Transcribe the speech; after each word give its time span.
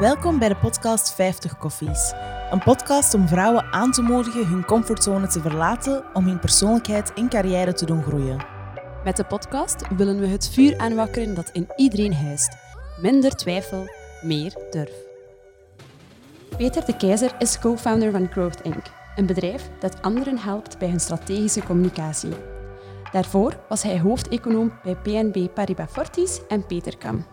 Welkom 0.00 0.38
bij 0.38 0.48
de 0.48 0.56
podcast 0.56 1.14
50 1.14 1.58
Koffies. 1.58 2.12
Een 2.50 2.62
podcast 2.62 3.14
om 3.14 3.28
vrouwen 3.28 3.64
aan 3.72 3.92
te 3.92 4.02
moedigen 4.02 4.46
hun 4.46 4.64
comfortzone 4.64 5.26
te 5.26 5.40
verlaten 5.40 6.04
om 6.14 6.24
hun 6.24 6.38
persoonlijkheid 6.38 7.12
en 7.12 7.28
carrière 7.28 7.72
te 7.72 7.86
doen 7.86 8.02
groeien. 8.02 8.44
Met 9.04 9.16
de 9.16 9.24
podcast 9.24 9.88
willen 9.96 10.20
we 10.20 10.26
het 10.26 10.48
vuur 10.48 10.78
aanwakkeren 10.78 11.34
dat 11.34 11.50
in 11.52 11.68
iedereen 11.76 12.14
huist. 12.14 12.56
Minder 13.00 13.36
twijfel, 13.36 13.86
meer 14.22 14.54
durf. 14.70 14.92
Peter 16.56 16.84
de 16.84 16.96
Keizer 16.96 17.34
is 17.38 17.58
co-founder 17.58 18.10
van 18.10 18.30
Growth 18.30 18.60
Inc., 18.62 18.86
een 19.16 19.26
bedrijf 19.26 19.70
dat 19.80 20.02
anderen 20.02 20.38
helpt 20.38 20.78
bij 20.78 20.88
hun 20.88 21.00
strategische 21.00 21.62
communicatie. 21.62 22.32
Daarvoor 23.12 23.58
was 23.68 23.82
hij 23.82 24.00
hoofdeconoom 24.00 24.72
bij 24.82 24.96
PNB 24.96 25.46
Paribas 25.54 25.90
Fortis 25.90 26.40
en 26.48 26.66
Petercam. 26.66 27.24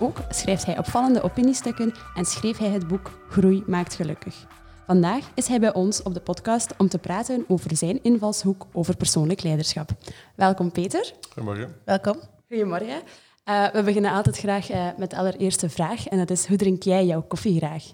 Ook 0.00 0.18
schrijft 0.30 0.66
hij 0.66 0.78
opvallende 0.78 1.22
opiniestukken 1.22 1.94
en 2.14 2.24
schreef 2.24 2.58
hij 2.58 2.68
het 2.68 2.88
boek 2.88 3.10
Groei 3.28 3.62
maakt 3.66 3.94
gelukkig. 3.94 4.46
Vandaag 4.86 5.24
is 5.34 5.46
hij 5.46 5.60
bij 5.60 5.74
ons 5.74 6.02
op 6.02 6.14
de 6.14 6.20
podcast 6.20 6.74
om 6.76 6.88
te 6.88 6.98
praten 6.98 7.44
over 7.48 7.76
zijn 7.76 8.02
invalshoek 8.02 8.66
over 8.72 8.96
persoonlijk 8.96 9.42
leiderschap. 9.42 9.90
Welkom 10.34 10.72
Peter. 10.72 11.12
Goedemorgen. 11.32 11.76
Welkom. 11.84 12.16
Goedemorgen. 12.48 13.02
Uh, 13.44 13.66
we 13.72 13.82
beginnen 13.82 14.12
altijd 14.12 14.38
graag 14.38 14.70
uh, 14.70 14.86
met 14.96 15.10
de 15.10 15.16
allereerste 15.16 15.68
vraag 15.68 16.06
en 16.06 16.18
dat 16.18 16.30
is 16.30 16.46
hoe 16.46 16.56
drink 16.56 16.82
jij 16.82 17.06
jouw 17.06 17.22
koffie 17.22 17.58
graag? 17.58 17.84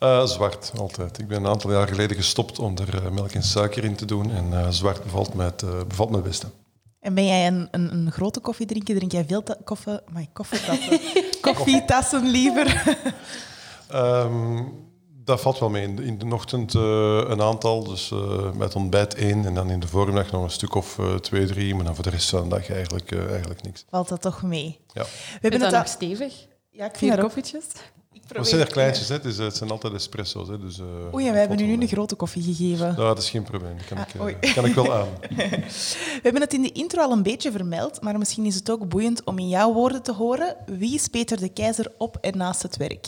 Uh, 0.00 0.24
zwart, 0.24 0.72
altijd. 0.78 1.18
Ik 1.18 1.28
ben 1.28 1.38
een 1.38 1.50
aantal 1.50 1.72
jaar 1.72 1.88
geleden 1.88 2.16
gestopt 2.16 2.58
om 2.58 2.74
er 2.78 3.12
melk 3.12 3.30
en 3.30 3.42
suiker 3.42 3.84
in 3.84 3.96
te 3.96 4.04
doen 4.04 4.30
en 4.30 4.72
zwart 4.74 5.02
bevalt 5.02 5.34
me 5.34 5.44
het, 5.44 5.64
bevalt 5.88 6.10
me 6.10 6.16
het 6.16 6.24
beste. 6.24 6.46
En 7.06 7.14
ben 7.14 7.26
jij 7.26 7.46
een, 7.46 7.68
een, 7.70 7.92
een 7.92 8.12
grote 8.12 8.40
koffiedrinker? 8.40 8.94
Drink 8.94 9.12
jij 9.12 9.24
veel 9.24 9.42
koffie, 9.64 10.00
my, 10.12 10.28
koffietassen? 10.32 11.00
koffietassen 11.40 12.26
liever? 12.26 12.96
um, 13.94 14.74
dat 15.24 15.40
valt 15.40 15.58
wel 15.58 15.70
mee. 15.70 15.82
In 15.82 15.96
de, 15.96 16.04
in 16.04 16.18
de 16.18 16.34
ochtend 16.34 16.74
uh, 16.74 16.82
een 17.26 17.42
aantal, 17.42 17.84
dus 17.84 18.10
uh, 18.10 18.52
met 18.52 18.74
ontbijt 18.74 19.14
één 19.14 19.44
en 19.44 19.54
dan 19.54 19.70
in 19.70 19.80
de 19.80 19.88
voormiddag 19.88 20.30
nog 20.32 20.42
een 20.42 20.50
stuk 20.50 20.74
of 20.74 20.98
uh, 20.98 21.14
twee, 21.14 21.46
drie, 21.46 21.74
maar 21.74 21.84
dan 21.84 21.94
voor 21.94 22.04
de 22.04 22.10
rest 22.10 22.30
van 22.30 22.42
de 22.42 22.48
dag 22.48 22.70
eigenlijk, 22.70 23.12
eigenlijk 23.12 23.62
niks. 23.62 23.84
Valt 23.90 24.08
dat 24.08 24.22
toch 24.22 24.42
mee? 24.42 24.78
Ja. 24.92 25.02
We 25.02 25.38
hebben 25.40 25.60
het 25.60 25.70
nog 25.70 25.88
stevig. 25.88 26.46
Ja, 26.70 26.84
ik 26.84 26.96
vind 26.96 27.12
Vier 27.12 27.22
koffietjes. 27.22 27.66
Het 28.34 28.48
zijn 28.48 28.60
er 28.60 28.66
kleintjes, 28.66 29.08
hè. 29.08 29.20
Dus, 29.20 29.36
het 29.36 29.56
zijn 29.56 29.70
altijd 29.70 29.92
espresso's. 29.92 30.48
Hè. 30.48 30.58
Dus, 30.58 30.78
uh, 30.78 31.14
Oei, 31.14 31.30
we 31.30 31.38
hebben 31.38 31.60
u 31.60 31.64
nu 31.64 31.72
een 31.72 31.88
grote 31.88 32.14
koffie 32.14 32.42
gegeven. 32.42 32.86
Nou, 32.86 32.96
dat 32.96 33.18
is 33.18 33.30
geen 33.30 33.42
probleem. 33.42 33.76
Dat 33.76 33.86
kan, 33.86 33.98
ah, 33.98 34.28
ik, 34.28 34.44
uh, 34.44 34.54
kan 34.54 34.64
ik 34.64 34.74
wel 34.74 34.94
aan. 34.94 35.08
we 35.36 36.20
hebben 36.22 36.40
het 36.42 36.52
in 36.52 36.62
de 36.62 36.72
intro 36.72 37.02
al 37.02 37.12
een 37.12 37.22
beetje 37.22 37.50
vermeld, 37.50 38.00
maar 38.02 38.18
misschien 38.18 38.44
is 38.44 38.54
het 38.54 38.70
ook 38.70 38.88
boeiend 38.88 39.24
om 39.24 39.38
in 39.38 39.48
jouw 39.48 39.72
woorden 39.72 40.02
te 40.02 40.12
horen. 40.12 40.56
Wie 40.66 40.94
is 40.94 41.08
Peter 41.08 41.40
de 41.40 41.48
Keizer 41.48 41.92
op 41.98 42.18
en 42.20 42.36
naast 42.36 42.62
het 42.62 42.76
werk? 42.76 43.06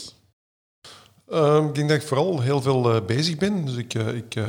Uh, 1.31 1.65
ik 1.67 1.75
denk 1.75 1.89
dat 1.89 1.97
ik 1.97 2.07
vooral 2.07 2.41
heel 2.41 2.61
veel 2.61 2.95
uh, 2.95 3.01
bezig 3.05 3.37
ben. 3.37 3.65
Dus 3.65 3.75
ik, 3.75 3.93
uh, 3.93 4.13
ik 4.13 4.35
uh, 4.35 4.45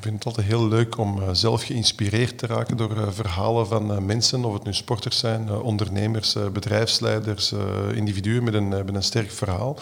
vind 0.00 0.14
het 0.14 0.24
altijd 0.24 0.46
heel 0.46 0.68
leuk 0.68 0.98
om 0.98 1.34
zelf 1.34 1.62
geïnspireerd 1.62 2.38
te 2.38 2.46
raken 2.46 2.76
door 2.76 3.12
verhalen 3.12 3.66
van 3.66 4.06
mensen, 4.06 4.44
of 4.44 4.52
het 4.52 4.64
nu 4.64 4.74
sporters 4.74 5.18
zijn, 5.18 5.50
ondernemers, 5.50 6.36
bedrijfsleiders, 6.52 7.54
individuen 7.94 8.44
met 8.44 8.54
een, 8.54 8.72
een 8.94 9.02
sterk 9.02 9.30
verhaal. 9.30 9.78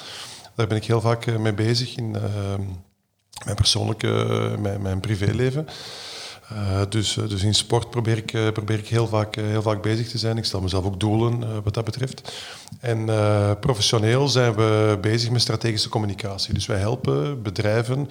Daar 0.55 0.67
ben 0.67 0.77
ik 0.77 0.85
heel 0.85 1.01
vaak 1.01 1.39
mee 1.39 1.55
bezig 1.55 1.97
in 1.97 2.11
mijn 3.45 3.57
persoonlijke, 3.57 4.55
mijn, 4.61 4.83
mijn 4.83 5.01
privéleven. 5.01 5.67
Uh, 6.53 6.81
dus, 6.89 7.17
uh, 7.17 7.29
dus 7.29 7.43
in 7.43 7.55
sport 7.55 7.91
probeer 7.91 8.17
ik, 8.17 8.33
uh, 8.33 8.51
probeer 8.53 8.79
ik 8.79 8.89
heel, 8.89 9.07
vaak, 9.07 9.35
heel 9.35 9.63
vaak 9.63 9.83
bezig 9.83 10.09
te 10.09 10.19
zijn. 10.19 10.39
Ik 10.39 10.45
stel 10.45 10.61
mezelf 10.61 10.85
ook 10.85 11.01
doelen 11.01 11.63
wat 11.63 11.75
dat 11.75 11.85
betreft. 11.85 12.33
En 12.81 13.05
professioneel 13.61 14.29
zijn 14.29 14.55
we 14.55 14.99
bezig 15.01 15.31
met 15.31 15.41
strategische 15.41 15.89
communicatie. 15.89 16.55
Dus 16.55 16.67
wij 16.67 16.79
helpen 16.79 17.43
bedrijven 17.43 18.09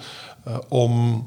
om 0.68 1.24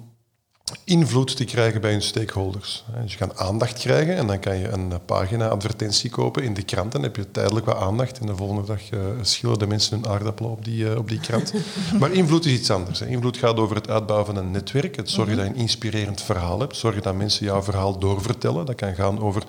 invloed 0.83 1.35
te 1.35 1.45
krijgen 1.45 1.81
bij 1.81 1.91
hun 1.91 2.01
stakeholders. 2.01 2.83
Dus 3.01 3.11
je 3.11 3.17
kan 3.17 3.37
aandacht 3.37 3.79
krijgen 3.79 4.15
en 4.15 4.27
dan 4.27 4.39
kan 4.39 4.57
je 4.57 4.67
een 4.67 4.93
pagina 5.05 5.47
advertentie 5.47 6.09
kopen 6.09 6.43
in 6.43 6.53
de 6.53 6.63
krant. 6.63 6.91
Dan 6.91 7.03
heb 7.03 7.15
je 7.15 7.31
tijdelijk 7.31 7.65
wat 7.65 7.75
aandacht 7.75 8.19
en 8.19 8.25
de 8.25 8.35
volgende 8.35 8.65
dag 8.65 8.91
uh, 8.91 8.99
schillen 9.21 9.59
de 9.59 9.67
mensen 9.67 9.99
hun 9.99 10.11
aardappelen 10.11 10.51
op 10.51 10.65
die, 10.65 10.83
uh, 10.83 10.97
op 10.97 11.09
die 11.09 11.19
krant. 11.19 11.53
maar 11.99 12.11
invloed 12.11 12.45
is 12.45 12.51
iets 12.51 12.71
anders. 12.71 12.99
Hè. 12.99 13.05
Invloed 13.05 13.37
gaat 13.37 13.57
over 13.57 13.75
het 13.75 13.89
uitbouwen 13.89 14.25
van 14.25 14.35
een 14.37 14.51
netwerk, 14.51 14.95
het 14.95 15.09
zorgen 15.09 15.35
dat 15.37 15.45
je 15.45 15.51
een 15.51 15.59
inspirerend 15.59 16.21
verhaal 16.21 16.59
hebt, 16.59 16.75
zorgen 16.75 17.01
dat 17.01 17.15
mensen 17.15 17.45
jouw 17.45 17.63
verhaal 17.63 17.99
doorvertellen. 17.99 18.65
Dat 18.65 18.75
kan 18.75 18.95
gaan 18.95 19.21
over 19.21 19.43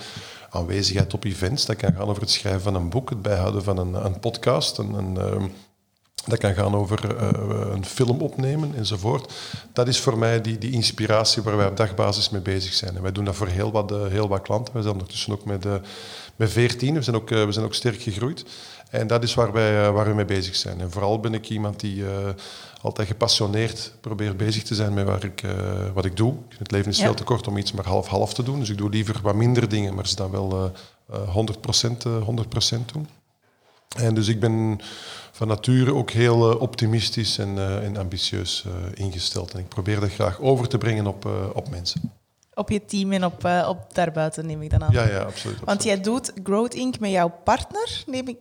aanwezigheid 0.50 1.14
op 1.14 1.25
events, 1.25 1.66
dat 1.66 1.76
kan 1.76 1.92
gaan 1.92 2.08
over 2.08 2.22
het 2.22 2.31
schrijven 2.31 2.62
van 2.62 2.75
een 2.75 2.88
boek, 2.88 3.10
het 3.10 3.22
bijhouden 3.22 3.64
van 3.64 3.78
een, 3.78 4.04
een 4.04 4.20
podcast, 4.20 4.78
een, 4.78 4.92
een 4.92 5.19
ehm, 5.19 5.46
dat 6.26 6.38
kan 6.38 6.54
gaan 6.54 6.74
over 6.74 7.14
uh, 7.20 7.28
een 7.72 7.84
film 7.84 8.20
opnemen 8.20 8.74
enzovoort. 8.76 9.32
Dat 9.72 9.88
is 9.88 10.00
voor 10.00 10.18
mij 10.18 10.40
die, 10.40 10.58
die 10.58 10.72
inspiratie 10.72 11.42
waar 11.42 11.56
wij 11.56 11.66
op 11.66 11.76
dagbasis 11.76 12.30
mee 12.30 12.40
bezig 12.40 12.72
zijn. 12.72 12.96
En 12.96 13.02
wij 13.02 13.12
doen 13.12 13.24
dat 13.24 13.34
voor 13.34 13.46
heel 13.46 13.72
wat, 13.72 13.92
uh, 13.92 14.06
heel 14.06 14.28
wat 14.28 14.42
klanten. 14.42 14.74
We 14.74 14.80
zijn 14.80 14.92
ondertussen 14.92 15.32
ook 15.32 15.44
met, 15.44 15.64
uh, 15.64 15.74
met 16.36 16.50
14, 16.50 16.94
we 16.94 17.02
zijn, 17.02 17.16
ook, 17.16 17.28
we 17.28 17.52
zijn 17.52 17.64
ook 17.64 17.74
sterk 17.74 18.02
gegroeid. 18.02 18.44
En 18.90 19.06
dat 19.06 19.22
is 19.22 19.34
waar, 19.34 19.52
wij, 19.52 19.90
waar 19.90 20.06
we 20.06 20.14
mee 20.14 20.24
bezig 20.24 20.56
zijn. 20.56 20.80
En 20.80 20.90
vooral 20.90 21.20
ben 21.20 21.34
ik 21.34 21.48
iemand 21.48 21.80
die 21.80 22.04
altijd 22.80 23.08
gepassioneerd 23.08 23.92
probeert 24.00 24.36
bezig 24.36 24.62
te 24.62 24.74
zijn 24.74 24.94
met 24.94 25.06
waar 25.06 25.24
ik, 25.24 25.42
wat 25.94 26.04
ik 26.04 26.16
doe. 26.16 26.34
Het 26.58 26.70
leven 26.70 26.90
is 26.90 26.98
ja. 26.98 27.04
veel 27.04 27.14
te 27.14 27.24
kort 27.24 27.46
om 27.46 27.56
iets 27.56 27.72
maar 27.72 27.86
half-half 27.86 28.34
te 28.34 28.42
doen. 28.42 28.58
Dus 28.58 28.70
ik 28.70 28.78
doe 28.78 28.90
liever 28.90 29.20
wat 29.22 29.34
minder 29.34 29.68
dingen, 29.68 29.94
maar 29.94 30.06
ze 30.06 30.16
dan 30.16 30.30
wel 30.30 30.72
100%, 31.10 31.16
100% 32.76 32.84
doen. 32.92 33.08
En 33.96 34.14
dus 34.14 34.28
ik 34.28 34.40
ben 34.40 34.80
van 35.34 35.48
nature 35.48 35.94
ook 35.94 36.10
heel 36.10 36.52
uh, 36.52 36.60
optimistisch 36.60 37.38
en, 37.38 37.56
uh, 37.56 37.84
en 37.84 37.96
ambitieus 37.96 38.64
uh, 38.66 38.72
ingesteld. 38.94 39.52
En 39.52 39.58
ik 39.58 39.68
probeer 39.68 40.00
dat 40.00 40.10
graag 40.10 40.40
over 40.40 40.68
te 40.68 40.78
brengen 40.78 41.06
op, 41.06 41.28
op 41.54 41.68
mensen. 41.70 42.12
Op 42.54 42.70
je 42.70 42.84
team 42.84 43.12
en 43.12 43.24
op, 43.24 43.44
op 43.68 43.94
daarbuiten, 43.94 44.46
neem 44.46 44.62
ik 44.62 44.70
dan 44.70 44.84
aan. 44.84 44.92
Ja, 44.92 45.08
ja, 45.08 45.18
absoluut. 45.18 45.58
Want 45.64 45.82
jij 45.82 46.00
doet 46.00 46.32
Growth 46.42 46.74
Inc. 46.74 46.98
met 46.98 47.10
jouw 47.10 47.32
partner, 47.44 48.02
neem 48.06 48.28
ik 48.28 48.36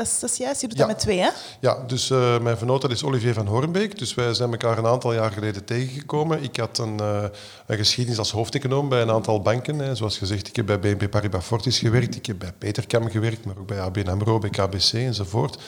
dat 0.00 0.06
is, 0.06 0.20
dat 0.20 0.30
is 0.30 0.36
juist, 0.36 0.60
je 0.60 0.68
doet 0.68 0.76
ja. 0.76 0.86
dat 0.86 0.92
met 0.92 1.02
twee, 1.02 1.18
hè? 1.18 1.28
Ja, 1.60 1.84
dus 1.86 2.10
uh, 2.10 2.38
mijn 2.38 2.56
vernoot 2.56 2.90
is 2.90 3.04
Olivier 3.04 3.34
van 3.34 3.46
Hoornbeek. 3.46 3.98
Dus 3.98 4.14
wij 4.14 4.34
zijn 4.34 4.50
elkaar 4.50 4.78
een 4.78 4.86
aantal 4.86 5.12
jaar 5.12 5.32
geleden 5.32 5.64
tegengekomen. 5.64 6.42
Ik 6.42 6.56
had 6.56 6.78
een, 6.78 6.96
uh, 7.00 7.24
een 7.66 7.76
geschiedenis 7.76 8.18
als 8.18 8.30
hoofdeconoom 8.30 8.88
bij 8.88 9.02
een 9.02 9.10
aantal 9.10 9.40
banken. 9.40 9.78
Hè. 9.78 9.94
Zoals 9.94 10.18
gezegd, 10.18 10.48
ik 10.48 10.56
heb 10.56 10.66
bij 10.66 10.78
BNP 10.78 11.10
Paribas 11.10 11.44
Fortis 11.44 11.78
gewerkt. 11.78 12.16
Ik 12.16 12.26
heb 12.26 12.38
bij 12.38 12.52
Petercam 12.58 13.10
gewerkt, 13.10 13.44
maar 13.44 13.58
ook 13.58 13.66
bij 13.66 13.80
ABN 13.80 14.08
AMRO, 14.08 14.38
bij 14.38 14.50
KBC 14.50 14.92
enzovoort. 14.92 15.58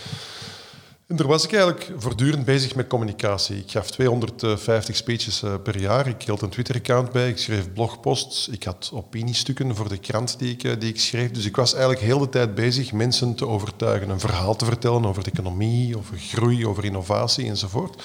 En 1.12 1.18
daar 1.18 1.26
was 1.26 1.44
ik 1.44 1.52
eigenlijk 1.52 1.92
voortdurend 1.96 2.44
bezig 2.44 2.74
met 2.74 2.86
communicatie. 2.86 3.56
Ik 3.56 3.70
gaf 3.70 3.90
250 3.90 4.96
speeches 4.96 5.42
uh, 5.42 5.54
per 5.62 5.80
jaar. 5.80 6.06
Ik 6.06 6.22
hield 6.22 6.42
een 6.42 6.48
Twitter-account 6.48 7.12
bij. 7.12 7.28
Ik 7.28 7.38
schreef 7.38 7.72
blogposts. 7.72 8.48
Ik 8.48 8.64
had 8.64 8.90
opiniestukken 8.94 9.76
voor 9.76 9.88
de 9.88 9.98
krant 9.98 10.38
die 10.38 10.52
ik, 10.52 10.62
uh, 10.62 10.72
die 10.78 10.88
ik 10.88 11.00
schreef. 11.00 11.30
Dus 11.30 11.44
ik 11.44 11.56
was 11.56 11.72
eigenlijk 11.72 12.02
heel 12.02 12.18
de 12.18 12.28
tijd 12.28 12.54
bezig 12.54 12.92
mensen 12.92 13.34
te 13.34 13.46
overtuigen. 13.46 14.10
Een 14.10 14.20
verhaal 14.20 14.56
te 14.56 14.64
vertellen 14.64 15.06
over 15.06 15.24
de 15.24 15.30
economie, 15.30 15.96
over 15.96 16.18
groei, 16.18 16.66
over 16.66 16.84
innovatie 16.84 17.48
enzovoort. 17.48 18.02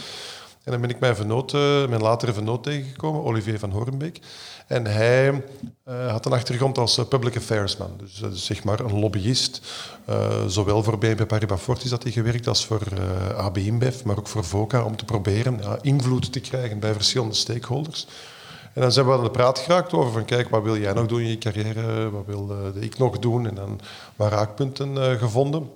En 0.67 0.73
dan 0.73 0.81
ben 0.81 0.89
ik 0.89 1.00
mijn, 1.00 1.16
uh, 1.55 1.88
mijn 1.88 2.01
latere 2.01 2.33
vernoot 2.33 2.63
tegengekomen, 2.63 3.23
Olivier 3.23 3.59
van 3.59 3.72
Horenbeek. 3.72 4.19
En 4.67 4.85
hij 4.85 5.44
uh, 5.88 6.11
had 6.11 6.25
een 6.25 6.31
achtergrond 6.31 6.78
als 6.78 6.97
uh, 6.97 7.05
public 7.05 7.35
affairsman. 7.35 7.91
Dus 7.97 8.22
uh, 8.22 8.29
zeg 8.31 8.63
maar 8.63 8.79
een 8.79 9.00
lobbyist. 9.00 9.61
zowel 10.47 10.83
voor 10.83 10.97
BNP 10.97 11.28
Paribas 11.28 11.61
Fortis 11.61 11.91
had 11.91 12.03
hij 12.03 12.11
gewerkt 12.11 12.47
als 12.47 12.66
voor 12.66 12.81
AB 13.38 13.57
InBev, 13.57 14.03
maar 14.03 14.17
ook 14.17 14.28
voor 14.28 14.44
VOCA 14.44 14.83
om 14.83 14.95
te 14.95 15.05
proberen 15.05 15.59
invloed 15.81 16.31
te 16.31 16.39
krijgen 16.39 16.79
bij 16.79 16.94
verschillende 16.94 17.35
stakeholders. 17.35 18.07
En 18.73 18.81
dan 18.81 18.91
zijn 18.91 19.05
we 19.05 19.13
aan 19.13 19.23
de 19.23 19.31
praat 19.31 19.59
geraakt 19.59 19.94
over 19.94 20.11
van 20.11 20.25
kijk, 20.25 20.49
wat 20.49 20.63
wil 20.63 20.78
jij 20.78 20.94
nog 20.94 21.05
doen 21.05 21.19
in 21.19 21.29
je 21.29 21.38
carrière? 21.38 22.09
Wat 22.09 22.25
wil 22.25 22.72
ik 22.79 22.97
nog 22.97 23.19
doen? 23.19 23.47
En 23.47 23.55
dan 23.55 23.79
wat 24.16 24.31
raakpunten 24.31 25.17
gevonden. 25.19 25.69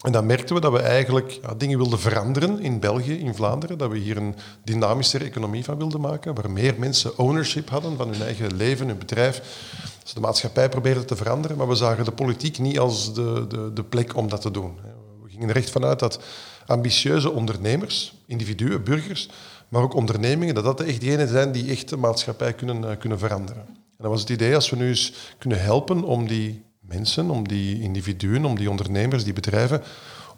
En 0.00 0.12
dan 0.12 0.26
merkten 0.26 0.54
we 0.54 0.60
dat 0.60 0.72
we 0.72 0.78
eigenlijk 0.78 1.40
dingen 1.56 1.78
wilden 1.78 1.98
veranderen 1.98 2.60
in 2.60 2.80
België, 2.80 3.18
in 3.18 3.34
Vlaanderen. 3.34 3.78
Dat 3.78 3.90
we 3.90 3.98
hier 3.98 4.16
een 4.16 4.34
dynamischere 4.64 5.24
economie 5.24 5.64
van 5.64 5.78
wilden 5.78 6.00
maken, 6.00 6.34
waar 6.34 6.50
meer 6.50 6.74
mensen 6.78 7.18
ownership 7.18 7.68
hadden 7.68 7.96
van 7.96 8.08
hun 8.08 8.22
eigen 8.22 8.56
leven, 8.56 8.86
hun 8.86 8.98
bedrijf. 8.98 9.42
Dus 10.02 10.12
de 10.14 10.20
maatschappij 10.20 10.68
probeerde 10.68 11.04
te 11.04 11.16
veranderen, 11.16 11.56
maar 11.56 11.68
we 11.68 11.74
zagen 11.74 12.04
de 12.04 12.12
politiek 12.12 12.58
niet 12.58 12.78
als 12.78 13.14
de, 13.14 13.44
de, 13.48 13.72
de 13.72 13.84
plek 13.84 14.16
om 14.16 14.28
dat 14.28 14.40
te 14.40 14.50
doen. 14.50 14.78
We 15.22 15.30
gingen 15.30 15.48
er 15.48 15.56
echt 15.56 15.70
vanuit 15.70 15.98
dat 15.98 16.20
ambitieuze 16.66 17.30
ondernemers, 17.30 18.14
individuen, 18.26 18.84
burgers, 18.84 19.28
maar 19.68 19.82
ook 19.82 19.94
ondernemingen, 19.94 20.54
dat 20.54 20.64
dat 20.64 20.80
echt 20.80 21.00
diegenen 21.00 21.28
zijn 21.28 21.52
die 21.52 21.70
echt 21.70 21.88
de 21.88 21.96
maatschappij 21.96 22.52
kunnen, 22.52 22.98
kunnen 22.98 23.18
veranderen. 23.18 23.64
En 23.66 24.06
dat 24.06 24.10
was 24.10 24.20
het 24.20 24.30
idee, 24.30 24.54
als 24.54 24.70
we 24.70 24.76
nu 24.76 24.88
eens 24.88 25.12
kunnen 25.38 25.62
helpen 25.62 26.02
om 26.02 26.26
die 26.28 26.62
mensen, 26.94 27.30
om 27.30 27.48
die 27.48 27.80
individuen, 27.80 28.44
om 28.44 28.56
die 28.56 28.70
ondernemers, 28.70 29.24
die 29.24 29.32
bedrijven 29.32 29.82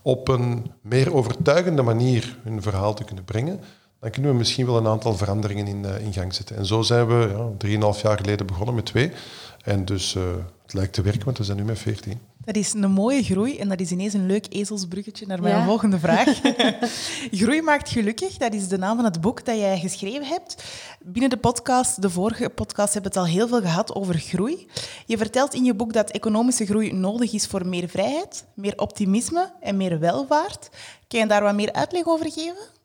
op 0.03 0.29
een 0.29 0.71
meer 0.81 1.15
overtuigende 1.15 1.83
manier 1.83 2.37
hun 2.43 2.63
verhaal 2.63 2.95
te 2.95 3.05
kunnen 3.05 3.25
brengen, 3.25 3.61
dan 4.01 4.11
kunnen 4.11 4.31
we 4.31 4.37
misschien 4.37 4.67
wel 4.67 4.77
een 4.77 4.87
aantal 4.87 5.15
veranderingen 5.17 5.67
in, 5.67 5.85
uh, 5.85 6.01
in 6.01 6.13
gang 6.13 6.35
zetten. 6.35 6.57
En 6.57 6.67
zo 6.67 6.83
zijn 6.83 7.07
we 7.07 7.35
ja, 7.37 7.49
drieënhalf 7.59 8.03
jaar 8.03 8.17
geleden 8.17 8.47
begonnen 8.47 8.75
met 8.75 8.87
twee. 8.87 9.13
En 9.63 9.85
dus 9.85 10.15
uh, 10.15 10.23
het 10.63 10.73
lijkt 10.73 10.93
te 10.93 11.03
werken, 11.03 11.25
want 11.25 11.39
we 11.39 11.45
zijn 11.45 11.57
nu 11.57 11.65
met 11.65 11.79
veertien. 11.79 12.21
Dat 12.45 12.57
is 12.57 12.73
een 12.73 12.91
mooie 12.91 13.23
groei 13.23 13.59
en 13.59 13.69
dat 13.69 13.81
is 13.81 13.91
ineens 13.91 14.13
een 14.13 14.27
leuk 14.27 14.47
ezelsbruggetje 14.49 15.27
naar 15.27 15.43
mijn 15.43 15.65
volgende 15.65 15.99
vraag. 15.99 16.41
groei 17.41 17.63
maakt 17.63 17.89
gelukkig, 17.89 18.37
dat 18.37 18.55
is 18.55 18.69
de 18.69 18.79
naam 18.79 18.97
van 18.97 19.05
het 19.05 19.21
boek 19.21 19.45
dat 19.45 19.57
jij 19.57 19.79
geschreven 19.79 20.25
hebt. 20.25 20.65
Binnen 21.05 21.31
de 21.31 21.37
podcast, 21.37 22.03
de 22.03 22.11
vorige 22.11 22.49
podcast, 22.49 22.93
hebben 22.93 23.13
we 23.13 23.19
het 23.19 23.29
al 23.29 23.35
heel 23.35 23.49
veel 23.49 23.61
gehad 23.61 23.95
over 23.95 24.19
groei. 24.19 24.67
Je 25.07 25.19
vertelt 25.19 25.55
in 25.55 25.65
je 25.65 25.75
boek 25.75 25.93
dat 25.93 26.11
economische 26.11 26.67
groei 26.67 26.93
nodig 26.93 27.33
is 27.33 27.47
voor 27.47 27.67
meer 27.67 27.89
vrijheid, 27.89 28.45
meer 28.55 28.79
optimisme 28.79 29.53
en 29.61 29.77
meer 29.77 29.99
welvaart. 29.99 30.69
Kan 31.09 31.21
je 31.21 31.27
daar 31.27 31.43
wat 31.43 31.55
meer 31.55 31.73
uitleg 31.73 32.07
over 32.07 32.33
geven? 32.33 32.82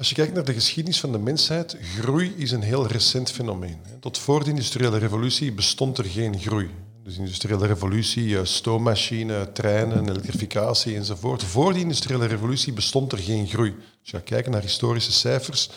Als 0.00 0.08
je 0.08 0.14
kijkt 0.14 0.34
naar 0.34 0.44
de 0.44 0.52
geschiedenis 0.52 1.00
van 1.00 1.12
de 1.12 1.18
mensheid, 1.18 1.76
groei 1.98 2.34
is 2.36 2.50
een 2.50 2.62
heel 2.62 2.86
recent 2.86 3.30
fenomeen. 3.30 3.78
Tot 4.00 4.18
voor 4.18 4.44
de 4.44 4.50
industriële 4.50 4.98
revolutie 4.98 5.52
bestond 5.52 5.98
er 5.98 6.04
geen 6.04 6.38
groei. 6.38 6.70
Dus 7.04 7.16
industriële 7.16 7.66
revolutie, 7.66 8.38
eh, 8.38 8.44
stoommachine, 8.44 9.52
treinen, 9.52 10.08
elektrificatie 10.08 10.96
enzovoort. 10.96 11.44
Voor 11.44 11.72
die 11.72 11.82
industriële 11.82 12.26
revolutie 12.26 12.72
bestond 12.72 13.12
er 13.12 13.18
geen 13.18 13.46
groei. 13.46 13.70
Als 13.70 14.10
je 14.10 14.16
gaat 14.16 14.24
kijken 14.24 14.52
naar 14.52 14.62
historische 14.62 15.12
cijfers, 15.12 15.70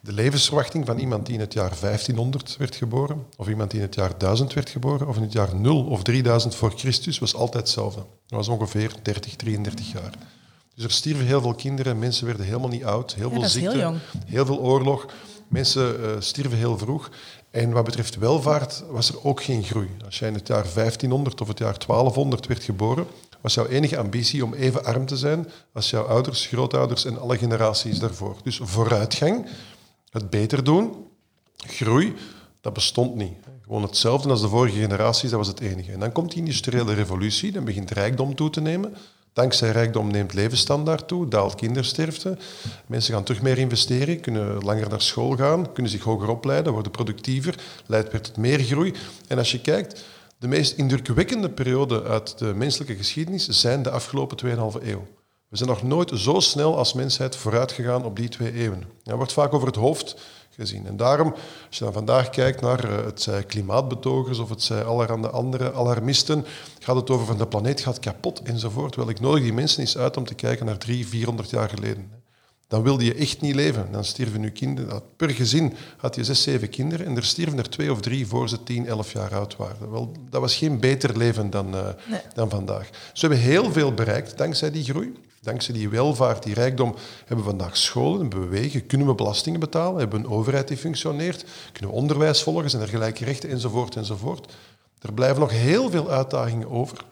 de 0.00 0.12
levensverwachting 0.12 0.86
van 0.86 0.98
iemand 0.98 1.26
die 1.26 1.34
in 1.34 1.40
het 1.40 1.52
jaar 1.52 1.72
1500 1.80 2.56
werd 2.56 2.76
geboren, 2.76 3.26
of 3.36 3.48
iemand 3.48 3.70
die 3.70 3.80
in 3.80 3.86
het 3.86 3.94
jaar 3.94 4.18
1000 4.18 4.54
werd 4.54 4.70
geboren, 4.70 5.08
of 5.08 5.16
in 5.16 5.22
het 5.22 5.32
jaar 5.32 5.56
0 5.56 5.84
of 5.84 6.02
3000 6.02 6.54
voor 6.54 6.72
Christus, 6.76 7.18
was 7.18 7.34
altijd 7.34 7.62
hetzelfde. 7.62 8.00
Dat 8.00 8.46
was 8.46 8.48
ongeveer 8.48 8.92
30, 9.02 9.36
33 9.36 9.92
jaar. 9.92 10.12
Dus 10.82 10.90
er 10.90 10.96
stierven 10.96 11.26
heel 11.26 11.40
veel 11.40 11.54
kinderen, 11.54 11.98
mensen 11.98 12.26
werden 12.26 12.44
helemaal 12.44 12.68
niet 12.68 12.84
oud, 12.84 13.14
heel 13.14 13.30
veel 13.30 13.44
ziekte, 13.48 13.78
heel, 13.78 13.94
heel, 14.26 14.46
veel 14.46 14.60
oorlog. 14.60 15.06
Mensen 15.48 16.00
uh, 16.00 16.10
stierven 16.18 16.58
heel 16.58 16.78
vroeg. 16.78 17.10
En 17.50 17.70
wat 17.70 17.84
betreft 17.84 18.16
welvaart 18.16 18.84
was 18.90 19.08
er 19.08 19.24
ook 19.24 19.42
geen 19.42 19.62
groei. 19.62 19.88
Als 20.04 20.18
jij 20.18 20.28
in 20.28 20.34
het 20.34 20.46
jaar 20.46 20.66
1500 20.74 21.40
of 21.40 21.48
het 21.48 21.58
jaar 21.58 21.78
1200 21.86 22.46
werd 22.46 22.62
geboren, 22.62 23.06
was 23.40 23.54
jouw 23.54 23.66
enige 23.66 23.98
ambitie 23.98 24.44
om 24.44 24.54
even 24.54 24.84
arm 24.84 25.06
te 25.06 25.16
zijn 25.16 25.48
als 25.72 25.90
jouw 25.90 26.04
ouders, 26.04 26.46
grootouders 26.46 27.04
en 27.04 27.20
alle 27.20 27.38
generaties 27.38 27.98
daarvoor. 27.98 28.36
Dus 28.42 28.60
vooruitgang, 28.62 29.46
het 30.10 30.30
beter 30.30 30.64
doen, 30.64 30.94
groei, 31.56 32.14
dat 32.60 32.72
bestond 32.72 33.14
niet. 33.14 33.34
Gewoon 33.62 33.82
hetzelfde 33.82 34.28
als 34.28 34.40
de 34.40 34.48
vorige 34.48 34.80
generaties, 34.80 35.30
dat 35.30 35.38
was 35.38 35.48
het 35.48 35.60
enige. 35.60 35.92
En 35.92 36.00
dan 36.00 36.12
komt 36.12 36.30
die 36.30 36.38
industriële 36.38 36.94
revolutie, 36.94 37.52
dan 37.52 37.64
begint 37.64 37.90
rijkdom 37.90 38.34
toe 38.34 38.50
te 38.50 38.60
nemen. 38.60 38.94
Dankzij 39.32 39.70
rijkdom 39.70 40.10
neemt 40.10 40.34
levensstandaard 40.34 41.08
toe, 41.08 41.28
daalt 41.28 41.54
kindersterfte. 41.54 42.36
Mensen 42.86 43.14
gaan 43.14 43.22
terug 43.22 43.42
meer 43.42 43.58
investeren, 43.58 44.20
kunnen 44.20 44.64
langer 44.64 44.88
naar 44.88 45.00
school 45.00 45.36
gaan, 45.36 45.72
kunnen 45.72 45.92
zich 45.92 46.02
hoger 46.02 46.28
opleiden, 46.28 46.72
worden 46.72 46.92
productiever, 46.92 47.54
leidt 47.86 48.12
weer 48.12 48.20
tot 48.20 48.36
meer 48.36 48.58
groei. 48.58 48.94
En 49.28 49.38
als 49.38 49.52
je 49.52 49.60
kijkt, 49.60 50.04
de 50.38 50.48
meest 50.48 50.76
indrukwekkende 50.76 51.50
periode 51.50 52.02
uit 52.02 52.38
de 52.38 52.54
menselijke 52.54 52.96
geschiedenis 52.96 53.48
zijn 53.48 53.82
de 53.82 53.90
afgelopen 53.90 54.38
2,5 54.46 54.82
eeuw. 54.82 55.06
We 55.48 55.56
zijn 55.56 55.68
nog 55.68 55.82
nooit 55.82 56.10
zo 56.14 56.40
snel 56.40 56.76
als 56.76 56.92
mensheid 56.92 57.36
vooruit 57.36 57.72
gegaan 57.72 58.04
op 58.04 58.16
die 58.16 58.28
twee 58.28 58.52
eeuwen. 58.52 58.84
Er 59.04 59.16
wordt 59.16 59.32
vaak 59.32 59.54
over 59.54 59.66
het 59.66 59.76
hoofd 59.76 60.16
gezien. 60.54 60.86
En 60.86 60.96
daarom, 60.96 61.34
als 61.68 61.78
je 61.78 61.84
dan 61.84 61.92
vandaag 61.92 62.30
kijkt 62.30 62.60
naar 62.60 62.90
uh, 62.90 63.04
het 63.04 63.22
zij 63.22 63.42
klimaatbetogers 63.42 64.38
of 64.38 64.48
het 64.48 64.62
zij 64.62 64.84
allerhande 64.84 65.30
andere 65.30 65.72
alarmisten, 65.72 66.44
gaat 66.78 66.96
het 66.96 67.10
over 67.10 67.26
van 67.26 67.38
de 67.38 67.46
planeet 67.46 67.80
gaat 67.80 67.98
kapot 67.98 68.42
enzovoort. 68.42 68.96
Wel, 68.96 69.08
ik 69.08 69.20
nodig 69.20 69.42
die 69.42 69.52
mensen 69.52 69.80
eens 69.80 69.98
uit 69.98 70.16
om 70.16 70.24
te 70.24 70.34
kijken 70.34 70.66
naar 70.66 70.78
drie, 70.78 71.06
vierhonderd 71.06 71.50
jaar 71.50 71.68
geleden. 71.68 72.20
Dan 72.72 72.82
wilde 72.82 73.04
je 73.04 73.14
echt 73.14 73.40
niet 73.40 73.54
leven. 73.54 73.88
Dan 73.90 74.04
stierven 74.04 74.42
je 74.42 74.50
kinderen. 74.50 75.02
Per 75.16 75.30
gezin 75.30 75.74
had 75.96 76.14
je 76.14 76.24
zes, 76.24 76.42
zeven 76.42 76.68
kinderen 76.68 77.06
en 77.06 77.16
er 77.16 77.24
stierven 77.24 77.58
er 77.58 77.68
twee 77.68 77.92
of 77.92 78.00
drie 78.00 78.26
voor 78.26 78.48
ze 78.48 78.62
tien, 78.62 78.86
elf 78.86 79.12
jaar 79.12 79.34
oud 79.34 79.56
waren. 79.56 79.90
Wel, 79.90 80.12
dat 80.30 80.40
was 80.40 80.56
geen 80.56 80.80
beter 80.80 81.16
leven 81.16 81.50
dan, 81.50 81.74
uh, 81.74 81.88
dan 82.34 82.50
vandaag. 82.50 82.88
We 82.90 83.20
hebben 83.20 83.38
heel 83.38 83.72
veel 83.72 83.94
bereikt 83.94 84.38
dankzij 84.38 84.70
die 84.70 84.84
groei. 84.84 85.12
Dankzij 85.42 85.74
die 85.74 85.88
welvaart, 85.88 86.42
die 86.42 86.54
rijkdom, 86.54 86.94
hebben 87.18 87.36
we 87.36 87.50
vandaag 87.50 87.76
scholen, 87.76 88.28
bewegen, 88.28 88.86
kunnen 88.86 89.06
we 89.06 89.14
belastingen 89.14 89.60
betalen, 89.60 89.98
hebben 89.98 90.20
we 90.20 90.26
een 90.26 90.32
overheid 90.32 90.68
die 90.68 90.76
functioneert, 90.76 91.44
kunnen 91.72 91.90
we 91.90 91.96
onderwijs 91.96 92.42
volgen, 92.42 92.70
zijn 92.70 92.82
er 92.82 92.88
gelijke 92.88 93.24
rechten, 93.24 93.50
enzovoort, 93.50 93.96
enzovoort. 93.96 94.52
Er 95.00 95.12
blijven 95.12 95.40
nog 95.40 95.50
heel 95.50 95.90
veel 95.90 96.10
uitdagingen 96.10 96.70
over. 96.70 97.04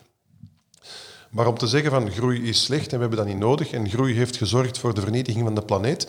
Maar 1.30 1.46
om 1.46 1.58
te 1.58 1.66
zeggen 1.66 1.90
van 1.90 2.10
groei 2.10 2.48
is 2.48 2.62
slecht 2.62 2.92
en 2.92 2.94
we 2.94 3.00
hebben 3.00 3.18
dat 3.18 3.26
niet 3.26 3.38
nodig 3.38 3.70
en 3.70 3.88
groei 3.88 4.14
heeft 4.14 4.36
gezorgd 4.36 4.78
voor 4.78 4.94
de 4.94 5.00
vernietiging 5.00 5.44
van 5.44 5.54
de 5.54 5.62
planeet, 5.62 6.08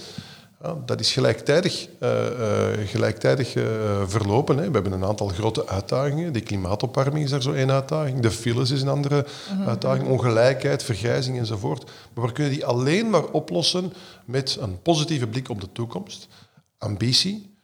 ja, 0.63 0.75
dat 0.85 0.99
is 0.99 1.13
gelijktijdig, 1.13 1.87
uh, 1.99 2.09
uh, 2.39 2.87
gelijktijdig 2.87 3.55
uh, 3.55 3.63
verlopen. 4.05 4.57
Hè. 4.57 4.67
We 4.67 4.71
hebben 4.71 4.91
een 4.91 5.05
aantal 5.05 5.27
grote 5.27 5.67
uitdagingen. 5.67 6.33
De 6.33 6.41
klimaatopwarming 6.41 7.25
is 7.25 7.31
er 7.31 7.41
zo 7.41 7.53
één 7.53 7.71
uitdaging. 7.71 8.19
De 8.19 8.31
files 8.31 8.71
is 8.71 8.81
een 8.81 8.87
andere 8.87 9.25
mhm. 9.55 9.69
uitdaging. 9.69 10.07
Ongelijkheid, 10.07 10.83
vergrijzing 10.83 11.37
enzovoort. 11.37 11.91
Maar 12.13 12.25
we 12.25 12.31
kunnen 12.31 12.53
die 12.53 12.65
alleen 12.65 13.09
maar 13.09 13.25
oplossen 13.25 13.93
met 14.25 14.57
een 14.59 14.81
positieve 14.81 15.27
blik 15.27 15.49
op 15.49 15.61
de 15.61 15.71
toekomst. 15.71 16.27
Ambitie, 16.77 17.55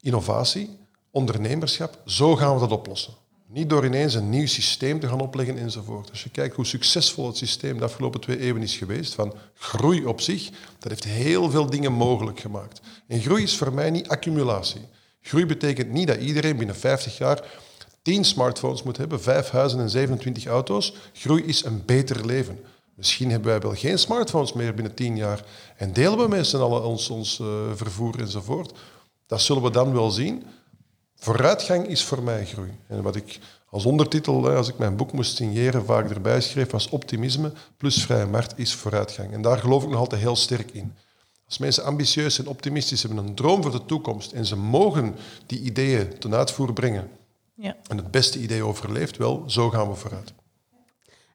innovatie, 0.00 0.78
ondernemerschap. 1.10 1.98
Zo 2.06 2.36
gaan 2.36 2.54
we 2.54 2.60
dat 2.60 2.72
oplossen. 2.72 3.23
Niet 3.54 3.70
door 3.70 3.84
ineens 3.84 4.14
een 4.14 4.30
nieuw 4.30 4.46
systeem 4.46 5.00
te 5.00 5.08
gaan 5.08 5.20
opleggen 5.20 5.58
enzovoort. 5.58 6.10
Als 6.10 6.22
je 6.22 6.30
kijkt 6.30 6.56
hoe 6.56 6.66
succesvol 6.66 7.26
het 7.26 7.36
systeem 7.36 7.78
de 7.78 7.84
afgelopen 7.84 8.20
twee 8.20 8.38
eeuwen 8.38 8.62
is 8.62 8.76
geweest, 8.76 9.14
van 9.14 9.34
groei 9.54 10.04
op 10.04 10.20
zich, 10.20 10.50
dat 10.78 10.90
heeft 10.90 11.04
heel 11.04 11.50
veel 11.50 11.70
dingen 11.70 11.92
mogelijk 11.92 12.40
gemaakt. 12.40 12.80
En 13.06 13.20
groei 13.20 13.42
is 13.42 13.56
voor 13.56 13.72
mij 13.72 13.90
niet 13.90 14.08
accumulatie. 14.08 14.80
Groei 15.20 15.46
betekent 15.46 15.90
niet 15.90 16.06
dat 16.06 16.16
iedereen 16.16 16.56
binnen 16.56 16.76
50 16.76 17.18
jaar 17.18 17.44
10 18.02 18.24
smartphones 18.24 18.82
moet 18.82 18.96
hebben, 18.96 19.20
5 19.20 19.50
huizen 19.50 19.80
en 19.80 19.90
27 19.90 20.46
auto's. 20.46 20.94
Groei 21.12 21.42
is 21.42 21.64
een 21.64 21.82
beter 21.84 22.26
leven. 22.26 22.60
Misschien 22.94 23.30
hebben 23.30 23.48
wij 23.48 23.60
wel 23.60 23.74
geen 23.74 23.98
smartphones 23.98 24.52
meer 24.52 24.74
binnen 24.74 24.94
10 24.94 25.16
jaar 25.16 25.44
en 25.76 25.92
delen 25.92 26.30
we 26.30 26.44
z'n 26.44 26.56
allen 26.56 26.84
ons, 26.84 27.10
ons 27.10 27.38
uh, 27.38 27.48
vervoer 27.74 28.20
enzovoort. 28.20 28.72
Dat 29.26 29.40
zullen 29.40 29.62
we 29.62 29.70
dan 29.70 29.92
wel 29.92 30.10
zien. 30.10 30.42
Vooruitgang 31.24 31.86
is 31.86 32.04
voor 32.04 32.22
mij 32.22 32.46
groei. 32.46 32.70
En 32.86 33.02
wat 33.02 33.16
ik 33.16 33.38
als 33.70 33.84
ondertitel, 33.84 34.48
als 34.48 34.68
ik 34.68 34.78
mijn 34.78 34.96
boek 34.96 35.12
moest 35.12 35.36
signeren, 35.36 35.84
vaak 35.84 36.10
erbij 36.10 36.40
schreef, 36.40 36.70
was 36.70 36.88
optimisme 36.88 37.52
plus 37.76 38.02
vrije 38.02 38.26
markt 38.26 38.58
is 38.58 38.74
vooruitgang. 38.74 39.32
En 39.32 39.42
daar 39.42 39.58
geloof 39.58 39.82
ik 39.82 39.88
nog 39.88 39.98
altijd 39.98 40.20
heel 40.20 40.36
sterk 40.36 40.70
in. 40.70 40.94
Als 41.46 41.58
mensen 41.58 41.84
ambitieus 41.84 42.38
en 42.38 42.46
optimistisch 42.46 43.02
hebben, 43.02 43.26
een 43.26 43.34
droom 43.34 43.62
voor 43.62 43.70
de 43.70 43.84
toekomst 43.84 44.32
en 44.32 44.46
ze 44.46 44.56
mogen 44.56 45.14
die 45.46 45.60
ideeën 45.60 46.18
ten 46.18 46.34
uitvoer 46.34 46.72
brengen 46.72 47.10
ja. 47.54 47.76
en 47.88 47.96
het 47.96 48.10
beste 48.10 48.38
idee 48.38 48.62
overleeft, 48.62 49.16
wel, 49.16 49.44
zo 49.46 49.70
gaan 49.70 49.88
we 49.88 49.94
vooruit. 49.94 50.32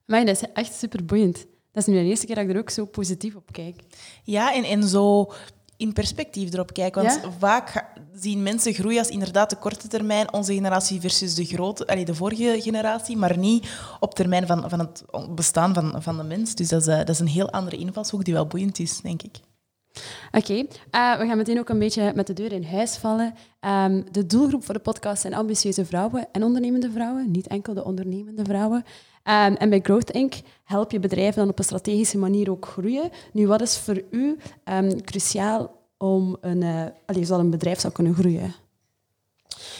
Maar 0.05 0.25
dat 0.25 0.41
is 0.41 0.47
echt 0.53 0.73
super 0.73 1.05
boeiend. 1.05 1.37
Dat 1.71 1.87
is 1.87 1.93
nu 1.93 1.93
de 1.93 2.09
eerste 2.09 2.25
keer 2.25 2.35
dat 2.35 2.43
ik 2.43 2.51
er 2.51 2.59
ook 2.59 2.69
zo 2.69 2.85
positief 2.85 3.35
op 3.35 3.51
kijk. 3.51 3.81
Ja, 4.23 4.53
en, 4.53 4.63
en 4.63 4.83
zo 4.83 5.31
in 5.79 5.93
perspectief 5.93 6.53
erop 6.53 6.73
kijken. 6.73 7.03
Want 7.03 7.19
vaak 7.37 7.85
zien 8.13 8.43
mensen 8.43 8.73
groei 8.73 8.97
als 8.97 9.09
inderdaad 9.09 9.49
de 9.49 9.55
korte 9.55 9.87
termijn, 9.87 10.33
onze 10.33 10.53
generatie 10.53 11.01
versus 11.01 11.35
de, 11.35 11.45
grote, 11.45 11.87
allee, 11.87 12.05
de 12.05 12.15
vorige 12.15 12.61
generatie, 12.61 13.17
maar 13.17 13.37
niet 13.37 13.69
op 13.99 14.15
termijn 14.15 14.47
van, 14.47 14.69
van 14.69 14.79
het 14.79 15.03
bestaan 15.35 15.73
van, 15.73 16.01
van 16.01 16.17
de 16.17 16.23
mens. 16.23 16.55
Dus 16.55 16.67
dat 16.67 16.81
is, 16.81 16.87
uh, 16.87 16.97
dat 16.97 17.09
is 17.09 17.19
een 17.19 17.27
heel 17.27 17.49
andere 17.49 17.77
invalshoek 17.77 18.23
die 18.23 18.33
wel 18.33 18.47
boeiend 18.47 18.79
is, 18.79 19.01
denk 19.01 19.21
ik. 19.21 19.35
Oké, 20.31 20.37
okay. 20.37 20.57
uh, 20.57 21.11
eh, 21.11 21.19
we 21.19 21.25
gaan 21.25 21.37
meteen 21.37 21.59
ook 21.59 21.69
een 21.69 21.79
beetje 21.79 22.11
met 22.15 22.27
de 22.27 22.33
deur 22.33 22.51
in 22.51 22.63
huis 22.63 22.95
vallen. 22.95 23.33
Um, 23.61 24.11
de 24.11 24.25
doelgroep 24.25 24.65
voor 24.65 24.73
de 24.73 24.79
podcast 24.79 25.21
zijn 25.21 25.33
ambitieuze 25.33 25.85
vrouwen 25.85 26.27
en 26.31 26.43
ondernemende 26.43 26.91
vrouwen, 26.91 27.31
niet 27.31 27.47
enkel 27.47 27.73
de 27.73 27.83
ondernemende 27.83 28.43
vrouwen. 28.43 28.85
Um, 29.29 29.55
en 29.55 29.69
bij 29.69 29.79
Growth 29.83 30.11
Inc. 30.11 30.33
help 30.63 30.91
je 30.91 30.99
bedrijven 30.99 31.39
dan 31.39 31.49
op 31.49 31.59
een 31.59 31.65
strategische 31.65 32.17
manier 32.17 32.51
ook 32.51 32.65
groeien. 32.65 33.09
Nu, 33.33 33.47
wat 33.47 33.61
is 33.61 33.77
voor 33.77 34.01
u 34.11 34.37
um, 34.65 35.03
cruciaal 35.03 35.75
om 35.97 36.37
een, 36.41 36.61
uh, 36.61 36.83
allez, 37.05 37.29
een 37.29 37.49
bedrijf 37.49 37.79
zou 37.79 37.93
kunnen 37.93 38.13
groeien? 38.13 38.53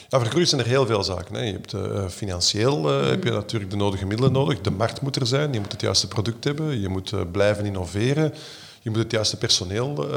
Ja, 0.08 0.20
voor 0.20 0.26
groei 0.26 0.46
zijn 0.46 0.62
er 0.62 0.68
heel 0.68 0.86
veel 0.86 1.04
zaken. 1.04 1.36
Hè. 1.36 1.42
Je 1.42 1.52
hebt, 1.52 1.74
uh, 1.74 2.08
financieel 2.08 3.02
uh, 3.02 3.10
heb 3.10 3.24
je 3.24 3.32
natuurlijk 3.32 3.72
de 3.72 3.78
nodige 3.78 4.06
middelen 4.06 4.32
nodig. 4.32 4.62
De 4.62 4.72
markt 4.72 5.02
moet 5.02 5.16
er 5.16 5.28
zijn, 5.28 5.54
je 5.54 5.60
moet 5.60 5.72
het 5.72 5.82
juiste 5.82 6.08
product 6.08 6.44
hebben, 6.44 6.80
je 6.80 6.90
moet 6.90 7.32
blijven 7.32 7.66
innoveren. 7.66 8.34
Je 8.82 8.90
moet 8.90 9.00
het 9.00 9.12
juiste 9.12 9.38
personeel 9.38 10.10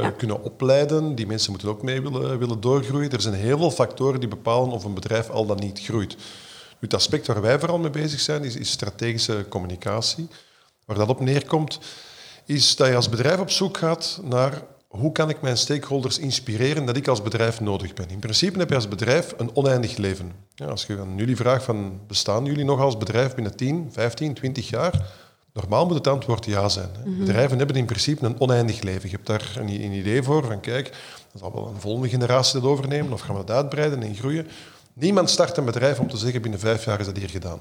ja. 0.00 0.10
kunnen 0.10 0.42
opleiden. 0.42 1.14
Die 1.14 1.26
mensen 1.26 1.50
moeten 1.50 1.68
ook 1.68 1.82
mee 1.82 2.02
willen, 2.02 2.38
willen 2.38 2.60
doorgroeien. 2.60 3.10
Er 3.10 3.20
zijn 3.20 3.34
heel 3.34 3.58
veel 3.58 3.70
factoren 3.70 4.20
die 4.20 4.28
bepalen 4.28 4.70
of 4.70 4.84
een 4.84 4.94
bedrijf 4.94 5.30
al 5.30 5.46
dan 5.46 5.58
niet 5.58 5.80
groeit. 5.80 6.16
Het 6.80 6.94
aspect 6.94 7.26
waar 7.26 7.40
wij 7.40 7.58
vooral 7.58 7.78
mee 7.78 7.90
bezig 7.90 8.20
zijn, 8.20 8.44
is, 8.44 8.56
is 8.56 8.70
strategische 8.70 9.46
communicatie. 9.48 10.28
Waar 10.84 10.96
dat 10.96 11.08
op 11.08 11.20
neerkomt, 11.20 11.78
is 12.44 12.76
dat 12.76 12.88
je 12.88 12.96
als 12.96 13.08
bedrijf 13.08 13.40
op 13.40 13.50
zoek 13.50 13.76
gaat 13.76 14.20
naar 14.22 14.62
hoe 14.88 15.12
kan 15.12 15.28
ik 15.28 15.40
mijn 15.40 15.56
stakeholders 15.56 16.18
inspireren 16.18 16.84
dat 16.84 16.96
ik 16.96 17.08
als 17.08 17.22
bedrijf 17.22 17.60
nodig 17.60 17.94
ben. 17.94 18.08
In 18.08 18.18
principe 18.18 18.58
heb 18.58 18.68
je 18.68 18.74
als 18.74 18.88
bedrijf 18.88 19.34
een 19.36 19.56
oneindig 19.56 19.96
leven. 19.96 20.32
Ja, 20.54 20.66
als 20.66 20.86
je 20.86 20.98
aan 21.00 21.16
jullie 21.16 21.36
vraagt 21.36 21.64
van 21.64 22.00
bestaan 22.06 22.44
jullie 22.44 22.64
nog 22.64 22.80
als 22.80 22.96
bedrijf 22.96 23.34
binnen 23.34 23.56
10, 23.56 23.88
15, 23.92 24.34
20 24.34 24.68
jaar, 24.68 25.24
Normaal 25.56 25.86
moet 25.86 25.94
het 25.94 26.06
antwoord 26.06 26.44
ja 26.44 26.68
zijn. 26.68 26.90
Mhm. 27.04 27.18
Bedrijven 27.18 27.58
hebben 27.58 27.76
in 27.76 27.84
principe 27.84 28.26
een 28.26 28.40
oneindig 28.40 28.82
leven. 28.82 29.10
Je 29.10 29.16
hebt 29.16 29.26
daar 29.26 29.52
een, 29.56 29.68
een, 29.68 29.92
idee 29.92 30.22
voor 30.22 30.44
van 30.44 30.60
kijk, 30.60 30.90
dan 31.32 31.40
zal 31.40 31.52
wel 31.52 31.66
een 31.66 31.80
volgende 31.80 32.08
generatie 32.08 32.60
dat 32.60 32.70
overnemen 32.70 33.12
of 33.12 33.20
gaan 33.20 33.36
we 33.36 33.44
dat 33.44 33.56
uitbreiden 33.56 34.02
en 34.02 34.14
groeien. 34.14 34.46
Niemand 34.98 35.30
start 35.30 35.56
een 35.56 35.64
bedrijf 35.64 36.00
om 36.00 36.08
te 36.08 36.16
zeggen 36.16 36.42
binnen 36.42 36.60
vijf 36.60 36.84
jaar 36.84 37.00
is 37.00 37.06
dat 37.06 37.16
hier 37.16 37.28
gedaan. 37.28 37.60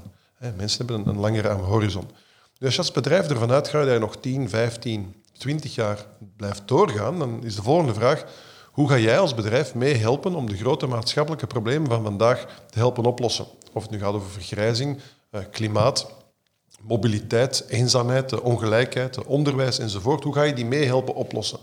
Mensen 0.55 0.85
hebben 0.85 1.07
een, 1.07 1.19
langere 1.19 1.49
horizon. 1.49 2.09
Dus 2.57 2.65
als 2.65 2.73
je 2.73 2.79
als 2.79 2.91
bedrijf 2.91 3.29
ervan 3.29 3.51
uitgaat 3.51 3.83
dat 3.85 3.93
je 3.93 3.99
nog 3.99 4.17
10, 4.17 4.49
15, 4.49 5.15
20 5.37 5.75
jaar 5.75 6.05
blijft 6.37 6.67
doorgaan, 6.67 7.19
dan 7.19 7.43
is 7.43 7.55
de 7.55 7.61
volgende 7.61 7.93
vraag, 7.93 8.25
hoe 8.71 8.89
ga 8.89 8.97
jij 8.97 9.19
als 9.19 9.33
bedrijf 9.33 9.73
meehelpen 9.73 10.35
om 10.35 10.49
de 10.49 10.57
grote 10.57 10.87
maatschappelijke 10.87 11.47
problemen 11.47 11.89
van 11.89 12.03
vandaag 12.03 12.45
te 12.69 12.77
helpen 12.77 13.05
oplossen? 13.05 13.45
Of 13.73 13.81
het 13.81 13.91
nu 13.91 13.99
gaat 13.99 14.13
over 14.13 14.29
vergrijzing, 14.29 14.99
eh, 15.29 15.41
klimaat, 15.51 16.07
mobiliteit, 16.81 17.65
eenzaamheid, 17.67 18.39
ongelijkheid, 18.39 19.23
onderwijs 19.25 19.79
enzovoort. 19.79 20.23
Hoe 20.23 20.33
ga 20.33 20.43
je 20.43 20.53
die 20.53 20.65
meehelpen 20.65 21.15
oplossen? 21.15 21.59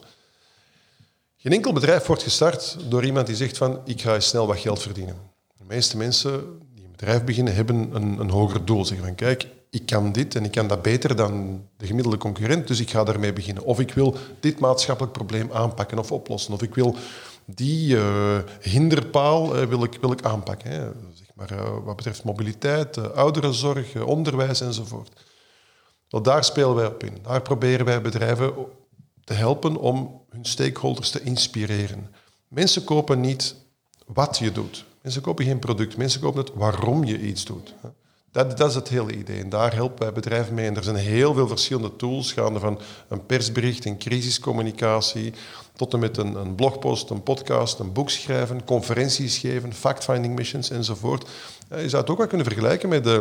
Geen 1.36 1.52
enkel 1.52 1.72
bedrijf 1.72 2.06
wordt 2.06 2.22
gestart 2.22 2.76
door 2.88 3.04
iemand 3.04 3.26
die 3.26 3.36
zegt 3.36 3.56
van 3.56 3.80
ik 3.84 4.00
ga 4.00 4.20
snel 4.20 4.46
wat 4.46 4.58
geld 4.58 4.82
verdienen. 4.82 5.31
Meeste 5.72 5.96
mensen 5.96 6.60
die 6.74 6.84
een 6.84 6.90
bedrijf 6.90 7.24
beginnen 7.24 7.54
hebben 7.54 7.94
een, 7.94 8.18
een 8.18 8.30
hoger 8.30 8.64
doel. 8.64 8.84
Zeggen 8.84 9.06
van 9.06 9.14
kijk, 9.14 9.46
ik 9.70 9.86
kan 9.86 10.12
dit 10.12 10.34
en 10.34 10.44
ik 10.44 10.50
kan 10.50 10.66
dat 10.66 10.82
beter 10.82 11.16
dan 11.16 11.62
de 11.76 11.86
gemiddelde 11.86 12.18
concurrent, 12.18 12.68
dus 12.68 12.80
ik 12.80 12.90
ga 12.90 13.04
daarmee 13.04 13.32
beginnen. 13.32 13.64
Of 13.64 13.80
ik 13.80 13.92
wil 13.92 14.16
dit 14.40 14.58
maatschappelijk 14.58 15.12
probleem 15.12 15.52
aanpakken 15.52 15.98
of 15.98 16.12
oplossen. 16.12 16.52
Of 16.54 16.62
ik 16.62 16.74
wil 16.74 16.96
die 17.44 17.94
uh, 17.94 18.38
hinderpaal 18.60 19.56
uh, 19.56 19.66
wil, 19.66 19.84
ik, 19.84 19.98
wil 20.00 20.12
ik 20.12 20.22
aanpakken. 20.22 20.70
Hè. 20.70 20.90
Zeg 21.12 21.26
maar, 21.34 21.52
uh, 21.52 21.84
wat 21.84 21.96
betreft 21.96 22.24
mobiliteit, 22.24 23.14
ouderenzorg, 23.14 24.04
onderwijs 24.04 24.60
enzovoort. 24.60 25.24
Wel, 26.08 26.22
daar 26.22 26.44
spelen 26.44 26.74
wij 26.74 26.86
op 26.86 27.04
in. 27.04 27.18
Daar 27.22 27.42
proberen 27.42 27.86
wij 27.86 28.02
bedrijven 28.02 28.52
te 29.24 29.32
helpen 29.32 29.76
om 29.76 30.22
hun 30.28 30.44
stakeholders 30.44 31.10
te 31.10 31.22
inspireren. 31.22 32.14
Mensen 32.48 32.84
kopen 32.84 33.20
niet 33.20 33.54
wat 34.06 34.38
je 34.38 34.52
doet. 34.52 34.90
Mensen 35.02 35.22
kopen 35.22 35.44
geen 35.44 35.58
product. 35.58 35.96
Mensen 35.96 36.20
kopen 36.20 36.40
het 36.40 36.52
waarom 36.54 37.04
je 37.04 37.20
iets 37.20 37.44
doet. 37.44 37.74
Dat, 38.30 38.56
dat, 38.56 38.68
is 38.68 38.74
het 38.74 38.88
hele 38.88 39.16
idee. 39.16 39.40
En 39.40 39.48
daar 39.48 39.74
helpen 39.74 39.98
wij 39.98 40.12
bedrijven 40.12 40.54
mee. 40.54 40.66
En 40.66 40.76
er 40.76 40.82
zijn 40.82 40.96
heel 40.96 41.34
veel 41.34 41.48
verschillende 41.48 41.96
tools, 41.96 42.32
gaande 42.32 42.58
van 42.58 42.80
een 43.08 43.26
persbericht, 43.26 43.84
een 43.84 43.98
crisiscommunicatie, 43.98 45.32
tot 45.76 45.92
en 45.92 45.98
met 45.98 46.16
een, 46.16 46.34
een 46.34 46.54
blogpost, 46.54 47.10
een 47.10 47.22
podcast, 47.22 47.78
een 47.78 47.92
boek 47.92 48.10
schrijven, 48.10 48.64
conferenties 48.64 49.38
geven, 49.38 49.72
fact-finding 49.72 50.34
missions 50.34 50.70
enzovoort. 50.70 51.28
je 51.68 51.88
zou 51.88 52.02
het 52.02 52.10
ook 52.10 52.18
wel 52.18 52.26
kunnen 52.26 52.46
vergelijken 52.46 52.88
met 52.88 53.06
uh, 53.06 53.20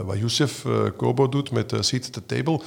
wat 0.00 0.18
Youssef 0.18 0.64
uh, 0.64 0.82
Kobo 0.96 1.28
doet 1.28 1.50
met 1.50 1.72
uh, 1.72 1.80
Seat 1.80 2.04
at 2.04 2.12
the 2.12 2.26
Table. 2.26 2.60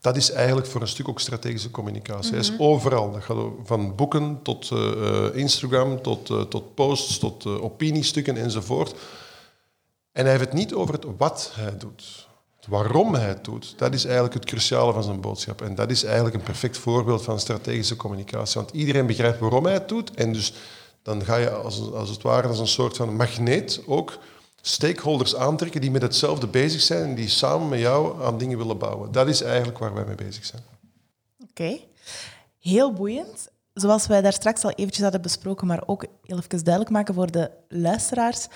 Dat 0.00 0.16
is 0.16 0.30
eigenlijk 0.30 0.66
voor 0.66 0.80
een 0.80 0.88
stuk 0.88 1.08
ook 1.08 1.20
strategische 1.20 1.70
communicatie. 1.70 2.30
Hij 2.30 2.40
is 2.40 2.52
mhm. 2.52 2.62
overal. 2.62 3.12
Dat 3.12 3.22
gaat 3.22 3.36
van 3.64 3.94
boeken 3.94 4.42
tot 4.42 4.70
Instagram, 5.34 6.02
tot, 6.02 6.50
tot 6.50 6.74
posts, 6.74 7.18
tot 7.18 7.46
opiniestukken 7.46 8.36
enzovoort. 8.36 8.94
En 10.12 10.22
hij 10.22 10.30
heeft 10.30 10.44
het 10.44 10.52
niet 10.52 10.74
over 10.74 10.94
het 10.94 11.04
wat 11.16 11.52
hij 11.54 11.76
doet. 11.78 12.28
Het 12.56 12.68
waarom 12.68 13.14
hij 13.14 13.28
het 13.28 13.44
doet, 13.44 13.74
dat 13.76 13.94
is 13.94 14.04
eigenlijk 14.04 14.34
het 14.34 14.44
cruciale 14.44 14.92
van 14.92 15.02
zijn 15.02 15.20
boodschap. 15.20 15.62
En 15.62 15.74
dat 15.74 15.90
is 15.90 16.04
eigenlijk 16.04 16.34
een 16.34 16.42
perfect 16.42 16.78
voorbeeld 16.78 17.22
van 17.22 17.40
strategische 17.40 17.96
communicatie. 17.96 18.60
Want 18.60 18.72
iedereen 18.72 19.06
begrijpt 19.06 19.38
waarom 19.38 19.64
hij 19.64 19.74
het 19.74 19.88
doet. 19.88 20.14
En 20.14 20.32
dus 20.32 20.52
dan 21.02 21.24
ga 21.24 21.36
je 21.36 21.50
als, 21.50 21.92
als 21.92 22.10
het 22.10 22.22
ware 22.22 22.48
als 22.48 22.58
een 22.58 22.66
soort 22.66 22.96
van 22.96 23.16
magneet 23.16 23.82
ook 23.86 24.18
stakeholders 24.60 25.36
aantrekken 25.36 25.80
die 25.80 25.90
met 25.90 26.02
hetzelfde 26.02 26.46
bezig 26.46 26.80
zijn 26.80 27.02
en 27.02 27.14
die 27.14 27.28
samen 27.28 27.68
met 27.68 27.80
jou 27.80 28.24
aan 28.24 28.38
dingen 28.38 28.58
willen 28.58 28.78
bouwen. 28.78 29.12
Dat 29.12 29.28
is 29.28 29.42
eigenlijk 29.42 29.78
waar 29.78 29.94
wij 29.94 30.04
mee 30.04 30.14
bezig 30.14 30.44
zijn. 30.44 30.62
Oké, 31.50 31.78
heel 32.58 32.92
boeiend 32.92 33.48
zoals 33.80 34.06
wij 34.06 34.22
daar 34.22 34.32
straks 34.32 34.64
al 34.64 34.70
eventjes 34.70 35.02
hadden 35.02 35.22
besproken, 35.22 35.66
maar 35.66 35.82
ook 35.86 36.04
heel 36.22 36.36
even 36.36 36.64
duidelijk 36.64 36.94
maken 36.94 37.14
voor 37.14 37.30
de 37.30 37.50
luisteraars. 37.68 38.46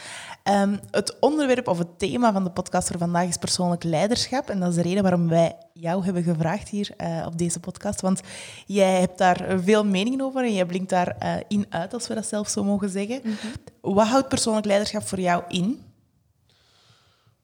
Um, 0.45 0.81
het 0.91 1.19
onderwerp 1.21 1.69
of 1.69 1.79
het 1.79 1.99
thema 1.99 2.33
van 2.33 2.45
de 2.45 2.51
podcast 2.51 2.89
voor 2.89 2.99
vandaag 2.99 3.29
is 3.29 3.37
persoonlijk 3.37 3.85
leiderschap. 3.85 4.49
En 4.51 4.61
dat 4.61 4.69
is 4.69 4.75
de 4.75 4.83
reden 4.83 5.03
waarom 5.03 5.29
wij 5.29 5.57
jou 5.73 6.05
hebben 6.05 6.23
gevraagd 6.23 6.69
hier 6.69 6.91
uh, 6.99 7.27
op 7.27 7.39
deze 7.39 7.61
podcast. 7.61 8.01
Want 8.01 8.21
jij 8.67 9.01
hebt 9.01 9.19
daar 9.19 9.47
veel 9.63 9.85
meningen 9.85 10.21
over 10.21 10.45
en 10.45 10.55
jij 10.55 10.67
blinkt 10.67 10.91
daar 10.91 11.17
uh, 11.23 11.35
in 11.49 11.67
uit, 11.69 11.95
als 11.95 12.09
we 12.09 12.15
dat 12.15 12.27
zelf 12.27 12.49
zo 12.49 12.65
mogen 12.65 12.89
zeggen. 12.89 13.21
Mm 13.23 13.35
-hmm. 13.41 13.95
Wat 13.95 14.07
houdt 14.07 14.29
persoonlijk 14.29 14.67
leiderschap 14.67 15.07
voor 15.07 15.21
jou 15.21 15.43
in? 15.49 15.94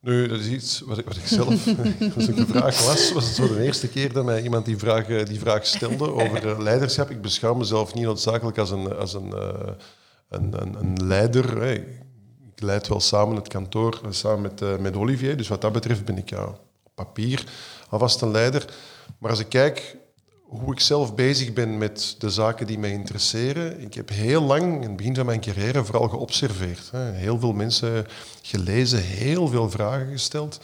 Nu, 0.01 0.27
dat 0.27 0.39
is 0.39 0.47
iets 0.47 0.79
wat 0.79 0.97
ik, 0.97 1.05
wat 1.05 1.15
ik 1.15 1.27
zelf, 1.27 1.67
als 2.15 2.27
ik 2.27 2.35
de 2.35 2.45
vraag 2.45 2.85
las, 2.85 3.11
was 3.11 3.25
het 3.25 3.35
zo 3.35 3.47
de 3.47 3.63
eerste 3.63 3.87
keer 3.87 4.13
dat 4.13 4.25
mij 4.25 4.41
iemand 4.41 4.65
die 4.65 4.77
vraag, 4.77 5.09
eh, 5.09 5.25
die 5.25 5.39
vraag 5.39 5.65
stelde 5.65 6.13
over 6.13 6.49
eh, 6.49 6.59
leiderschap. 6.59 7.09
Ik 7.09 7.21
beschouw 7.21 7.53
mezelf 7.53 7.93
niet 7.93 8.03
noodzakelijk 8.03 8.57
als 8.57 8.71
een, 8.71 8.95
als 8.95 9.13
een, 9.13 9.27
uh, 9.27 9.49
een, 10.29 10.61
een, 10.61 10.75
een, 10.79 11.07
leider. 11.07 11.63
Ik 11.73 11.85
leid 12.55 12.87
wel 12.87 12.99
samen 12.99 13.35
het 13.35 13.47
kantoor, 13.47 14.01
samen 14.09 14.41
met, 14.41 14.79
met 14.79 14.95
Olivier. 14.95 15.37
Dus 15.37 15.47
wat 15.47 15.61
dat 15.61 15.71
betreft 15.71 16.05
ben 16.05 16.17
ik 16.17 16.29
ja, 16.29 16.45
op 16.83 16.91
papier 16.95 17.43
alvast 17.89 18.21
een 18.21 18.31
leider. 18.31 18.65
Maar 19.17 19.29
als 19.29 19.39
ik 19.39 19.49
kijk 19.49 19.97
hoe 20.59 20.71
ik 20.71 20.79
zelf 20.79 21.15
bezig 21.15 21.53
ben 21.53 21.77
met 21.77 22.15
de 22.17 22.29
zaken 22.29 22.67
die 22.67 22.79
mij 22.79 22.91
interesseren. 22.91 23.81
Ik 23.81 23.93
heb 23.93 24.09
heel 24.09 24.41
lang, 24.41 24.75
in 24.75 24.87
het 24.87 24.95
begin 24.95 25.15
van 25.15 25.25
mijn 25.25 25.39
carrière, 25.39 25.85
vooral 25.85 26.07
geobserveerd. 26.07 26.91
Heel 26.93 27.39
veel 27.39 27.53
mensen 27.53 28.05
gelezen, 28.41 28.99
heel 28.99 29.47
veel 29.47 29.69
vragen 29.69 30.11
gesteld, 30.11 30.59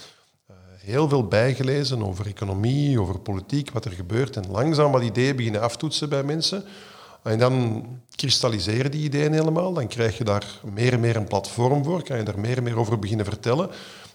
eh, 0.48 0.56
heel 0.77 1.10
veel 1.10 1.27
bijgelezen 1.27 2.03
over 2.03 2.25
economie, 2.25 3.01
over 3.01 3.20
politiek, 3.20 3.72
wat 3.72 3.86
er 3.86 3.91
gebeurt. 3.91 4.36
En 4.36 4.51
langzaam 4.51 4.91
wat 4.91 5.01
ideeën 5.01 5.36
beginnen 5.36 5.62
aftoetsen 5.62 6.10
bij 6.10 6.24
mensen. 6.24 6.63
En 7.24 7.39
dan 7.39 7.86
kristalliseren 8.15 8.91
die 8.91 9.03
ideeën 9.03 9.34
helemaal. 9.34 9.74
Dan 9.74 9.88
krijg 9.88 10.17
je 10.17 10.24
daar 10.24 10.60
meer 10.74 10.94
en 10.94 11.00
meer 11.00 11.15
een 11.15 11.27
platform 11.27 11.84
voor, 11.84 12.03
kan 12.03 12.17
je 12.17 12.24
daar 12.24 12.39
meer 12.39 12.58
en 12.58 12.63
meer 12.63 12.79
over 12.79 13.00
beginnen 13.00 13.25
vertellen. 13.25 13.70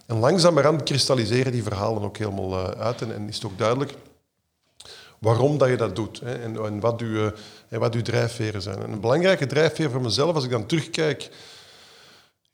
En 0.06 0.18
langzamerhand 0.18 0.82
kristalliseren 0.82 1.52
die 1.52 1.62
verhalen 1.62 2.02
ook 2.02 2.16
helemaal 2.16 2.52
eh, 2.52 2.80
uit. 2.80 3.02
En, 3.02 3.14
en 3.14 3.28
is 3.28 3.34
het 3.34 3.44
ook 3.44 3.58
duidelijk 3.58 3.94
waarom 5.22 5.58
dat 5.58 5.68
je 5.68 5.76
dat 5.76 5.96
doet 5.96 6.20
hè, 6.20 6.34
en, 6.34 6.64
en, 6.64 6.80
wat 6.80 7.00
en 7.00 7.34
eh, 7.68 7.78
wat 7.78 7.94
uw 7.94 8.02
drijfveren 8.02 8.62
zijn. 8.62 8.80
een 8.80 9.00
belangrijke 9.00 9.46
drijfveer 9.46 9.90
voor 9.90 10.00
mezelf, 10.00 10.34
als 10.34 10.44
ik 10.44 10.50
dan 10.50 10.66
terugkijk, 10.66 11.30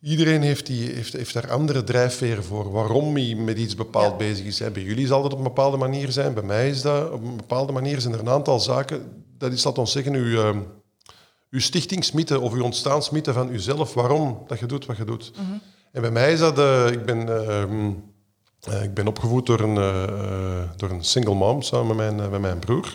iedereen 0.01 0.43
heeft, 0.43 0.67
die, 0.67 0.91
heeft, 0.91 1.13
heeft 1.13 1.35
daar 1.35 1.51
andere 1.51 1.85
drijfveren 1.85 2.45
voor, 2.45 2.73
waarom 2.73 3.15
hij 3.15 3.35
met 3.35 3.59
iets 3.59 3.75
bepaald 3.75 4.19
bezig 4.19 4.47
is. 4.47 4.59
Bij 4.59 4.83
jullie 4.83 5.07
zal 5.07 5.23
dat 5.23 5.33
op 5.33 5.39
een 5.39 5.45
bepaalde 5.45 5.77
manier 5.77 6.13
zijn, 6.13 6.35
bij 6.35 6.43
mij 6.43 6.69
is 6.69 6.83
dat 6.83 7.11
op 7.11 7.25
een 7.25 7.37
bepaalde 7.37 7.73
manier. 7.73 8.01
Zijn 8.01 8.15
er 8.15 8.21
een 8.21 8.29
aantal 8.29 8.61
zaken, 8.61 9.25
dat 9.39 9.53
is, 9.53 9.65
laat 9.65 9.79
ons 9.79 9.93
zeggen, 9.93 10.15
uw, 10.15 10.25
uh, 10.25 10.57
uw 11.51 11.61
stichtingsmythe 11.61 12.41
of 12.41 12.53
uw 12.53 12.63
ontstaansmythe 12.63 13.33
van 13.33 13.53
uzelf, 13.53 13.95
waarom 13.95 14.45
dat 14.47 14.59
je 14.59 14.67
doet 14.67 14.87
wat 14.87 14.97
je 14.97 15.05
doet. 15.05 15.33
Mhm. 15.35 15.59
En 15.93 16.01
bij 16.01 16.11
mij 16.11 16.33
is 16.33 16.39
dat, 16.39 16.59
uh, 16.59 16.91
ik 16.91 17.05
ben... 17.05 17.29
Uh, 17.29 17.91
ik 18.67 18.95
ben 18.95 19.07
opgevoed 19.07 19.47
door 19.47 19.61
een, 19.61 19.77
uh, 19.77 20.63
door 20.77 20.91
een 20.91 21.05
single 21.05 21.35
mom 21.35 21.63
samen 21.63 21.97
met 21.97 22.17
mijn, 22.17 22.31
met 22.31 22.41
mijn 22.41 22.59
broer. 22.59 22.95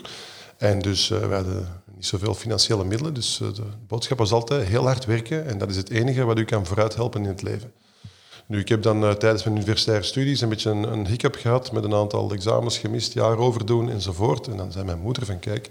En 0.56 0.78
dus 0.78 1.10
uh, 1.10 1.18
we 1.18 1.34
hadden 1.34 1.82
niet 1.94 2.06
zoveel 2.06 2.34
financiële 2.34 2.84
middelen. 2.84 3.14
Dus 3.14 3.36
de 3.36 3.62
boodschap 3.86 4.18
was 4.18 4.32
altijd 4.32 4.66
heel 4.66 4.86
hard 4.86 5.04
werken. 5.04 5.46
En 5.46 5.58
dat 5.58 5.70
is 5.70 5.76
het 5.76 5.90
enige 5.90 6.24
wat 6.24 6.38
u 6.38 6.44
kan 6.44 6.66
vooruit 6.66 6.94
helpen 6.94 7.22
in 7.22 7.28
het 7.28 7.42
leven. 7.42 7.72
Nu, 8.46 8.58
ik 8.58 8.68
heb 8.68 8.82
dan 8.82 9.00
tijdens 9.18 9.44
mijn 9.44 9.56
universitaire 9.56 10.04
studies 10.04 10.40
een 10.40 10.48
beetje 10.48 10.70
een, 10.70 10.92
een 10.92 11.06
hiccup 11.06 11.34
gehad 11.34 11.72
met 11.72 11.84
een 11.84 11.94
aantal 11.94 12.32
examens 12.32 12.78
gemist, 12.78 13.12
jaar 13.12 13.38
overdoen 13.38 13.90
enzovoort. 13.90 14.48
En 14.48 14.56
dan 14.56 14.72
zei 14.72 14.84
mijn 14.84 15.00
moeder 15.00 15.26
van, 15.26 15.38
kijk, 15.38 15.68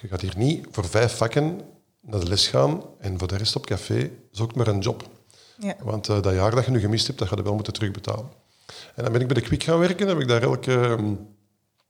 je 0.00 0.08
gaat 0.08 0.20
hier 0.20 0.34
niet 0.36 0.66
voor 0.70 0.84
vijf 0.84 1.16
vakken 1.16 1.60
naar 2.00 2.20
de 2.20 2.28
les 2.28 2.48
gaan 2.48 2.82
en 2.98 3.18
voor 3.18 3.28
de 3.28 3.36
rest 3.36 3.56
op 3.56 3.66
café 3.66 4.10
zoek 4.30 4.54
maar 4.54 4.66
een 4.66 4.78
job. 4.78 5.08
Ja. 5.58 5.76
Want 5.82 6.06
dat 6.06 6.34
jaar 6.34 6.54
dat 6.54 6.64
je 6.64 6.70
nu 6.70 6.80
gemist 6.80 7.06
hebt, 7.06 7.18
dat 7.18 7.28
ga 7.28 7.36
je 7.36 7.42
wel 7.42 7.54
moeten 7.54 7.72
terugbetalen. 7.72 8.28
En 8.98 9.04
dan 9.04 9.12
ben 9.12 9.20
ik 9.20 9.26
bij 9.26 9.36
de 9.36 9.48
Quick 9.48 9.62
gaan 9.62 9.78
werken. 9.78 10.06
Dan 10.06 10.08
heb 10.08 10.18
ik 10.18 10.28
daar 10.28 10.42
elke, 10.42 10.72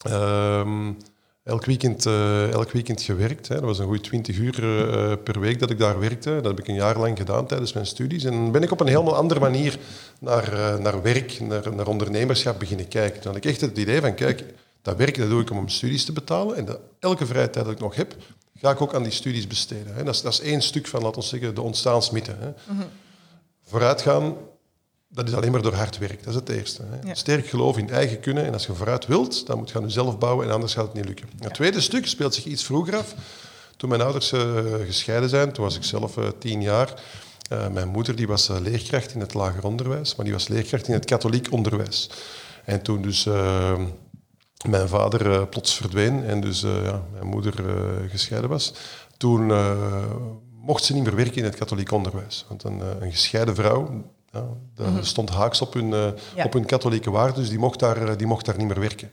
um, 0.08 0.96
elk, 1.42 1.64
weekend, 1.64 2.06
uh, 2.06 2.52
elk 2.52 2.70
weekend 2.70 3.02
gewerkt. 3.02 3.48
Hè. 3.48 3.54
Dat 3.54 3.64
was 3.64 3.78
een 3.78 3.86
goede 3.86 4.00
20 4.00 4.36
uur 4.36 4.62
uh, 4.62 5.12
per 5.22 5.40
week 5.40 5.58
dat 5.58 5.70
ik 5.70 5.78
daar 5.78 5.98
werkte. 5.98 6.34
Dat 6.34 6.44
heb 6.44 6.58
ik 6.58 6.68
een 6.68 6.74
jaar 6.74 6.98
lang 6.98 7.18
gedaan 7.18 7.46
tijdens 7.46 7.72
mijn 7.72 7.86
studies. 7.86 8.24
En 8.24 8.30
dan 8.30 8.52
ben 8.52 8.62
ik 8.62 8.70
op 8.70 8.80
een 8.80 8.86
helemaal 8.86 9.16
andere 9.16 9.40
manier 9.40 9.78
naar, 10.20 10.52
uh, 10.52 10.76
naar 10.76 11.02
werk, 11.02 11.40
naar, 11.40 11.74
naar 11.74 11.86
ondernemerschap 11.86 12.58
beginnen 12.58 12.88
kijken. 12.88 13.22
Dan 13.22 13.32
had 13.32 13.44
ik 13.44 13.50
echt 13.50 13.60
het 13.60 13.78
idee 13.78 14.00
van, 14.00 14.14
kijk, 14.14 14.44
dat 14.82 14.96
werk 14.96 15.18
dat 15.18 15.28
doe 15.28 15.40
ik 15.40 15.50
om 15.50 15.56
mijn 15.56 15.70
studies 15.70 16.04
te 16.04 16.12
betalen. 16.12 16.56
En 16.56 16.78
elke 16.98 17.26
vrije 17.26 17.50
tijd 17.50 17.64
dat 17.64 17.74
ik 17.74 17.80
nog 17.80 17.94
heb, 17.94 18.16
ga 18.54 18.70
ik 18.70 18.80
ook 18.80 18.94
aan 18.94 19.02
die 19.02 19.12
studies 19.12 19.46
besteden. 19.46 19.94
Hè. 19.94 20.04
Dat, 20.04 20.14
is, 20.14 20.22
dat 20.22 20.32
is 20.32 20.40
één 20.40 20.62
stuk 20.62 20.86
van, 20.86 21.02
laten 21.02 21.20
we 21.20 21.26
zeggen, 21.26 21.54
de 21.54 21.62
ontstaansmythe. 21.62 22.34
Hè. 22.38 22.48
Mm 22.48 22.78
-hmm. 22.78 22.88
Vooruitgaan 23.64 24.36
dat 25.08 25.28
is 25.28 25.34
alleen 25.34 25.52
maar 25.52 25.62
door 25.62 25.74
hard 25.74 25.98
werk. 25.98 26.24
Dat 26.24 26.34
is 26.34 26.40
het 26.40 26.48
eerste. 26.48 26.82
Hè. 26.90 27.14
Sterk 27.14 27.46
geloof 27.46 27.78
in 27.78 27.90
eigen 27.90 28.20
kunnen. 28.20 28.44
En 28.44 28.52
als 28.52 28.66
je 28.66 28.74
vooruit 28.74 29.06
wilt, 29.06 29.46
dan 29.46 29.58
moet 29.58 29.70
je 29.70 29.76
aan 29.76 29.82
jezelf 29.82 30.18
bouwen 30.18 30.46
en 30.46 30.52
anders 30.52 30.74
gaat 30.74 30.84
het 30.84 30.94
niet 30.94 31.04
lukken. 31.04 31.28
Het 31.38 31.54
tweede 31.54 31.80
stuk 31.80 32.06
speelt 32.06 32.34
zich 32.34 32.44
iets 32.44 32.64
vroeger 32.64 32.96
af. 32.96 33.14
Toen 33.76 33.88
mijn 33.88 34.00
ouders 34.00 34.32
uh, 34.32 34.64
gescheiden 34.86 35.28
zijn, 35.28 35.52
toen 35.52 35.64
was 35.64 35.76
ik 35.76 35.84
zelf 35.84 36.16
uh, 36.16 36.28
tien 36.38 36.62
jaar. 36.62 37.02
Uh, 37.52 37.68
mijn 37.68 37.88
moeder 37.88 38.16
die 38.16 38.26
was 38.26 38.48
leerkracht 38.48 39.14
in 39.14 39.20
het 39.20 39.34
lager 39.34 39.64
onderwijs, 39.64 40.14
maar 40.14 40.24
die 40.24 40.34
was 40.34 40.48
leerkracht 40.48 40.88
in 40.88 40.94
het 40.94 41.04
katholiek 41.04 41.52
onderwijs. 41.52 42.10
En 42.64 42.82
toen 42.82 43.02
dus 43.02 43.24
mijn 44.68 44.88
vader 44.88 45.46
plots 45.46 45.74
verdween 45.74 46.24
en 46.24 46.40
dus 46.40 46.60
ja, 46.60 47.02
mijn 47.12 47.26
moeder 47.26 47.54
gescheiden 48.08 48.50
was, 48.50 48.72
toen 49.16 49.52
mocht 50.60 50.84
ze 50.84 50.92
niet 50.92 51.02
meer 51.02 51.16
werken 51.16 51.36
in 51.36 51.44
het 51.44 51.56
katholiek 51.56 51.92
onderwijs. 51.92 52.44
Want 52.48 52.62
een, 52.62 52.80
een 53.02 53.10
gescheiden 53.10 53.54
vrouw, 53.54 54.04
ja, 54.32 54.46
dat 54.74 54.90
mhm. 54.90 55.02
stond 55.02 55.30
haaks 55.30 55.60
op 55.60 55.72
hun, 55.74 56.14
op 56.44 56.52
hun 56.52 56.64
katholieke 56.64 57.10
waarden, 57.10 57.34
dus 57.34 57.48
die 57.48 57.58
mocht, 57.58 57.78
daar, 57.78 58.16
die 58.16 58.26
mocht 58.26 58.44
daar 58.44 58.58
niet 58.58 58.66
meer 58.66 58.80
werken. 58.80 59.10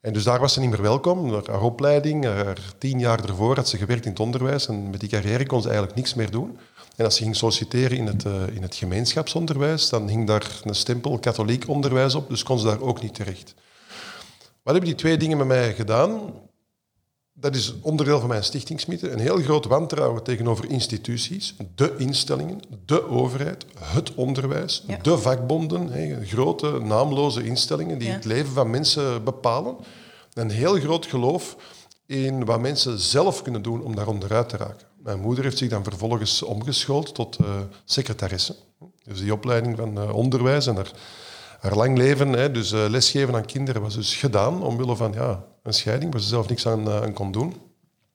En 0.00 0.12
dus 0.12 0.24
daar 0.24 0.40
was 0.40 0.52
ze 0.52 0.60
niet 0.60 0.70
meer 0.70 0.82
welkom. 0.82 1.32
Haar 1.32 1.62
opleiding, 1.62 2.24
haar 2.24 2.58
tien 2.78 2.98
jaar 2.98 3.24
ervoor 3.24 3.56
had 3.56 3.68
ze 3.68 3.76
gewerkt 3.76 4.04
in 4.04 4.10
het 4.10 4.20
onderwijs 4.20 4.68
en 4.68 4.90
met 4.90 5.00
die 5.00 5.08
carrière 5.08 5.46
kon 5.46 5.60
ze 5.60 5.68
eigenlijk 5.68 5.96
niks 5.96 6.14
meer 6.14 6.30
doen. 6.30 6.58
En 6.96 7.04
als 7.04 7.16
ze 7.16 7.22
ging 7.22 7.36
solliciteren 7.36 7.96
in 7.96 8.06
het, 8.06 8.24
uh, 8.24 8.32
in 8.52 8.62
het 8.62 8.74
gemeenschapsonderwijs, 8.74 9.88
dan 9.88 10.08
hing 10.08 10.26
daar 10.26 10.60
een 10.64 10.74
stempel 10.74 11.18
katholiek 11.18 11.68
onderwijs 11.68 12.14
op, 12.14 12.28
dus 12.28 12.42
kon 12.42 12.58
ze 12.58 12.66
daar 12.66 12.80
ook 12.80 13.02
niet 13.02 13.14
terecht. 13.14 13.54
Wat 14.62 14.76
hebben 14.76 14.84
die 14.84 14.94
twee 14.94 15.16
dingen 15.16 15.38
met 15.38 15.46
mij 15.46 15.74
gedaan? 15.74 16.20
Dat 17.40 17.54
is 17.54 17.74
onderdeel 17.80 18.18
van 18.18 18.28
mijn 18.28 18.44
stichtingsmythe. 18.44 19.10
Een 19.10 19.18
heel 19.18 19.36
groot 19.36 19.64
wantrouwen 19.64 20.22
tegenover 20.22 20.70
instituties, 20.70 21.54
de 21.74 21.94
instellingen, 21.98 22.60
de 22.84 23.08
overheid, 23.08 23.64
het 23.78 24.14
onderwijs, 24.14 24.84
de 25.02 25.18
vakbonden, 25.18 25.90
grote 26.26 26.78
naamloze 26.82 27.44
instellingen 27.44 27.98
die 27.98 28.10
het 28.10 28.24
leven 28.24 28.52
van 28.52 28.70
mensen 28.70 29.24
bepalen. 29.24 29.76
Een 30.32 30.50
heel 30.50 30.74
groot 30.74 31.06
geloof 31.06 31.56
in 32.06 32.44
wat 32.44 32.60
mensen 32.60 32.98
zelf 32.98 33.42
kunnen 33.42 33.62
doen 33.62 33.82
om 33.82 33.94
daar 33.94 34.08
onderuit 34.08 34.48
te 34.48 34.56
raken. 34.56 34.86
Mijn 35.02 35.20
moeder 35.20 35.44
heeft 35.44 35.58
zich 35.58 35.68
dan 35.68 35.84
vervolgens 35.84 36.42
omgeschoold 36.42 37.14
tot 37.14 37.38
uh, 37.40 37.46
secretaresse. 37.84 38.56
Dus 39.04 39.20
die 39.20 39.32
opleiding 39.32 39.76
van 39.76 39.98
uh, 39.98 40.14
onderwijs 40.14 40.66
en 40.66 40.74
haar, 40.74 40.92
haar 41.58 41.76
lang 41.76 41.96
leven, 41.96 42.32
hè, 42.32 42.50
dus 42.50 42.72
uh, 42.72 42.84
lesgeven 42.88 43.34
aan 43.34 43.44
kinderen, 43.44 43.82
was 43.82 43.94
dus 43.94 44.16
gedaan 44.16 44.62
omwille 44.62 44.96
van 44.96 45.12
ja, 45.12 45.44
een 45.62 45.74
scheiding 45.74 46.12
waar 46.12 46.20
ze 46.20 46.28
zelf 46.28 46.48
niks 46.48 46.66
aan, 46.66 46.90
aan 46.90 47.12
kon 47.12 47.32
doen. 47.32 47.54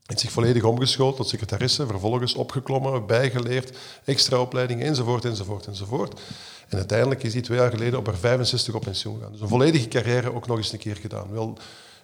Heeft 0.03 0.19
zich 0.19 0.31
volledig 0.31 0.63
omgeschoold 0.63 1.15
tot 1.15 1.27
secretaresse, 1.27 1.87
vervolgens 1.87 2.33
opgeklommen, 2.33 3.05
bijgeleerd, 3.05 3.77
extra 4.05 4.39
opleiding, 4.39 4.81
enzovoort, 4.83 5.25
enzovoort, 5.25 5.67
enzovoort. 5.67 6.21
En 6.69 6.77
uiteindelijk 6.77 7.23
is 7.23 7.31
die 7.31 7.41
twee 7.41 7.57
jaar 7.57 7.71
geleden 7.71 7.99
op 7.99 8.05
haar 8.05 8.15
65 8.15 8.73
op 8.73 8.81
pensioen 8.81 9.15
gegaan. 9.15 9.31
Dus 9.31 9.41
een 9.41 9.47
volledige 9.47 9.87
carrière 9.87 10.33
ook 10.33 10.47
nog 10.47 10.57
eens 10.57 10.71
een 10.71 10.79
keer 10.79 10.95
gedaan. 10.95 11.31
Wel, 11.31 11.57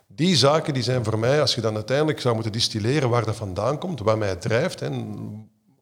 die 0.07 0.35
zaken 0.35 0.73
die 0.73 0.83
zijn 0.83 1.03
voor 1.03 1.19
mij, 1.19 1.41
als 1.41 1.55
je 1.55 1.61
dan 1.61 1.75
uiteindelijk 1.75 2.21
zou 2.21 2.33
moeten 2.33 2.51
distilleren 2.51 3.09
waar 3.09 3.25
dat 3.25 3.35
vandaan 3.35 3.77
komt, 3.77 3.99
wat 3.99 4.17
mij 4.17 4.35
drijft 4.35 4.81
en 4.81 5.17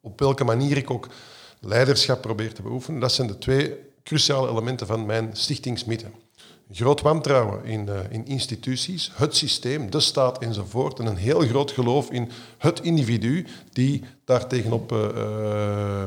op 0.02 0.20
welke 0.20 0.44
manier 0.44 0.78
ik 0.78 0.92
ook 0.92 1.08
leiderschap 1.60 2.22
probeer 2.22 2.54
te 2.54 2.62
beoefenen, 2.62 3.00
dat 3.00 3.12
zijn 3.12 3.28
de 3.28 3.38
twee 3.38 3.87
cruciale 4.08 4.50
elementen 4.50 4.88
van 4.88 5.06
mijn 5.06 5.30
stichtingsmythe. 5.34 6.06
Groot 6.72 7.02
wantrouwen 7.02 7.66
in, 7.66 7.88
uh, 7.90 8.00
in 8.10 8.26
instituties, 8.26 9.12
het 9.14 9.36
systeem, 9.36 9.90
de 9.90 10.00
staat 10.00 10.40
enzovoort. 10.40 11.00
En 11.00 11.06
een 11.06 11.16
heel 11.16 11.40
groot 11.40 11.72
geloof 11.72 12.12
in 12.12 12.30
het 12.58 12.80
individu 12.82 13.46
die 13.72 14.04
daar 14.26 14.48
tegenop 14.48 14.92
uh, 14.92 16.06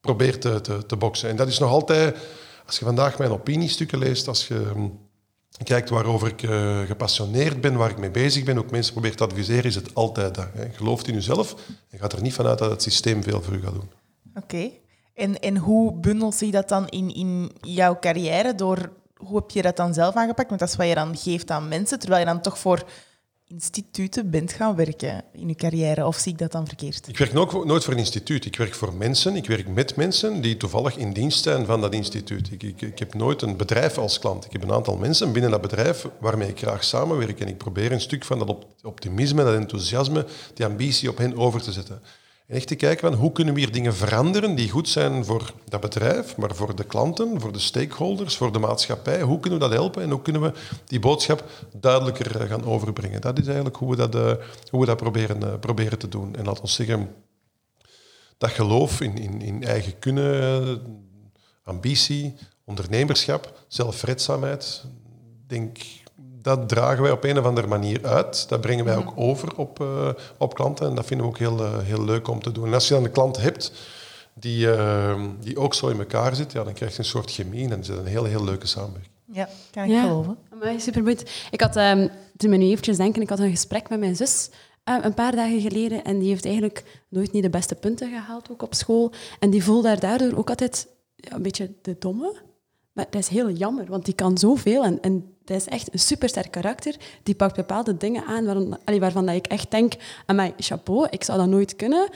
probeert 0.00 0.40
te, 0.40 0.84
te, 0.86 0.96
boksen. 0.96 1.28
En 1.28 1.36
dat 1.36 1.48
is 1.48 1.58
nog 1.58 1.70
altijd, 1.70 2.16
als 2.66 2.78
je 2.78 2.84
vandaag 2.84 3.18
mijn 3.18 3.30
opiniestukken 3.30 3.98
leest, 3.98 4.28
als 4.28 4.48
je 4.48 4.70
hm, 4.74 4.88
kijkt 5.64 5.90
waarover 5.90 6.28
ik 6.28 6.40
gepassioneerd 6.86 7.60
ben, 7.60 7.76
waar 7.76 7.90
ik 7.90 7.98
mee 7.98 8.10
bezig 8.10 8.44
ben, 8.44 8.58
ook 8.58 8.70
mensen 8.70 8.92
probeert 8.92 9.16
te 9.16 9.24
adviseren, 9.24 9.64
is 9.64 9.74
het 9.74 9.94
altijd 9.94 10.34
dat. 10.34 10.48
Hè. 10.52 10.68
Gelooft 10.72 11.08
in 11.08 11.14
jezelf 11.14 11.54
en 11.90 11.98
gaat 11.98 12.12
er 12.12 12.22
niet 12.22 12.34
vanuit 12.34 12.58
dat 12.58 12.70
het 12.70 12.82
systeem 12.82 13.22
veel 13.22 13.42
voor 13.42 13.54
u 13.54 13.62
gaat 13.62 13.74
doen. 13.74 13.90
Oké. 14.34 14.70
En, 15.14 15.40
en 15.40 15.56
hoe 15.56 15.92
bundelt 15.92 16.34
zich 16.34 16.50
dat 16.50 16.68
dan 16.68 16.88
in, 16.88 17.14
in 17.14 17.52
jouw 17.60 17.98
carrière? 17.98 18.54
Door, 18.54 18.92
hoe 19.16 19.36
heb 19.36 19.50
je 19.50 19.62
dat 19.62 19.76
dan 19.76 19.94
zelf 19.94 20.14
aangepakt? 20.14 20.48
Want 20.48 20.60
dat 20.60 20.68
is 20.68 20.76
wat 20.76 20.88
je 20.88 20.94
dan 20.94 21.16
geeft 21.16 21.50
aan 21.50 21.68
mensen, 21.68 21.98
terwijl 21.98 22.20
je 22.20 22.26
dan 22.26 22.40
toch 22.40 22.58
voor 22.58 22.84
instituten 23.52 24.30
bent 24.30 24.52
gaan 24.52 24.74
werken 24.74 25.24
in 25.32 25.48
je 25.48 25.54
carrière? 25.54 26.06
Of 26.06 26.16
zie 26.16 26.32
ik 26.32 26.38
dat 26.38 26.52
dan 26.52 26.66
verkeerd? 26.66 27.08
Ik 27.08 27.18
werk 27.18 27.32
nooit 27.32 27.84
voor 27.84 27.92
een 27.92 27.98
instituut. 27.98 28.44
Ik 28.44 28.56
werk 28.56 28.74
voor 28.74 28.94
mensen. 28.94 29.36
Ik 29.36 29.46
werk 29.46 29.68
met 29.68 29.96
mensen 29.96 30.40
die 30.40 30.56
toevallig 30.56 30.96
in 30.96 31.12
dienst 31.12 31.42
zijn 31.42 31.66
van 31.66 31.80
dat 31.80 31.94
instituut. 31.94 32.50
Ik, 32.50 32.62
ik, 32.62 32.80
ik 32.80 32.98
heb 32.98 33.14
nooit 33.14 33.42
een 33.42 33.56
bedrijf 33.56 33.98
als 33.98 34.18
klant. 34.18 34.44
Ik 34.44 34.52
heb 34.52 34.62
een 34.62 34.72
aantal 34.72 34.96
mensen 34.96 35.32
binnen 35.32 35.50
dat 35.50 35.60
bedrijf 35.60 36.06
waarmee 36.20 36.48
ik 36.48 36.58
graag 36.58 36.84
samenwerk. 36.84 37.40
En 37.40 37.48
ik 37.48 37.56
probeer 37.56 37.92
een 37.92 38.00
stuk 38.00 38.24
van 38.24 38.38
dat 38.38 38.56
optimisme, 38.82 39.44
dat 39.44 39.54
enthousiasme, 39.54 40.26
die 40.54 40.66
ambitie 40.66 41.08
op 41.08 41.18
hen 41.18 41.36
over 41.36 41.62
te 41.62 41.72
zetten. 41.72 42.02
Echt 42.52 42.66
te 42.66 42.74
kijken 42.74 43.10
van 43.10 43.18
hoe 43.18 43.32
kunnen 43.32 43.54
we 43.54 43.60
hier 43.60 43.72
dingen 43.72 43.94
veranderen 43.94 44.54
die 44.54 44.70
goed 44.70 44.88
zijn 44.88 45.24
voor 45.24 45.52
dat 45.68 45.80
bedrijf, 45.80 46.36
maar 46.36 46.54
voor 46.54 46.76
de 46.76 46.84
klanten, 46.84 47.40
voor 47.40 47.52
de 47.52 47.58
stakeholders, 47.58 48.36
voor 48.36 48.52
de 48.52 48.58
maatschappij. 48.58 49.22
Hoe 49.22 49.40
kunnen 49.40 49.58
we 49.58 49.64
dat 49.64 49.74
helpen 49.74 50.02
en 50.02 50.10
hoe 50.10 50.22
kunnen 50.22 50.42
we 50.42 50.52
die 50.86 51.00
boodschap 51.00 51.44
duidelijker 51.76 52.40
eh, 52.40 52.48
gaan 52.48 52.64
overbrengen? 52.64 53.20
Dat 53.20 53.38
is 53.38 53.46
eigenlijk 53.46 53.76
hoe 53.76 53.90
we 53.90 53.96
dat, 53.96 54.14
uh, 54.14 54.32
hoe 54.70 54.80
we 54.80 54.86
dat 54.86 54.96
proberen, 54.96 55.42
uh, 55.42 55.58
proberen 55.60 55.98
te 55.98 56.08
doen. 56.08 56.36
En 56.36 56.44
laten 56.44 56.62
we 56.62 56.70
zeggen, 56.70 57.14
dat 58.38 58.50
geloof 58.50 59.00
in, 59.00 59.18
in, 59.18 59.42
in 59.42 59.64
eigen 59.64 59.98
kunnen, 59.98 60.80
ambitie, 61.64 62.34
ondernemerschap, 62.64 63.64
zelfredzaamheid, 63.68 64.84
denk 65.46 65.78
dat 66.42 66.68
dragen 66.68 67.02
wij 67.02 67.12
op 67.12 67.24
een 67.24 67.38
of 67.38 67.44
andere 67.44 67.66
manier 67.66 68.06
uit. 68.06 68.48
Dat 68.48 68.60
brengen 68.60 68.84
wij 68.84 68.96
ook 68.96 69.12
over 69.16 69.56
op, 69.56 69.80
uh, 69.80 70.08
op 70.38 70.54
klanten 70.54 70.88
en 70.88 70.94
dat 70.94 71.06
vinden 71.06 71.26
we 71.26 71.32
ook 71.32 71.38
heel, 71.38 71.60
uh, 71.60 71.78
heel 71.78 72.04
leuk 72.04 72.28
om 72.28 72.42
te 72.42 72.52
doen. 72.52 72.66
En 72.66 72.74
als 72.74 72.88
je 72.88 72.94
dan 72.94 73.04
een 73.04 73.10
klant 73.10 73.36
hebt 73.36 73.72
die, 74.34 74.66
uh, 74.66 75.20
die 75.40 75.58
ook 75.58 75.74
zo 75.74 75.88
in 75.88 75.98
elkaar 75.98 76.34
zit, 76.34 76.52
ja, 76.52 76.64
dan 76.64 76.72
krijg 76.72 76.92
je 76.92 76.98
een 76.98 77.04
soort 77.04 77.30
chemie 77.30 77.64
en 77.64 77.70
dan 77.70 77.78
is 77.78 77.88
het 77.88 77.98
een 77.98 78.06
heel, 78.06 78.24
heel 78.24 78.44
leuke 78.44 78.66
samenwerking. 78.66 79.10
Ja, 79.32 79.48
kan 79.70 79.84
ik 79.84 79.90
ja. 79.90 80.02
geloven. 80.02 80.36
super 80.76 81.02
goed. 81.02 81.30
Ik 81.50 81.60
had, 81.60 81.76
um, 81.76 82.10
toen 82.36 82.50
me 82.50 82.56
nu 82.56 82.64
eventjes 82.64 82.96
denken, 82.96 83.22
ik 83.22 83.28
had 83.28 83.38
een 83.38 83.50
gesprek 83.50 83.88
met 83.88 83.98
mijn 83.98 84.16
zus 84.16 84.50
een 84.84 85.14
paar 85.14 85.36
dagen 85.36 85.60
geleden 85.60 86.04
en 86.04 86.18
die 86.18 86.28
heeft 86.28 86.44
eigenlijk 86.44 87.02
nooit 87.08 87.32
niet 87.32 87.42
de 87.42 87.50
beste 87.50 87.74
punten 87.74 88.10
gehaald, 88.10 88.50
ook 88.50 88.62
op 88.62 88.74
school. 88.74 89.12
En 89.38 89.50
die 89.50 89.64
voelde 89.64 89.88
daar 89.88 90.00
daardoor 90.00 90.38
ook 90.38 90.48
altijd 90.48 90.88
ja, 91.16 91.34
een 91.34 91.42
beetje 91.42 91.74
de 91.82 91.96
domme. 91.98 92.34
Maar 92.92 93.06
dat 93.10 93.20
is 93.20 93.28
heel 93.28 93.50
jammer, 93.50 93.86
want 93.86 94.04
die 94.04 94.14
kan 94.14 94.38
zoveel 94.38 94.84
en, 94.84 95.00
en 95.00 95.34
dat 95.44 95.56
is 95.56 95.66
echt 95.66 95.92
een 95.92 95.98
supersterk 95.98 96.50
karakter. 96.50 96.96
Die 97.22 97.34
pakt 97.34 97.56
bepaalde 97.56 97.96
dingen 97.96 98.24
aan 98.24 98.44
waarvan, 98.44 98.78
allee, 98.84 99.00
waarvan 99.00 99.26
dat 99.26 99.34
ik 99.34 99.46
echt 99.46 99.70
denk, 99.70 99.92
mijn 100.26 100.52
chapeau, 100.56 101.06
ik 101.10 101.24
zou 101.24 101.38
dat 101.38 101.48
nooit 101.48 101.76
kunnen. 101.76 102.08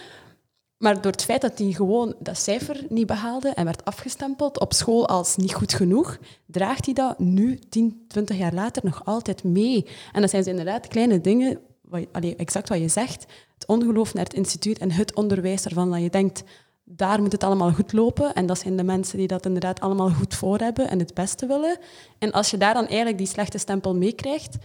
Maar 0.77 1.01
door 1.01 1.13
het 1.13 1.25
feit 1.25 1.41
dat 1.41 1.59
hij 1.59 1.73
gewoon 1.73 2.15
dat 2.19 2.39
cijfer 2.39 2.87
niet 2.89 3.07
behaalde 3.07 3.49
en 3.49 3.65
werd 3.65 3.85
afgestempeld 3.85 4.61
op 4.61 4.73
school 4.73 5.09
als 5.09 5.37
niet 5.37 5.55
goed 5.55 5.75
genoeg, 5.75 6.19
draagt 6.47 6.85
hij 6.85 6.95
dat 6.95 7.19
nu, 7.19 7.59
10, 7.69 8.05
20 8.09 8.37
jaar 8.37 8.55
later, 8.55 8.85
nog 8.85 9.05
altijd 9.05 9.45
mee. 9.45 9.87
En 10.13 10.21
dat 10.21 10.31
zijn 10.31 10.43
ze 10.43 10.51
inderdaad 10.51 10.89
kleine 10.89 11.21
dingen, 11.21 11.61
wat, 11.83 12.07
exact 12.37 12.69
wat 12.69 12.79
je 12.79 12.89
zegt, 12.89 13.27
het 13.55 13.67
ongeloof 13.67 14.15
naar 14.15 14.25
het 14.25 14.35
instituut 14.35 14.79
en 14.79 14.91
het 14.91 15.15
onderwijs 15.15 15.65
ervan 15.65 15.91
dat 15.91 16.03
je 16.03 16.11
denkt, 16.11 16.43
daar 16.89 17.23
moet 17.23 17.33
het 17.33 17.45
allemaal 17.45 17.73
goed 17.73 17.93
lopen. 17.93 18.35
En 18.35 18.47
dat 18.47 18.59
zijn 18.59 18.77
de 18.77 18.83
mensen 18.83 19.19
die 19.19 19.27
dat 19.27 19.47
inderdaad 19.47 19.81
allemaal 19.81 20.11
goed 20.11 20.35
voor 20.35 20.59
hebben 20.59 20.89
en 20.89 20.99
het 20.99 21.15
beste 21.15 21.47
willen. 21.47 21.79
En 22.19 22.33
als 22.33 22.51
je 22.51 22.57
daar 22.57 22.75
dan 22.75 22.87
eigenlijk 22.87 23.19
die 23.19 23.27
slechte 23.27 23.59
stempel 23.59 23.95
meekrijgt, 23.95 24.57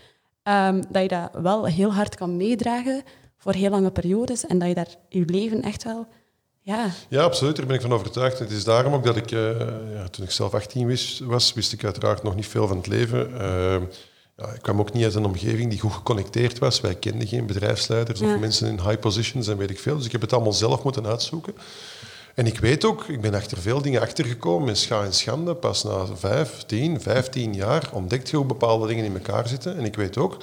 um, 0.43 0.81
dat 0.89 1.01
je 1.01 1.07
dat 1.07 1.29
wel 1.41 1.65
heel 1.65 1.93
hard 1.93 2.15
kan 2.15 2.37
meedragen 2.37 3.03
voor 3.37 3.53
heel 3.53 3.69
lange 3.69 3.91
periodes 3.91 4.45
en 4.45 4.59
dat 4.59 4.67
je 4.67 4.73
daar 4.73 4.95
je 5.09 5.25
leven 5.25 5.61
echt 5.61 5.83
wel... 5.83 6.07
Ja. 6.63 6.89
ja, 7.09 7.21
absoluut. 7.23 7.55
Daar 7.55 7.65
ben 7.65 7.75
ik 7.75 7.81
van 7.81 7.93
overtuigd. 7.93 8.39
Het 8.39 8.51
is 8.51 8.63
daarom 8.63 8.93
ook 8.93 9.03
dat 9.03 9.15
ik, 9.15 9.31
uh, 9.31 9.59
ja, 9.93 10.07
toen 10.07 10.25
ik 10.25 10.31
zelf 10.31 10.53
18 10.53 10.87
wist, 10.87 11.19
was, 11.19 11.53
wist 11.53 11.73
ik 11.73 11.83
uiteraard 11.83 12.23
nog 12.23 12.35
niet 12.35 12.47
veel 12.47 12.67
van 12.67 12.77
het 12.77 12.87
leven. 12.87 13.29
Uh, 13.31 13.75
ja, 14.37 14.47
ik 14.53 14.61
kwam 14.61 14.79
ook 14.79 14.93
niet 14.93 15.03
uit 15.03 15.15
een 15.15 15.25
omgeving 15.25 15.69
die 15.69 15.79
goed 15.79 15.91
geconnecteerd 15.91 16.59
was. 16.59 16.81
Wij 16.81 16.95
kenden 16.95 17.27
geen 17.27 17.45
bedrijfsleiders 17.45 18.21
of 18.21 18.39
mensen 18.39 18.67
in 18.67 18.79
high 18.79 18.99
positions 18.99 19.47
en 19.47 19.57
weet 19.57 19.69
ik 19.69 19.79
veel. 19.79 19.97
Dus 19.97 20.05
ik 20.05 20.11
heb 20.11 20.21
het 20.21 20.33
allemaal 20.33 20.53
zelf 20.53 20.83
moeten 20.83 21.07
uitzoeken. 21.07 21.53
En 22.41 22.47
ik 22.47 22.59
weet 22.59 22.85
ook, 22.85 23.07
ik 23.07 23.21
ben 23.21 23.33
achter 23.33 23.57
veel 23.57 23.81
dingen 23.81 24.01
achtergekomen 24.01 24.69
in 24.69 24.75
scha 24.75 25.03
en 25.03 25.13
schande. 25.13 25.55
Pas 25.55 25.83
na 25.83 26.05
vijf, 26.05 26.63
tien, 26.65 27.01
vijftien 27.01 27.53
jaar 27.53 27.89
ontdekt 27.93 28.29
je 28.29 28.35
hoe 28.37 28.45
bepaalde 28.45 28.87
dingen 28.87 29.05
in 29.05 29.13
elkaar 29.13 29.47
zitten. 29.47 29.77
En 29.77 29.85
ik 29.85 29.95
weet 29.95 30.17
ook 30.17 30.37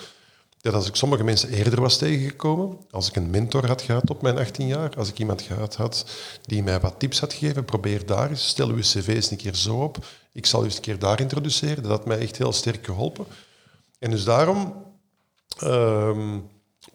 dat 0.61 0.75
als 0.75 0.89
ik 0.89 0.95
sommige 0.95 1.25
mensen 1.25 1.49
eerder 1.49 1.81
was 1.81 1.99
tegengekomen, 1.99 2.79
als 2.91 3.09
ik 3.09 3.17
een 3.17 3.31
mentor 3.31 3.67
had 3.67 3.83
gehad 3.83 4.11
op 4.11 4.23
mijn 4.23 4.39
18 4.39 4.67
jaar, 4.67 4.97
als 4.97 5.09
ik 5.09 5.19
iemand 5.19 5.43
gehad 5.43 5.77
had 5.77 6.05
die 6.43 6.63
mij 6.63 6.81
wat 6.81 6.95
tips 6.99 7.21
had 7.21 7.33
gegeven, 7.33 7.65
probeer 7.65 8.07
daar 8.07 8.31
eens, 8.31 8.47
stel 8.47 8.69
uw 8.69 8.81
cv 8.81 9.07
eens 9.07 9.31
een 9.31 9.37
keer 9.37 9.55
zo 9.55 9.83
op, 9.83 10.07
ik 10.33 10.47
zal 10.47 10.61
u 10.61 10.65
eens 10.65 10.77
een 10.77 10.83
keer 10.83 10.99
daar 10.99 11.21
introduceren, 11.21 11.83
dat 11.83 11.93
had 11.93 12.07
mij 12.07 12.19
echt 12.19 12.39
heel 12.39 12.53
sterk 12.53 12.85
geholpen. 12.85 13.27
En 13.99 14.11
dus 14.11 14.25
daarom... 14.25 14.87
Ehm, 15.59 16.39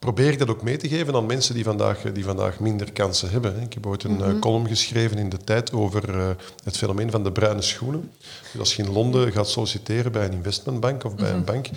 probeer 0.03 0.31
ik 0.31 0.39
dat 0.39 0.49
ook 0.49 0.61
mee 0.61 0.77
te 0.77 0.87
geven 0.87 1.15
aan 1.15 1.25
mensen 1.25 1.55
die 1.55 1.63
vandaag, 1.63 2.01
die 2.01 2.23
vandaag 2.23 2.59
minder 2.59 2.91
kansen 2.91 3.29
hebben. 3.29 3.61
Ik 3.61 3.73
heb 3.73 3.85
ooit 3.85 4.03
een 4.03 4.11
mm 4.11 4.39
column 4.39 4.67
geschreven 4.67 5.17
in 5.17 5.29
de 5.29 5.37
tijd 5.37 5.73
over 5.73 6.19
eh, 6.19 6.29
het 6.63 6.77
fenomeen 6.77 7.11
van 7.11 7.23
de 7.23 7.31
bruine 7.31 7.61
schoenen. 7.61 8.11
Dus 8.51 8.59
als 8.59 8.75
je 8.75 8.83
in 8.83 8.91
Londen 8.91 9.31
gaat 9.31 9.49
solliciteren 9.49 10.11
bij 10.11 10.25
een 10.25 10.33
investmentbank 10.33 11.03
of 11.03 11.15
bij 11.15 11.29
een 11.29 11.35
mhm. 11.35 11.45
bank 11.45 11.67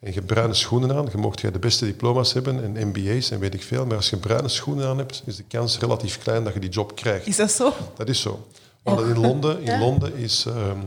en 0.00 0.08
je 0.08 0.12
hebt 0.12 0.26
bruine 0.26 0.54
schoenen 0.54 0.96
aan, 0.96 1.08
je 1.12 1.18
mocht 1.18 1.40
je 1.40 1.50
de 1.50 1.58
beste 1.58 1.84
diploma's 1.84 2.32
hebben 2.32 2.76
en 2.76 2.88
MBA's 2.88 3.30
en 3.30 3.38
weet 3.38 3.54
ik 3.54 3.62
veel, 3.62 3.86
maar 3.86 3.96
als 3.96 4.10
je 4.10 4.16
bruine 4.16 4.48
schoenen 4.48 4.86
aan 4.86 4.98
hebt, 4.98 5.22
is 5.26 5.36
de 5.36 5.44
kans 5.48 5.78
relatief 5.78 6.18
klein 6.18 6.44
dat 6.44 6.54
je 6.54 6.60
die 6.60 6.70
job 6.70 6.96
krijgt. 6.96 7.26
Is 7.26 7.36
dat 7.36 7.50
zo? 7.50 7.72
Dat 7.96 8.08
is 8.08 8.20
zo. 8.20 8.48
Omdat 8.82 9.06
in 9.06 9.18
Londen, 9.18 9.62
in 9.62 9.78
Londen 9.78 10.14
is, 10.14 10.44
ehm, 10.46 10.78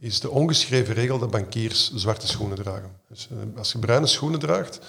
is 0.00 0.20
de 0.20 0.30
ongeschreven 0.30 0.94
regel 0.94 1.18
dat 1.18 1.30
bankiers 1.30 1.94
zwarte 1.94 2.26
schoenen 2.26 2.56
dragen. 2.56 2.90
Dus 3.08 3.28
eh, 3.30 3.58
als 3.58 3.72
je 3.72 3.78
bruine 3.78 4.06
schoenen 4.06 4.38
draagt, 4.38 4.80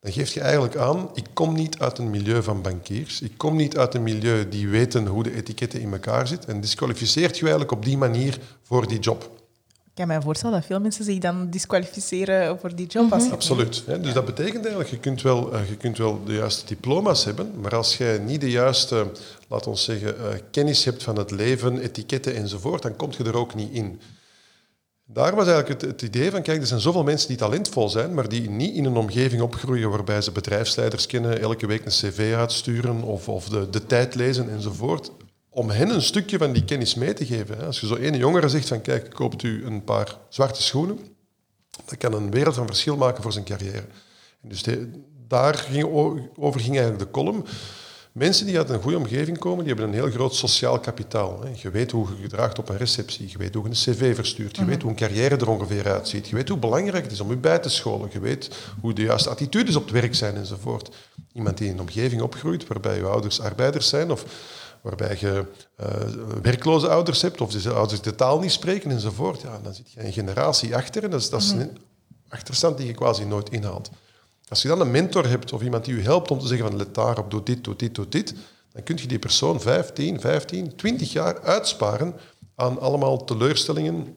dan 0.00 0.12
geef 0.12 0.34
je 0.34 0.40
eigenlijk 0.40 0.76
aan, 0.76 1.10
ik 1.14 1.26
kom 1.32 1.54
niet 1.54 1.78
uit 1.78 1.98
een 1.98 2.10
milieu 2.10 2.42
van 2.42 2.62
bankiers, 2.62 3.20
ik 3.20 3.32
kom 3.36 3.56
niet 3.56 3.78
uit 3.78 3.94
een 3.94 4.02
milieu 4.02 4.48
die 4.48 4.68
weten 4.68 5.06
hoe 5.06 5.22
de 5.22 5.34
etiketten 5.34 5.80
in 5.80 5.92
elkaar 5.92 6.26
zitten 6.26 6.50
en 6.50 6.60
disqualificeert 6.60 7.34
je 7.34 7.40
eigenlijk 7.40 7.72
op 7.72 7.84
die 7.84 7.96
manier 7.96 8.38
voor 8.62 8.88
die 8.88 8.98
job. 8.98 9.36
Ik 9.98 10.04
kan 10.04 10.06
mij 10.06 10.22
voorstellen 10.22 10.54
dat 10.54 10.66
veel 10.66 10.80
mensen 10.80 11.04
zich 11.04 11.18
dan 11.18 11.50
disqualificeren 11.50 12.58
voor 12.58 12.74
die 12.74 12.86
job. 12.86 13.12
Als 13.12 13.30
Absoluut. 13.30 13.84
Dus 14.02 14.12
dat 14.12 14.24
betekent 14.24 14.60
eigenlijk, 14.60 14.90
je 14.90 14.98
kunt, 14.98 15.22
wel, 15.22 15.52
eh, 15.52 15.68
je 15.68 15.76
kunt 15.76 15.98
wel 15.98 16.24
de 16.24 16.32
juiste 16.32 16.66
diploma's 16.66 17.24
hebben, 17.24 17.52
maar 17.60 17.76
als 17.76 17.96
jij 17.96 18.18
niet 18.18 18.40
de 18.40 18.50
juiste, 18.50 19.06
laat 19.48 19.66
ons 19.66 19.84
zeggen, 19.84 20.18
eh, 20.18 20.38
kennis 20.50 20.84
hebt 20.84 21.02
van 21.02 21.16
het 21.16 21.30
leven, 21.30 21.80
etiketten 21.80 22.34
enzovoort, 22.34 22.82
dan 22.82 22.96
kom 22.96 23.10
je 23.16 23.24
er 23.24 23.36
ook 23.36 23.54
niet 23.54 23.72
in. 23.72 24.00
Daar 25.10 25.34
was 25.34 25.46
eigenlijk 25.46 25.80
het, 25.80 25.90
het, 25.90 26.02
idee 26.02 26.30
van, 26.30 26.42
kijk, 26.42 26.60
er 26.60 26.66
zijn 26.66 26.80
zoveel 26.80 27.02
mensen 27.02 27.28
die 27.28 27.36
talentvol 27.36 27.88
zijn, 27.88 28.14
maar 28.14 28.28
die 28.28 28.50
niet 28.50 28.74
in 28.74 28.84
een 28.84 28.96
omgeving 28.96 29.42
opgroeien 29.42 29.90
waarbij 29.90 30.22
ze 30.22 30.32
bedrijfsleiders 30.32 31.06
kennen, 31.06 31.40
elke 31.40 31.66
week 31.66 31.84
een 31.84 31.90
cv 31.90 32.34
uitsturen 32.36 33.02
of, 33.02 33.28
of 33.28 33.48
de, 33.48 33.70
de 33.70 33.86
tijd 33.86 34.14
lezen 34.14 34.50
enzovoort. 34.50 35.10
Om 35.50 35.70
hen 35.70 35.90
een 35.90 36.02
stukje 36.02 36.38
van 36.38 36.52
die 36.52 36.64
kennis 36.64 36.94
mee 36.94 37.12
te 37.12 37.26
geven. 37.26 37.66
Als 37.66 37.80
je 37.80 37.86
zo 37.86 37.94
ene 37.94 38.16
jongere 38.16 38.48
zegt 38.48 38.68
van, 38.68 38.80
kijk, 38.80 39.10
koopt 39.10 39.42
u 39.42 39.64
een 39.66 39.84
paar 39.84 40.16
zwarte 40.28 40.62
schoenen, 40.62 40.98
dat 41.84 41.98
kan 41.98 42.12
een 42.12 42.30
wereld 42.30 42.54
van 42.54 42.66
verschil 42.66 42.96
maken 42.96 43.22
voor 43.22 43.32
zijn 43.32 43.44
carrière. 43.44 43.86
Dus 44.42 44.64
daar 45.28 45.54
ging, 45.54 45.84
over 46.36 46.60
ging 46.60 46.76
eigenlijk 46.76 47.04
de 47.04 47.10
column. 47.10 47.44
Mensen 48.18 48.46
die 48.46 48.56
uit 48.56 48.70
een 48.70 48.82
goede 48.82 48.96
omgeving 48.96 49.38
komen, 49.38 49.64
die 49.64 49.74
hebben 49.74 49.86
een 49.86 50.00
heel 50.00 50.10
groot 50.10 50.34
sociaal 50.34 50.80
kapitaal. 50.80 51.46
Je 51.54 51.70
weet 51.70 51.90
hoe 51.90 52.08
je 52.08 52.22
gedraagt 52.22 52.58
op 52.58 52.68
een 52.68 52.76
receptie, 52.76 53.30
je 53.30 53.38
weet 53.38 53.54
hoe 53.54 53.62
je 53.62 53.68
een 53.68 53.94
cv 53.94 54.14
verstuurt, 54.14 54.56
je 54.56 54.64
weet 54.64 54.74
mhm. 54.74 54.82
hoe 54.82 54.90
een 54.90 54.96
carrière 54.96 55.36
er 55.36 55.48
ongeveer 55.48 55.88
uitziet, 55.88 56.28
je 56.28 56.36
weet 56.36 56.48
hoe 56.48 56.58
belangrijk 56.58 57.02
het 57.02 57.12
is 57.12 57.20
om 57.20 57.30
je 57.30 57.36
bij 57.36 57.58
te 57.58 57.68
scholen, 57.68 58.08
je 58.12 58.20
weet 58.20 58.50
hoe 58.80 58.92
de 58.92 59.02
juiste 59.02 59.28
attitudes 59.28 59.76
op 59.76 59.82
het 59.82 59.92
werk 59.92 60.14
zijn 60.14 60.36
enzovoort. 60.36 60.90
Iemand 61.32 61.58
die 61.58 61.66
in 61.66 61.72
een 61.72 61.80
omgeving 61.80 62.22
opgroeit 62.22 62.66
waarbij 62.66 62.96
je 62.96 63.04
ouders 63.04 63.40
arbeiders 63.40 63.88
zijn 63.88 64.10
of 64.10 64.24
waarbij 64.80 65.16
je 65.20 65.44
uh, 65.80 65.86
werkloze 66.42 66.88
ouders 66.88 67.22
hebt 67.22 67.40
of 67.40 67.52
deze 67.52 67.72
ouders 67.72 68.00
de 68.00 68.14
taal 68.14 68.38
niet 68.38 68.52
spreken 68.52 68.90
enzovoort, 68.90 69.40
ja, 69.40 69.60
dan 69.62 69.74
zit 69.74 69.92
je 69.92 70.04
een 70.04 70.12
generatie 70.12 70.76
achter 70.76 71.04
en 71.04 71.10
dat 71.10 71.20
is, 71.20 71.30
dat 71.30 71.40
is 71.40 71.52
mhm. 71.52 71.60
een 71.60 71.78
achterstand 72.28 72.76
die 72.76 72.86
je 72.86 72.94
quasi 72.94 73.24
nooit 73.24 73.50
inhaalt. 73.50 73.90
Als 74.48 74.62
je 74.62 74.68
dan 74.68 74.80
een 74.80 74.90
mentor 74.90 75.28
hebt 75.28 75.52
of 75.52 75.62
iemand 75.62 75.84
die 75.84 75.96
je 75.96 76.02
helpt 76.02 76.30
om 76.30 76.38
te 76.38 76.46
zeggen 76.46 76.68
van 76.68 76.76
let 76.76 76.94
daarop, 76.94 77.30
doe 77.30 77.42
dit, 77.42 77.64
doe 77.64 77.76
dit, 77.76 77.94
doe 77.94 78.08
dit, 78.08 78.34
dan 78.72 78.82
kun 78.82 78.96
je 78.96 79.06
die 79.06 79.18
persoon 79.18 79.60
15, 79.60 80.20
15, 80.20 80.76
20 80.76 81.12
jaar 81.12 81.40
uitsparen 81.40 82.14
aan 82.54 82.80
allemaal 82.80 83.24
teleurstellingen, 83.24 84.16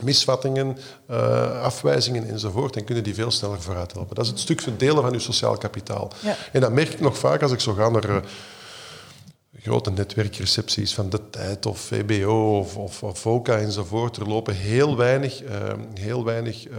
misvattingen, 0.00 0.78
uh, 1.10 1.62
afwijzingen 1.62 2.28
enzovoort. 2.28 2.76
En 2.76 2.84
kunnen 2.84 3.04
die 3.04 3.14
veel 3.14 3.30
sneller 3.30 3.62
vooruit 3.62 3.92
helpen. 3.92 4.14
Dat 4.14 4.24
is 4.24 4.30
het 4.30 4.40
stuk 4.40 4.60
verdelen 4.60 5.02
van 5.02 5.12
je 5.12 5.18
sociaal 5.18 5.56
kapitaal. 5.56 6.12
Ja. 6.20 6.36
En 6.52 6.60
dat 6.60 6.72
merk 6.72 6.92
ik 6.92 7.00
nog 7.00 7.18
vaak 7.18 7.42
als 7.42 7.52
ik 7.52 7.60
zo 7.60 7.72
ga 7.72 7.88
naar... 7.88 8.10
Uh, 8.10 8.16
grote 9.58 9.90
netwerkrecepties 9.90 10.94
van 10.94 11.10
De 11.10 11.30
Tijd 11.30 11.66
of 11.66 11.80
VBO 11.80 12.58
of, 12.58 13.02
of, 13.02 13.18
VOCA 13.18 13.58
enzovoort. 13.58 14.16
Er 14.16 14.28
lopen 14.28 14.54
heel 14.54 14.96
weinig, 14.96 15.42
uh, 15.42 15.50
heel 15.94 16.24
weinig 16.24 16.68
uh, 16.68 16.76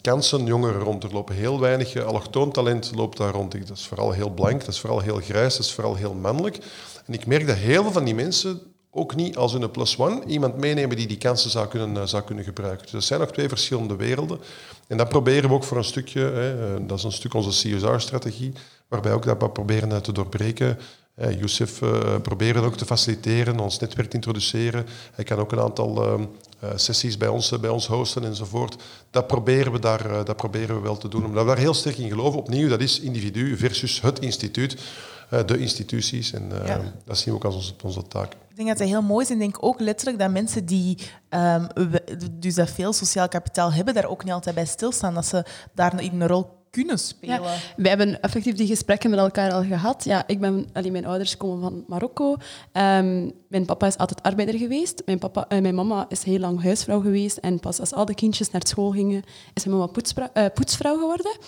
kansen 0.00 0.44
jongeren 0.44 0.80
rond. 0.80 1.04
Er 1.04 1.12
lopen 1.12 1.34
heel 1.34 1.60
weinig 1.60 1.94
uh, 1.94 2.04
allochtoon 2.04 2.52
loopt 2.94 3.16
daar 3.16 3.32
rond. 3.32 3.68
Dat 3.68 3.76
is 3.76 3.86
vooral 3.86 4.12
heel 4.12 4.30
blank, 4.30 4.60
dat 4.60 4.68
is 4.68 4.80
vooral 4.80 5.00
heel 5.00 5.20
grijs, 5.20 5.56
dat 5.56 5.66
is 5.66 5.72
vooral 5.72 5.94
heel 5.94 6.14
mannelijk. 6.14 6.58
En 7.06 7.14
ik 7.14 7.26
merk 7.26 7.46
dat 7.46 7.56
heel 7.56 7.82
veel 7.82 7.92
van 7.92 8.04
die 8.04 8.14
mensen 8.14 8.60
ook 8.90 9.14
niet 9.14 9.36
als 9.36 9.52
een 9.52 9.70
plus 9.70 9.98
one 9.98 10.24
iemand 10.26 10.56
meenemen 10.56 10.96
die 10.96 11.06
die 11.06 11.18
kansen 11.18 11.50
zou 11.50 11.68
kunnen, 11.68 12.08
zou 12.08 12.22
kunnen 12.22 12.44
gebruiken. 12.44 12.82
Dus 12.82 12.92
dat 12.92 13.04
zijn 13.04 13.20
nog 13.20 13.32
twee 13.32 13.48
verschillende 13.48 13.96
werelden. 13.96 14.40
En 14.86 14.96
dat 14.96 15.08
proberen 15.08 15.48
we 15.48 15.54
ook 15.54 15.64
voor 15.64 15.76
een 15.76 15.84
stukje, 15.84 16.20
hè, 16.20 16.86
dat 16.86 16.98
is 16.98 17.04
een 17.04 17.12
stuk 17.12 17.34
onze 17.34 17.68
CSR-strategie, 17.68 18.52
waarbij 18.88 19.12
ook 19.12 19.24
dat 19.24 19.52
proberen 19.52 20.02
te 20.02 20.12
doorbreken 20.12 20.78
uh, 21.20 21.38
Youssef 21.38 21.80
uh, 21.80 22.16
probeert 22.22 22.56
ook 22.56 22.76
te 22.76 22.84
faciliteren, 22.84 23.60
ons 23.60 23.78
netwerk 23.78 24.08
te 24.08 24.16
introduceren. 24.16 24.86
Hij 25.14 25.24
kan 25.24 25.38
ook 25.38 25.52
een 25.52 25.60
aantal 25.60 26.18
uh, 26.18 26.24
sessies 26.74 27.16
bij 27.16 27.28
ons, 27.28 27.60
bij 27.60 27.70
ons 27.70 27.86
hosten 27.86 28.24
enzovoort. 28.24 28.82
Dat 29.10 29.26
proberen, 29.26 29.72
we 29.72 29.78
daar, 29.78 30.24
dat 30.24 30.36
proberen 30.36 30.76
we 30.76 30.82
wel 30.82 30.96
te 30.96 31.08
doen. 31.08 31.24
Omdat 31.24 31.42
we 31.42 31.48
daar 31.48 31.58
heel 31.58 31.74
sterk 31.74 31.98
in 31.98 32.08
geloven. 32.08 32.38
Opnieuw, 32.38 32.68
dat 32.68 32.80
is 32.80 33.00
individu 33.00 33.56
versus 33.56 34.00
het 34.00 34.18
instituut, 34.18 34.76
de 35.46 35.58
instituties. 35.58 36.32
En 36.32 36.52
dat 37.04 37.18
zien 37.18 37.32
we 37.32 37.38
ook 37.38 37.44
als 37.44 37.54
onze, 37.54 37.74
onze 37.82 38.06
taak. 38.06 38.32
Ik 38.32 38.56
denk 38.56 38.68
dat 38.68 38.78
dat 38.78 38.88
heel 38.88 39.02
mooi 39.02 39.24
is. 39.24 39.30
En 39.30 39.38
denk 39.38 39.56
ook 39.60 39.80
letterlijk 39.80 40.18
dat 40.18 40.30
mensen 40.30 40.66
die 40.66 40.98
um, 41.30 41.66
dus 42.30 42.54
dat 42.54 42.70
veel 42.70 42.92
sociaal 42.92 43.28
kapitaal 43.28 43.72
hebben, 43.72 43.94
daar 43.94 44.08
ook 44.08 44.24
niet 44.24 44.32
altijd 44.32 44.54
bij 44.54 44.66
stilstaan. 44.66 45.14
Dat 45.14 45.26
ze 45.26 45.44
daar 45.74 46.02
in 46.02 46.20
een 46.20 46.28
rol 46.28 46.59
kunnen 46.70 46.98
spelen. 46.98 47.42
Ja, 47.42 47.56
wij 47.76 47.88
hebben 47.88 48.22
effectief 48.22 48.54
die 48.54 48.66
gesprekken 48.66 49.10
met 49.10 49.18
elkaar 49.18 49.52
al 49.52 49.64
gehad. 49.64 50.04
Ja, 50.04 50.26
ik 50.26 50.40
ben, 50.40 50.68
allee, 50.72 50.90
mijn 50.90 51.06
ouders 51.06 51.36
komen 51.36 51.60
van 51.60 51.84
Marokko. 51.86 52.30
Um, 52.72 53.32
mijn 53.48 53.64
papa 53.66 53.86
is 53.86 53.96
altijd 53.96 54.22
arbeider 54.22 54.58
geweest. 54.58 55.02
Mijn, 55.06 55.18
papa, 55.18 55.46
uh, 55.48 55.60
mijn 55.60 55.74
mama 55.74 56.06
is 56.08 56.22
heel 56.22 56.38
lang 56.38 56.62
huisvrouw 56.62 57.00
geweest. 57.00 57.36
En 57.36 57.60
pas 57.60 57.80
als 57.80 57.92
al 57.92 58.04
de 58.04 58.14
kindjes 58.14 58.50
naar 58.50 58.66
school 58.66 58.90
gingen, 58.90 59.22
is 59.54 59.64
mijn 59.64 59.78
mama 59.78 59.92
uh, 60.34 60.44
poetsvrouw 60.54 60.98
geworden. 60.98 61.38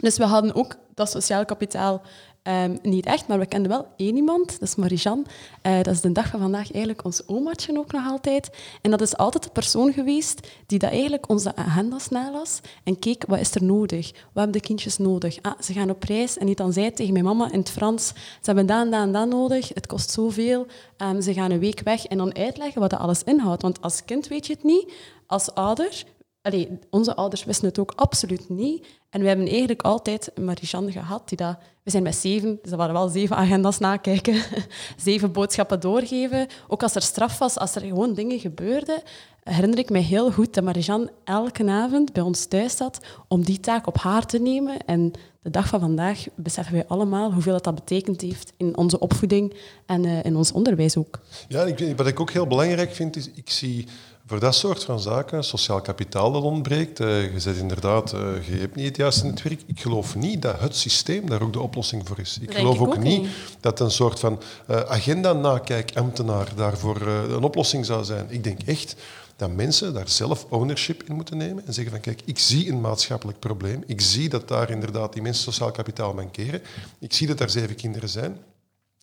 Dus 0.00 0.16
we 0.16 0.24
hadden 0.24 0.54
ook 0.54 0.76
dat 0.94 1.10
sociaal 1.10 1.44
kapitaal 1.44 2.02
Um, 2.42 2.78
niet 2.82 3.06
echt, 3.06 3.28
maar 3.28 3.38
we 3.38 3.46
kenden 3.46 3.70
wel 3.70 3.86
één 3.96 4.16
iemand, 4.16 4.50
dat 4.50 4.68
is 4.68 4.74
Marijan. 4.74 5.26
Uh, 5.62 5.76
dat 5.76 5.94
is 5.94 6.00
de 6.00 6.12
dag 6.12 6.28
van 6.28 6.40
vandaag 6.40 6.72
eigenlijk 6.72 7.04
ons 7.04 7.26
omaatje 7.26 7.78
ook 7.78 7.92
nog 7.92 8.06
altijd. 8.06 8.50
En 8.82 8.90
dat 8.90 9.00
is 9.00 9.16
altijd 9.16 9.44
de 9.44 9.50
persoon 9.50 9.92
geweest 9.92 10.48
die 10.66 10.78
dat 10.78 10.90
eigenlijk 10.90 11.28
onze 11.28 11.56
agendas 11.56 12.08
nalas 12.08 12.60
en 12.84 12.98
keek, 12.98 13.24
wat 13.26 13.38
is 13.38 13.54
er 13.54 13.64
nodig? 13.64 14.10
Wat 14.10 14.20
hebben 14.32 14.52
de 14.52 14.60
kindjes 14.60 14.98
nodig? 14.98 15.38
Ah, 15.42 15.60
ze 15.60 15.72
gaan 15.72 15.90
op 15.90 16.02
reis 16.02 16.38
en 16.38 16.46
niet 16.46 16.56
dan 16.56 16.72
zei 16.72 16.92
tegen 16.92 17.12
mijn 17.12 17.24
mama 17.24 17.52
in 17.52 17.58
het 17.58 17.70
Frans, 17.70 18.06
ze 18.06 18.14
hebben 18.42 18.66
dat 18.66 18.84
en 18.84 18.90
dat 18.90 19.02
en 19.02 19.12
dat 19.12 19.28
nodig, 19.28 19.68
het 19.68 19.86
kost 19.86 20.10
zoveel, 20.10 20.66
um, 20.98 21.20
ze 21.20 21.32
gaan 21.32 21.50
een 21.50 21.58
week 21.58 21.80
weg 21.80 22.06
en 22.06 22.18
dan 22.18 22.34
uitleggen 22.34 22.80
wat 22.80 22.90
dat 22.90 23.00
alles 23.00 23.22
inhoudt. 23.22 23.62
Want 23.62 23.80
als 23.80 24.04
kind 24.04 24.28
weet 24.28 24.46
je 24.46 24.52
het 24.52 24.64
niet, 24.64 24.92
als 25.26 25.54
ouder 25.54 26.04
Allee, 26.42 26.78
onze 26.90 27.16
ouders 27.16 27.44
wisten 27.44 27.68
het 27.68 27.78
ook 27.78 27.92
absoluut 27.96 28.48
niet. 28.48 28.86
En 29.10 29.20
we 29.20 29.26
hebben 29.26 29.46
eigenlijk 29.46 29.82
altijd 29.82 30.30
Marijan 30.40 30.92
gehad. 30.92 31.28
Die 31.28 31.36
dat, 31.38 31.56
we 31.82 31.90
zijn 31.90 32.02
met 32.02 32.14
zeven, 32.14 32.58
dus 32.62 32.70
dat 32.70 32.78
waren 32.78 32.94
wel 32.94 33.08
zeven 33.08 33.36
agendas 33.36 33.78
nakijken. 33.78 34.42
zeven 34.96 35.32
boodschappen 35.32 35.80
doorgeven. 35.80 36.46
Ook 36.68 36.82
als 36.82 36.94
er 36.94 37.02
straf 37.02 37.38
was, 37.38 37.58
als 37.58 37.74
er 37.74 37.80
gewoon 37.80 38.14
dingen 38.14 38.38
gebeurden, 38.38 39.02
herinner 39.42 39.78
ik 39.78 39.90
me 39.90 39.98
heel 39.98 40.32
goed 40.32 40.54
dat 40.54 40.64
Marijan 40.64 41.10
elke 41.24 41.70
avond 41.70 42.12
bij 42.12 42.22
ons 42.22 42.46
thuis 42.46 42.76
zat 42.76 43.00
om 43.28 43.44
die 43.44 43.60
taak 43.60 43.86
op 43.86 43.96
haar 43.98 44.26
te 44.26 44.38
nemen. 44.38 44.84
En 44.86 45.12
de 45.42 45.50
dag 45.50 45.68
van 45.68 45.80
vandaag 45.80 46.24
beseffen 46.34 46.74
wij 46.74 46.86
allemaal 46.86 47.32
hoeveel 47.32 47.52
dat, 47.52 47.64
dat 47.64 47.74
betekend 47.74 48.20
heeft 48.20 48.52
in 48.56 48.76
onze 48.76 48.98
opvoeding 48.98 49.56
en 49.86 50.04
uh, 50.04 50.24
in 50.24 50.36
ons 50.36 50.52
onderwijs 50.52 50.96
ook. 50.96 51.20
Ja, 51.48 51.94
wat 51.96 52.06
ik 52.06 52.20
ook 52.20 52.30
heel 52.30 52.46
belangrijk 52.46 52.92
vind, 52.92 53.16
is 53.16 53.30
ik 53.30 53.50
zie 53.50 53.86
voor 54.30 54.40
dat 54.40 54.54
soort 54.54 54.84
van 54.84 55.00
zaken, 55.00 55.44
sociaal 55.44 55.80
kapitaal 55.80 56.32
dat 56.32 56.42
ontbreekt, 56.42 57.00
uh, 57.00 57.32
je 57.32 57.40
zegt 57.40 57.58
inderdaad, 57.58 58.12
uh, 58.14 58.20
je 58.48 58.56
hebt 58.56 58.74
niet 58.74 58.86
het 58.86 58.96
juiste 58.96 59.24
netwerk. 59.24 59.60
Ik 59.66 59.80
geloof 59.80 60.16
niet 60.16 60.42
dat 60.42 60.60
het 60.60 60.76
systeem 60.76 61.28
daar 61.28 61.42
ook 61.42 61.52
de 61.52 61.60
oplossing 61.60 62.08
voor 62.08 62.18
is. 62.18 62.38
Ik 62.40 62.54
geloof 62.54 62.78
ook, 62.78 62.98
niet 62.98 63.28
dat 63.60 63.80
een 63.80 63.90
soort 63.90 64.20
van 64.20 64.40
uh, 64.70 64.80
agenda-nakijk-ambtenaar 64.80 66.48
daarvoor 66.54 67.00
een 67.06 67.42
oplossing 67.42 67.86
zou 67.86 68.04
zijn. 68.04 68.26
Ik 68.28 68.44
denk 68.44 68.62
echt 68.62 68.96
dat 69.36 69.50
mensen 69.52 69.94
daar 69.94 70.08
zelf 70.08 70.46
ownership 70.48 71.02
in 71.02 71.14
moeten 71.14 71.36
nemen 71.36 71.66
en 71.66 71.74
zeggen 71.74 71.92
van 71.92 72.02
kijk, 72.02 72.22
ik 72.24 72.38
zie 72.38 72.68
een 72.68 72.80
maatschappelijk 72.80 73.38
probleem. 73.38 73.82
Ik 73.86 74.00
zie 74.00 74.28
dat 74.28 74.48
daar 74.48 74.70
inderdaad 74.70 75.12
die 75.12 75.22
mensen 75.22 75.42
sociaal 75.42 75.70
kapitaal 75.70 76.14
mankeren. 76.14 76.62
Ik 76.98 77.12
zie 77.12 77.26
dat 77.26 77.40
er 77.40 77.50
zeven 77.50 77.76
kinderen 77.76 78.08
zijn 78.08 78.36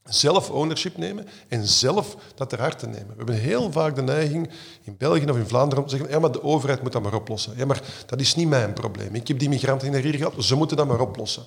zelf 0.09 0.49
ownership 0.49 0.97
nemen 0.97 1.27
en 1.47 1.67
zelf 1.67 2.15
dat 2.35 2.49
ter 2.49 2.59
harte 2.59 2.87
nemen. 2.87 3.07
We 3.07 3.15
hebben 3.15 3.35
heel 3.35 3.71
vaak 3.71 3.95
de 3.95 4.01
neiging 4.01 4.49
in 4.83 4.95
België 4.97 5.29
of 5.29 5.37
in 5.37 5.47
Vlaanderen 5.47 5.83
om 5.83 5.89
te 5.89 5.95
zeggen 5.95 6.13
ja, 6.13 6.19
maar 6.19 6.31
de 6.31 6.43
overheid 6.43 6.81
moet 6.83 6.91
dat 6.91 7.03
maar 7.03 7.13
oplossen. 7.13 7.53
Ja, 7.57 7.65
maar 7.65 7.81
dat 8.05 8.19
is 8.19 8.35
niet 8.35 8.47
mijn 8.47 8.73
probleem. 8.73 9.15
Ik 9.15 9.27
heb 9.27 9.39
die 9.39 9.49
migranten 9.49 10.01
hier 10.01 10.15
gehad, 10.15 10.33
ze 10.39 10.55
moeten 10.55 10.77
dat 10.77 10.87
maar 10.87 10.99
oplossen. 10.99 11.43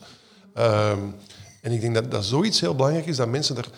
Um, 0.54 1.14
en 1.60 1.72
ik 1.72 1.80
denk 1.80 1.94
dat, 1.94 2.10
dat 2.10 2.24
zoiets 2.24 2.60
heel 2.60 2.74
belangrijk 2.74 3.06
is, 3.06 3.16
dat 3.16 3.28
mensen 3.28 3.56
er 3.56 3.70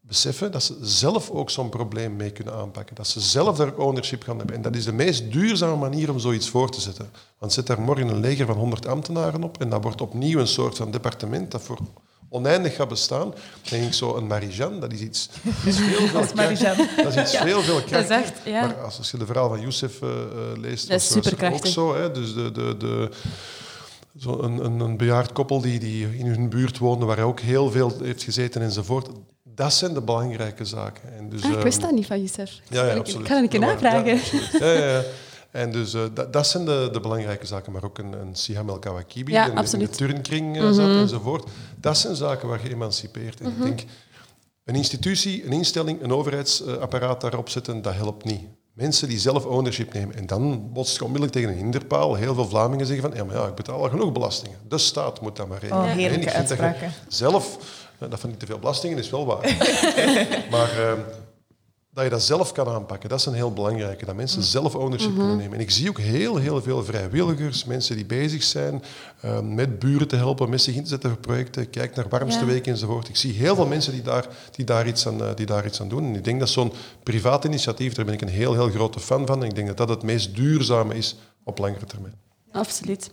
beseffen 0.00 0.52
dat 0.52 0.62
ze 0.62 0.76
zelf 0.80 1.30
ook 1.30 1.50
zo'n 1.50 1.68
probleem 1.68 2.16
mee 2.16 2.30
kunnen 2.30 2.54
aanpakken. 2.54 2.96
Dat 2.96 3.06
ze 3.06 3.20
zelf 3.20 3.56
daar 3.56 3.74
ownership 3.74 4.22
gaan 4.22 4.36
hebben. 4.36 4.56
En 4.56 4.62
dat 4.62 4.76
is 4.76 4.84
de 4.84 4.92
meest 4.92 5.32
duurzame 5.32 5.76
manier 5.76 6.10
om 6.10 6.18
zoiets 6.18 6.48
voor 6.48 6.70
te 6.70 6.80
zetten. 6.80 7.10
Want 7.38 7.52
zet 7.52 7.66
daar 7.66 7.80
morgen 7.80 8.08
een 8.08 8.20
leger 8.20 8.46
van 8.46 8.56
100 8.56 8.86
ambtenaren 8.86 9.42
op 9.42 9.60
en 9.60 9.68
dat 9.68 9.82
wordt 9.82 10.00
opnieuw 10.00 10.38
een 10.38 10.46
soort 10.46 10.76
van 10.76 10.90
departement 10.90 11.50
dat 11.50 11.62
voor 11.62 11.78
oneindig 12.32 12.74
gaat 12.74 12.88
bestaan, 12.88 13.30
dan 13.30 13.70
denk 13.70 13.84
ik 13.84 13.92
zo, 13.92 14.16
een 14.16 14.26
Marijan, 14.26 14.80
dat 14.80 14.92
is 14.92 15.00
iets... 15.00 15.28
is 15.64 15.76
veel 15.76 16.06
veel 16.06 16.26
dat 16.34 17.16
is 17.16 17.16
iets 17.16 17.36
veel, 17.36 17.62
veel 17.62 17.82
krachtiger. 17.82 18.32
Ja. 18.44 18.60
Maar 18.60 18.82
als, 18.82 19.10
je 19.10 19.16
de 19.16 19.26
verhaal 19.26 19.48
van 19.48 19.60
Youssef 19.60 20.00
uh, 20.00 20.10
leest, 20.56 20.88
dat 20.88 21.00
is 21.00 21.14
was, 21.14 21.52
ook 21.52 21.66
zo. 21.66 21.94
Hè? 21.94 22.10
Dus 22.10 22.34
de, 22.34 22.52
de, 22.52 22.76
de, 22.76 23.10
zo 24.18 24.42
een, 24.42 24.64
een, 24.64 24.80
een 24.80 24.96
bejaard 24.96 25.32
koppel 25.32 25.60
die, 25.60 25.78
die 25.78 26.18
in 26.18 26.26
hun 26.26 26.48
buurt 26.48 26.78
woonde, 26.78 27.04
waar 27.06 27.16
hij 27.16 27.24
ook 27.24 27.40
heel 27.40 27.70
veel 27.70 27.96
heeft 28.02 28.22
gezeten 28.22 28.62
enzovoort. 28.62 29.08
Dat 29.42 29.74
zijn 29.74 29.94
de 29.94 30.02
belangrijke 30.02 30.64
zaken. 30.64 31.16
En 31.16 31.28
dus, 31.28 31.44
ah, 31.44 31.50
ik 31.50 31.62
wist 31.62 31.78
ehm, 31.78 31.86
dat 31.86 31.94
niet 31.94 32.06
van 32.06 32.18
Youssef. 32.18 32.60
Ja, 32.68 32.84
ja, 32.84 32.94
absoluut. 32.94 33.20
Ik 33.20 33.32
kan 33.32 33.42
een 33.42 33.48
keer 33.48 33.60
navragen. 33.60 34.20
Ja, 34.58 34.72
ja, 34.72 34.86
ja. 34.86 35.02
En 35.52 35.72
dus 35.72 35.90
dat, 35.90 36.32
dat, 36.32 36.46
zijn 36.46 36.64
de, 36.64 36.88
de, 36.92 37.00
belangrijke 37.00 37.46
zaken, 37.46 37.72
maar 37.72 37.84
ook 37.84 37.98
een, 37.98 38.12
een 38.12 38.34
Siham 38.34 38.68
El 38.68 38.78
Kawakibi, 38.78 39.32
ja, 39.32 39.48
die 39.48 39.72
in 39.72 39.78
de 39.78 39.88
turnkring 39.88 40.56
mm 40.56 40.72
zat 40.72 40.88
enzovoort. 40.88 41.48
Dat 41.80 41.98
zijn 41.98 42.16
zaken 42.16 42.48
waar 42.48 42.62
je 42.62 42.70
emancipeert. 42.70 43.40
En 43.40 43.46
ik 43.46 43.56
mhm. 43.56 43.64
denk, 43.64 43.84
een 44.64 44.74
institutie, 44.74 45.44
een 45.44 45.52
instelling, 45.52 46.02
een 46.02 46.12
overheidsapparaat 46.12 47.20
daarop 47.20 47.48
zetten, 47.48 47.82
dat 47.82 47.94
helpt 47.94 48.24
niet. 48.24 48.40
Mensen 48.72 49.08
die 49.08 49.18
zelf 49.18 49.44
ownership 49.44 49.92
nemen. 49.92 50.14
En 50.16 50.26
dan 50.26 50.72
botst 50.72 50.96
je 50.96 51.04
onmiddellijk 51.04 51.32
tegen 51.32 51.50
een 51.50 51.56
hinderpaal. 51.56 52.14
Heel 52.14 52.34
veel 52.34 52.48
Vlamingen 52.48 52.86
zeggen 52.86 53.08
van, 53.10 53.18
ja, 53.18 53.24
maar 53.24 53.36
ja, 53.36 53.46
ik 53.46 53.54
betaal 53.54 53.82
al 53.82 53.88
genoeg 53.88 54.12
belastingen. 54.12 54.58
De 54.68 54.78
staat 54.78 55.20
moet 55.20 55.36
dat 55.36 55.48
maar 55.48 55.58
regelen. 55.58 55.84
Oh, 55.84 55.90
heerlijke 55.90 56.32
uitspraken. 56.32 56.92
Zelf, 57.08 57.58
dat 57.98 58.20
van 58.20 58.30
niet 58.30 58.38
te 58.38 58.46
veel 58.46 58.58
belastingen 58.58 58.98
is 58.98 59.10
wel 59.10 59.26
waar. 59.26 59.56
maar 60.54 60.78
ehm, 60.78 61.00
dat 61.94 62.04
je 62.04 62.10
dat 62.10 62.22
zelf 62.22 62.52
kan 62.52 62.68
aanpakken, 62.68 63.08
dat 63.08 63.18
is 63.18 63.26
een 63.26 63.34
heel 63.34 63.52
belangrijke. 63.52 64.04
Dat 64.04 64.14
mensen 64.14 64.42
zelf 64.42 64.74
ownership 64.74 65.14
kunnen 65.14 65.36
nemen. 65.36 65.54
En 65.54 65.60
ik 65.60 65.70
zie 65.70 65.88
ook 65.88 65.98
heel, 65.98 66.36
heel 66.36 66.62
veel 66.62 66.84
vrijwilligers, 66.84 67.64
mensen 67.64 67.96
die 67.96 68.04
bezig 68.04 68.42
zijn 68.42 68.82
uh, 69.24 69.40
met 69.40 69.78
buren 69.78 70.08
te 70.08 70.16
helpen, 70.16 70.50
met 70.50 70.62
zich 70.62 70.74
in 70.74 70.82
te 70.82 70.88
zetten 70.88 71.10
voor 71.10 71.18
projecten. 71.18 71.70
Kijk 71.70 71.94
naar 71.94 72.08
Warmste 72.08 72.40
ja. 72.40 72.46
Week 72.46 72.66
enzovoort. 72.66 73.08
Ik 73.08 73.16
zie 73.16 73.32
heel 73.32 73.54
veel 73.54 73.66
mensen 73.66 73.92
die 73.92 74.02
daar, 74.02 74.28
die 74.50 74.64
daar, 74.64 74.86
iets, 74.86 75.06
aan, 75.06 75.20
uh, 75.20 75.34
die 75.34 75.46
daar 75.46 75.66
iets 75.66 75.80
aan 75.80 75.88
doen. 75.88 76.04
En 76.04 76.14
ik 76.14 76.24
denk 76.24 76.38
dat 76.40 76.48
zo'n 76.48 76.72
privaat 77.02 77.44
initiatief, 77.44 77.94
daar 77.94 78.04
ben 78.04 78.14
ik 78.14 78.20
een 78.20 78.28
heel, 78.28 78.52
heel 78.52 78.68
grote 78.68 79.00
fan 79.00 79.26
van. 79.26 79.42
En 79.42 79.48
ik 79.48 79.54
denk 79.54 79.66
dat 79.66 79.76
dat 79.76 79.88
het 79.88 80.02
meest 80.02 80.36
duurzame 80.36 80.94
is 80.94 81.16
op 81.44 81.58
langere 81.58 81.86
termijn. 81.86 82.14
Absoluut. 82.52 83.10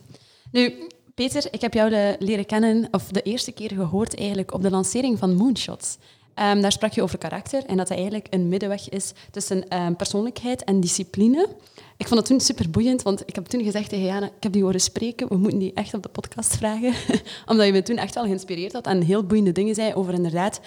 Nu, 0.50 0.88
Peter, 1.14 1.46
ik 1.50 1.60
heb 1.60 1.74
jou 1.74 1.90
de, 1.90 2.16
leren 2.18 2.46
kennen, 2.46 2.88
of 2.90 3.08
de 3.08 3.22
eerste 3.22 3.52
keer 3.52 3.70
gehoord 3.74 4.18
eigenlijk, 4.18 4.54
op 4.54 4.62
de 4.62 4.70
lancering 4.70 5.18
van 5.18 5.34
Moonshots. 5.34 5.96
Um, 6.34 6.60
daar 6.60 6.72
sprak 6.72 6.92
je 6.92 7.02
over 7.02 7.18
karakter 7.18 7.64
en 7.64 7.76
dat 7.76 7.88
dat 7.88 7.96
eigenlijk 7.96 8.26
een 8.30 8.48
middenweg 8.48 8.88
is 8.88 9.12
tussen 9.30 9.76
um, 9.82 9.96
persoonlijkheid 9.96 10.64
en 10.64 10.80
discipline. 10.80 11.48
Ik 11.96 12.08
vond 12.08 12.20
het 12.20 12.28
toen 12.28 12.40
super 12.40 12.70
boeiend, 12.70 13.02
want 13.02 13.22
ik 13.26 13.34
heb 13.34 13.46
toen 13.46 13.62
gezegd 13.62 13.88
tegen 13.88 14.04
Jana, 14.04 14.26
ik 14.26 14.42
heb 14.42 14.52
die 14.52 14.62
horen 14.62 14.80
spreken, 14.80 15.28
we 15.28 15.36
moeten 15.36 15.58
die 15.58 15.72
echt 15.74 15.94
op 15.94 16.02
de 16.02 16.08
podcast 16.08 16.56
vragen. 16.56 16.94
Omdat 17.50 17.66
je 17.66 17.72
me 17.72 17.82
toen 17.82 17.96
echt 17.96 18.14
wel 18.14 18.24
geïnspireerd 18.24 18.72
had 18.72 18.86
en 18.86 19.02
heel 19.02 19.24
boeiende 19.24 19.52
dingen 19.52 19.74
zei 19.74 19.94
over 19.94 20.14
inderdaad... 20.14 20.60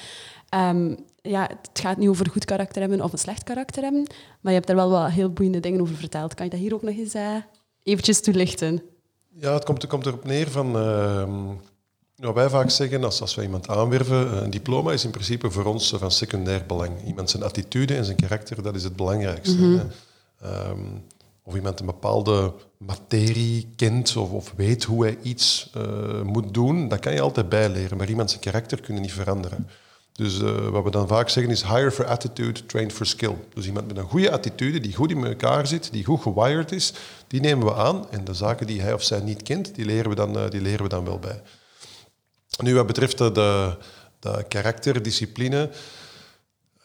Um, 0.55 0.97
ja, 1.21 1.49
het 1.61 1.79
gaat 1.79 1.97
niet 1.97 2.09
over 2.09 2.29
goed 2.29 2.45
karakter 2.45 2.81
hebben 2.81 3.01
of 3.01 3.11
een 3.11 3.17
slecht 3.17 3.43
karakter 3.43 3.83
hebben, 3.83 4.07
maar 4.41 4.51
je 4.51 4.57
hebt 4.57 4.69
er 4.69 4.75
wel 4.75 4.89
wat 4.89 5.11
heel 5.11 5.29
boeiende 5.29 5.59
dingen 5.59 5.81
over 5.81 5.95
verteld. 5.95 6.33
Kan 6.33 6.45
je 6.45 6.51
dat 6.51 6.59
hier 6.59 6.73
ook 6.73 6.81
nog 6.81 6.95
eens 6.95 7.15
uh, 7.15 7.35
eventjes 7.83 8.21
toelichten? 8.21 8.83
Ja, 9.29 9.53
het 9.53 9.63
komt, 9.63 9.81
het 9.81 9.91
komt 9.91 10.05
erop 10.05 10.25
neer 10.25 10.51
van... 10.51 10.75
Wat 12.15 12.33
wij 12.33 12.49
vaak 12.49 12.69
zeggen, 12.69 13.03
als, 13.03 13.21
als 13.21 13.35
wij 13.35 13.45
iemand 13.45 13.69
aanwerven, 13.69 14.43
een 14.43 14.49
diploma 14.49 14.91
is 14.91 15.03
in 15.03 15.11
principe 15.11 15.51
voor 15.51 15.65
ons 15.65 15.93
van 15.97 16.11
secundair 16.11 16.65
belang. 16.65 16.91
Iemand 17.05 17.29
zijn 17.29 17.43
attitude 17.43 17.95
en 17.95 18.05
zijn 18.05 18.17
karakter, 18.17 18.63
dat 18.63 18.75
is 18.75 18.83
het 18.83 18.95
belangrijkste. 18.95 19.61
Mhm. 19.61 19.85
Ehm, 20.41 20.79
of 21.43 21.55
iemand 21.55 21.79
een 21.79 21.85
bepaalde 21.85 22.53
materie 22.77 23.67
kent 23.75 24.15
of, 24.15 24.31
of 24.31 24.53
weet 24.55 24.83
hoe 24.83 25.03
hij 25.03 25.17
iets 25.21 25.71
uh, 25.77 26.21
moet 26.21 26.53
doen, 26.53 26.87
dat 26.87 26.99
kan 26.99 27.13
je 27.13 27.21
altijd 27.21 27.49
bijleren. 27.49 27.97
Maar 27.97 28.09
iemand 28.09 28.29
zijn 28.29 28.41
karakter 28.41 28.81
kun 28.81 28.95
je 28.95 29.01
niet 29.01 29.13
veranderen. 29.13 29.67
Dus 30.11 30.39
uh, 30.39 30.67
wat 30.67 30.83
we 30.83 30.91
dan 30.91 31.07
vaak 31.07 31.29
zeggen 31.29 31.53
is 31.53 31.63
hire 31.63 31.91
for 31.91 32.05
attitude, 32.05 32.65
train 32.65 32.91
for 32.91 33.05
skill. 33.05 33.35
Dus 33.53 33.65
iemand 33.65 33.87
met 33.87 33.97
een 33.97 34.03
goede 34.03 34.31
attitude, 34.31 34.79
die 34.79 34.95
goed 34.95 35.11
in 35.11 35.25
elkaar 35.25 35.67
zit, 35.67 35.91
die 35.91 36.05
goed 36.05 36.21
gewired 36.21 36.71
is, 36.71 36.93
die 37.27 37.39
nemen 37.39 37.65
we 37.65 37.75
aan. 37.75 38.11
En 38.11 38.23
de 38.23 38.33
zaken 38.33 38.67
die 38.67 38.81
hij 38.81 38.93
of 38.93 39.03
zij 39.03 39.19
niet 39.19 39.43
kent, 39.43 39.75
die 39.75 39.85
leren 39.85 40.09
we 40.09 40.15
dan, 40.15 40.37
uh, 40.37 40.49
die 40.49 40.61
leren 40.61 40.83
we 40.83 40.89
dan 40.89 41.05
wel 41.05 41.19
bij. 41.19 41.41
Nu, 42.61 42.75
wat 42.75 42.87
betreft 42.87 43.17
de, 43.17 43.75
de 44.19 44.45
karakterdiscipline, 44.47 45.69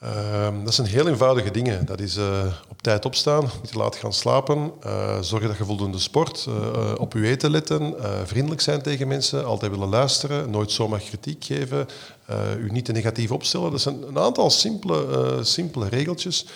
uh, 0.02 0.64
dat 0.64 0.74
zijn 0.74 0.86
heel 0.86 1.08
eenvoudige 1.08 1.50
dingen. 1.50 1.86
Dat 1.86 2.00
is 2.00 2.16
uh, 2.16 2.44
op 2.68 2.82
tijd 2.82 3.04
opstaan, 3.04 3.50
niet 3.62 3.72
te 3.72 3.78
laat 3.78 3.96
gaan 3.96 4.12
slapen, 4.12 4.72
uh, 4.86 5.20
zorgen 5.20 5.48
dat 5.48 5.58
je 5.58 5.64
voldoende 5.64 5.98
sport, 5.98 6.46
uh, 6.48 6.92
op 6.98 7.12
je 7.12 7.26
eten 7.26 7.50
letten, 7.50 7.94
vriendelijk 8.24 8.60
zijn 8.60 8.82
tegen 8.82 9.08
mensen, 9.08 9.44
altijd 9.44 9.70
willen 9.70 9.88
luisteren, 9.88 10.50
nooit 10.50 10.70
zomaar 10.70 11.00
kritiek 11.00 11.44
geven, 11.44 11.86
u 12.58 12.70
niet 12.70 12.84
te 12.84 12.92
negatief 12.92 13.30
opstellen. 13.30 13.70
Dat 13.70 13.80
zijn 13.80 14.02
een 14.08 14.18
aantal 14.18 14.50
simpele, 14.50 15.38
simpele 15.42 15.88
regeltjes 15.88 16.46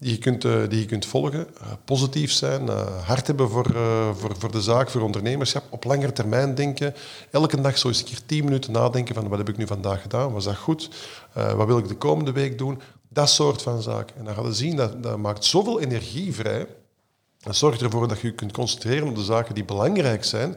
die 0.00 0.12
je 0.12 0.18
kunt, 0.18 0.44
uh, 0.44 0.68
die 0.68 0.78
je 0.78 0.86
kunt 0.86 1.06
volgen. 1.06 1.46
Uh, 1.60 1.66
positief 1.84 2.32
zijn, 2.32 2.66
uh, 2.66 3.06
hard 3.06 3.26
hebben 3.26 3.50
voor, 3.50 3.76
voor, 4.16 4.34
voor 4.38 4.52
de 4.52 4.62
zaak, 4.62 4.90
voor 4.90 5.00
ondernemerschap. 5.00 5.64
Op 5.70 5.84
langere 5.84 6.12
termijn 6.12 6.54
denken. 6.54 6.94
Elke 7.30 7.60
dag 7.60 7.78
zo 7.78 7.88
eens 7.88 7.98
een 7.98 8.04
keer 8.04 8.20
tien 8.26 8.44
minuten 8.44 8.72
nadenken 8.72 9.14
van 9.14 9.28
wat 9.28 9.38
heb 9.38 9.48
ik 9.48 9.56
nu 9.56 9.66
vandaag 9.66 10.02
gedaan? 10.02 10.32
Was 10.32 10.44
dat 10.44 10.56
goed? 10.56 10.90
wat 11.56 11.66
wil 11.66 11.78
ik 11.78 11.88
de 11.88 11.96
komende 11.96 12.32
week 12.32 12.58
doen? 12.58 12.80
Dat 13.08 13.30
soort 13.30 13.62
van 13.62 13.82
zaken. 13.82 14.16
En 14.16 14.24
dan 14.24 14.34
gaan 14.34 14.44
we 14.44 14.52
zien, 14.52 14.76
dat, 14.76 15.02
dat 15.02 15.18
maakt 15.18 15.44
zoveel 15.44 15.80
energie 15.80 16.34
vrij. 16.34 16.66
Dat 17.40 17.56
zorgt 17.56 17.82
ervoor 17.82 18.08
dat 18.08 18.20
je 18.20 18.26
je 18.26 18.34
kunt 18.34 18.52
concentreren 18.52 19.08
op 19.08 19.14
de 19.14 19.24
zaken 19.24 19.54
die 19.54 19.64
belangrijk 19.64 20.24
zijn 20.24 20.56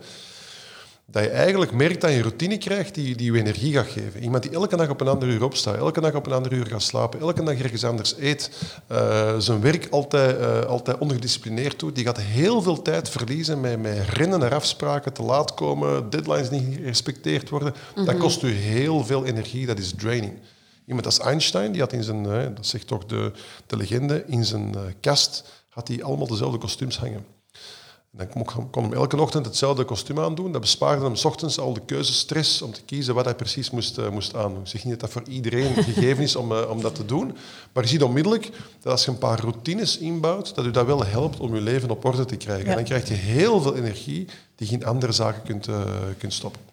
dat 1.05 1.23
je 1.23 1.29
eigenlijk 1.29 1.71
merkt 1.71 2.01
dat 2.01 2.09
je 2.09 2.15
een 2.15 2.21
routine 2.21 2.57
krijgt 2.57 2.95
die, 2.95 3.15
die 3.15 3.31
je 3.31 3.39
energie 3.39 3.73
gaat 3.73 3.87
geven. 3.87 4.23
Iemand 4.23 4.43
die 4.43 4.51
elke 4.51 4.75
dag 4.75 4.89
op 4.89 5.01
een 5.01 5.07
ander 5.07 5.27
uur 5.27 5.43
opstaat, 5.43 5.75
elke 5.75 6.01
dag 6.01 6.13
op 6.13 6.25
een 6.25 6.33
ander 6.33 6.53
uur 6.53 6.65
gaat 6.65 6.81
slapen, 6.81 7.19
elke 7.19 7.43
dag 7.43 7.59
ergens 7.59 7.83
anders 7.83 8.15
eet, 8.17 8.51
uh, 8.91 9.37
zijn 9.37 9.61
werk 9.61 9.87
altijd, 9.89 10.39
uh, 10.39 10.61
altijd 10.61 10.97
ongedisciplineerd 10.97 11.79
doet, 11.79 11.95
die 11.95 12.05
gaat 12.05 12.19
heel 12.19 12.61
veel 12.61 12.81
tijd 12.81 13.09
verliezen 13.09 13.61
met, 13.61 13.81
met 13.81 14.09
rennen 14.09 14.39
naar 14.39 14.53
afspraken, 14.53 15.13
te 15.13 15.23
laat 15.23 15.53
komen, 15.53 16.09
deadlines 16.09 16.49
niet 16.49 16.75
gerespecteerd 16.75 17.49
worden. 17.49 17.73
Dat 17.95 18.05
mhm. 18.05 18.17
kost 18.17 18.43
u 18.43 18.51
heel 18.51 19.05
veel 19.05 19.25
energie, 19.25 19.65
dat 19.65 19.79
is 19.79 19.93
draining. 19.97 20.33
Iemand 20.85 21.05
als 21.05 21.19
Einstein, 21.19 21.71
die 21.71 21.81
had 21.81 21.93
in 21.93 22.03
zijn, 22.03 22.25
uh, 22.25 22.43
dat 22.55 22.65
zegt 22.65 22.87
toch 22.87 23.05
de, 23.05 23.31
de 23.67 23.77
legende, 23.77 24.23
in 24.27 24.45
zijn 24.45 24.75
kast 24.99 25.43
had 25.69 25.87
hij 25.87 26.03
allemaal 26.03 26.27
dezelfde 26.27 26.57
kostuums 26.57 26.97
hangen. 26.97 27.32
Dan 28.17 28.27
kon 28.71 28.83
hem 28.83 28.93
elke 28.93 29.21
ochtend 29.21 29.45
hetzelfde 29.45 29.83
kostuum 29.83 30.19
aandoen. 30.19 30.51
Dat 30.51 30.61
bespaarde 30.61 31.03
hem 31.03 31.15
s 31.15 31.25
ochtends 31.25 31.59
al 31.59 31.73
de 31.73 31.81
keuzestress 31.85 32.61
om 32.61 32.71
te 32.71 32.81
kiezen 32.83 33.15
wat 33.15 33.25
hij 33.25 33.35
precies 33.35 33.69
moest, 33.69 33.97
uh, 33.97 34.09
moest 34.09 34.35
aandoen. 34.35 34.61
Ik 34.61 34.67
zeg 34.67 34.83
niet 34.83 34.99
dat 34.99 34.99
dat 34.99 35.09
voor 35.09 35.33
iedereen 35.33 35.73
gegeven 35.83 36.23
is 36.23 36.35
om, 36.35 36.51
uh, 36.51 36.69
om 36.69 36.81
dat 36.81 36.95
te 36.95 37.05
doen. 37.05 37.37
Maar 37.73 37.83
je 37.83 37.89
ziet 37.89 38.03
onmiddellijk 38.03 38.51
dat 38.81 38.91
als 38.91 39.05
je 39.05 39.11
een 39.11 39.17
paar 39.17 39.39
routines 39.39 39.97
inbouwt, 39.97 40.55
dat 40.55 40.65
u 40.65 40.71
dat 40.71 40.85
wel 40.85 41.05
helpt 41.05 41.39
om 41.39 41.55
je 41.55 41.61
leven 41.61 41.89
op 41.89 42.05
orde 42.05 42.25
te 42.25 42.35
krijgen. 42.35 42.65
En 42.69 42.75
dan 42.75 42.83
krijg 42.83 43.07
je 43.07 43.13
heel 43.13 43.61
veel 43.61 43.75
energie 43.75 44.27
die 44.55 44.69
je 44.69 44.73
in 44.73 44.85
andere 44.85 45.11
zaken 45.11 45.43
kunt, 45.43 45.67
uh, 45.67 45.81
kunt 46.17 46.33
stoppen. 46.33 46.72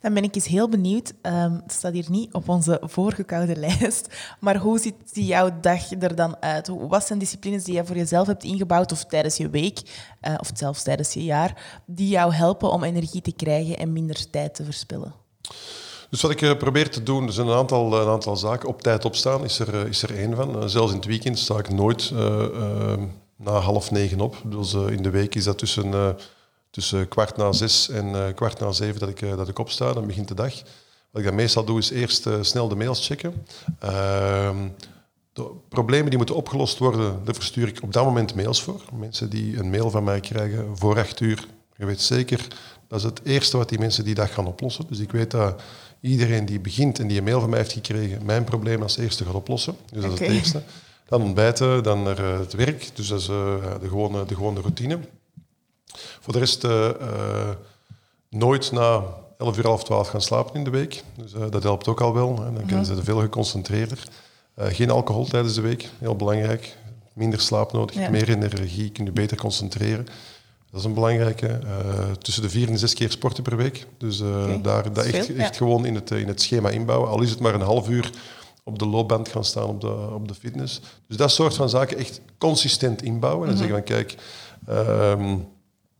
Dan 0.00 0.14
ben 0.14 0.22
ik 0.22 0.34
eens 0.34 0.46
heel 0.46 0.68
benieuwd. 0.68 1.12
Um, 1.22 1.60
het 1.62 1.72
staat 1.72 1.92
hier 1.92 2.06
niet 2.08 2.32
op 2.32 2.48
onze 2.48 2.80
voorgekoude 2.82 3.56
lijst. 3.66 4.08
Maar 4.40 4.56
hoe 4.56 4.78
ziet 4.78 4.94
jouw 5.12 5.60
dag 5.60 5.90
er 5.90 6.14
dan 6.14 6.36
uit? 6.40 6.68
Wat 6.68 7.06
zijn 7.06 7.18
disciplines 7.18 7.64
die 7.64 7.74
je 7.74 7.84
voor 7.84 7.96
jezelf 7.96 8.26
hebt 8.26 8.44
ingebouwd 8.44 8.92
of 8.92 9.04
tijdens 9.04 9.36
je 9.36 9.50
week, 9.50 9.80
uh, 10.28 10.34
of 10.38 10.50
zelfs 10.54 10.82
tijdens 10.82 11.12
je 11.12 11.24
jaar, 11.24 11.80
die 11.86 12.08
jou 12.08 12.32
helpen 12.32 12.70
om 12.70 12.84
energie 12.84 13.20
te 13.20 13.32
krijgen 13.32 13.76
en 13.76 13.92
minder 13.92 14.30
tijd 14.30 14.54
te 14.54 14.64
verspillen? 14.64 15.14
Dus 16.10 16.20
wat 16.20 16.30
ik 16.30 16.40
uh, 16.40 16.56
probeer 16.56 16.90
te 16.90 17.02
doen, 17.02 17.32
zijn 17.32 17.46
een 17.46 17.56
aantal, 17.56 18.00
een 18.00 18.08
aantal 18.08 18.36
zaken. 18.36 18.68
Op 18.68 18.82
tijd 18.82 19.04
opstaan 19.04 19.44
is 19.44 19.58
er, 19.58 19.88
is 19.88 20.02
er 20.02 20.18
één 20.18 20.36
van. 20.36 20.70
zelfs 20.70 20.90
in 20.90 20.96
het 20.98 21.06
weekend 21.06 21.38
sta 21.38 21.58
ik 21.58 21.70
nooit 21.70 22.12
na 23.36 23.50
half 23.50 23.90
negen 23.90 24.20
op. 24.20 24.36
Dus 24.44 24.74
in 24.74 25.02
de 25.02 25.10
week 25.10 25.34
is 25.34 25.44
dat 25.44 25.58
tussen 25.58 26.16
tussen 26.76 27.08
kwart 27.08 27.36
na 27.36 27.52
zes 27.52 27.88
en 27.88 28.08
uh, 28.08 28.24
kwart 28.34 28.60
na 28.60 28.72
zeven 28.72 29.00
dat 29.00 29.08
ik, 29.08 29.20
uh, 29.20 29.36
dat 29.36 29.48
ik 29.48 29.58
opsta. 29.58 29.92
Dan 29.92 30.06
begint 30.06 30.28
de 30.28 30.34
dag. 30.34 30.54
Wat 31.10 31.22
ik 31.22 31.24
dan 31.24 31.34
meestal 31.34 31.64
doe, 31.64 31.78
is 31.78 31.90
eerst 31.90 32.26
uh, 32.26 32.34
snel 32.40 32.68
de 32.68 32.76
mails 32.76 33.06
checken. 33.06 33.46
Ehm, 33.78 34.68
de 35.32 35.50
problemen 35.68 36.08
die 36.08 36.16
moeten 36.16 36.34
opgelost 36.34 36.78
worden, 36.78 37.24
daar 37.24 37.34
verstuur 37.34 37.68
ik 37.68 37.82
op 37.82 37.92
dat 37.92 38.04
moment 38.04 38.34
mails 38.34 38.62
voor. 38.62 38.80
Mensen 38.92 39.30
die 39.30 39.58
een 39.58 39.70
mail 39.70 39.90
van 39.90 40.04
mij 40.04 40.20
krijgen 40.20 40.76
voor 40.78 40.98
acht 40.98 41.20
uur. 41.20 41.46
Je 41.76 41.86
weet 41.86 42.00
zeker, 42.00 42.46
dat 42.88 42.98
is 42.98 43.04
het 43.04 43.20
eerste 43.24 43.56
wat 43.56 43.68
die 43.68 43.78
mensen 43.78 44.04
die 44.04 44.14
dag 44.14 44.34
gaan 44.34 44.46
oplossen. 44.46 44.84
Dus 44.88 44.98
ik 44.98 45.12
weet 45.12 45.30
dat 45.30 45.62
iedereen 46.00 46.46
die 46.46 46.60
begint 46.60 46.98
en 46.98 47.06
die 47.06 47.18
een 47.18 47.24
mail 47.24 47.40
van 47.40 47.50
mij 47.50 47.58
heeft 47.58 47.72
gekregen, 47.72 48.24
mijn 48.24 48.44
probleem 48.44 48.82
als 48.82 48.96
eerste 48.96 49.24
gaat 49.24 49.34
oplossen. 49.34 49.76
Dus 49.92 50.02
dat 50.02 50.12
is 50.12 50.18
het 50.18 50.28
eerste. 50.28 50.62
Dan 51.08 51.22
ontbijten, 51.22 51.82
dan 51.82 52.02
naar 52.02 52.18
het 52.18 52.52
werk. 52.52 52.90
Dus 52.94 53.08
dat 53.08 53.20
is 53.20 53.26
de, 53.26 53.78
gewone, 53.88 54.24
de 54.24 54.34
gewone 54.34 54.60
routine. 54.60 54.98
Voor 56.20 56.32
de 56.32 56.38
rest 56.38 56.64
uh, 56.64 56.90
nooit 58.30 58.72
na 58.72 59.02
11 59.38 59.58
uur, 59.58 59.66
half 59.66 59.84
12 59.84 60.08
gaan 60.08 60.20
slapen 60.20 60.54
in 60.54 60.64
de 60.64 60.70
week. 60.70 61.02
Dus 61.16 61.34
uh, 61.34 61.44
dat 61.50 61.62
helpt 61.62 61.88
ook 61.88 62.00
al 62.00 62.14
wel. 62.14 62.36
Hè. 62.42 62.52
Dan 62.52 62.66
kunnen 62.66 62.84
ze 62.84 63.04
veel 63.04 63.20
geconcentreerder. 63.20 64.02
geen 64.56 64.90
alcohol 64.90 65.24
tijdens 65.24 65.54
de 65.54 65.60
week, 65.60 65.88
heel 65.98 66.16
belangrijk. 66.16 66.76
Minder 67.14 67.40
slaap 67.40 67.72
nodig, 67.72 68.10
meer 68.10 68.28
energie, 68.28 68.90
kun 68.90 69.04
je 69.04 69.12
beter 69.12 69.36
concentreren. 69.36 70.06
Dat 70.70 70.80
is 70.80 70.86
een 70.86 70.94
belangrijke. 70.94 71.58
tussen 72.18 72.42
de 72.42 72.50
vier 72.50 72.68
en 72.68 72.78
zes 72.78 72.94
keer 72.94 73.10
sporten 73.10 73.42
per 73.42 73.56
week. 73.56 73.86
Dus 73.98 74.20
okay. 74.20 74.60
daar 74.60 74.92
dat 74.92 75.04
echt, 75.04 75.34
echt 75.34 75.56
gewoon 75.56 75.86
in 75.86 75.94
het, 75.94 76.10
in 76.10 76.28
het 76.28 76.42
schema 76.42 76.70
inbouwen. 76.70 77.08
Al 77.10 77.22
is 77.22 77.30
het 77.30 77.40
maar 77.40 77.54
een 77.54 77.60
half 77.60 77.88
uur 77.88 78.10
op 78.66 78.78
de 78.78 78.86
loopband 78.86 79.28
gaan 79.28 79.44
staan 79.44 79.64
op 79.64 79.80
de, 79.80 80.10
op 80.12 80.28
de 80.28 80.34
fitness. 80.34 80.80
Dus 81.08 81.16
dat 81.16 81.30
soort 81.30 81.54
van 81.54 81.68
zaken 81.68 81.98
echt 81.98 82.20
consistent 82.38 83.02
inbouwen. 83.02 83.48
En 83.48 83.52
mm 83.52 83.58
zeggen 83.58 83.76
van 83.76 83.84
kijk, 83.84 84.14
ehm, 84.66 85.36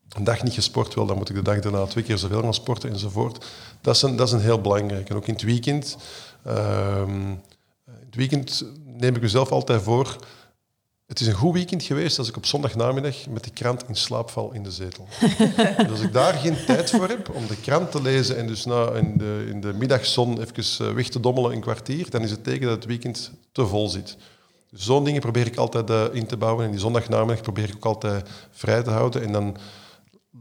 een 0.08 0.24
dag 0.24 0.42
niet 0.42 0.52
gesport 0.52 0.94
wil, 0.94 1.06
dan 1.06 1.16
moet 1.16 1.28
ik 1.28 1.34
de 1.34 1.42
dag 1.42 1.60
daarna 1.60 1.86
twee 1.86 2.04
keer 2.04 2.18
zoveel 2.18 2.42
gaan 2.42 2.54
sporten 2.54 2.90
enzovoort. 2.90 3.46
Dat 3.80 3.94
is 3.94 4.02
een, 4.02 4.16
dat 4.16 4.26
is 4.26 4.32
een 4.32 4.40
heel 4.40 4.60
belangrijk. 4.60 5.08
En 5.08 5.16
ook 5.16 5.26
in 5.26 5.32
het 5.32 5.42
weekend. 5.42 5.96
Uh, 6.46 7.02
in 7.06 7.42
het 7.86 8.14
weekend 8.14 8.64
neem 8.84 9.14
ik 9.14 9.22
mezelf 9.22 9.50
altijd 9.50 9.82
voor 9.82 10.16
het 11.06 11.20
is 11.20 11.26
een 11.26 11.32
goed 11.32 11.52
weekend 11.52 11.82
geweest 11.82 12.18
als 12.18 12.28
ik 12.28 12.36
op 12.36 12.46
zondagnamiddag 12.46 13.26
met 13.28 13.44
de 13.44 13.50
krant 13.50 13.88
in 13.88 13.94
slaap 13.94 14.30
val 14.30 14.52
in 14.52 14.62
de 14.62 14.70
zetel. 14.70 15.08
dus 15.76 15.90
als 15.90 16.00
ik 16.00 16.12
daar 16.12 16.34
geen 16.34 16.56
tijd 16.66 16.90
voor 16.90 17.08
heb 17.08 17.30
om 17.34 17.46
de 17.46 17.60
krant 17.60 17.90
te 17.90 18.02
lezen 18.02 18.36
en 18.36 18.46
dus 18.46 18.64
na 18.64 18.90
in, 18.90 19.18
de, 19.18 19.46
in 19.48 19.60
de 19.60 19.72
middagzon 19.72 20.40
even 20.40 20.94
weg 20.94 21.08
te 21.08 21.20
dommelen 21.20 21.52
een 21.52 21.60
kwartier, 21.60 22.10
dan 22.10 22.22
is 22.22 22.30
het 22.30 22.44
teken 22.44 22.66
dat 22.66 22.76
het 22.76 22.84
weekend 22.84 23.32
te 23.52 23.66
vol 23.66 23.88
zit. 23.88 24.16
Dus 24.70 24.84
zo'n 24.84 25.04
dingen 25.04 25.20
probeer 25.20 25.46
ik 25.46 25.56
altijd 25.56 25.90
uh, 25.90 26.04
in 26.12 26.26
te 26.26 26.36
bouwen. 26.36 26.64
En 26.64 26.70
die 26.70 26.80
zondagnamiddag 26.80 27.42
probeer 27.42 27.68
ik 27.68 27.76
ook 27.76 27.84
altijd 27.84 28.28
vrij 28.50 28.82
te 28.82 28.90
houden. 28.90 29.22
En 29.22 29.32
dan 29.32 29.56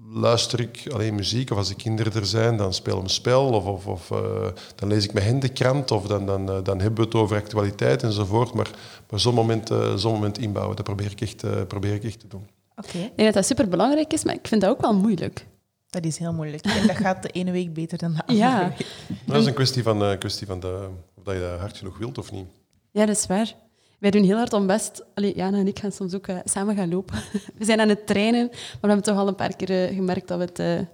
luister 0.09 0.59
ik 0.59 0.83
alleen 0.93 1.15
muziek, 1.15 1.51
of 1.51 1.57
als 1.57 1.67
de 1.67 1.75
kinderen 1.75 2.13
er 2.13 2.25
zijn, 2.25 2.57
dan 2.57 2.73
speel 2.73 2.97
ik 2.97 3.03
een 3.03 3.09
spel, 3.09 3.49
of, 3.49 3.65
of, 3.65 3.87
of 3.87 4.09
uh, 4.11 4.47
dan 4.75 4.89
lees 4.89 5.03
ik 5.03 5.13
met 5.13 5.23
hen 5.23 5.39
de 5.39 5.49
krant, 5.49 5.91
of 5.91 6.07
dan, 6.07 6.25
dan, 6.25 6.49
uh, 6.49 6.63
dan 6.63 6.79
hebben 6.79 6.99
we 6.99 7.05
het 7.05 7.15
over 7.15 7.37
actualiteit 7.37 8.03
enzovoort. 8.03 8.53
Maar, 8.53 8.69
maar 9.09 9.19
zo'n 9.19 9.33
moment, 9.33 9.71
uh, 9.71 9.95
zo'n 9.95 10.13
moment 10.13 10.37
inbouwen, 10.37 10.75
dat 10.75 10.85
probeer 10.85 11.11
ik 11.11 11.21
echt, 11.21 11.67
probeer 11.67 11.93
ik 11.93 12.03
echt 12.03 12.19
te 12.19 12.27
doen. 12.27 12.47
Oké. 12.75 12.87
Okay. 12.87 13.01
Ik 13.01 13.15
denk 13.15 13.27
dat 13.27 13.33
dat 13.33 13.45
superbelangrijk 13.45 14.13
is, 14.13 14.23
maar 14.23 14.33
ik 14.33 14.47
vind 14.47 14.61
dat 14.61 14.69
ook 14.69 14.81
wel 14.81 14.95
moeilijk. 14.95 15.47
Dat 15.89 16.05
is 16.05 16.17
heel 16.17 16.33
moeilijk. 16.33 16.65
En 16.65 16.87
dat 16.87 16.95
gaat 16.95 17.23
de 17.23 17.29
ene 17.29 17.51
week 17.51 17.73
beter 17.73 17.97
dan 17.97 18.13
de 18.13 18.25
andere 18.25 18.47
ja. 18.47 18.67
week. 18.77 18.87
Dat 19.25 19.41
is 19.41 19.45
een 19.45 19.53
kwestie 19.53 19.83
van, 19.83 20.17
kwestie 20.17 20.47
van 20.47 20.59
de, 20.59 20.87
of 21.15 21.23
dat 21.23 21.33
je 21.33 21.39
dat 21.39 21.59
hard 21.59 21.77
genoeg 21.77 21.97
wilt 21.97 22.17
of 22.17 22.31
niet. 22.31 22.47
Ja, 22.91 23.05
dat 23.05 23.15
is 23.15 23.27
waar. 23.27 23.55
Wij 23.99 24.11
doen 24.11 24.23
heel 24.23 24.37
hard 24.37 24.53
om 24.53 24.67
best... 24.67 25.03
Allee, 25.13 25.35
Jana 25.35 25.57
en 25.57 25.67
ik 25.67 25.79
gaan 25.79 25.91
soms 25.91 26.13
ook 26.13 26.27
uh, 26.27 26.37
samen 26.43 26.75
gaan 26.75 26.89
lopen. 26.89 27.15
we 27.57 27.65
zijn 27.65 27.79
aan 27.79 27.89
het 27.89 28.07
trainen, 28.07 28.47
maar 28.47 28.57
we 28.81 28.87
hebben 28.87 29.03
toch 29.03 29.17
al 29.17 29.27
een 29.27 29.35
paar 29.35 29.55
keer 29.55 29.89
uh, 29.89 29.95
gemerkt 29.95 30.27
dat 30.27 30.37
we 30.37 30.43
het 30.43 30.59
uh, 30.59 30.87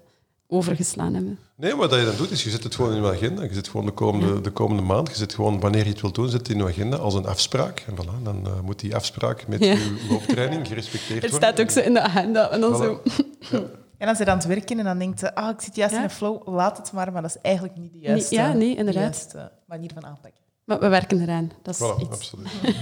overgeslaan 0.48 1.14
hebben. 1.14 1.40
Nee, 1.56 1.76
wat 1.76 1.92
je 1.94 2.06
dan 2.06 2.16
doet, 2.16 2.32
is 2.32 2.44
je 2.44 2.50
zet 2.50 2.64
het 2.64 2.76
gewoon 2.76 2.96
in 2.96 3.02
je 3.04 3.10
agenda. 3.12 3.44
Je 3.44 3.54
zet 3.54 3.68
gewoon 3.68 3.86
de 3.86 3.92
komende, 3.92 4.34
ja. 4.34 4.40
de 4.40 4.52
komende 4.52 4.82
maand, 4.82 5.10
je 5.10 5.16
zet 5.16 5.34
gewoon 5.34 5.60
wanneer 5.60 5.84
je 5.84 5.90
het 5.90 6.02
wilt 6.02 6.16
doen, 6.16 6.30
zet 6.30 6.40
het 6.40 6.50
in 6.50 6.58
je 6.58 6.64
agenda 6.64 6.98
als 6.98 7.14
een 7.14 7.26
afspraak. 7.26 7.84
En 7.88 7.94
voilà, 7.96 8.24
dan 8.24 8.48
moet 8.64 8.80
die 8.80 8.96
afspraak 8.96 9.48
met 9.48 9.60
ja. 9.60 9.72
je 9.72 10.06
looptraining 10.10 10.68
gerespecteerd 10.68 11.22
het 11.22 11.32
worden. 11.32 11.50
Het 11.50 11.58
staat 11.58 11.62
ook 11.62 11.70
zo 11.84 11.88
in 11.90 11.94
de 11.94 12.02
agenda. 12.02 12.50
En 12.52 12.62
dan 12.62 12.74
Voilà. 12.74 12.78
zo... 12.78 13.02
Ja. 13.52 13.62
En 13.98 14.08
als 14.08 14.18
je 14.18 14.26
aan 14.26 14.38
het 14.38 14.46
werken 14.48 14.80
en 14.80 14.86
dan 14.86 14.98
denkt 14.98 15.20
je, 15.20 15.36
ah, 15.36 15.50
ik 15.50 15.62
zit 15.62 15.76
juist 15.76 15.94
Ja. 15.94 16.00
in 16.00 16.04
een 16.04 16.10
flow, 16.12 16.48
laat 16.48 16.78
het 16.78 16.92
maar, 16.92 17.12
maar 17.12 17.22
dat 17.22 17.36
is 17.36 17.42
eigenlijk 17.42 17.78
niet 17.78 17.92
de 17.92 17.98
Nee, 18.00 18.08
juiste, 18.08 18.36
ja, 18.36 18.54
nee, 18.54 18.70
de 18.74 18.76
inderdaad. 18.76 19.04
juiste 19.04 19.52
manier 19.66 19.92
van 19.94 20.06
aanpakken. 20.06 20.42
Maar 20.64 20.80
we 20.80 20.88
werken 20.88 21.22
eraan. 21.22 21.52
Dat 21.62 21.74
is 21.74 21.80
Voilà, 21.82 22.02
iets. 22.02 22.10
absoluut. 22.10 22.48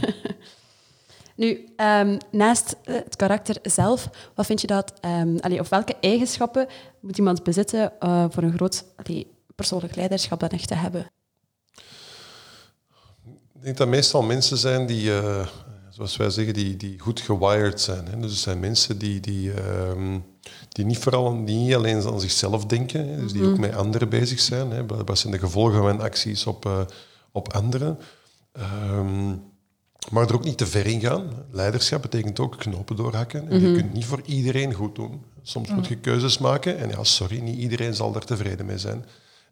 Nu, 1.36 1.66
ehm, 1.76 2.18
naast 2.32 2.76
eh, 2.84 2.94
het 2.96 3.16
karakter 3.16 3.56
zelf, 3.64 4.10
wat 4.36 4.46
vind 4.46 4.62
je 4.62 4.68
dat, 4.68 4.94
ehm, 5.02 5.38
allee, 5.38 5.60
of 5.60 5.70
welke 5.70 5.96
eigenschappen 6.02 6.68
moet 7.00 7.18
iemand 7.18 7.44
bezitten 7.44 7.92
eh, 8.00 8.26
voor 8.30 8.44
een 8.44 8.54
groot 8.54 8.86
allee, 8.96 9.32
persoonlijk 9.56 9.96
leiderschap 9.96 10.40
dan 10.40 10.50
echt 10.50 10.68
te 10.68 10.74
hebben? 10.76 11.12
Ik 13.56 13.62
denk 13.66 13.78
dat 13.78 13.88
meestal 13.88 14.22
mensen 14.22 14.58
zijn 14.58 14.86
die, 14.86 15.18
eh, 15.18 15.48
zoals 15.90 16.18
wij 16.18 16.30
zeggen, 16.30 16.54
die, 16.54 16.78
die 16.78 17.00
goed 17.00 17.20
gewired 17.20 17.82
zijn. 17.82 18.06
Hè. 18.06 18.20
Dus 18.20 18.32
het 18.32 18.40
zijn 18.40 18.60
mensen 18.60 18.98
die, 18.98 19.20
die, 19.20 19.54
ehm, 19.54 20.20
die 20.70 20.86
niet, 20.86 20.98
vooral, 20.98 21.46
die 21.46 21.58
niet 21.58 21.76
alleen 21.76 22.08
aan 22.08 22.20
zichzelf 22.22 22.66
denken, 22.66 23.08
hè. 23.10 23.18
dus 23.22 23.32
die 23.32 23.46
ook 23.46 23.58
met 23.58 23.76
anderen 23.76 24.10
bezig 24.10 24.40
zijn. 24.40 24.72
Hè. 24.72 24.86
Wat 24.86 25.20
zijn 25.20 25.34
de 25.34 25.40
gevolgen 25.40 25.80
van 25.82 26.02
acties 26.02 26.46
op, 26.46 26.66
eh, 26.66 26.80
op 27.40 27.54
anderen? 27.54 28.00
Ehm, 28.52 29.30
maar 30.12 30.28
er 30.28 30.34
ook 30.34 30.44
niet 30.44 30.58
te 30.58 30.68
ver 30.68 30.86
in 30.86 31.00
gaan. 31.02 31.30
Leiderschap 31.52 32.02
betekent 32.02 32.40
ook 32.40 32.58
knopen 32.58 32.96
doorhakken. 32.96 33.48
En 33.50 33.60
Je 33.60 33.74
kunt 33.74 33.94
niet 33.94 34.06
voor 34.06 34.22
iedereen 34.26 34.74
goed 34.74 34.96
doen. 34.96 35.24
Soms 35.42 35.70
moet 35.70 35.88
je 35.88 35.96
keuzes 35.96 36.38
maken. 36.38 36.78
En 36.78 36.90
ja, 36.90 37.04
sorry, 37.04 37.40
niet 37.40 37.58
iedereen 37.58 37.94
zal 37.94 38.12
daar 38.12 38.26
tevreden 38.26 38.66
mee 38.66 38.78
zijn. 38.78 39.06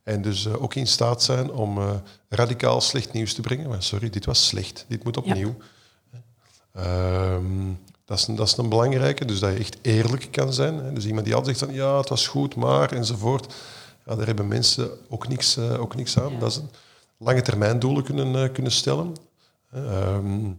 En 0.03 0.21
dus 0.21 0.45
eh, 0.45 0.61
ook 0.63 0.75
in 0.75 0.87
staat 0.87 1.23
zijn 1.23 1.51
om 1.51 1.77
eh, 1.77 1.89
radicaal 2.29 2.81
slecht 2.81 3.13
nieuws 3.13 3.33
te 3.33 3.41
brengen. 3.41 3.69
Maar 3.69 3.83
sorry, 3.83 4.09
dit 4.09 4.25
was 4.25 4.47
slecht. 4.47 4.85
Dit 4.87 5.03
moet 5.03 5.17
opnieuw. 5.17 5.55
Ehm, 6.73 7.71
dat, 8.05 8.17
is, 8.19 8.27
een- 8.27 8.35
dat 8.35 8.47
is 8.47 8.57
een 8.57 8.69
belangrijke. 8.69 9.25
Dus 9.25 9.39
dat 9.39 9.51
je 9.53 9.59
echt 9.59 9.77
eerlijk 9.81 10.27
kan 10.31 10.53
zijn. 10.53 10.75
Hè. 10.77 10.93
Dus 10.93 11.05
iemand 11.05 11.25
die 11.25 11.35
altijd 11.35 11.57
zegt 11.57 11.71
van 11.71 11.79
ja, 11.81 11.97
het 11.97 12.09
was 12.09 12.27
goed, 12.27 12.55
maar 12.55 12.91
enzovoort. 12.91 13.53
Ja, 14.05 14.15
daar 14.15 14.25
hebben 14.25 14.47
mensen 14.47 14.89
ook 15.09 15.27
niks, 15.27 15.57
eh, 15.57 15.81
ook 15.81 15.95
niks 15.95 16.19
aan. 16.19 16.39
Dat 16.39 16.49
is 16.51 16.55
een 16.57 16.69
lange 17.17 17.41
termijn 17.41 17.79
doelen 17.79 18.03
kunnen, 18.03 18.43
eh, 18.43 18.51
kunnen 18.51 18.71
stellen. 18.71 19.15
Ehm, 19.71 20.51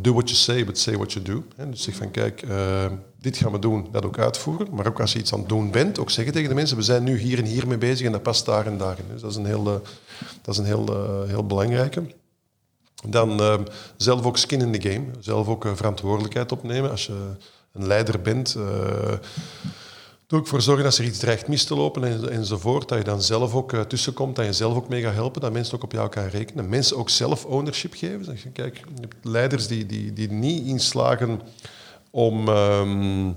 do 0.00 0.12
what 0.12 0.28
you 0.28 0.34
say, 0.34 0.64
but 0.64 0.78
say 0.78 0.96
what 0.96 1.12
you 1.12 1.24
do. 1.24 1.44
Dus 1.70 1.82
zeg 1.82 1.94
van, 1.94 2.10
kijk, 2.10 2.42
eh, 2.42 2.86
dit 3.20 3.36
gaan 3.36 3.52
we 3.52 3.58
doen, 3.58 3.88
dat 3.90 4.04
ook 4.04 4.18
uitvoeren. 4.18 4.68
Maar 4.72 4.86
ook 4.86 5.00
als 5.00 5.12
je 5.12 5.18
iets 5.18 5.32
aan 5.32 5.38
het 5.38 5.48
doen 5.48 5.70
bent, 5.70 5.98
ook 5.98 6.10
zeggen 6.10 6.32
tegen 6.32 6.48
de 6.48 6.54
mensen, 6.54 6.76
we 6.76 6.82
zijn 6.82 7.04
nu 7.04 7.18
hier 7.18 7.38
en 7.38 7.44
hier 7.44 7.66
mee 7.66 7.78
bezig 7.78 8.06
en 8.06 8.12
dat 8.12 8.22
past 8.22 8.46
daar 8.46 8.66
en 8.66 8.78
daarin. 8.78 9.04
Dus 9.12 9.20
dat 9.20 9.30
is 9.30 9.36
een 9.36 9.46
heel, 9.46 9.66
eh, 9.66 9.88
dat 10.42 10.54
is 10.54 10.58
een 10.58 10.64
heel, 10.64 10.86
heel 11.26 11.46
belangrijke. 11.46 12.02
Dan 13.06 13.40
eh, 13.40 13.58
zelf 13.96 14.24
ook 14.24 14.36
skin 14.36 14.60
in 14.60 14.80
the 14.80 14.90
game. 14.90 15.04
Zelf 15.20 15.48
ook 15.48 15.68
verantwoordelijkheid 15.74 16.52
opnemen. 16.52 16.90
Als 16.90 17.06
je 17.06 17.30
een 17.72 17.86
leider 17.86 18.20
bent, 18.20 18.56
doe 20.28 20.38
ook 20.38 20.46
voor 20.46 20.62
zorgen 20.62 20.84
dat 20.84 20.96
er 20.96 21.04
iets 21.04 21.18
dreigt 21.18 21.48
mis 21.48 21.64
te 21.64 21.74
lopen 21.74 22.04
en, 22.04 22.30
enzovoort. 22.30 22.88
Dat 22.88 22.98
je 22.98 23.04
dan 23.04 23.22
zelf 23.22 23.54
ook 23.54 23.72
eh, 23.72 23.80
tussenkomt, 23.80 24.36
dat 24.36 24.44
je 24.44 24.52
zelf 24.52 24.76
ook 24.76 24.88
mee 24.88 25.02
gaat 25.02 25.14
helpen, 25.14 25.40
dat 25.40 25.52
mensen 25.52 25.74
ook 25.74 25.82
op 25.82 25.92
jou 25.92 26.08
kan 26.08 26.26
rekenen. 26.26 26.68
Mensen 26.68 26.96
ook 26.96 27.10
zelf 27.10 27.44
ownership 27.44 27.94
geven. 27.94 28.24
Zeg 28.24 28.42
je, 28.42 28.50
kijk, 28.50 28.76
je 28.76 29.00
hebt 29.00 29.14
leiders 29.22 29.66
die, 29.66 29.86
die, 29.86 30.12
die 30.12 30.30
niet 30.30 30.66
inslagen 30.66 31.40
om 32.10 32.48
ehm, 32.48 33.32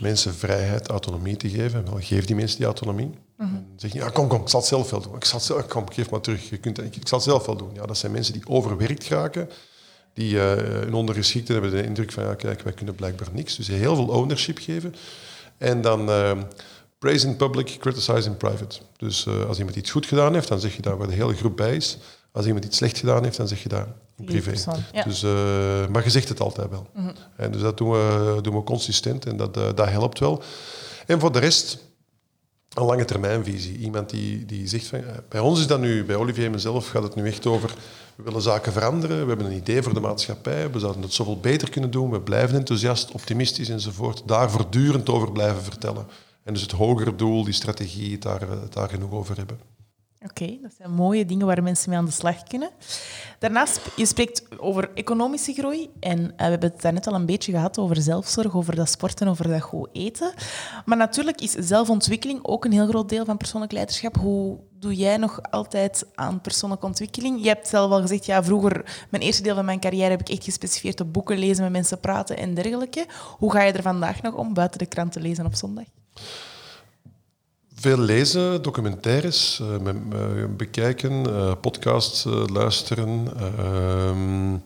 mensen 0.00 0.34
vrijheid, 0.34 0.88
autonomie 0.88 1.36
te 1.36 1.48
geven. 1.48 1.84
Wel, 1.84 1.98
geef 2.00 2.24
die 2.24 2.36
mensen 2.36 2.56
die 2.56 2.66
autonomie. 2.66 3.10
En 3.38 3.66
zeg 3.76 3.92
je, 3.92 3.98
ja, 3.98 4.08
kom, 4.08 4.28
kom, 4.28 4.40
ik 4.40 4.48
zal 4.48 4.60
het 4.60 4.68
zelf 4.68 4.90
wel 4.90 5.00
doen. 5.00 5.16
Ik 5.16 5.24
zal 5.24 5.38
het 5.38 5.46
zelf, 5.46 5.66
kom, 5.66 5.90
geef 5.92 6.10
maar 6.10 6.20
terug. 6.20 6.48
Je 6.48 6.56
kunt, 6.56 6.78
ik, 6.78 6.96
ik 6.96 7.08
zal 7.08 7.18
het 7.18 7.28
zelf 7.28 7.46
wel 7.46 7.56
doen. 7.56 7.70
Ja, 7.74 7.86
dat 7.86 7.98
zijn 7.98 8.12
mensen 8.12 8.32
die 8.32 8.48
overwerkt 8.48 9.08
raken, 9.08 9.48
die 10.12 10.40
eh 10.40 10.56
hun 10.56 10.94
ondergeschikten 10.94 11.54
hebben 11.54 11.70
de 11.70 11.84
indruk 11.84 12.12
van, 12.12 12.24
ja, 12.24 12.34
kijk, 12.34 12.62
wij 12.62 12.72
kunnen 12.72 12.94
blijkbaar 12.94 13.28
niks. 13.32 13.56
Dus 13.56 13.68
heel 13.68 13.94
veel 13.94 14.08
ownership 14.08 14.58
geven. 14.58 14.94
En 15.64 15.80
dan 15.80 16.10
ehm, 16.10 16.42
praise 16.98 17.26
in 17.26 17.36
public, 17.36 17.76
criticize 17.80 18.28
in 18.28 18.36
private. 18.36 18.78
Dus 18.96 19.26
eh, 19.26 19.46
als 19.46 19.58
iemand 19.58 19.76
iets 19.76 19.90
goed 19.90 20.06
gedaan 20.06 20.34
heeft, 20.34 20.48
dan 20.48 20.60
zeg 20.60 20.76
je 20.76 20.82
daar 20.82 20.96
waar 20.96 21.06
de 21.06 21.14
hele 21.14 21.34
groep 21.34 21.56
bij 21.56 21.76
is. 21.76 21.98
Als 22.32 22.46
iemand 22.46 22.64
iets 22.64 22.76
slecht 22.76 22.98
gedaan 22.98 23.24
heeft, 23.24 23.36
dan 23.36 23.48
zeg 23.48 23.62
je 23.62 23.68
daar 23.68 23.86
in 24.16 24.24
privé. 24.24 24.52
ja. 24.92 25.04
Dus, 25.04 25.22
eh, 25.22 25.30
maar 25.86 26.04
je 26.04 26.10
zegt 26.10 26.28
het 26.28 26.40
altijd 26.40 26.70
wel. 26.70 26.86
En 27.36 27.50
dus 27.52 27.60
dat 27.60 27.78
doen 27.78 27.90
we, 27.90 28.38
doen 28.42 28.54
we 28.54 28.62
consistent 28.62 29.26
en 29.26 29.36
dat, 29.36 29.56
eh, 29.56 29.68
dat 29.74 29.88
helpt 29.88 30.18
wel. 30.18 30.42
En 31.06 31.20
voor 31.20 31.32
de 31.32 31.38
rest, 31.38 31.78
een 32.74 32.84
lange 32.84 33.04
termijnvisie. 33.04 33.78
Iemand 33.78 34.10
die, 34.10 34.44
die 34.44 34.68
zegt 34.68 34.86
van, 34.86 35.00
bij 35.28 35.40
ons 35.40 35.60
is 35.60 35.66
dat 35.66 35.80
nu, 35.80 36.04
bij 36.04 36.16
Olivier 36.16 36.44
en 36.44 36.50
mezelf 36.50 36.88
gaat 36.88 37.02
het 37.02 37.14
nu 37.14 37.26
echt 37.26 37.46
over, 37.46 37.74
we 38.16 38.22
willen 38.22 38.42
zaken 38.42 38.72
veranderen, 38.72 39.20
we 39.20 39.28
hebben 39.28 39.46
een 39.46 39.56
idee 39.56 39.82
voor 39.82 39.94
de 39.94 40.00
maatschappij, 40.00 40.70
we 40.70 40.78
zouden 40.78 41.02
het 41.02 41.12
zoveel 41.12 41.40
beter 41.40 41.70
kunnen 41.70 41.90
doen, 41.90 42.10
we 42.10 42.20
blijven 42.20 42.56
enthousiast, 42.56 43.10
optimistisch 43.10 43.68
enzovoort, 43.68 44.22
daar 44.26 44.50
voortdurend 44.50 45.08
over 45.08 45.32
blijven 45.32 45.62
vertellen. 45.62 46.06
En 46.42 46.52
dus 46.52 46.62
het 46.62 46.72
hogere 46.72 47.14
doel, 47.16 47.44
die 47.44 47.52
strategie, 47.52 48.18
daar, 48.18 48.46
daar 48.70 48.88
genoeg 48.88 49.12
over 49.12 49.36
hebben. 49.36 49.73
Oké, 50.24 50.58
dat 50.62 50.72
zijn 50.76 50.90
mooie 50.90 51.24
dingen 51.24 51.46
waar 51.46 51.62
mensen 51.62 51.90
mee 51.90 51.98
aan 51.98 52.04
de 52.04 52.10
slag 52.10 52.42
kunnen. 52.42 52.70
Daarnaast, 53.38 53.80
je 53.96 54.06
spreekt 54.06 54.58
over 54.58 54.90
economische 54.94 55.52
groei. 55.52 55.90
En 56.00 56.18
eh, 56.18 56.36
we 56.36 56.50
hebben 56.50 56.70
het 56.70 56.82
daarnet 56.82 57.06
al 57.06 57.14
een 57.14 57.26
beetje 57.26 57.52
gehad 57.52 57.78
over 57.78 57.96
zelfzorg, 57.96 58.54
over 58.54 58.76
dat 58.76 58.88
sporten, 58.88 59.28
over 59.28 59.48
dat 59.48 59.60
goed 59.60 59.88
eten. 59.92 60.32
Maar 60.84 60.96
natuurlijk 60.96 61.40
is 61.40 61.50
zelfontwikkeling 61.50 62.38
ook 62.42 62.64
een 62.64 62.72
heel 62.72 62.86
groot 62.86 63.08
deel 63.08 63.24
van 63.24 63.36
persoonlijk 63.36 63.72
leiderschap. 63.72 64.16
Hoe 64.16 64.58
doe 64.78 64.94
jij 64.94 65.16
nog 65.16 65.42
altijd 65.50 66.06
aan 66.14 66.40
persoonlijke 66.40 66.86
ontwikkeling? 66.86 67.42
Je 67.42 67.48
hebt 67.48 67.68
zelf 67.68 67.90
al 67.90 68.00
gezegd, 68.00 68.26
ja, 68.26 68.44
vroeger, 68.44 69.06
mijn 69.10 69.22
eerste 69.22 69.42
deel 69.42 69.54
van 69.54 69.64
mijn 69.64 69.80
carrière 69.80 70.10
heb 70.10 70.20
ik 70.20 70.28
echt 70.28 70.44
gespecificeerd 70.44 71.00
op 71.00 71.12
boeken 71.12 71.38
lezen, 71.38 71.62
met 71.62 71.72
mensen 71.72 72.00
praten 72.00 72.36
en 72.36 72.54
dergelijke. 72.54 73.06
Hoe 73.38 73.52
ga 73.52 73.62
je 73.62 73.72
er 73.72 73.82
vandaag 73.82 74.22
nog 74.22 74.34
om, 74.34 74.54
buiten 74.54 74.78
de 74.78 74.86
krant 74.86 75.12
te 75.12 75.20
lezen 75.20 75.46
op 75.46 75.54
zondag? 75.54 75.84
Veel 77.84 77.98
lezen, 77.98 78.62
documentaires 78.62 79.60
eh, 79.60 79.78
me- 79.78 80.48
bekijken, 80.56 81.26
eh, 81.26 81.52
podcasts 81.60 82.24
eh, 82.24 82.44
luisteren. 82.46 83.36
ehm, 83.36 84.54
eh, 84.54 84.60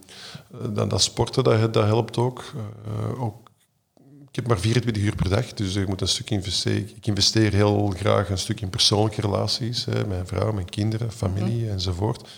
dan 0.74 0.88
dat 0.88 1.02
sporten, 1.02 1.44
dat, 1.44 1.74
dat 1.74 1.85
helpt 1.85 2.16
ook. 2.16 2.44
Eh, 2.87 3.22
ook. 3.22 3.50
Ik 4.28 4.37
heb 4.37 4.46
maar 4.46 4.59
24 4.59 5.02
uur 5.02 5.14
per 5.14 5.28
dag, 5.28 5.52
dus 5.52 5.74
ik 5.74 5.88
moet 5.88 6.00
een 6.00 6.09
stuk 6.09 6.31
investeren. 6.31 6.90
Ik 6.96 7.07
investeer 7.07 7.52
heel 7.52 7.92
graag 7.96 8.31
een 8.31 8.38
stuk 8.38 8.61
in 8.61 8.70
persoonlijke 8.70 9.20
relaties. 9.20 9.85
Hè, 9.85 10.07
mijn 10.07 10.26
vrouw, 10.26 10.52
mijn 10.52 10.68
kinderen, 10.70 11.12
familie 11.12 11.70
enzovoort. 11.70 12.28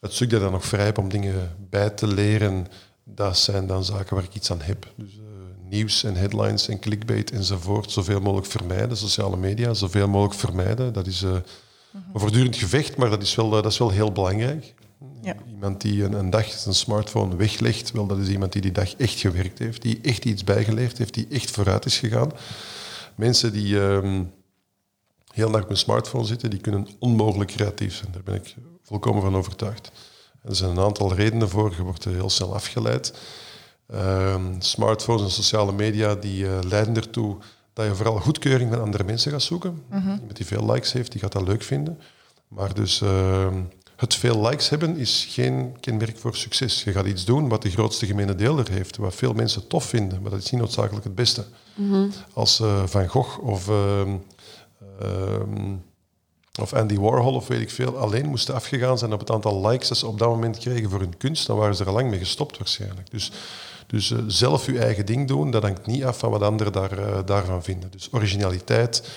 Het 0.00 0.12
stuk 0.12 0.30
dat 0.30 0.38
ik 0.38 0.44
dan 0.44 0.52
nog 0.54 0.64
vrij 0.64 0.84
heb 0.84 0.98
om 0.98 1.08
dingen 1.08 1.56
bij 1.70 1.90
te 1.90 2.06
leren, 2.06 2.66
dat 3.04 3.38
zijn 3.38 3.66
dan 3.66 3.84
zaken 3.84 4.14
waar 4.14 4.24
ik 4.24 4.34
iets 4.34 4.50
aan 4.50 4.60
heb. 4.62 4.92
Dus 4.96 5.18
eh, 5.18 5.33
nieuws 5.74 6.04
en 6.04 6.16
headlines 6.16 6.68
en 6.68 6.78
clickbait 6.78 7.30
enzovoort, 7.30 7.90
zoveel 7.90 8.20
mogelijk 8.20 8.46
vermijden. 8.46 8.96
Sociale 8.96 9.36
media, 9.36 9.74
zoveel 9.74 10.08
mogelijk 10.08 10.40
vermijden. 10.40 10.92
Dat 10.92 11.06
is 11.06 11.22
eh, 11.22 11.30
een 11.32 12.02
voortdurend 12.20 12.56
gevecht, 12.56 12.96
maar 12.96 13.10
dat 13.10 13.22
is 13.22 13.34
wel, 13.34 13.56
eh, 13.56 13.62
dat 13.62 13.72
is 13.72 13.78
wel 13.78 13.90
heel 13.90 14.12
belangrijk. 14.12 14.74
Ja. 15.22 15.36
Iemand 15.48 15.80
die 15.80 16.04
een, 16.04 16.12
een 16.12 16.30
dag 16.30 16.50
zijn 16.50 16.74
smartphone 16.74 17.36
weglegt, 17.36 17.92
wel, 17.92 18.06
dat 18.06 18.18
is 18.18 18.28
iemand 18.28 18.52
die 18.52 18.62
die 18.62 18.72
dag 18.72 18.94
echt 18.94 19.18
gewerkt 19.18 19.58
heeft, 19.58 19.82
die 19.82 19.98
echt 20.02 20.24
iets 20.24 20.44
bijgeleerd 20.44 20.98
heeft, 20.98 21.14
die 21.14 21.26
echt 21.30 21.50
vooruit 21.50 21.84
is 21.84 21.98
gegaan. 21.98 22.32
Mensen 23.14 23.52
die 23.52 23.80
ehm, 23.80 24.22
heel 25.32 25.50
dag 25.50 25.62
op 25.62 25.68
hun 25.68 25.76
smartphone 25.76 26.24
zitten, 26.24 26.50
die 26.50 26.60
kunnen 26.60 26.88
onmogelijk 26.98 27.50
creatief 27.50 27.94
zijn. 27.94 28.12
Daar 28.12 28.22
ben 28.22 28.34
ik 28.34 28.54
volkomen 28.82 29.22
van 29.22 29.36
overtuigd. 29.36 29.92
Er 30.42 30.56
zijn 30.56 30.70
een 30.70 30.84
aantal 30.84 31.14
redenen 31.14 31.48
voor. 31.48 31.74
Je 31.76 31.82
wordt 31.82 32.04
er 32.04 32.12
heel 32.12 32.30
snel 32.30 32.54
afgeleid. 32.54 33.12
Ehm, 33.94 34.60
smartphones 34.60 35.22
en 35.22 35.30
sociale 35.30 35.72
media 35.72 36.14
die 36.14 36.46
leiden 36.66 36.96
ertoe 36.96 37.36
dat 37.72 37.86
je 37.86 37.94
vooral 37.94 38.18
goedkeuring 38.18 38.70
van 38.72 38.82
andere 38.82 39.04
mensen 39.04 39.30
gaat 39.30 39.42
zoeken. 39.42 39.82
Mhm. 39.88 40.10
Iemand 40.10 40.36
die 40.36 40.46
veel 40.46 40.72
likes 40.72 40.92
heeft, 40.92 41.12
die 41.12 41.20
gaat 41.20 41.32
dat 41.32 41.46
leuk 41.46 41.62
vinden. 41.62 41.98
Maar 42.48 42.74
dus 42.74 43.00
ehm, 43.00 43.62
het 43.96 44.14
veel 44.14 44.46
likes 44.46 44.68
hebben 44.68 44.96
is 44.96 45.26
geen 45.30 45.76
kenmerk 45.80 46.18
voor 46.18 46.36
succes. 46.36 46.84
Je 46.84 46.92
gaat 46.92 47.06
iets 47.06 47.24
doen 47.24 47.48
wat 47.48 47.62
de 47.62 47.70
grootste 47.70 48.06
gemene 48.06 48.34
deler 48.34 48.70
heeft, 48.70 48.96
wat 48.96 49.14
veel 49.14 49.32
mensen 49.32 49.66
tof 49.66 49.84
vinden, 49.84 50.22
maar 50.22 50.30
dat 50.30 50.42
is 50.42 50.50
niet 50.50 50.60
noodzakelijk 50.60 51.04
het 51.04 51.14
beste. 51.14 51.44
Mhm. 51.74 52.06
Als 52.32 52.60
uh, 52.60 52.86
Van 52.86 53.08
Gogh 53.08 53.38
of, 53.38 53.68
ehm, 53.68 54.16
of 56.60 56.72
Andy 56.72 56.98
Warhol 56.98 57.34
of 57.34 57.46
weet 57.46 57.60
ik 57.60 57.70
veel 57.70 57.98
alleen 57.98 58.26
moesten 58.26 58.54
afgegaan 58.54 58.98
zijn 58.98 59.12
op 59.12 59.20
het 59.20 59.30
aantal 59.30 59.68
likes 59.68 59.88
dat 59.88 59.98
ze 59.98 60.06
op 60.06 60.18
dat 60.18 60.28
moment 60.28 60.58
kregen 60.58 60.90
voor 60.90 61.00
hun 61.00 61.16
kunst, 61.16 61.46
dan 61.46 61.56
waren 61.56 61.76
ze 61.76 61.82
er 61.82 61.88
al 61.88 61.94
lang 61.94 62.10
mee 62.10 62.18
gestopt 62.18 62.58
waarschijnlijk. 62.58 63.10
Dus, 63.10 63.32
dus 63.94 64.10
uh, 64.10 64.18
zelf 64.26 64.66
je 64.66 64.78
eigen 64.78 65.06
ding 65.06 65.28
doen, 65.28 65.50
dat 65.50 65.62
hangt 65.62 65.86
niet 65.86 66.04
af 66.04 66.18
van 66.18 66.30
wat 66.30 66.42
anderen 66.42 66.72
daar, 66.72 66.98
uh, 66.98 67.18
daarvan 67.24 67.62
vinden. 67.62 67.90
Dus 67.90 68.08
originaliteit, 68.12 69.08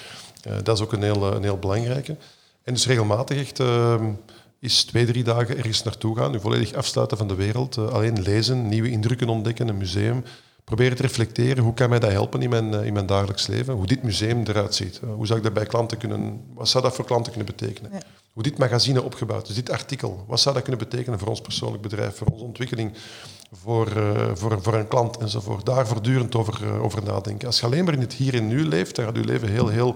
dat 0.64 0.78
is 0.78 0.84
ook 0.84 0.94
een 0.94 1.04
heel, 1.04 1.34
een 1.34 1.44
heel 1.44 1.58
belangrijke. 1.58 2.16
En 2.64 2.74
dus 2.74 2.88
regelmatig 2.88 3.38
echt 3.38 3.60
ehm, 3.60 4.06
is 4.60 4.84
twee, 4.84 5.06
drie 5.06 5.24
dagen 5.24 5.58
ergens 5.58 5.84
naartoe 5.84 6.18
gaan, 6.18 6.34
u 6.34 6.40
volledig 6.40 6.74
afsluiten 6.74 7.18
van 7.18 7.28
de 7.28 7.36
wereld, 7.36 7.78
alleen 7.78 8.22
lezen, 8.22 8.68
nieuwe 8.68 8.90
indrukken 8.90 9.30
ontdekken, 9.30 9.68
een 9.68 9.78
museum. 9.78 10.24
Proberen 10.64 10.98
te 10.98 11.02
reflecteren, 11.02 11.64
hoe 11.64 11.74
kan 11.74 11.90
mij 11.90 12.00
dat 12.00 12.12
helpen 12.12 12.42
in 12.42 12.50
mijn, 12.50 12.74
in 12.74 12.94
mijn 12.94 13.06
dagelijks 13.06 13.48
leven? 13.48 13.74
Hoe 13.74 13.88
dit 13.88 14.04
museum 14.04 14.44
eruit 14.46 14.76
ziet. 14.76 15.00
Hoe 15.16 15.26
zou 15.26 15.38
ik 15.38 15.46
dat 15.46 15.54
bij 15.54 15.66
klanten 15.66 15.98
kunnen, 15.98 16.42
wat 16.54 16.70
zou 16.70 16.84
dat 16.84 16.96
voor 16.96 17.06
klanten 17.06 17.34
kunnen 17.34 17.56
betekenen? 17.56 17.92
Ja. 17.92 18.00
Hoe 18.34 18.44
dit 18.44 18.58
magazine 18.58 19.02
opgebouwd 19.02 19.50
is, 19.50 19.56
dit 19.56 19.70
artikel, 19.70 20.26
wat 20.28 20.40
zou 20.40 20.56
dat 20.56 20.64
kunnen 20.64 20.88
betekenen 20.90 21.20
voor 21.20 21.28
ons 21.28 21.42
persoonlijk 21.42 21.82
bedrijf, 21.82 22.16
voor 22.16 22.28
onze 22.28 22.44
ontwikkeling, 22.44 22.94
voor, 23.52 23.88
voor, 24.34 24.62
voor 24.62 24.74
een 24.74 24.88
klant 24.88 25.18
enzovoort. 25.18 25.66
Daar 25.66 25.88
voortdurend 25.88 26.36
over, 26.36 26.80
over 26.80 27.04
nadenken. 27.04 27.48
Als 27.48 27.60
je 27.60 27.66
alleen 27.66 27.86
maar 27.86 27.94
in 27.94 28.02
het 28.02 28.14
hier 28.14 28.34
en 28.34 28.48
nu 28.48 28.66
leeft, 28.66 28.96
dan 28.96 29.06
gaat 29.06 29.16
je 29.16 29.24
leven 29.24 29.50
heel, 29.50 29.68
heel 29.68 29.96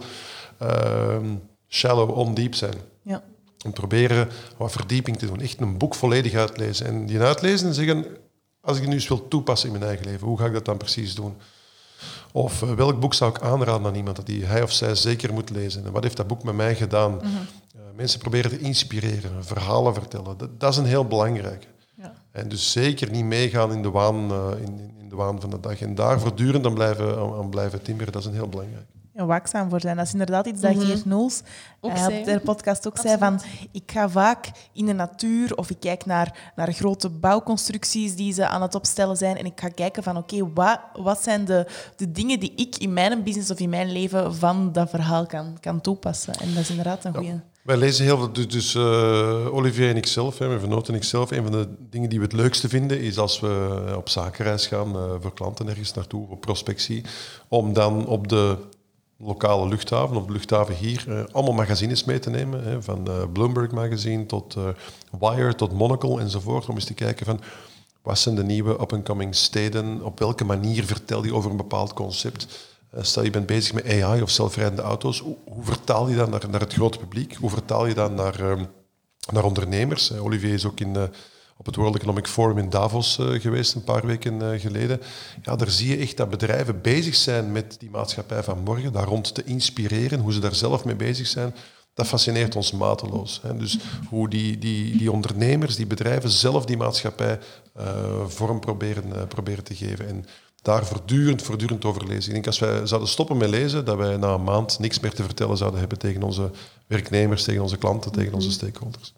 ehm, 0.57 1.35
shallow, 1.67 2.17
ondiep 2.17 2.55
zijn. 2.55 2.75
Ja. 3.01 3.23
En 3.63 3.71
proberen 3.71 4.29
wat 4.57 4.71
verdieping 4.71 5.17
te 5.17 5.25
doen. 5.25 5.39
Echt 5.39 5.61
een 5.61 5.77
boek 5.77 5.95
volledig 5.95 6.33
uitlezen. 6.33 6.85
En 6.85 7.05
die 7.05 7.19
uitlezen 7.19 7.67
en 7.67 7.73
zeggen, 7.73 8.05
als 8.61 8.75
ik 8.75 8.81
het 8.81 8.89
nu 8.89 8.95
eens 8.95 9.07
wil 9.07 9.27
toepassen 9.27 9.67
in 9.67 9.73
mijn 9.73 9.87
eigen 9.87 10.05
leven, 10.05 10.27
hoe 10.27 10.37
ga 10.37 10.45
ik 10.45 10.53
dat 10.53 10.65
dan 10.65 10.77
precies 10.77 11.15
doen? 11.15 11.35
Of 12.31 12.61
uh, 12.61 12.73
welk 12.73 12.99
boek 12.99 13.13
zou 13.13 13.31
ik 13.31 13.41
aanraden 13.41 13.87
aan 13.87 13.95
iemand 13.95 14.15
dat 14.15 14.25
die, 14.25 14.45
hij 14.45 14.61
of 14.61 14.71
zij 14.71 14.95
zeker 14.95 15.33
moet 15.33 15.49
lezen? 15.49 15.85
En 15.85 15.91
wat 15.91 16.03
heeft 16.03 16.17
dat 16.17 16.27
boek 16.27 16.43
met 16.43 16.55
mij 16.55 16.75
gedaan? 16.75 17.15
Mhm. 17.15 17.27
mensen 17.95 18.19
proberen 18.19 18.51
te 18.51 18.59
inspireren, 18.59 19.45
verhalen 19.45 19.93
vertellen. 19.93 20.37
Dat, 20.37 20.59
dat 20.59 20.71
is 20.71 20.77
een 20.77 20.85
heel 20.85 21.05
belangrijke. 21.05 21.67
Ja. 22.33 22.39
En 22.39 22.49
dus 22.49 22.71
zeker 22.71 23.11
niet 23.11 23.25
meegaan 23.25 23.71
in 23.71 23.81
de, 23.81 23.89
waan, 23.89 24.31
uh, 24.31 24.47
in, 24.65 24.91
in, 24.99 25.09
de 25.09 25.15
waan 25.15 25.41
van 25.41 25.49
de 25.49 25.59
dag. 25.59 25.81
En 25.81 25.95
daar 25.95 26.19
voortdurend 26.19 26.65
aan 26.65 26.73
blijven, 26.73 27.17
aan, 27.17 27.49
blijven 27.49 27.81
timmeren, 27.81 28.11
dat 28.11 28.21
is 28.21 28.27
een 28.27 28.33
heel 28.33 28.49
belangrijk 28.49 28.85
waakzaam 29.13 29.69
voor 29.69 29.81
zijn. 29.81 29.97
Dat 29.97 30.05
is 30.05 30.11
inderdaad 30.11 30.45
iets 30.45 30.61
dat 30.61 30.73
mm 30.73 30.77
-hmm. 30.77 30.87
Geert 30.87 31.05
Noels 31.05 31.41
uh, 31.81 32.07
op 32.07 32.25
de 32.25 32.41
podcast 32.43 32.87
ook 32.87 32.97
zei. 32.97 33.17
Van, 33.17 33.41
ik 33.71 33.91
ga 33.91 34.09
vaak 34.09 34.51
in 34.73 34.85
de 34.85 34.93
natuur 34.93 35.55
of 35.55 35.69
ik 35.69 35.79
kijk 35.79 36.05
naar, 36.05 36.51
naar 36.55 36.73
grote 36.73 37.09
bouwconstructies 37.09 38.15
die 38.15 38.33
ze 38.33 38.47
aan 38.47 38.61
het 38.61 38.75
opstellen 38.75 39.17
zijn 39.17 39.37
en 39.37 39.45
ik 39.45 39.59
ga 39.59 39.69
kijken 39.69 40.03
van 40.03 40.17
oké, 40.17 40.53
wat, 40.53 40.79
wat 40.93 41.23
zijn 41.23 41.45
de, 41.45 41.67
de 41.95 42.11
dingen 42.11 42.39
die 42.39 42.53
ik 42.55 42.77
in 42.77 42.93
mijn 42.93 43.23
business 43.23 43.51
of 43.51 43.59
in 43.59 43.69
mijn 43.69 43.91
leven 43.91 44.35
van 44.35 44.71
dat 44.71 44.89
verhaal 44.89 45.25
kan, 45.25 45.57
kan 45.59 45.81
toepassen. 45.81 46.33
En 46.33 46.53
dat 46.53 46.63
is 46.63 46.69
inderdaad 46.69 47.05
een 47.05 47.15
goede... 47.15 47.41
Wij 47.61 47.77
lezen 47.77 48.05
heel 48.05 48.17
veel, 48.17 48.33
dus, 48.33 48.47
dus 48.47 48.73
uh, 48.73 49.53
Olivier 49.53 49.89
en 49.89 49.97
ikzelf, 49.97 50.37
hè, 50.37 50.47
mijn 50.47 50.83
en 50.85 50.95
ikzelf, 50.95 51.31
een 51.31 51.43
van 51.43 51.51
de 51.51 51.67
dingen 51.89 52.09
die 52.09 52.19
we 52.19 52.25
het 52.25 52.33
leukste 52.33 52.69
vinden 52.69 52.99
is 53.01 53.17
als 53.17 53.39
we 53.39 53.93
op 53.97 54.09
zakenreis 54.09 54.67
gaan 54.67 54.95
uh, 54.95 55.13
voor 55.19 55.33
klanten 55.33 55.67
ergens 55.67 55.93
naartoe, 55.93 56.29
op 56.29 56.41
prospectie, 56.41 57.03
om 57.47 57.73
dan 57.73 58.07
op 58.07 58.27
de 58.27 58.57
lokale 59.17 59.67
luchthaven, 59.67 60.15
of 60.15 60.25
de 60.25 60.31
luchthaven 60.31 60.75
hier, 60.75 61.05
uh, 61.07 61.23
allemaal 61.31 61.53
magazines 61.53 62.03
mee 62.03 62.19
te 62.19 62.29
nemen. 62.29 62.63
Hè, 62.63 62.81
van 62.81 63.09
Bloomberg 63.33 63.71
Magazine 63.71 64.25
tot 64.25 64.55
Wire, 65.19 65.55
tot 65.55 65.73
Monocle 65.73 66.19
enzovoort. 66.19 66.69
Om 66.69 66.75
eens 66.75 66.85
te 66.85 66.93
kijken 66.93 67.25
van 67.25 67.39
wat 68.01 68.19
zijn 68.19 68.35
de 68.35 68.43
nieuwe 68.43 68.71
up-and-coming 68.71 69.35
steden, 69.35 70.03
op 70.03 70.19
welke 70.19 70.45
manier 70.45 70.85
vertel 70.85 71.25
je 71.25 71.33
over 71.33 71.51
een 71.51 71.57
bepaald 71.57 71.93
concept. 71.93 72.70
Stel 72.97 73.23
je 73.23 73.29
bent 73.29 73.45
bezig 73.45 73.73
met 73.73 74.01
AI 74.01 74.21
of 74.21 74.29
zelfrijdende 74.29 74.81
auto's, 74.81 75.19
hoe, 75.19 75.63
vertaal 75.63 76.07
je 76.07 76.15
dat 76.15 76.29
naar, 76.29 76.49
naar, 76.49 76.59
het 76.59 76.73
grote 76.73 76.97
publiek? 76.97 77.35
Hoe 77.35 77.49
vertaal 77.49 77.85
je 77.85 77.93
dat 77.93 78.11
naar, 78.11 78.39
ehm, 78.39 78.65
naar 79.31 79.43
ondernemers? 79.43 80.13
Olivier 80.13 80.53
is 80.53 80.65
ook 80.65 80.79
in 80.79 81.09
op 81.61 81.67
het 81.67 81.75
World 81.75 81.95
Economic 81.95 82.27
Forum 82.27 82.57
in 82.57 82.69
Davos 82.69 83.19
geweest, 83.21 83.75
een 83.75 83.83
paar 83.83 84.05
weken 84.05 84.59
geleden. 84.59 85.01
Ja, 85.41 85.55
daar 85.55 85.69
zie 85.69 85.89
je 85.89 85.97
echt 85.97 86.17
dat 86.17 86.29
bedrijven 86.29 86.81
bezig 86.81 87.15
zijn 87.15 87.51
met 87.51 87.75
die 87.79 87.89
maatschappij 87.89 88.43
van 88.43 88.59
morgen, 88.59 88.93
daar 88.93 89.07
rond 89.07 89.33
te 89.35 89.43
inspireren, 89.43 90.19
hoe 90.19 90.33
ze 90.33 90.39
daar 90.39 90.55
zelf 90.55 90.85
mee 90.85 90.95
bezig 90.95 91.27
zijn. 91.27 91.55
Dat 91.93 92.07
fascineert 92.07 92.55
ons 92.55 92.71
mateloos. 92.71 93.41
Dus 93.57 93.79
hoe 94.09 94.29
die, 94.29 94.57
die, 94.57 94.97
die 94.97 95.11
ondernemers, 95.11 95.75
die 95.75 95.85
bedrijven 95.85 96.29
zelf 96.29 96.65
die 96.65 96.77
maatschappij 96.77 97.39
vorm 98.27 98.59
proberen, 98.59 99.27
proberen 99.27 99.63
te 99.63 99.75
geven. 99.75 100.07
En 100.07 100.25
daar 100.61 100.85
voortdurend, 100.85 101.41
voortdurend 101.41 101.85
over 101.85 102.07
lezen. 102.07 102.27
Ik 102.27 102.33
denk 102.33 102.47
als 102.47 102.59
wij 102.59 102.87
zouden 102.87 103.09
stoppen 103.09 103.37
met 103.37 103.49
lezen, 103.49 103.85
dat 103.85 103.97
wij 103.97 104.17
na 104.17 104.33
een 104.33 104.43
maand 104.43 104.79
niks 104.79 104.99
meer 104.99 105.13
te 105.13 105.23
vertellen 105.23 105.57
zouden 105.57 105.79
hebben 105.79 105.97
tegen 105.97 106.23
onze 106.23 106.51
werknemers, 106.87 107.43
tegen 107.43 107.61
onze 107.61 107.77
klanten, 107.77 108.11
tegen 108.11 108.33
onze 108.33 108.51
stakeholders. 108.51 109.13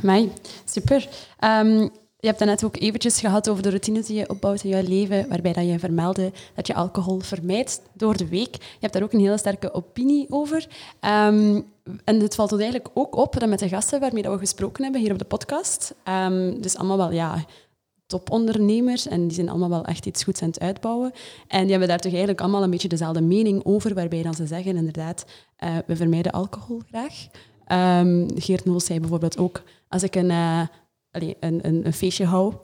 Mij, 0.00 0.32
super. 0.64 1.08
Um, 1.40 1.90
je 2.24 2.30
hebt 2.30 2.44
net 2.44 2.64
ook 2.64 2.76
eventjes 2.76 3.20
gehad 3.20 3.48
over 3.48 3.62
de 3.62 3.68
routines 3.68 4.06
die 4.06 4.16
je 4.16 4.28
opbouwt 4.28 4.64
in 4.64 4.76
je 4.76 4.88
leven, 4.88 5.28
waarbij 5.28 5.52
dat 5.52 5.66
je 5.66 5.78
vermeldde 5.78 6.32
dat 6.54 6.66
je 6.66 6.74
alcohol 6.74 7.20
vermijdt 7.20 7.80
door 7.92 8.16
de 8.16 8.28
week. 8.28 8.54
Je 8.54 8.80
hebt 8.80 8.92
daar 8.92 9.02
ook 9.02 9.12
een 9.12 9.20
hele 9.20 9.38
sterke 9.38 9.74
opinie 9.74 10.26
over. 10.28 10.66
Um, 11.00 11.66
en 12.04 12.20
het 12.20 12.34
valt 12.34 12.52
ons 12.52 12.62
eigenlijk 12.62 12.90
ook 12.94 13.16
op 13.16 13.38
dat 13.38 13.48
met 13.48 13.58
de 13.58 13.68
gasten 13.68 14.00
waarmee 14.00 14.22
dat 14.22 14.32
we 14.32 14.38
gesproken 14.38 14.82
hebben 14.82 15.00
hier 15.00 15.12
op 15.12 15.18
de 15.18 15.24
podcast, 15.24 15.94
um, 16.08 16.60
dus 16.60 16.76
allemaal 16.76 16.96
wel 16.96 17.12
ja, 17.12 17.44
topondernemers 18.06 19.06
en 19.06 19.22
die 19.26 19.34
zijn 19.34 19.48
allemaal 19.48 19.68
wel 19.68 19.84
echt 19.84 20.06
iets 20.06 20.24
goeds 20.24 20.42
aan 20.42 20.48
het 20.48 20.60
uitbouwen. 20.60 21.12
En 21.48 21.60
die 21.60 21.70
hebben 21.70 21.88
daar 21.88 21.98
toch 21.98 22.10
eigenlijk 22.10 22.40
allemaal 22.40 22.62
een 22.62 22.70
beetje 22.70 22.88
dezelfde 22.88 23.20
mening 23.20 23.64
over, 23.64 23.94
waarbij 23.94 24.22
dan 24.22 24.34
ze 24.34 24.46
zeggen 24.46 24.76
inderdaad, 24.76 25.24
uh, 25.64 25.76
we 25.86 25.96
vermijden 25.96 26.32
alcohol 26.32 26.80
graag. 26.88 27.26
Um, 28.02 28.28
Geert 28.34 28.64
Noel 28.64 28.80
zei 28.80 29.00
bijvoorbeeld 29.00 29.38
ook, 29.38 29.62
als 29.88 30.02
ik 30.02 30.14
een, 30.14 30.30
uh, 30.30 30.66
een, 31.10 31.36
een, 31.40 31.86
een, 31.86 31.92
feestje 31.92 32.24
hou 32.24 32.54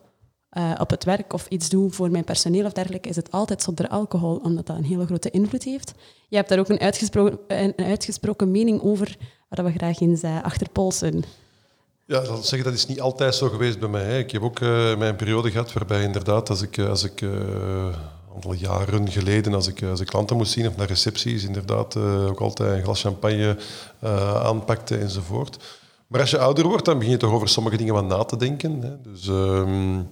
uh, 0.58 0.72
op 0.78 0.90
het 0.90 1.04
werk 1.04 1.32
of 1.32 1.46
iets 1.48 1.68
doe 1.68 1.90
voor 1.90 2.10
mijn 2.10 2.24
personeel 2.24 2.64
of 2.64 2.72
dergelijke, 2.72 3.08
is 3.08 3.16
het 3.16 3.30
altijd 3.30 3.62
zonder 3.62 3.88
alcohol, 3.88 4.36
omdat 4.36 4.66
dat 4.66 4.76
een 4.76 4.84
hele 4.84 5.06
grote 5.06 5.30
invloed 5.30 5.62
heeft. 5.62 5.94
Je 6.28 6.36
hebt 6.36 6.48
daar 6.48 6.58
ook 6.58 6.68
een 6.68 6.80
uitgesproken, 6.80 7.38
een 7.48 7.72
uitgesproken 7.76 8.50
mening 8.50 8.82
over, 8.82 9.16
waar 9.48 9.64
we 9.64 9.72
graag 9.72 10.00
eens 10.00 10.22
achterpolsen. 10.22 11.24
Ja, 12.10 12.20
dat, 12.20 12.46
zeggen, 12.46 12.70
dat 12.70 12.78
is 12.78 12.86
niet 12.86 13.00
altijd 13.00 13.34
zo 13.34 13.48
geweest 13.48 13.78
bij 13.78 13.88
mij. 13.88 14.04
Hè. 14.04 14.18
Ik 14.18 14.30
heb 14.30 14.42
ook 14.42 14.60
mijn 14.98 15.16
periode 15.16 15.50
gehad 15.50 15.72
waarbij 15.72 16.02
inderdaad, 16.02 16.50
als 16.50 16.62
ik, 16.62 16.78
als 16.78 17.04
ik 17.04 17.22
aantal 18.34 18.52
jaren 18.52 19.10
geleden, 19.10 19.54
als 19.54 19.66
ik, 19.66 19.82
als 19.82 20.04
klanten 20.04 20.36
moest 20.36 20.52
zien 20.52 20.66
of 20.66 20.76
naar 20.76 20.86
recepties, 20.86 21.44
inderdaad 21.44 21.94
uh, 21.94 22.26
ook 22.26 22.40
altijd 22.40 22.76
een 22.76 22.82
glas 22.82 23.00
champagne 23.00 23.56
uh, 24.04 24.34
aanpakte 24.34 24.96
enzovoort. 24.96 25.56
Maar 26.06 26.20
als 26.20 26.30
je 26.30 26.38
ouder 26.38 26.66
wordt, 26.66 26.84
dan 26.84 26.98
begin 26.98 27.12
je 27.12 27.18
toch 27.18 27.32
over 27.32 27.48
sommige 27.48 27.76
dingen 27.76 27.94
wat 27.94 28.04
na 28.04 28.24
te 28.24 28.36
denken. 28.36 28.82
Hè. 28.82 29.10
Dus 29.12 29.26
um, 29.26 30.08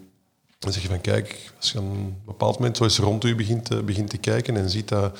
dan 0.58 0.72
zeg 0.72 0.82
je 0.82 0.88
van, 0.88 1.00
kijk, 1.00 1.52
als 1.56 1.72
je 1.72 1.78
op 1.78 1.84
een 1.84 2.16
bepaald 2.26 2.58
moment 2.58 2.76
zo 2.76 2.84
eens 2.84 2.98
rond 2.98 3.24
u 3.24 3.34
begint, 3.34 3.84
begint 3.84 4.10
te 4.10 4.18
kijken 4.18 4.56
en 4.56 4.70
ziet 4.70 4.88
dat 4.88 5.18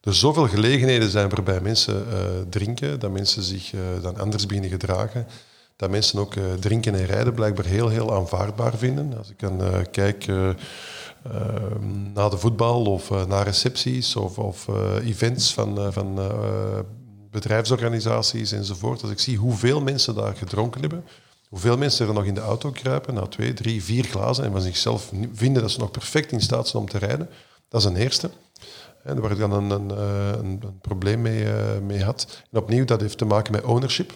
er 0.00 0.14
zoveel 0.14 0.46
gelegenheden 0.48 1.10
zijn 1.10 1.28
waarbij 1.28 1.60
mensen 1.60 2.06
uh, 2.08 2.18
drinken, 2.50 3.00
dat 3.00 3.10
mensen 3.10 3.42
zich 3.42 3.72
dan 4.02 4.18
anders 4.18 4.46
beginnen 4.46 4.70
gedragen, 4.70 5.26
dat 5.80 5.90
mensen 5.90 6.18
ook 6.18 6.34
drinken 6.60 6.94
en 6.94 7.06
rijden 7.06 7.34
blijkbaar 7.34 7.64
heel, 7.64 7.88
heel 7.88 8.14
aanvaardbaar 8.14 8.76
vinden. 8.76 9.18
Als 9.18 9.30
ik 9.30 9.38
dan 9.38 9.60
kijk 9.90 10.26
Ehm, 11.22 12.12
na 12.12 12.28
de 12.28 12.38
voetbal 12.38 12.84
of 12.84 13.10
uh, 13.10 13.24
na 13.24 13.42
recepties 13.42 14.16
of, 14.16 14.38
of 14.38 14.68
events 15.04 15.54
van, 15.54 15.92
van 15.92 16.18
bedrijfsorganisaties 17.30 18.52
enzovoort. 18.52 19.02
Als 19.02 19.10
ik 19.10 19.18
zie 19.18 19.36
hoeveel 19.36 19.80
mensen 19.80 20.14
daar 20.14 20.36
gedronken 20.36 20.80
hebben, 20.80 21.04
hoeveel 21.48 21.76
mensen 21.76 22.08
er 22.08 22.14
nog 22.14 22.24
in 22.24 22.34
de 22.34 22.40
auto 22.40 22.70
kruipen 22.70 23.14
na 23.14 23.26
twee, 23.26 23.52
drie, 23.52 23.84
vier 23.84 24.04
glazen 24.04 24.44
en 24.44 24.52
van 24.52 24.60
zichzelf 24.60 25.12
vinden 25.32 25.62
dat 25.62 25.70
ze 25.70 25.78
nog 25.78 25.90
perfect 25.90 26.32
in 26.32 26.40
staat 26.40 26.68
zijn 26.68 26.82
om 26.82 26.88
te 26.88 26.98
rijden, 26.98 27.28
dat 27.68 27.80
is 27.80 27.86
een 27.86 27.96
eerste. 27.96 28.30
En 29.04 29.20
waar 29.20 29.30
ik 29.30 29.38
dan 29.38 29.52
een, 29.52 29.70
een, 29.70 29.90
een, 29.90 30.60
een 30.62 30.80
probleem 30.80 31.22
mee, 31.22 31.44
mee 31.82 32.04
had. 32.04 32.42
En 32.52 32.58
opnieuw, 32.58 32.84
dat 32.84 33.00
heeft 33.00 33.18
te 33.18 33.24
maken 33.24 33.52
met 33.52 33.64
ownership. 33.64 34.12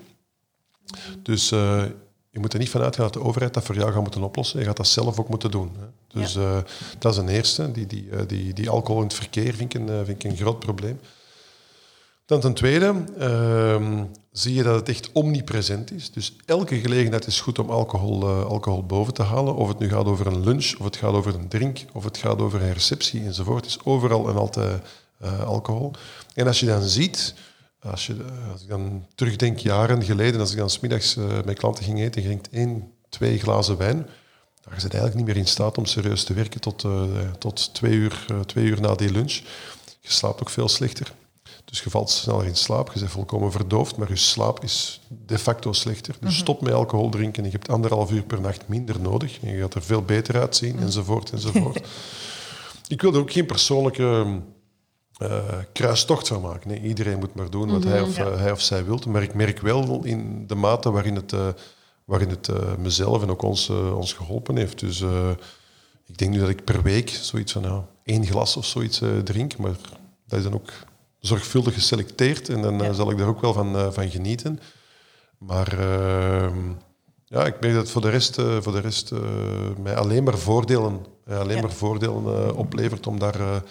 Dus 1.23 1.53
je 2.35 2.41
moet 2.41 2.53
er 2.53 2.59
niet 2.59 2.69
vanuit 2.69 2.95
gaan 2.95 3.05
dat 3.05 3.13
de 3.13 3.23
overheid 3.23 3.55
dat 3.55 3.65
voor 3.65 3.75
jou 3.75 3.93
gaat 3.93 4.03
moeten 4.03 4.23
oplossen. 4.23 4.59
Je 4.59 4.65
gaat 4.65 4.77
dat 4.77 4.87
zelf 4.87 5.19
ook 5.19 5.29
moeten 5.29 5.51
doen. 5.51 5.77
Hè. 5.79 6.21
Dus 6.21 6.37
uh, 6.37 6.59
dat 6.99 7.13
is 7.13 7.19
een 7.19 7.29
eerste. 7.29 7.73
Die, 7.73 7.87
die, 7.87 8.07
uh, 8.07 8.21
die, 8.27 8.53
die 8.53 8.71
alcohol 8.71 9.01
in 9.01 9.07
het 9.07 9.17
verkeer 9.17 9.55
vind 9.55 9.75
ik 9.75 9.81
een, 9.81 10.05
vind 10.05 10.25
ik 10.25 10.31
een 10.31 10.37
groot 10.37 10.59
probleem. 10.59 11.01
Dan 12.27 12.41
ten 12.41 12.55
tweede, 12.55 13.05
ehm, 13.19 14.05
zie 14.33 14.55
je 14.55 14.63
dat 14.63 14.75
het 14.75 14.89
echt 14.89 15.13
omnipresent 15.13 15.93
is. 15.93 16.11
Dus 16.11 16.37
elke 16.47 16.81
gelegenheid 16.81 17.27
is 17.27 17.41
goed 17.41 17.59
om 17.59 17.71
alcohol, 17.71 18.29
alcohol 18.29 18.87
boven 18.87 19.15
te 19.15 19.23
halen. 19.23 19.55
Of 19.55 19.69
het 19.69 19.79
nu 19.79 19.89
gaat 19.89 20.07
over 20.07 20.27
een 20.27 20.45
lunch, 20.45 20.75
of 20.79 20.85
het 20.85 20.97
gaat 20.97 21.13
over 21.13 21.35
een 21.35 21.49
drink, 21.49 21.85
of 21.93 22.05
het 22.05 22.19
gaat 22.19 22.41
over 22.41 22.63
een 22.63 22.73
receptie 22.73 23.25
enzovoort. 23.25 23.67
is 23.67 23.79
overal 23.85 24.29
en 24.29 24.37
altijd 24.37 24.83
alcohol. 25.45 25.91
En 26.35 26.47
als 26.47 26.61
je 26.61 26.67
dan 26.67 26.83
ziet, 26.83 27.35
als, 27.91 28.07
je, 28.07 28.17
als 28.53 28.63
ik 28.63 28.69
dan 28.69 29.07
terugdenk 29.15 29.59
jaren 29.59 30.03
geleden, 30.03 30.41
als 30.41 30.51
ik 30.51 30.59
dan 30.59 30.71
smiddags 30.71 31.17
uh, 31.17 31.25
met 31.45 31.59
klanten 31.59 31.85
ging 31.85 32.01
eten, 32.01 32.23
ging 32.23 32.39
ik 32.39 32.53
één, 32.53 32.93
twee 33.09 33.39
glazen 33.39 33.77
wijn. 33.77 34.07
Dan 34.63 34.81
zit 34.81 34.95
eigenlijk 34.95 35.15
niet 35.15 35.27
meer 35.27 35.37
in 35.45 35.49
staat 35.49 35.79
om 35.79 35.87
serieus 35.87 36.25
te 36.25 36.35
werken 36.35 36.61
tot, 36.61 36.87
tot 37.39 37.75
twee, 37.75 37.93
uur, 37.93 38.27
twee 38.47 38.65
uur 38.65 38.81
na 38.81 38.95
die 38.95 39.13
lunch. 39.13 39.33
Je 40.01 40.13
slaapt 40.13 40.41
ook 40.41 40.51
veel 40.51 40.69
slechter. 40.69 41.13
Dus 41.65 41.83
je 41.83 41.91
valt 41.91 42.11
sneller 42.11 42.47
in 42.47 42.57
slaap, 42.57 42.93
je 42.93 42.99
bent 42.99 43.11
volkomen 43.11 43.53
verdoofd, 43.53 43.97
maar 43.97 44.09
je 44.09 44.17
slaap 44.17 44.63
is 44.63 45.01
de 45.27 45.39
facto 45.39 45.73
slechter. 45.73 46.17
Dus 46.21 46.31
mhm. 46.31 46.41
stop 46.41 46.61
met 46.61 46.73
alcohol 46.73 47.09
drinken 47.09 47.45
en 47.45 47.51
je 47.51 47.57
hebt 47.57 47.69
anderhalf 47.69 48.11
uur 48.11 48.23
per 48.23 48.41
nacht 48.41 48.69
minder 48.69 49.01
nodig. 49.01 49.39
En 49.43 49.53
je 49.53 49.61
gaat 49.61 49.75
er 49.75 49.83
veel 49.83 50.03
beter 50.03 50.41
uitzien, 50.41 50.75
mhm. 50.75 50.85
enzovoort, 50.85 51.31
enzovoort. 51.31 51.81
ik 52.89 53.03
wil 53.03 53.15
er 53.15 53.21
ook 53.21 53.33
geen 53.33 53.47
persoonlijke 53.47 54.41
uh, 55.19 55.43
kruistocht 55.73 56.29
van 56.29 56.41
maken. 56.41 56.69
Nee, 56.69 56.81
iedereen 56.81 57.19
moet 57.19 57.35
maar 57.35 57.51
doen 57.51 57.71
wat 57.71 57.85
hij, 57.85 58.01
mhm. 58.01 58.09
of, 58.09 58.19
uh, 58.19 58.37
hij 58.37 58.53
of 58.53 58.61
zij 58.61 58.85
wil. 58.85 59.01
Maar 59.09 59.23
ik 59.23 59.35
merk 59.35 59.61
wel 59.61 60.05
in 60.05 60.47
de 60.47 60.55
mate 60.55 60.91
waarin 60.91 61.15
het, 61.15 61.33
uh, 61.33 61.49
waarin 62.05 62.29
het 62.29 62.51
mezelf 62.79 63.23
en 63.23 63.31
ook 63.31 63.43
ons, 63.43 63.71
ons 63.71 64.13
geholpen 64.13 64.57
heeft. 64.57 64.79
Dus 64.79 65.05
ik 66.07 66.19
denk 66.19 66.31
nu 66.31 66.39
dat 66.39 66.49
ik 66.49 66.65
per 66.65 66.83
week 66.83 67.09
zoiets 67.11 67.53
van 67.53 67.63
nou, 67.63 67.83
één 68.05 68.27
glas 68.27 68.57
of 68.57 68.67
zoiets 68.67 69.01
drink, 69.25 69.57
maar 69.57 69.77
dat 70.27 70.39
is 70.39 70.45
dan 70.45 70.55
ook 70.55 70.71
zorgvuldig 71.27 71.75
geselecteerd 71.75 72.49
en 72.49 72.63
dan 72.63 72.83
eh, 72.83 72.95
zal 72.95 73.11
ik 73.11 73.19
daar 73.19 73.29
ook 73.29 73.41
wel 73.41 73.53
van, 73.53 73.93
van 73.93 74.11
genieten. 74.11 74.61
Maar 75.39 75.79
uh, 75.79 76.51
ja, 77.25 77.47
ik 77.47 77.61
merk 77.61 77.75
dat 77.75 77.91
voor 77.91 78.01
de 78.01 78.11
rest, 78.11 78.39
uh, 78.39 78.57
voor 78.61 78.73
de 78.73 78.81
rest 78.81 79.13
mij 79.83 79.97
alleen 79.97 80.25
maar 80.25 80.39
voordelen, 80.39 81.07
alleen 81.29 81.61
maar 81.61 81.73
voordelen 81.73 82.57
oplevert 82.57 83.07
om, 83.07 83.19
daar, 83.19 83.63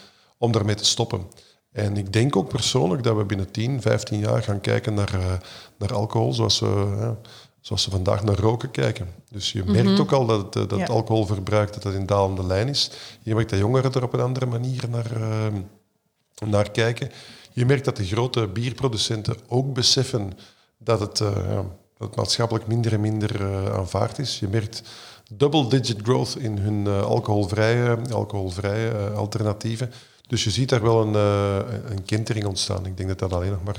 om 0.44 0.52
daarmee 0.52 0.74
te 0.74 0.84
stoppen. 0.84 1.26
En 1.72 1.96
ik 1.96 2.12
denk 2.12 2.36
ook 2.36 2.48
persoonlijk 2.48 3.02
dat 3.02 3.16
we 3.16 3.24
binnen 3.24 3.50
10, 3.50 3.82
15 3.82 4.18
jaar 4.18 4.42
gaan 4.42 4.60
kijken 4.60 4.94
naar, 4.94 5.40
naar 5.78 5.94
alcohol 5.94 6.32
zoals 6.32 6.60
we, 6.60 7.12
zoals 7.60 7.84
we 7.84 7.90
vandaag 7.90 8.24
naar 8.24 8.38
roken 8.38 8.70
kijken. 8.70 9.08
Dus 9.30 9.52
je 9.52 9.64
merkt 9.64 9.90
mhm. 9.90 10.00
ook 10.00 10.12
al 10.12 10.26
dat, 10.26 10.54
het, 10.54 10.70
dat 10.70 10.88
alcoholverbruik 10.88 11.72
dat 11.72 11.82
dat 11.82 11.92
in 11.92 12.06
dalende 12.06 12.44
lijn 12.46 12.68
is. 12.68 12.90
Je 13.22 13.34
merkt 13.34 13.50
dat 13.50 13.58
jongeren 13.58 13.92
er 13.92 14.02
op 14.02 14.12
een 14.12 14.20
andere 14.20 14.46
manier 14.46 14.84
naar, 14.88 15.10
naar 16.46 16.70
kijken. 16.70 17.10
Je 17.52 17.66
merkt 17.66 17.84
dat 17.84 17.96
de 17.96 18.06
grote 18.06 18.48
bierproducenten 18.48 19.36
ook 19.48 19.72
beseffen 19.72 20.32
dat 20.78 21.00
het, 21.00 21.16
dat 21.18 21.66
het 21.98 22.16
maatschappelijk 22.16 22.66
minder 22.66 22.92
en 22.92 23.00
minder 23.00 23.44
aanvaard 23.72 24.18
is. 24.18 24.38
Je 24.38 24.48
merkt 24.48 24.82
double-digit 25.30 26.00
growth 26.02 26.36
in 26.38 26.58
hun 26.58 26.86
alcoholvrije, 26.86 27.98
alcoholvrije 28.12 29.10
alternatieven. 29.10 29.92
Dus 30.26 30.44
je 30.44 30.50
ziet 30.50 30.68
daar 30.68 30.82
wel 30.82 31.02
een, 31.02 31.14
een 31.90 32.04
kentering 32.04 32.46
ontstaan. 32.46 32.86
Ik 32.86 32.96
denk 32.96 33.08
dat 33.08 33.18
dat 33.18 33.32
alleen 33.32 33.50
nog 33.50 33.64
maar, 33.64 33.78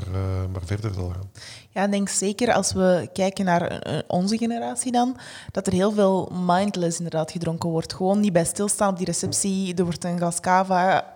maar 0.52 0.62
verder 0.66 0.93
zal 0.93 1.10
gaan. 1.10 1.32
Ja, 1.70 1.84
ik 1.84 1.91
denk 1.91 2.10
zeker 2.10 2.54
als 2.54 2.74
we 2.74 3.10
kijken 3.14 3.46
naar 3.46 3.84
onze 4.08 4.38
generatie 4.38 4.91
dan, 4.91 5.18
dat 5.52 5.68
er 5.68 5.74
heel 5.74 5.91
veel 5.91 6.32
mindless 6.46 6.98
inderdaad 6.98 7.32
gedronken 7.32 7.70
wordt. 7.70 7.93
Gewoon 7.93 8.20
niet 8.20 8.34
bij 8.34 8.46
stilstaan 8.46 8.89
op 8.89 8.98
die 8.98 9.06
receptie. 9.06 9.76
Er 9.76 9.84
wordt 9.84 10.04
een 10.04 10.18
glas 10.18 10.39
cava 10.39 11.14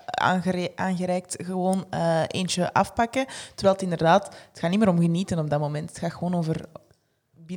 aangereikt, 0.75 1.35
gewoon 1.37 1.85
uh, 1.93 2.21
eentje 2.27 2.73
afpakken. 2.73 3.25
Terwijl 3.55 3.73
het 3.73 3.83
inderdaad, 3.83 4.25
het 4.25 4.59
gaat 4.59 4.69
niet 4.69 4.79
meer 4.79 4.89
om 4.89 4.99
genieten 4.99 5.39
op 5.39 5.49
dat 5.49 5.59
moment. 5.59 5.89
Het 5.89 5.99
gaat 5.99 6.13
gewoon 6.13 6.35
over 6.35 6.65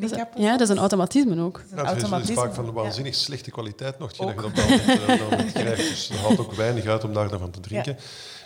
binnenkappen. 0.00 0.42
Ja, 0.42 0.50
dat 0.50 0.60
is 0.60 0.68
een 0.68 0.78
automatisme 0.78 1.42
ook. 1.42 1.62
Ja, 1.76 1.94
het 1.94 2.28
is 2.28 2.34
vaak 2.34 2.54
van 2.54 2.64
de 2.64 2.72
waanzinnig 2.72 3.14
slechte 3.14 3.50
kwaliteit 3.50 3.98
nog, 3.98 4.12
je 4.16 4.24
dat 4.24 4.34
je 4.34 5.26
dat 5.30 5.52
krijgt. 5.52 5.88
Dus 5.88 6.08
het 6.08 6.18
haalt 6.18 6.38
ook 6.38 6.52
weinig 6.52 6.86
uit 6.86 7.04
om 7.04 7.12
daarvan 7.12 7.50
te 7.50 7.60
drinken. 7.60 7.96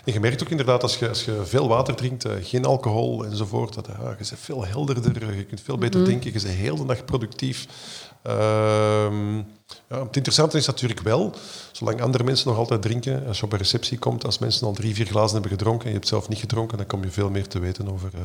En 0.05 0.13
je 0.13 0.19
merkt 0.19 0.43
ook 0.43 0.49
inderdaad, 0.49 0.83
als 0.83 0.97
je, 0.97 1.09
als 1.09 1.25
je 1.25 1.45
veel 1.45 1.67
water 1.67 1.95
drinkt, 1.95 2.25
uh, 2.25 2.31
geen 2.41 2.65
alcohol 2.65 3.25
enzovoort, 3.25 3.73
dat 3.73 3.87
uh, 3.87 3.95
je 3.95 4.15
bent 4.17 4.33
veel 4.35 4.65
helderder, 4.65 5.35
je 5.35 5.45
kunt 5.45 5.61
veel 5.61 5.77
beter 5.77 5.99
mm 5.99 6.05
denken, 6.05 6.33
je 6.33 6.41
bent 6.41 6.53
heel 6.53 6.75
de 6.75 6.85
dag 6.85 7.05
productief. 7.05 7.67
Ehm, 8.23 9.41
ja, 9.89 10.03
het 10.03 10.15
interessante 10.15 10.57
is 10.57 10.65
natuurlijk 10.65 10.99
wel, 10.99 11.33
zolang 11.71 12.01
andere 12.01 12.23
mensen 12.23 12.47
nog 12.47 12.57
altijd 12.57 12.81
drinken, 12.81 13.27
als 13.27 13.37
je 13.37 13.43
op 13.43 13.51
een 13.51 13.57
receptie 13.57 13.99
komt, 13.99 14.25
als 14.25 14.37
mensen 14.37 14.67
al 14.67 14.73
drie, 14.73 14.95
vier 14.95 15.05
glazen 15.05 15.33
hebben 15.33 15.51
gedronken 15.51 15.83
en 15.83 15.89
je 15.89 15.95
hebt 15.95 16.07
zelf 16.07 16.29
niet 16.29 16.39
gedronken, 16.39 16.77
dan 16.77 16.87
kom 16.87 17.03
je 17.03 17.09
veel 17.09 17.29
meer 17.29 17.47
te 17.47 17.59
weten 17.59 17.91
over 17.91 18.11
uh, 18.15 18.21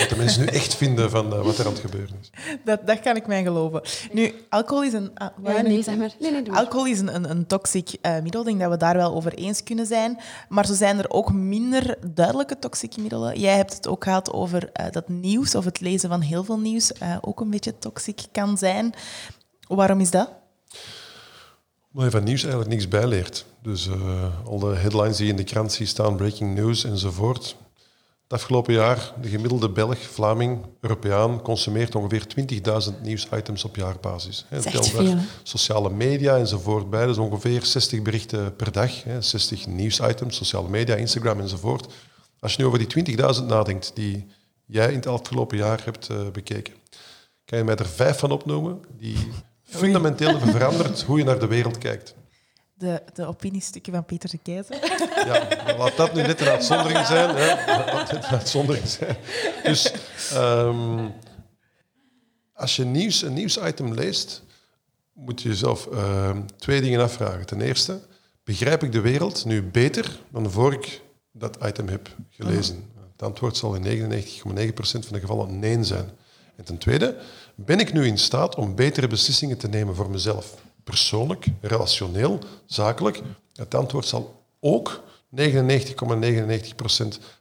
wat 0.00 0.08
de 0.08 0.14
mensen 0.16 0.40
nu 0.40 0.46
echt 0.46 0.74
vinden 0.74 1.10
van 1.10 1.34
uh, 1.34 1.44
wat 1.44 1.58
er 1.58 1.66
aan 1.66 1.72
het 1.72 1.80
gebeuren 1.80 2.16
is. 2.20 2.30
Dat, 2.64 2.86
dat 2.86 3.00
kan 3.00 3.16
ik 3.16 3.26
mij 3.26 3.42
geloven. 3.42 3.82
Nu, 4.12 4.34
alcohol 4.48 4.84
is 4.84 4.92
een... 4.92 5.10
Uh, 5.42 5.54
ja, 5.54 5.60
nee, 5.60 5.82
zeg 5.82 5.96
maar. 5.96 6.14
Nee, 6.20 6.30
nee, 6.30 6.52
alcohol 6.52 6.86
is 6.86 6.98
een, 6.98 7.14
een, 7.14 7.30
een 7.30 7.46
toxic 7.46 7.90
middel, 8.22 8.40
ik 8.40 8.46
denk 8.46 8.60
dat 8.60 8.70
we 8.70 8.76
daar 8.76 8.96
wel 8.96 9.14
over 9.14 9.34
eens 9.34 9.62
kunnen 9.62 9.86
zijn. 9.86 10.18
Maar 10.48 10.66
zo 10.66 10.74
zijn 10.74 10.98
er 10.98 11.10
ook 11.10 11.32
minder 11.32 11.98
duidelijke 12.06 12.58
toxische 12.58 13.00
middelen. 13.00 13.40
Jij 13.40 13.56
hebt 13.56 13.74
het 13.74 13.88
ook 13.88 14.04
gehad 14.04 14.32
over 14.32 14.70
dat 14.90 15.08
nieuws, 15.08 15.54
of 15.54 15.64
het 15.64 15.80
lezen 15.80 16.08
van 16.08 16.20
heel 16.20 16.44
veel 16.44 16.58
nieuws, 16.58 16.92
ook 17.20 17.40
een 17.40 17.50
beetje 17.50 17.78
toxic 17.78 18.20
kan 18.32 18.58
zijn. 18.58 18.94
Waarom 19.66 20.00
is 20.00 20.10
dat? 20.10 20.30
Omdat 21.92 22.12
je 22.12 22.16
van 22.18 22.24
nieuws 22.24 22.42
eigenlijk 22.42 22.70
niks 22.72 22.88
bijleert. 22.88 23.46
Dus 23.62 23.86
uh, 23.86 24.46
al 24.46 24.58
de 24.58 24.76
headlines 24.76 25.16
die 25.16 25.26
je 25.26 25.30
in 25.30 25.36
de 25.36 25.44
krant 25.44 25.72
ziet 25.72 25.88
staan, 25.88 26.16
breaking 26.16 26.54
news 26.54 26.84
enzovoort. 26.84 27.56
Het 28.22 28.38
afgelopen 28.38 28.74
jaar, 28.74 29.12
de 29.20 29.28
gemiddelde 29.28 29.70
Belg, 29.70 29.98
Vlaming, 29.98 30.66
Europeaan, 30.80 31.42
consumeert 31.42 31.94
ongeveer 31.94 32.26
20.000 32.90 33.00
nieuwsitems 33.02 33.64
op 33.64 33.76
jaarbasis. 33.76 34.46
Dat 34.50 34.64
is 34.64 34.90
veel. 34.90 35.16
Sociale 35.42 35.90
media 35.90 36.36
enzovoort 36.36 36.90
bij, 36.90 37.06
dus 37.06 37.18
ongeveer 37.18 37.64
60 37.64 38.02
berichten 38.02 38.56
per 38.56 38.72
dag. 38.72 38.92
60 39.18 39.66
nieuwsitems, 39.66 40.36
sociale 40.36 40.68
media, 40.68 40.94
Instagram 40.94 41.40
enzovoort. 41.40 41.92
Als 42.40 42.54
je 42.54 42.62
nu 42.62 42.68
over 42.68 43.04
die 43.04 43.16
20.000 43.40 43.44
nadenkt 43.46 43.90
die 43.94 44.26
jij 44.64 44.88
in 44.88 44.96
het 44.96 45.06
afgelopen 45.06 45.56
jaar 45.56 45.84
hebt 45.84 46.10
uh, 46.10 46.28
bekeken, 46.32 46.74
kan 47.44 47.58
je 47.58 47.64
mij 47.64 47.76
er 47.76 47.86
vijf 47.86 48.18
van 48.18 48.30
opnoemen 48.30 48.80
die 48.98 49.28
fundamenteel 49.66 50.40
veranderd 50.40 51.02
hoe 51.02 51.18
je 51.18 51.24
naar 51.24 51.38
de 51.38 51.46
wereld 51.46 51.78
kijkt. 51.78 52.14
De, 52.74 53.02
de 53.14 53.26
opiniestukken 53.26 53.92
van 53.92 54.04
Peter 54.04 54.30
de 54.30 54.38
Keizer. 54.38 54.76
Ja, 55.26 55.48
laat 55.76 55.96
dat 55.96 56.14
nu 56.14 56.22
net 56.22 56.40
een 56.40 56.46
uitzondering 56.46 57.06
zijn. 57.06 57.36
Hè. 57.36 57.46
Laat 57.92 58.10
dit 58.10 58.24
een 58.24 58.30
uitzondering 58.30 58.86
zijn. 58.86 59.16
Dus 59.62 59.92
um, 60.34 61.12
als 62.52 62.76
je 62.76 62.84
nieuws, 62.84 63.22
een 63.22 63.32
nieuwsitem 63.32 63.94
leest, 63.94 64.42
moet 65.12 65.42
je 65.42 65.48
jezelf 65.48 65.88
uh, 65.92 66.36
twee 66.56 66.80
dingen 66.80 67.00
afvragen. 67.00 67.46
Ten 67.46 67.60
eerste, 67.60 68.00
begrijp 68.44 68.82
ik 68.82 68.92
de 68.92 69.00
wereld 69.00 69.44
nu 69.44 69.62
beter 69.62 70.20
dan 70.30 70.50
voor 70.50 70.72
ik 70.72 71.00
dat 71.32 71.58
item 71.66 71.88
heb 71.88 72.08
gelezen? 72.30 72.90
Het 73.12 73.22
antwoord 73.22 73.56
zal 73.56 73.74
in 73.74 74.10
99,9% 74.10 74.74
van 74.80 75.00
de 75.08 75.20
gevallen 75.20 75.58
nee 75.58 75.84
zijn. 75.84 76.10
En 76.56 76.64
ten 76.64 76.78
tweede, 76.78 77.16
ben 77.56 77.80
ik 77.80 77.92
nu 77.92 78.06
in 78.06 78.18
staat 78.18 78.54
om 78.54 78.74
betere 78.74 79.06
beslissingen 79.06 79.58
te 79.58 79.68
nemen 79.68 79.94
voor 79.94 80.10
mezelf? 80.10 80.54
Persoonlijk, 80.84 81.46
relationeel, 81.60 82.38
zakelijk? 82.66 83.22
Het 83.54 83.74
antwoord 83.74 84.06
zal 84.06 84.42
ook 84.60 85.02
99,99% 85.36 85.42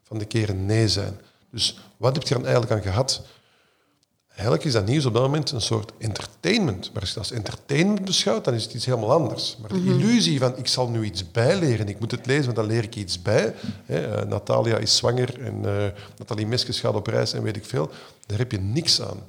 van 0.04 0.18
de 0.18 0.26
keren 0.26 0.66
nee 0.66 0.90
zijn. 0.90 1.20
Dus 1.52 1.80
wat 1.98 2.16
heb 2.16 2.24
je 2.24 2.36
er 2.36 2.42
dan 2.42 2.50
eigenlijk 2.50 2.76
aan 2.76 2.92
gehad? 2.92 3.22
Eigenlijk 4.28 4.64
is 4.64 4.74
dat 4.74 4.86
nieuws 4.86 5.06
op 5.06 5.14
dat 5.14 5.22
moment 5.22 5.52
een 5.52 5.62
soort 5.62 5.92
entertainment. 5.98 6.92
Maar 6.94 7.02
als 7.02 7.10
je 7.10 7.16
dat 7.16 7.24
als 7.30 7.38
entertainment 7.38 8.06
beschouwt, 8.06 8.44
dan 8.46 8.54
is 8.54 8.64
het 8.64 8.74
iets 8.74 8.86
helemaal 8.86 9.12
anders. 9.12 9.58
Maar 9.60 9.70
de 9.70 9.76
mhm. 9.76 10.00
illusie 10.00 10.40
van 10.40 10.58
ik 10.58 10.68
zal 10.68 10.90
nu 10.90 11.04
iets 11.04 11.32
bijleren, 11.32 11.88
ik 11.88 12.00
moet 12.00 12.12
het 12.12 12.26
lezen, 12.26 12.46
want 12.46 12.56
dan 12.56 12.66
leer 12.66 12.84
ik 12.84 12.96
iets 12.96 13.22
bij. 13.22 13.54
Hè, 13.86 14.22
uh, 14.22 14.30
Natalia 14.30 14.78
is 14.78 14.96
zwanger 14.96 15.42
en 15.42 15.62
uh, 15.66 15.86
Nathalie 16.18 16.48
Meskes 16.48 16.80
gaat 16.80 16.96
op 16.96 17.08
reis 17.08 17.34
en 17.34 17.44
weet 17.44 17.56
ik 17.56 17.66
veel. 17.66 17.90
Daar 18.26 18.38
heb 18.38 18.52
je 18.52 18.60
niks 18.60 19.02
aan. 19.02 19.20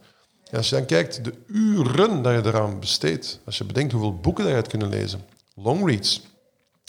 Als 0.53 0.69
je 0.69 0.77
dan 0.77 0.87
kijkt, 0.87 1.25
de 1.25 1.35
uren 1.47 2.23
dat 2.23 2.45
je 2.45 2.51
eraan 2.51 2.81
besteedt, 2.81 3.41
als 3.45 3.59
je 3.59 3.65
bedenkt 3.65 3.93
hoeveel 3.93 4.21
boeken 4.21 4.43
dat 4.43 4.53
je 4.53 4.59
hebt 4.59 4.71
kunnen 4.71 4.89
lezen, 4.89 5.25
longreads, 5.55 6.23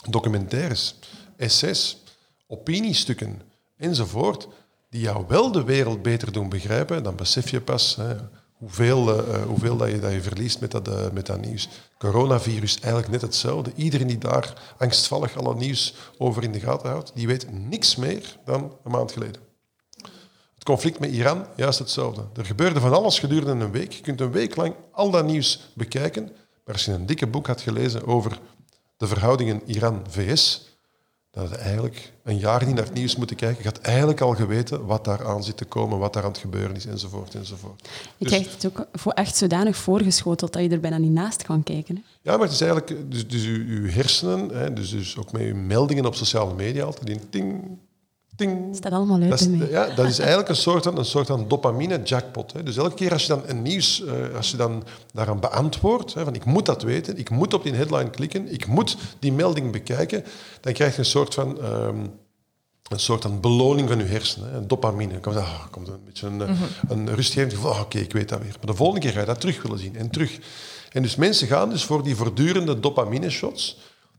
documentaires, 0.10 0.96
essays, 1.36 2.04
opiniestukken 2.48 3.42
enzovoort, 3.78 4.48
die 4.90 5.02
jou 5.02 5.26
wel 5.28 5.52
de 5.52 5.64
wereld 5.64 6.02
beter 6.02 6.32
doen 6.32 6.50
begrijpen, 6.50 7.04
dan 7.04 7.16
besef 7.16 7.50
je 7.50 7.62
pas 7.62 7.96
hè, 7.96 8.16
hoeveel, 8.58 9.28
uh, 9.28 9.42
hoeveel 9.42 9.78
dat 9.78 9.90
je, 9.90 10.00
dat 10.00 10.12
je 10.12 10.22
verliest 10.22 10.60
met 10.60 10.72
dat, 10.72 10.88
uh, 10.88 11.10
met 11.14 11.26
dat 11.26 11.42
nieuws. 11.42 11.70
Coronavirus, 11.98 12.80
eigenlijk 12.80 13.12
net 13.12 13.22
hetzelfde. 13.22 13.72
Iedereen 13.76 14.08
die 14.08 14.18
daar 14.18 14.76
angstvallig 14.78 15.38
alle 15.38 15.56
nieuws 15.56 15.96
over 16.18 16.44
in 16.44 16.52
de 16.52 16.60
gaten 16.60 16.90
houdt, 16.90 17.12
die 17.16 17.28
weet 17.28 17.52
niks 17.52 17.96
meer 17.96 18.38
dan 18.46 18.78
een 18.84 18.92
maand 18.92 19.12
geleden. 19.12 19.47
Conflict 20.68 21.00
met 21.00 21.12
Iran, 21.12 21.46
juist 21.56 21.80
hetzelfde. 21.80 22.24
Er 22.36 22.46
gebeurde 22.46 22.80
van 22.80 22.94
alles 22.94 23.20
gedurende 23.20 23.66
een 23.66 23.72
week. 23.72 23.92
Je 23.92 24.02
kunt 24.02 24.22
een 24.22 24.32
week 24.32 24.56
lang 24.56 24.74
al 24.92 25.12
dat 25.12 25.26
nieuws 25.26 25.72
bekijken, 25.74 26.24
maar 26.66 26.74
als 26.74 26.86
je 26.86 26.92
een 26.92 27.06
dikke 27.06 27.28
boek 27.28 27.48
had 27.48 27.62
gelezen 27.62 28.08
over 28.08 28.40
de 28.98 29.08
verhoudingen 29.08 29.62
Iran-VS, 29.66 30.68
dan 31.32 31.44
had 31.44 31.52
je 31.52 31.58
eigenlijk 31.58 32.14
een 32.24 32.38
jaar 32.38 32.66
niet 32.66 32.76
naar 32.76 32.84
het 32.84 32.94
nieuws 32.94 33.16
moeten 33.16 33.36
kijken. 33.36 33.64
Je 33.64 33.70
had 33.70 33.78
eigenlijk 33.80 34.22
al 34.22 34.36
geweten 34.36 34.86
wat 34.86 35.06
daar 35.06 35.28
aan 35.28 35.44
zit 35.44 35.58
te 35.58 35.66
komen, 35.66 36.00
wat 36.00 36.14
daar 36.14 36.24
aan 36.24 36.32
het 36.32 36.40
gebeuren 36.40 36.76
is, 36.76 36.86
enzovoort, 36.86 37.36
enzovoort. 37.36 37.82
Je 38.18 38.26
dus, 38.26 38.28
krijgt 38.28 38.54
het 38.54 38.66
ook 38.66 38.88
voor 38.94 39.12
echt 39.12 39.36
zodanig 39.36 39.76
voorgeschoteld 39.76 40.54
dat 40.54 40.64
je 40.64 40.70
er 40.70 40.80
bijna 40.80 40.98
niet 40.98 41.12
naast 41.12 41.44
kan 41.44 41.64
kijken. 41.64 41.96
Hè? 41.96 42.02
Ja, 42.22 42.38
maar 42.38 42.46
het 42.46 42.56
is 42.56 42.62
eigenlijk... 42.62 43.12
Dus, 43.12 43.28
dus 43.28 43.46
uw, 43.46 43.66
uw 43.68 43.90
hersenen, 43.90 44.50
hè, 44.50 44.74
dus, 44.74 44.90
dus 44.90 45.18
ook 45.18 45.32
met 45.32 45.42
uw 45.42 45.56
meldingen 45.56 46.06
op 46.06 46.16
sociale 46.16 46.54
media, 46.54 46.84
altijd 46.84 47.06
die 47.06 47.30
ting, 47.30 47.78
ting. 48.38 48.76
Staat 48.76 48.92
allemaal 48.92 49.22
uit 49.22 49.60
dat 49.60 49.70
Ja, 49.70 49.88
dat 49.96 50.06
is 50.06 50.20
eigenlijk 50.20 50.50
een 50.50 50.56
soort 50.56 50.84
van, 50.84 50.98
een 50.98 51.06
soort 51.06 51.28
van 51.28 51.48
dopamine-jackpot. 51.48 52.66
Dus 52.66 52.78
elke 52.78 52.96
keer 52.96 53.12
als 53.12 53.22
je 53.22 53.28
dan 53.28 53.42
een 53.46 53.62
nieuws, 53.62 54.02
uh, 54.02 54.36
als 54.36 54.52
je 54.52 54.58
dan 54.58 54.84
daaraan 55.14 55.40
beantwoordt, 55.40 56.14
hè, 56.14 56.24
van 56.24 56.36
ik 56.36 56.46
moet 56.46 56.66
dat 56.66 56.82
weten, 56.82 57.18
ik 57.18 57.30
moet 57.30 57.54
op 57.54 57.64
die 57.64 57.74
headline 57.74 58.10
klikken, 58.10 58.54
ik 58.54 58.68
moet 58.68 58.98
die 59.20 59.34
melding 59.34 59.72
bekijken, 59.72 60.24
dan 60.62 60.74
krijg 60.74 60.94
je 60.94 61.00
een 61.00 61.06
soort 61.06 61.34
van... 61.34 61.66
Um, 61.66 62.12
een 62.88 63.00
soort 63.00 63.22
van 63.22 63.40
beloning 63.40 63.90
van 63.90 63.98
je 63.98 64.04
hersenen, 64.04 64.56
een 64.56 64.68
dopamine. 64.68 65.12
Dan 65.12 65.22
komt, 65.22 65.36
ah, 65.36 65.66
komt 65.72 65.88
een 65.88 66.04
beetje 66.06 66.28
een, 66.28 66.34
mm 66.34 66.40
-hmm. 66.40 66.58
een 66.88 67.16
rustgevend 67.16 67.54
gevoel. 67.54 67.72
Ah, 67.72 67.82
Oké, 67.82 67.98
ik 67.98 68.12
weet 68.12 68.30
dat 68.30 68.40
weer. 68.40 68.56
Maar 68.58 68.66
de 68.66 68.74
volgende 68.74 69.02
keer 69.02 69.12
ga 69.12 69.20
je 69.20 69.26
dat 69.26 69.40
terug 69.40 69.62
willen 69.62 69.80
zien 69.80 69.96
en 69.96 70.10
terug. 70.10 70.40
En 70.92 71.02
dus 71.02 71.16
mensen 71.16 71.48
gaan 71.48 71.70
dus 71.70 71.84
voor 71.84 72.04
die 72.04 72.16
voortdurende 72.16 72.80
dopamine-shots, 72.80 73.78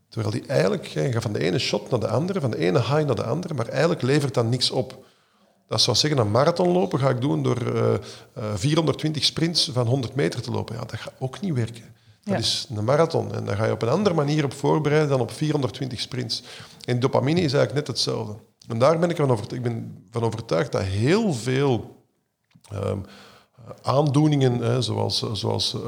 terwijl 0.09 0.33
die 0.33 0.45
eigenlijk 0.45 0.87
gaan 0.87 1.21
van 1.21 1.33
de 1.33 1.39
ene 1.39 1.59
shot 1.59 1.89
naar 1.89 1.99
de 1.99 2.07
andere, 2.07 2.39
van 2.39 2.51
de 2.51 2.57
ene 2.57 2.79
high 2.79 3.05
naar 3.05 3.15
de 3.15 3.23
andere, 3.23 3.53
maar 3.53 3.67
eigenlijk 3.67 4.01
levert 4.01 4.33
dat 4.33 4.45
niks 4.45 4.71
op. 4.71 5.05
Dat 5.67 5.81
zou 5.81 5.97
zeggen, 5.97 6.19
een 6.19 6.31
marathon 6.31 6.71
lopen 6.71 6.99
ga 6.99 7.09
ik 7.09 7.21
doen 7.21 7.43
door 7.43 7.61
uh, 7.61 7.93
uh, 8.37 8.43
420 8.55 9.23
sprints 9.23 9.69
van 9.73 9.87
100 9.87 10.15
meter 10.15 10.41
te 10.41 10.51
lopen. 10.51 10.75
Ja, 10.75 10.81
dat 10.81 10.99
gaat 10.99 11.13
ook 11.19 11.41
niet 11.41 11.53
werken. 11.53 11.83
Dat 12.23 12.33
ja. 12.33 12.37
is 12.39 12.67
een 12.75 12.83
marathon. 12.83 13.33
En 13.33 13.45
daar 13.45 13.55
ga 13.55 13.65
je 13.65 13.71
op 13.71 13.81
een 13.81 13.89
andere 13.89 14.15
manier 14.15 14.43
op 14.43 14.53
voorbereiden 14.53 15.09
dan 15.09 15.19
op 15.19 15.31
420 15.31 15.99
sprints. 15.99 16.43
En 16.85 16.99
dopamine 16.99 17.41
is 17.41 17.53
eigenlijk 17.53 17.73
net 17.73 17.87
hetzelfde. 17.87 18.35
En 18.67 18.79
daar 18.79 18.99
ben 18.99 19.09
ik 19.09 19.15
van, 19.15 19.31
overtuigd, 19.31 19.65
ik 19.65 19.73
ben 19.73 20.05
van 20.11 20.23
overtuigd 20.23 20.71
dat 20.71 20.81
heel 20.81 21.33
veel 21.33 22.03
um, 22.73 23.05
aandoeningen, 23.81 24.59
hè, 24.59 24.81
zoals, 24.81 25.23
zoals 25.33 25.73
uh, 25.73 25.81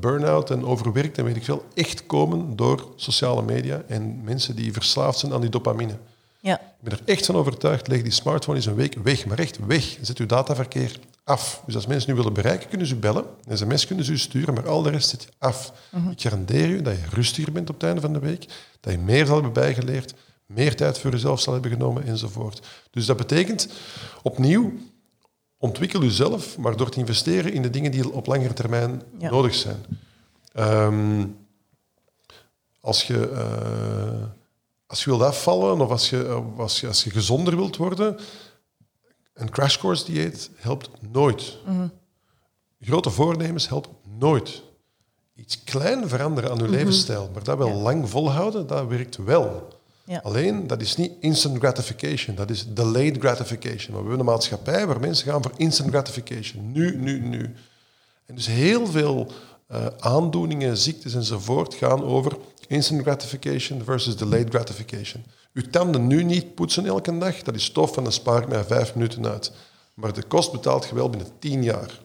burn-out 0.00 0.50
en 0.50 0.64
overwerkt 0.64 1.18
en 1.18 1.24
weet 1.24 1.36
ik 1.36 1.44
veel, 1.44 1.64
echt 1.74 2.06
komen 2.06 2.56
door 2.56 2.88
sociale 2.96 3.42
media 3.42 3.82
en 3.86 4.24
mensen 4.24 4.56
die 4.56 4.72
verslaafd 4.72 5.18
zijn 5.18 5.32
aan 5.32 5.40
die 5.40 5.50
dopamine. 5.50 5.96
Ja. 6.40 6.60
Ik 6.60 6.64
ben 6.80 6.92
er 6.92 7.00
echt 7.04 7.26
van 7.26 7.36
overtuigd, 7.36 7.88
leg 7.88 8.02
die 8.02 8.12
smartphone 8.12 8.56
eens 8.56 8.66
een 8.66 8.74
week 8.74 8.94
weg, 9.02 9.26
maar 9.26 9.38
echt 9.38 9.58
weg. 9.66 9.98
Zet 10.00 10.18
uw 10.18 10.26
dataverkeer 10.26 10.98
af. 11.24 11.62
Dus 11.66 11.74
als 11.74 11.86
mensen 11.86 12.10
nu 12.10 12.16
willen 12.16 12.32
bereiken, 12.32 12.68
kunnen 12.68 12.86
ze 12.86 12.94
u 12.94 12.98
bellen, 12.98 13.24
sms 13.48 13.86
kunnen 13.86 14.04
ze 14.04 14.12
u 14.12 14.18
sturen, 14.18 14.54
maar 14.54 14.68
al 14.68 14.82
de 14.82 14.90
rest 14.90 15.10
je 15.10 15.28
af. 15.38 15.72
Mm-hmm. 15.90 16.10
Ik 16.10 16.20
garandeer 16.20 16.68
u 16.68 16.82
dat 16.82 16.94
je 16.94 17.04
rustiger 17.10 17.52
bent 17.52 17.68
op 17.68 17.74
het 17.74 17.84
einde 17.84 18.00
van 18.00 18.12
de 18.12 18.18
week, 18.18 18.46
dat 18.80 18.92
je 18.92 18.98
meer 18.98 19.26
zal 19.26 19.34
hebben 19.34 19.52
bijgeleerd, 19.52 20.14
meer 20.46 20.76
tijd 20.76 20.98
voor 20.98 21.10
jezelf 21.10 21.40
zal 21.40 21.52
hebben 21.52 21.70
genomen 21.70 22.04
enzovoort. 22.04 22.66
Dus 22.90 23.06
dat 23.06 23.16
betekent 23.16 23.68
opnieuw 24.22 24.72
ontwikkel 25.58 26.02
jezelf, 26.02 26.58
maar 26.58 26.76
door 26.76 26.90
te 26.90 26.98
investeren 26.98 27.52
in 27.52 27.62
de 27.62 27.70
dingen 27.70 27.90
die 27.90 28.12
op 28.12 28.26
langere 28.26 28.54
termijn 28.54 29.02
ja. 29.18 29.30
nodig 29.30 29.54
zijn. 29.54 29.84
Um, 30.58 31.36
als, 32.80 33.06
je, 33.06 33.30
uh, 33.32 34.26
als 34.86 35.04
je 35.04 35.10
wilt 35.10 35.22
afvallen 35.22 35.80
of 35.80 35.90
als 35.90 36.10
je, 36.10 36.42
als, 36.56 36.80
je, 36.80 36.86
als 36.86 37.04
je 37.04 37.10
gezonder 37.10 37.56
wilt 37.56 37.76
worden, 37.76 38.16
een 39.34 39.50
crash 39.50 39.78
course 39.78 40.04
dieet 40.04 40.50
helpt 40.54 40.90
nooit. 41.10 41.58
Mm 41.66 41.78
-hmm. 41.78 41.92
Grote 42.80 43.10
voornemens 43.10 43.68
helpen 43.68 43.92
nooit. 44.18 44.62
Iets 45.34 45.64
klein 45.64 46.08
veranderen 46.08 46.50
aan 46.50 46.56
je 46.56 46.62
mm 46.62 46.68
-hmm. 46.68 46.78
levensstijl, 46.78 47.30
maar 47.32 47.44
dat 47.44 47.58
wel 47.58 47.68
ja. 47.68 47.74
lang 47.74 48.10
volhouden, 48.10 48.66
dat 48.66 48.86
werkt 48.86 49.16
wel. 49.16 49.75
Alleen, 50.22 50.66
dat 50.66 50.80
is 50.80 50.96
niet 50.96 51.12
instant 51.20 51.58
gratification, 51.58 52.36
dat 52.36 52.50
is 52.50 52.66
delayed 52.68 53.18
gratification. 53.18 53.92
Maar 53.92 54.02
we 54.02 54.08
hebben 54.08 54.18
een 54.18 54.32
maatschappij 54.32 54.86
waar 54.86 55.00
mensen 55.00 55.30
gaan 55.30 55.42
voor 55.42 55.52
instant 55.56 55.90
gratification. 55.90 56.72
Nu, 56.72 56.96
nu, 56.96 57.20
nu. 57.20 57.54
En 58.26 58.34
dus 58.34 58.46
heel 58.46 58.86
veel 58.86 59.32
uh, 59.72 59.86
aandoeningen, 59.98 60.76
ziektes 60.76 61.14
enzovoort 61.14 61.74
gaan 61.74 62.04
over 62.04 62.36
instant 62.66 63.02
gratification 63.02 63.84
versus 63.84 64.16
delayed 64.16 64.48
gratification. 64.48 65.24
Uw 65.52 65.62
tanden 65.70 66.06
nu 66.06 66.22
niet 66.22 66.54
poetsen 66.54 66.86
elke 66.86 67.18
dag, 67.18 67.42
dat 67.42 67.54
is 67.54 67.70
tof 67.70 67.96
en 67.96 68.02
dan 68.02 68.12
spaar 68.12 68.42
ik 68.42 68.48
mij 68.48 68.64
vijf 68.64 68.94
minuten 68.94 69.26
uit. 69.26 69.52
Maar 69.94 70.12
de 70.12 70.22
kost 70.22 70.52
betaalt 70.52 70.86
je 70.86 70.94
wel 70.94 71.10
binnen 71.10 71.28
tien 71.38 71.62
jaar. 71.62 72.04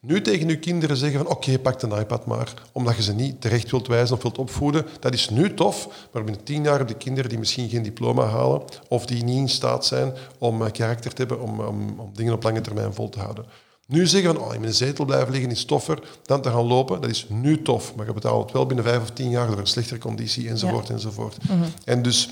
Nu 0.00 0.22
tegen 0.22 0.48
uw 0.48 0.58
kinderen 0.58 0.96
zeggen 0.96 1.18
van 1.18 1.28
oké, 1.28 1.50
okay, 1.50 1.58
pak 1.58 1.82
een 1.82 1.98
iPad 1.98 2.26
maar, 2.26 2.54
omdat 2.72 2.96
je 2.96 3.02
ze 3.02 3.12
niet 3.12 3.40
terecht 3.40 3.70
wilt 3.70 3.86
wijzen 3.86 4.16
of 4.16 4.22
wilt 4.22 4.38
opvoeden. 4.38 4.86
Dat 5.00 5.14
is 5.14 5.30
nu 5.30 5.54
tof, 5.54 6.08
maar 6.12 6.24
binnen 6.24 6.44
tien 6.44 6.62
jaar 6.62 6.76
hebben 6.76 6.98
de 6.98 7.04
kinderen 7.04 7.30
die 7.30 7.38
misschien 7.38 7.68
geen 7.68 7.82
diploma 7.82 8.24
halen 8.24 8.62
of 8.88 9.06
die 9.06 9.24
niet 9.24 9.36
in 9.36 9.48
staat 9.48 9.86
zijn 9.86 10.12
om 10.38 10.62
uh, 10.62 10.70
karakter 10.70 11.12
te 11.12 11.16
hebben, 11.22 11.40
om, 11.40 11.60
om, 11.60 11.98
om, 11.98 12.10
dingen 12.14 12.32
op 12.32 12.42
lange 12.42 12.60
termijn 12.60 12.94
vol 12.94 13.08
te 13.08 13.18
houden. 13.18 13.46
Nu 13.86 14.06
zeggen 14.06 14.34
van 14.34 14.44
oh, 14.44 14.54
in 14.54 14.60
mijn 14.60 14.74
zetel 14.74 15.04
blijven 15.04 15.32
liggen 15.32 15.50
is 15.50 15.64
toffer 15.64 16.02
dan 16.22 16.40
te 16.40 16.50
gaan 16.50 16.66
lopen, 16.66 17.00
dat 17.00 17.10
is 17.10 17.26
nu 17.28 17.62
tof, 17.62 17.94
maar 17.94 18.06
je 18.06 18.12
betaalt 18.12 18.42
het 18.42 18.52
wel 18.52 18.66
binnen 18.66 18.84
vijf 18.84 19.02
of 19.02 19.10
tien 19.10 19.30
jaar 19.30 19.46
door 19.46 19.58
een 19.58 19.66
slechtere 19.66 20.00
conditie 20.00 20.48
enzovoort 20.48 20.88
ja. 20.88 20.94
enzovoort. 20.94 21.48
Mm 21.48 21.60
-hmm. 21.60 21.68
En 21.84 22.02
dus 22.02 22.30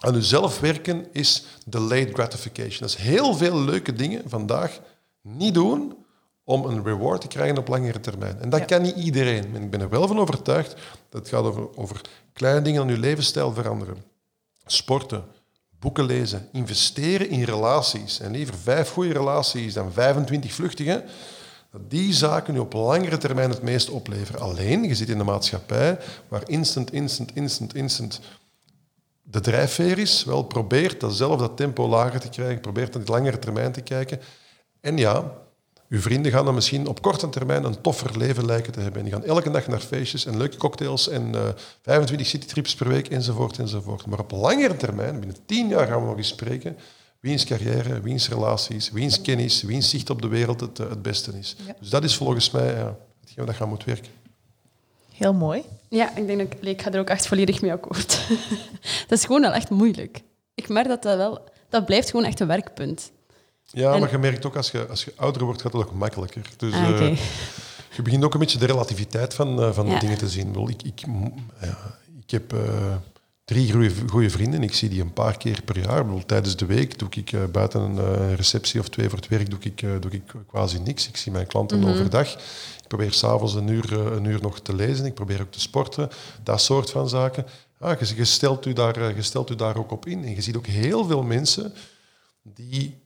aan 0.00 0.14
jezelf 0.14 0.60
werken 0.60 1.06
is 1.12 1.44
delayed 1.64 2.12
gratification. 2.12 2.78
Dat 2.80 2.88
is 2.88 2.96
heel 2.96 3.34
veel 3.34 3.60
leuke 3.60 3.92
dingen 3.92 4.22
vandaag 4.26 4.80
niet 5.22 5.54
doen 5.54 6.05
om 6.48 6.64
een 6.64 6.84
reward 6.84 7.20
te 7.20 7.26
krijgen 7.26 7.58
op 7.58 7.68
langere 7.68 8.00
termijn. 8.00 8.40
En 8.40 8.50
dat 8.50 8.60
ja. 8.60 8.66
kan 8.66 8.82
niet 8.82 8.96
iedereen. 8.96 9.54
En 9.54 9.62
ik 9.62 9.70
ben 9.70 9.80
er 9.80 9.88
wel 9.88 10.06
van 10.06 10.18
overtuigd 10.18 10.74
dat 11.08 11.20
het 11.20 11.28
gaat 11.28 11.44
over, 11.44 11.76
over 11.76 12.00
kleine 12.32 12.62
dingen 12.62 12.82
aan 12.82 12.88
je 12.88 12.98
levensstijl 12.98 13.52
veranderen. 13.52 13.96
Sporten, 14.66 15.24
boeken 15.78 16.04
lezen, 16.04 16.48
investeren 16.52 17.28
in 17.28 17.42
relaties. 17.42 18.20
En 18.20 18.30
liever 18.30 18.54
vijf 18.54 18.90
goede 18.90 19.12
relaties 19.12 19.74
dan 19.74 19.92
25 19.92 20.52
vluchtige. 20.52 21.04
Dat 21.72 21.90
die 21.90 22.12
zaken 22.12 22.54
nu 22.54 22.60
op 22.60 22.72
langere 22.72 23.18
termijn 23.18 23.50
het 23.50 23.62
meest 23.62 23.90
opleveren. 23.90 24.40
Alleen, 24.40 24.84
je 24.84 24.94
zit 24.94 25.08
in 25.08 25.18
een 25.18 25.26
maatschappij 25.26 25.98
waar 26.28 26.48
instant, 26.48 26.92
instant, 26.92 27.34
instant, 27.34 27.74
instant 27.74 28.20
de 29.22 29.40
drijfveer 29.40 29.98
is. 29.98 30.24
Wel, 30.24 30.42
probeert 30.42 31.00
dat 31.00 31.14
zelf 31.14 31.40
dat 31.40 31.56
tempo 31.56 31.88
lager 31.88 32.20
te 32.20 32.28
krijgen, 32.28 32.60
probeert 32.60 32.92
dat 32.92 33.08
langere 33.08 33.38
termijn 33.38 33.72
te 33.72 33.80
kijken. 33.80 34.20
En 34.80 34.96
ja, 34.96 35.44
uw 35.88 36.00
vrienden 36.00 36.32
gaan 36.32 36.44
dan 36.44 36.54
misschien 36.54 36.86
op 36.86 37.02
korte 37.02 37.28
termijn 37.28 37.64
een 37.64 37.80
toffer 37.80 38.18
leven 38.18 38.44
lijken 38.44 38.72
te 38.72 38.80
hebben. 38.80 38.98
En 38.98 39.04
die 39.04 39.14
gaan 39.14 39.24
elke 39.24 39.50
dag 39.50 39.66
naar 39.66 39.80
feestjes 39.80 40.26
en 40.26 40.36
leuke 40.36 40.56
cocktails 40.56 41.08
en 41.08 41.34
uh, 41.34 41.48
25 41.82 42.26
citytrips 42.26 42.74
per 42.74 42.88
week 42.88 43.08
enzovoort 43.08 43.58
enzovoort. 43.58 44.06
Maar 44.06 44.18
op 44.18 44.30
langere 44.30 44.76
termijn, 44.76 45.18
binnen 45.18 45.36
tien 45.46 45.68
jaar 45.68 45.86
gaan 45.86 46.00
we 46.00 46.06
nog 46.06 46.16
eens 46.16 46.28
spreken, 46.28 46.76
wiens 47.20 47.44
carrière, 47.44 48.00
wiens 48.00 48.28
relaties, 48.28 48.90
wiens 48.90 49.20
kennis, 49.20 49.62
wiens 49.62 49.90
zicht 49.90 50.10
op 50.10 50.22
de 50.22 50.28
wereld 50.28 50.60
het, 50.60 50.78
het 50.78 51.02
beste 51.02 51.38
is. 51.38 51.56
Ja. 51.66 51.76
Dus 51.80 51.88
dat 51.90 52.04
is 52.04 52.16
volgens 52.16 52.50
mij 52.50 52.74
ja, 52.74 52.96
hetgeen 53.20 53.46
dat 53.46 53.54
gaan 53.54 53.68
moet 53.68 53.84
werken. 53.84 54.10
Heel 55.12 55.34
mooi. 55.34 55.62
Ja, 55.88 56.16
ik 56.16 56.26
denk 56.26 56.38
dat 56.38 56.52
ik, 56.52 56.68
ik 56.68 56.82
ga 56.82 56.92
er 56.92 57.00
ook 57.00 57.08
echt 57.08 57.26
volledig 57.26 57.62
mee 57.62 57.72
akkoord. 57.72 58.28
dat 59.08 59.18
is 59.18 59.24
gewoon 59.24 59.40
wel 59.40 59.52
echt 59.52 59.70
moeilijk. 59.70 60.22
Ik 60.54 60.68
merk 60.68 60.88
dat 60.88 61.02
dat 61.02 61.16
wel... 61.16 61.44
Dat 61.68 61.86
blijft 61.86 62.10
gewoon 62.10 62.26
echt 62.26 62.40
een 62.40 62.46
werkpunt. 62.46 63.10
Ja, 63.66 63.92
en... 63.92 64.00
maar 64.00 64.10
je 64.10 64.18
merkt 64.18 64.46
ook 64.46 64.56
als 64.56 64.70
je, 64.70 64.86
als 64.86 65.04
je 65.04 65.12
ouder 65.16 65.44
wordt, 65.44 65.62
gaat 65.62 65.72
het 65.72 65.82
ook 65.82 65.94
makkelijker. 65.94 66.50
Dus 66.56 66.72
ah, 66.72 66.88
okay. 66.88 67.10
uh, 67.10 67.18
je 67.96 68.02
begint 68.02 68.24
ook 68.24 68.34
een 68.34 68.40
beetje 68.40 68.58
de 68.58 68.66
relativiteit 68.66 69.34
van, 69.34 69.60
uh, 69.60 69.72
van 69.72 69.86
ja. 69.86 69.94
de 69.94 70.00
dingen 70.00 70.18
te 70.18 70.28
zien. 70.28 70.68
Ik, 70.68 70.82
ik, 70.82 71.04
ja, 71.60 71.98
ik 72.20 72.30
heb 72.30 72.52
uh, 72.52 72.60
drie 73.44 73.90
goede 74.08 74.30
vrienden. 74.30 74.62
Ik 74.62 74.74
zie 74.74 74.88
die 74.88 75.00
een 75.00 75.12
paar 75.12 75.36
keer 75.36 75.62
per 75.62 75.78
jaar. 75.78 76.04
Bedoel, 76.04 76.26
tijdens 76.26 76.56
de 76.56 76.66
week 76.66 76.98
doe 76.98 77.08
ik 77.10 77.52
buiten 77.52 77.80
een 77.80 78.36
receptie 78.36 78.80
of 78.80 78.88
twee 78.88 79.08
voor 79.08 79.18
het 79.18 79.28
werk 79.28 79.50
doe 79.50 79.58
ik, 79.60 79.80
doe 80.00 80.10
ik 80.10 80.22
quasi 80.46 80.78
niks. 80.78 81.08
Ik 81.08 81.16
zie 81.16 81.32
mijn 81.32 81.46
klanten 81.46 81.78
mm 81.78 81.84
-hmm. 81.84 81.92
overdag. 81.92 82.32
Ik 82.82 82.88
probeer 82.88 83.12
s'avonds 83.12 83.54
een 83.54 83.68
uur, 83.68 83.92
een 83.92 84.24
uur 84.24 84.40
nog 84.42 84.60
te 84.60 84.74
lezen. 84.74 85.04
Ik 85.04 85.14
probeer 85.14 85.40
ook 85.40 85.52
te 85.52 85.60
sporten. 85.60 86.08
Dat 86.42 86.60
soort 86.60 86.90
van 86.90 87.08
zaken. 87.08 87.46
Ah, 87.78 88.00
je, 88.00 88.16
je, 88.16 88.24
stelt 88.24 88.66
u 88.66 88.72
daar, 88.72 89.16
je 89.16 89.22
stelt 89.22 89.50
u 89.50 89.54
daar 89.54 89.76
ook 89.76 89.90
op 89.90 90.06
in. 90.06 90.24
En 90.24 90.34
je 90.34 90.42
ziet 90.42 90.56
ook 90.56 90.66
heel 90.66 91.04
veel 91.04 91.22
mensen 91.22 91.72
die 92.42 93.04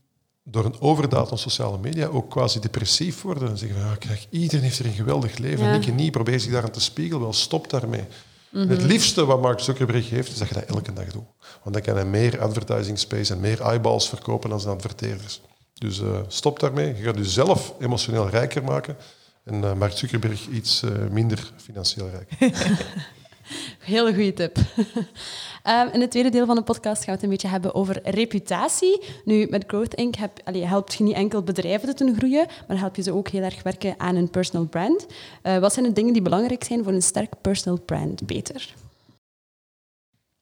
door 0.51 0.64
een 0.64 0.80
overdaad 0.80 1.30
aan 1.30 1.38
sociale 1.38 1.78
media 1.78 2.07
ook 2.07 2.30
quasi 2.30 2.61
depressief 2.61 3.22
worden. 3.22 3.48
En 3.48 3.59
zeggen 3.59 3.80
van, 3.80 3.88
ja, 3.88 3.96
kijk, 3.96 4.26
iedereen 4.30 4.64
heeft 4.64 4.78
er 4.78 4.86
een 4.86 4.92
geweldig 4.92 5.38
leven 5.38 5.64
ja. 5.64 5.72
en 5.72 5.82
ik 5.82 5.94
niet. 5.94 6.12
Probeer 6.12 6.40
zich 6.40 6.55
aan 6.55 6.70
te 6.70 6.80
spiegelen. 6.80 7.22
Wel, 7.22 7.32
stop 7.32 7.70
daarmee. 7.70 8.05
Mm 8.51 8.61
-hmm. 8.61 8.70
Het 8.70 8.82
liefste 8.82 9.24
wat 9.24 9.42
Mark 9.42 9.61
Zuckerberg 9.61 10.11
heeft, 10.11 10.32
is 10.32 10.38
dat 10.38 10.48
je 10.48 10.55
dat 10.55 10.64
elke 10.64 10.92
dag 10.92 11.07
doet. 11.07 11.24
Want 11.62 11.74
dan 11.74 11.82
kan 11.82 11.94
hij 11.94 12.05
meer 12.05 12.40
advertising 12.40 12.98
space 12.98 13.32
en 13.32 13.40
meer 13.40 13.61
eyeballs 13.61 14.09
verkopen 14.09 14.51
dan 14.51 14.61
zijn 14.61 14.74
adverteerders. 14.74 15.40
Dus 15.74 16.01
uh, 16.01 16.18
stop 16.28 16.61
daarmee. 16.61 16.96
Je 16.96 17.03
gaat 17.03 17.16
jezelf 17.16 17.74
emotioneel 17.80 18.28
rijker 18.28 18.64
maken. 18.64 18.96
En 19.44 19.55
uh, 19.55 19.72
Mark 19.72 19.92
Zuckerberg 19.92 20.46
iets 20.46 20.82
uh, 20.82 20.90
minder 21.11 21.53
financieel 21.57 22.11
rijk. 22.11 22.30
Hele 23.78 24.14
goede 24.14 24.32
tip. 24.32 24.59
Um, 25.64 25.92
in 25.92 26.00
het 26.00 26.11
tweede 26.11 26.30
deel 26.30 26.46
van 26.46 26.54
de 26.54 26.62
podcast 26.62 27.04
gaan 27.04 27.06
we 27.06 27.12
het 27.12 27.22
een 27.22 27.28
beetje 27.28 27.48
hebben 27.48 27.74
over 27.74 28.00
reputatie. 28.04 29.02
Nu, 29.24 29.46
met 29.50 29.64
Growth 29.66 29.94
Inc. 29.94 30.14
Heb, 30.14 30.40
allee, 30.44 30.64
helpt 30.64 30.94
je 30.94 31.04
niet 31.04 31.14
enkel 31.14 31.42
bedrijven 31.42 31.96
te 31.96 32.14
groeien, 32.16 32.46
maar 32.68 32.78
help 32.78 32.96
je 32.96 33.02
ze 33.02 33.12
ook 33.12 33.28
heel 33.28 33.42
erg 33.42 33.62
werken 33.62 33.94
aan 33.98 34.16
een 34.16 34.30
personal 34.30 34.66
brand. 34.66 35.06
Uh, 35.42 35.58
wat 35.58 35.72
zijn 35.72 35.86
de 35.86 35.92
dingen 35.92 36.12
die 36.12 36.22
belangrijk 36.22 36.64
zijn 36.64 36.84
voor 36.84 36.92
een 36.92 37.02
sterk 37.02 37.32
personal 37.40 37.80
brand, 37.80 38.26
Peter? 38.26 38.74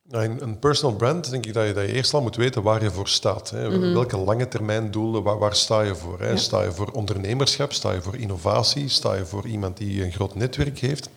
Nou, 0.02 0.40
een 0.40 0.58
personal 0.58 0.96
brand 0.96 1.30
denk 1.30 1.46
ik 1.46 1.54
dat 1.54 1.66
je, 1.66 1.72
dat 1.72 1.86
je 1.86 1.92
eerst 1.92 2.14
al 2.14 2.22
moet 2.22 2.36
weten 2.36 2.62
waar 2.62 2.82
je 2.82 2.90
voor 2.90 3.08
staat. 3.08 3.50
Hè. 3.50 3.68
Mhm. 3.68 3.92
Welke 3.92 4.18
lange 4.18 4.48
termijn 4.48 4.90
doelen, 4.90 5.22
waar, 5.22 5.38
waar 5.38 5.54
sta 5.54 5.82
je 5.82 5.94
voor? 5.94 6.20
Hè? 6.20 6.36
Sta 6.36 6.62
je 6.62 6.72
voor 6.72 6.90
ondernemerschap, 6.90 7.72
sta 7.72 7.92
je 7.92 8.02
voor 8.02 8.16
innovatie, 8.16 8.88
sta 8.88 9.14
je 9.14 9.24
voor 9.24 9.46
iemand 9.46 9.76
die 9.76 10.04
een 10.04 10.12
groot 10.12 10.34
netwerk 10.34 10.78
heeft? 10.78 11.08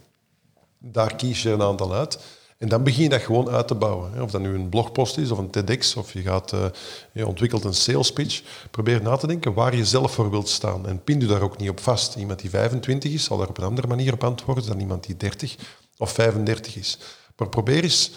Daar 0.77 1.15
kies 1.15 1.43
je 1.43 1.49
een 1.49 1.61
aantal 1.61 1.93
uit. 1.93 2.19
En 2.62 2.68
dan 2.68 2.84
begin 2.84 3.03
je 3.03 3.09
dat 3.09 3.22
gewoon 3.22 3.49
uit 3.49 3.68
te 3.68 3.76
bouwen. 3.76 4.22
Of 4.22 4.32
dat 4.32 4.41
nu 4.41 4.53
een 4.53 4.70
blogpost 4.70 5.18
is 5.18 5.32
of 5.32 5.38
een 5.38 5.49
TEDx 5.49 5.95
of 5.95 6.14
je, 6.14 6.22
gaat, 6.22 6.53
uh, 6.53 6.66
je 7.14 7.28
ontwikkelt 7.28 7.64
een 7.64 7.74
sales 7.74 8.14
pitch. 8.14 8.41
Probeer 8.72 9.01
na 9.01 9.16
te 9.16 9.28
denken 9.28 9.53
waar 9.53 9.76
je 9.76 9.86
zelf 9.86 10.14
voor 10.14 10.30
wilt 10.30 10.49
staan. 10.49 10.88
En 10.88 11.03
pin 11.03 11.20
je 11.20 11.26
daar 11.26 11.41
ook 11.41 11.57
niet 11.57 11.70
op 11.70 11.80
vast. 11.80 12.16
Iemand 12.16 12.39
die 12.39 12.49
25 12.49 13.12
is 13.12 13.24
zal 13.24 13.38
daar 13.38 13.47
op 13.47 13.57
een 13.57 13.64
andere 13.64 13.88
manier 13.88 14.14
op 14.14 14.24
antwoorden 14.24 14.66
dan 14.66 14.80
iemand 14.80 15.05
die 15.05 15.18
30 15.18 15.55
of 15.97 16.12
35 16.12 16.76
is. 16.76 16.97
Maar 17.38 17.49
probeer 17.49 17.84
eens 17.84 18.12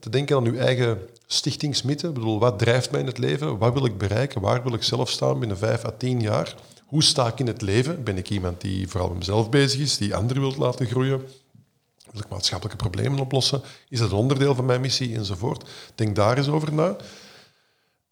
te 0.00 0.10
denken 0.10 0.36
aan 0.36 0.46
uw 0.46 0.56
eigen 0.56 0.98
stichtingsmythe. 1.26 2.08
Ik 2.08 2.14
bedoel, 2.14 2.38
wat 2.38 2.58
drijft 2.58 2.90
mij 2.90 3.00
in 3.00 3.06
het 3.06 3.18
leven? 3.18 3.58
Wat 3.58 3.72
wil 3.72 3.84
ik 3.84 3.98
bereiken? 3.98 4.40
Waar 4.40 4.62
wil 4.62 4.74
ik 4.74 4.82
zelf 4.82 5.10
staan 5.10 5.38
binnen 5.38 5.58
vijf 5.58 5.84
à 5.84 5.90
tien 5.98 6.20
jaar? 6.20 6.54
Hoe 6.86 7.02
sta 7.02 7.26
ik 7.26 7.38
in 7.38 7.46
het 7.46 7.62
leven? 7.62 8.04
Ben 8.04 8.18
ik 8.18 8.30
iemand 8.30 8.60
die 8.60 8.88
vooral 8.88 9.08
met 9.08 9.18
mezelf 9.18 9.50
bezig 9.50 9.80
is, 9.80 9.96
die 9.96 10.14
anderen 10.14 10.42
wil 10.42 10.54
laten 10.58 10.86
groeien? 10.86 11.22
Wil 12.12 12.20
ik 12.20 12.28
maatschappelijke 12.28 12.82
problemen 12.82 13.18
oplossen? 13.18 13.62
Is 13.88 13.98
dat 13.98 14.10
een 14.10 14.16
onderdeel 14.16 14.54
van 14.54 14.64
mijn 14.64 14.80
missie? 14.80 15.16
Enzovoort. 15.16 15.70
Denk 15.94 16.16
daar 16.16 16.36
eens 16.36 16.48
over 16.48 16.72
na. 16.72 16.96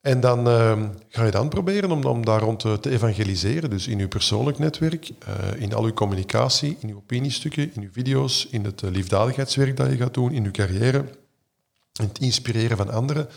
En 0.01 0.21
dan 0.21 0.49
uh, 0.49 0.89
ga 1.09 1.25
je 1.25 1.31
dan 1.31 1.49
proberen 1.49 1.91
om, 1.91 2.05
om 2.05 2.25
daar 2.25 2.41
rond 2.41 2.61
te, 2.61 2.91
evangeliseren. 2.91 3.71
Dus 3.71 3.87
in 3.87 3.99
uw 3.99 4.09
persoonlijk 4.09 4.59
netwerk, 4.59 5.11
uh, 5.11 5.61
in 5.61 5.75
al 5.75 5.85
uw 5.85 5.93
communicatie, 5.93 6.77
in 6.81 6.89
uw 6.89 6.97
opiniestukken, 6.97 7.75
in 7.75 7.83
uw 7.83 7.93
video's, 7.93 8.47
in 8.51 8.65
het 8.65 8.83
uh, 8.83 8.91
liefdadigheidswerk 8.91 9.77
dat 9.77 9.91
je 9.91 9.97
gaat 9.97 10.15
doen, 10.15 10.33
in 10.33 10.45
uw 10.45 10.51
carrière, 10.51 10.99
in 11.93 12.05
het 12.05 12.19
inspireren 12.19 12.77
van 12.77 12.91
anderen. 12.91 13.29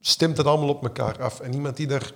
Stemt 0.00 0.36
het 0.36 0.46
allemaal 0.46 0.68
op 0.68 0.82
elkaar 0.82 1.22
af. 1.22 1.40
En 1.40 1.54
iemand 1.54 1.76
die 1.76 1.86
daar 1.86 2.12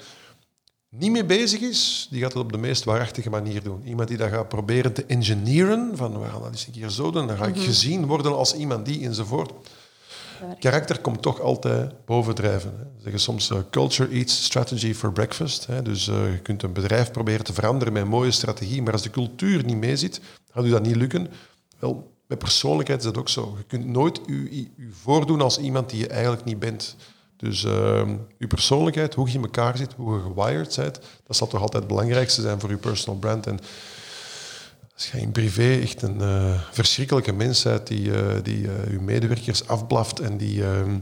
niet 0.99 1.11
mee 1.11 1.25
bezig 1.25 1.61
is, 1.61 2.07
die 2.11 2.21
gaat 2.21 2.33
het 2.33 2.43
op 2.43 2.53
de 2.53 2.59
meest 2.59 2.85
waarachtige 2.85 3.31
manier 3.31 3.63
doen. 3.63 3.83
Iemand 3.85 4.09
die 4.09 4.17
dat 4.17 4.31
gaat 4.31 4.49
proberen 4.49 4.93
te 4.93 5.05
engineeren, 5.05 5.91
van 5.95 6.21
we 6.21 6.29
gaan 6.29 6.43
dat 6.43 6.51
eens 6.51 6.67
een 6.67 6.73
keer 6.73 6.91
zo 6.91 7.11
doen, 7.11 7.27
dan 7.27 7.37
ga 7.37 7.47
ik 7.47 7.55
mhm. 7.55 7.65
gezien 7.65 8.07
worden 8.07 8.37
als 8.37 8.55
iemand 8.55 8.87
die 8.87 9.05
enzovoort. 9.05 9.53
Karakter 10.59 11.01
komt 11.01 11.23
toch 11.23 11.41
altijd 11.41 12.05
bovendrijven. 12.05 12.75
Hè. 12.77 12.85
Ze 12.85 13.03
zeggen 13.03 13.21
soms 13.21 13.51
uh, 13.51 13.59
culture 13.71 14.11
eats 14.11 14.45
strategy 14.45 14.95
for 14.95 15.13
breakfast. 15.13 15.67
Hè. 15.67 15.83
Dus 15.83 16.09
uh, 16.09 16.33
je 16.33 16.39
kunt 16.39 16.63
een 16.63 16.73
bedrijf 16.73 17.11
proberen 17.11 17.45
te 17.45 17.53
veranderen 17.53 17.93
met 17.93 18.03
een 18.03 18.09
mooie 18.09 18.31
strategie, 18.31 18.83
maar 18.83 18.93
als 18.93 19.03
de 19.03 19.11
cultuur 19.11 19.65
niet 19.65 19.77
meezit, 19.77 20.21
gaat 20.51 20.65
u 20.65 20.71
dat 20.71 20.83
niet 20.83 20.97
lukken. 20.97 21.29
Wel, 21.79 22.13
met 22.27 22.39
persoonlijkheid 22.39 22.99
is 22.99 23.07
dat 23.07 23.19
ook 23.19 23.29
zo. 23.29 23.55
Je 23.59 23.65
kunt 23.65 23.87
nooit 23.87 24.21
u 24.27 24.71
voordoen 24.91 25.41
als 25.41 25.59
iemand 25.59 25.91
die 25.91 26.01
je 26.01 26.07
eigenlijk 26.07 26.45
niet 26.45 26.59
bent. 26.59 26.97
Dus 27.37 27.65
uh, 27.65 28.03
uw 28.39 28.47
persoonlijkheid, 28.49 29.15
hoe 29.15 29.29
je 29.29 29.35
in 29.35 29.43
elkaar 29.43 29.77
zit, 29.77 29.93
hoe 29.97 30.17
je 30.17 30.23
gewired 30.23 30.77
bent, 30.77 31.01
dat 31.27 31.37
zal 31.37 31.47
toch 31.47 31.61
altijd 31.61 31.83
het 31.83 31.93
belangrijkste 31.93 32.41
zijn 32.41 32.61
voor 32.61 32.71
uw 32.71 32.79
personal 32.79 33.19
brand. 33.19 33.47
En 33.47 33.59
als 34.95 35.11
je 35.11 35.21
in 35.21 35.33
privé 35.33 35.79
echt 35.83 36.03
een 36.03 36.21
uh, 36.21 36.61
verschrikkelijke 36.71 37.33
mens 37.33 37.63
bent 37.63 37.87
die, 37.87 38.09
uh, 38.09 38.35
die 38.43 38.61
je 38.61 38.99
medewerkers 39.01 39.69
afblaft 39.69 40.21
en 40.21 40.37
die, 40.37 40.65
ehm, 40.65 40.99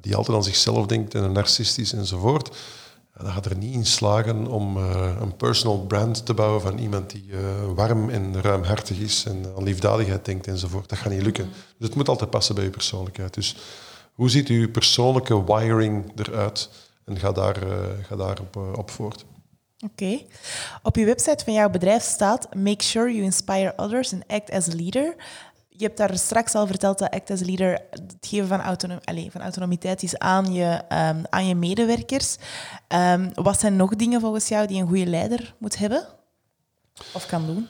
die 0.00 0.16
altijd 0.16 0.36
aan 0.36 0.44
zichzelf 0.44 0.86
denkt 0.86 1.14
en 1.14 1.22
een 1.22 1.32
narcistisch 1.32 1.92
enzovoort, 1.92 2.56
dan 3.16 3.32
gaat 3.32 3.46
er 3.46 3.56
niet 3.56 3.74
in 3.74 3.86
slagen 3.86 4.46
om 4.46 4.76
een 4.76 5.36
personal 5.36 5.86
brand 5.86 6.26
te 6.26 6.34
bouwen 6.34 6.60
van 6.60 6.78
iemand 6.78 7.10
die 7.10 7.30
warm 7.74 8.10
en 8.10 8.40
ruimhartig 8.40 8.98
is 8.98 9.24
en 9.24 9.44
aan 9.56 9.62
liefdadigheid 9.62 10.24
denkt 10.24 10.46
enzovoort. 10.46 10.88
Dat 10.88 10.98
gaat 10.98 11.12
niet 11.12 11.22
lukken. 11.22 11.48
Dus 11.78 11.88
het 11.88 11.94
moet 11.94 12.08
altijd 12.08 12.30
passen 12.30 12.54
bij 12.54 12.64
je 12.64 12.70
persoonlijkheid. 12.70 13.34
Dus 13.34 13.56
hoe 14.14 14.30
ziet 14.30 14.48
uw 14.48 14.70
persoonlijke 14.70 15.44
wiring 15.44 16.12
eruit? 16.20 16.70
En 17.04 17.18
ga 17.18 17.32
daar, 17.32 17.56
ga 18.02 18.16
daar 18.16 18.40
op, 18.40 18.56
op 18.56 18.90
voort. 18.90 19.24
Oké. 19.84 20.20
Op 20.82 20.96
je 20.96 21.04
website 21.04 21.44
van 21.44 21.52
jouw 21.52 21.70
bedrijf 21.70 22.02
staat: 22.02 22.54
Make 22.54 22.84
sure 22.84 23.12
you 23.12 23.24
inspire 23.24 23.72
others 23.76 24.12
and 24.12 24.22
act 24.26 24.50
as 24.50 24.68
a 24.68 24.74
leader. 24.74 25.14
Je 25.68 25.84
hebt 25.84 25.96
daar 25.96 26.18
straks 26.18 26.54
al 26.54 26.66
verteld 26.66 26.98
dat 26.98 27.10
act 27.10 27.30
as 27.30 27.40
a 27.42 27.44
leader 27.44 27.80
het 27.90 28.16
geven 28.20 28.48
van, 28.48 28.60
autonom 28.60 28.98
van 29.30 29.40
autonomiteit 29.40 30.02
is 30.02 30.18
aan 30.18 30.52
je, 30.52 30.82
um, 30.88 31.22
aan 31.30 31.46
je 31.46 31.54
medewerkers. 31.54 32.36
Um, 32.88 33.30
wat 33.34 33.60
zijn 33.60 33.76
nog 33.76 33.96
dingen 33.96 34.20
volgens 34.20 34.48
jou 34.48 34.66
die 34.66 34.80
een 34.80 34.88
goede 34.88 35.06
leider 35.06 35.54
moet 35.58 35.78
hebben 35.78 36.06
of 37.12 37.26
kan 37.26 37.46
doen? 37.46 37.68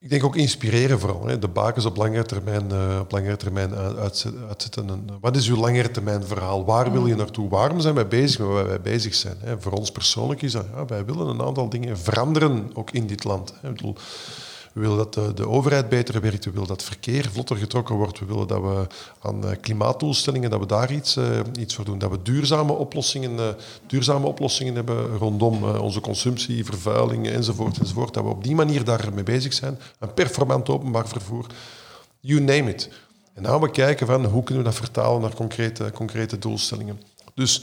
Ik 0.00 0.10
denk 0.10 0.24
ook 0.24 0.36
inspireren 0.36 1.00
vooral. 1.00 1.26
Hè. 1.26 1.38
De 1.38 1.48
bakens 1.48 1.84
op 1.84 1.96
langere 1.96 2.24
termijn, 2.24 2.72
uh, 2.72 2.98
op 3.00 3.10
langere 3.10 3.36
termijn 3.36 3.74
uitzetten. 3.74 5.08
wat 5.20 5.36
is 5.36 5.48
uw 5.48 5.56
langere 5.56 5.90
termijn 5.90 6.24
verhaal? 6.24 6.64
Waar 6.64 6.92
wil 6.92 7.06
je 7.06 7.12
mm. 7.12 7.18
naartoe? 7.18 7.48
Waarom 7.48 7.80
zijn 7.80 7.94
wij 7.94 8.08
bezig 8.08 8.38
met 8.38 8.48
waar 8.48 8.66
wij 8.66 8.80
bezig 8.80 9.14
zijn? 9.14 9.36
Hè? 9.38 9.60
Voor 9.60 9.72
ons 9.72 9.90
persoonlijk 9.90 10.42
is 10.42 10.52
dat, 10.52 10.66
ja, 10.74 10.86
wij 10.86 11.04
willen 11.04 11.26
een 11.26 11.42
aantal 11.42 11.68
dingen 11.68 11.98
veranderen, 11.98 12.70
ook 12.74 12.90
in 12.90 13.06
dit 13.06 13.24
land. 13.24 13.54
Hè. 13.60 13.68
Ik 13.68 13.74
bedoel, 13.74 13.96
we 14.76 14.82
willen 14.82 14.96
dat 14.96 15.14
de, 15.14 15.34
de, 15.34 15.48
overheid 15.48 15.88
beter 15.88 16.20
werkt. 16.20 16.44
We 16.44 16.50
willen 16.50 16.68
dat 16.68 16.82
verkeer 16.82 17.30
vlotter 17.30 17.56
getrokken 17.56 17.94
wordt. 17.94 18.18
We 18.18 18.26
willen 18.26 18.46
dat 18.46 18.60
we 18.60 18.86
aan 19.20 19.44
uh, 19.44 19.50
klimaatdoelstellingen 19.60 20.50
dat 20.50 20.60
we 20.60 20.66
daar 20.66 20.92
iets, 20.92 21.16
uh, 21.16 21.40
iets 21.58 21.74
voor 21.74 21.84
doen. 21.84 21.98
Dat 21.98 22.10
we 22.10 22.22
duurzame 22.22 22.72
oplossingen, 22.72 23.32
uh, 23.32 23.48
duurzame 23.86 24.26
oplossingen 24.26 24.74
hebben 24.74 25.16
rondom 25.16 25.64
onze 25.64 26.00
consumptie, 26.00 26.64
vervuiling 26.64 27.28
enzovoort, 27.28 27.78
enzovoort. 27.78 28.14
Dat 28.14 28.24
we 28.24 28.30
op 28.30 28.44
die 28.44 28.54
manier 28.54 28.84
daarmee 28.84 29.24
bezig 29.24 29.52
zijn. 29.52 29.78
Een 29.98 30.14
performant 30.14 30.68
openbaar 30.68 31.08
vervoer. 31.08 31.46
You 32.20 32.40
name 32.40 32.70
it. 32.70 32.88
En 33.34 33.42
dan 33.42 33.52
gaan 33.52 33.60
we 33.60 33.70
kijken 33.70 34.06
van 34.06 34.24
hoe 34.24 34.42
kunnen 34.42 34.64
we 34.64 34.70
dat 34.70 34.78
vertalen 34.78 35.20
naar 35.20 35.34
concrete, 35.34 35.90
concrete 35.94 36.38
doelstellingen. 36.38 37.00
Dus 37.34 37.62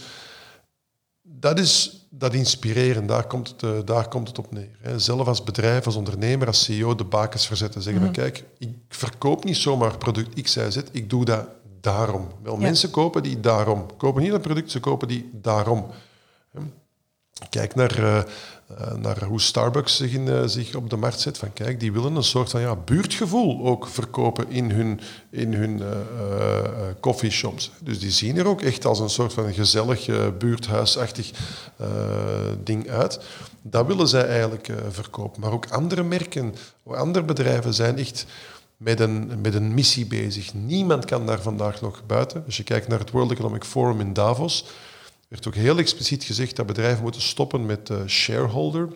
dat 1.40 1.60
is 1.60 2.04
dat 2.10 2.34
inspireren, 2.34 3.06
daar 3.06 3.28
komt 3.28 3.48
het, 3.48 3.62
uh, 3.62 3.72
daar 3.86 4.08
komt 4.08 4.28
het 4.28 4.40
op 4.40 4.52
neer. 4.52 4.78
Hè. 4.82 5.00
Zelf 5.00 5.28
als 5.28 5.44
bedrijf, 5.44 5.86
als 5.86 5.96
ondernemer, 5.96 6.48
als 6.48 6.64
CEO 6.64 6.96
de 6.96 7.04
bakens 7.04 7.48
verzetten. 7.48 7.82
Zeggen 7.82 8.04
mm 8.04 8.12
kijk, 8.12 8.44
ik 8.58 8.70
verkoop 8.90 9.44
niet 9.44 9.58
zomaar 9.58 9.98
product 9.98 10.42
X, 10.42 10.56
Y, 10.56 10.70
Z, 10.70 10.78
ik 10.92 11.10
doe 11.10 11.26
dat 11.26 11.48
daarom. 11.82 12.28
Wel, 12.44 12.58
mensen 12.58 12.90
kopen 12.90 13.24
die 13.24 13.40
daarom. 13.40 13.86
Kopen 13.98 14.22
niet 14.22 14.34
een 14.34 14.42
product, 14.42 14.72
ze 14.72 14.80
kopen 14.80 15.08
die 15.08 15.30
daarom. 15.34 15.86
Kijk 17.50 17.76
naar, 17.76 18.00
uh, 18.00 18.24
naar 19.00 19.24
hoe 19.24 19.42
Starbucks 19.42 19.96
zich, 19.96 20.14
in, 20.14 20.28
uh, 20.28 20.44
zich 20.46 20.76
op 20.76 20.90
de 20.90 20.96
markt 20.96 21.20
zet. 21.20 21.38
Van, 21.38 21.54
kijk, 21.54 21.80
die 21.80 21.92
willen 21.92 22.16
een 22.16 22.24
soort 22.24 22.50
van 22.50 22.62
ja, 22.62 22.76
buurtgevoel 22.76 23.66
ook 23.66 23.88
verkopen 23.88 24.50
in 24.50 24.72
hun, 24.72 25.00
in 25.30 25.54
hun 25.54 25.82
coffeeshops. 27.00 27.72
Dus 27.80 28.00
die 28.00 28.12
zien 28.12 28.38
er 28.38 28.48
ook 28.48 28.62
echt 28.62 28.86
als 28.86 29.00
een 29.00 29.10
soort 29.10 29.34
van 29.34 29.54
gezellig 29.54 30.10
buurthuisachtig 30.38 31.32
ding 32.64 32.90
uit. 32.90 33.20
Dat 33.62 33.88
willen 33.88 34.08
zij 34.08 34.28
eigenlijk 34.28 34.70
verkopen. 34.90 35.42
Maar 35.42 35.52
ook 35.52 35.70
andere 35.70 36.04
merken, 36.04 36.56
andere 36.86 37.26
bedrijven 37.26 37.74
zijn 37.74 37.98
echt 37.98 38.26
met 38.78 39.00
een, 39.00 39.32
met 39.42 39.54
een 39.54 39.74
missie 39.74 40.06
bezig. 40.06 40.54
Niemand 40.54 41.06
kan 41.06 41.26
daar 41.26 41.42
vandaag 41.42 41.82
nog 41.82 42.06
buiten. 42.06 42.44
Als 42.46 42.58
je 42.58 42.64
kijkt 42.64 42.88
naar 42.88 43.00
het 43.00 43.12
World 43.12 43.32
Economic 43.32 43.64
Forum 43.64 44.00
in 44.00 44.14
Davos 44.14 44.66
werd 45.34 45.48
ook 45.48 45.56
heel 45.56 45.78
expliciet 45.78 46.24
gezegd 46.24 46.56
dat 46.56 46.66
bedrijven 46.66 47.04
moeten 47.04 47.22
stoppen 47.22 47.66
met 47.66 47.90
uh, 47.90 47.98
shareholder. 48.08 48.90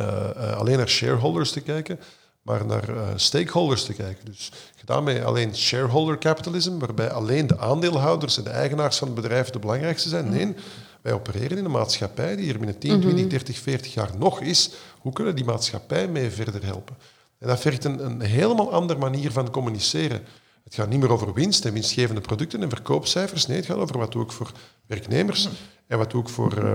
Uh, 0.00 0.56
alleen 0.56 0.76
naar 0.76 0.88
shareholders 0.88 1.52
te 1.52 1.60
kijken, 1.60 2.00
maar 2.42 2.66
naar 2.66 2.84
stakeholders 3.16 3.84
te 3.84 3.92
kijken. 3.92 4.24
Dus 4.24 4.52
gedaan 4.76 5.04
met 5.04 5.24
alleen 5.24 5.56
shareholder 5.56 6.18
capitalism, 6.18 6.78
waarbij 6.78 7.10
alleen 7.10 7.46
de 7.46 7.58
aandeelhouders 7.58 8.38
en 8.38 8.44
de 8.44 8.50
eigenaars 8.50 8.98
van 8.98 9.08
het 9.08 9.16
bedrijf 9.16 9.50
de 9.50 9.58
belangrijkste 9.58 10.08
zijn. 10.08 10.24
Mhm. 10.24 10.34
Nee, 10.34 10.54
wij 11.02 11.12
opereren 11.12 11.58
in 11.58 11.64
een 11.64 11.70
maatschappij 11.70 12.36
die 12.36 12.52
er 12.52 12.58
binnen 12.58 12.78
10, 12.78 13.00
20, 13.00 13.26
30, 13.26 13.58
40 13.58 13.94
jaar 13.94 14.10
nog 14.18 14.40
is. 14.40 14.70
Hoe 14.98 15.12
kunnen 15.12 15.32
we 15.34 15.40
die 15.40 15.48
maatschappij 15.48 16.08
mee 16.08 16.30
verder 16.30 16.64
helpen? 16.64 16.96
En 17.38 17.48
dat 17.48 17.60
vergt 17.60 17.84
een, 17.84 18.04
een 18.04 18.20
helemaal 18.20 18.72
andere 18.72 18.98
manier 18.98 19.32
van 19.32 19.50
communiceren. 19.50 20.22
Het 20.70 20.78
gaat 20.78 20.88
niet 20.88 21.00
meer 21.00 21.12
over 21.12 21.32
winst 21.32 21.64
en 21.64 21.72
winstgevende 21.72 22.20
producten 22.20 22.62
en 22.62 22.68
verkoopcijfers. 22.68 23.46
Nee, 23.46 23.56
het 23.56 23.66
gaat 23.66 23.76
over 23.76 23.98
wat 23.98 24.12
doe 24.12 24.22
ik 24.22 24.32
voor 24.32 24.52
werknemers 24.86 25.48
en 25.86 25.98
wat 25.98 26.10
doe 26.10 26.22
ik 26.22 26.28
voor 26.28 26.64
uh, 26.64 26.72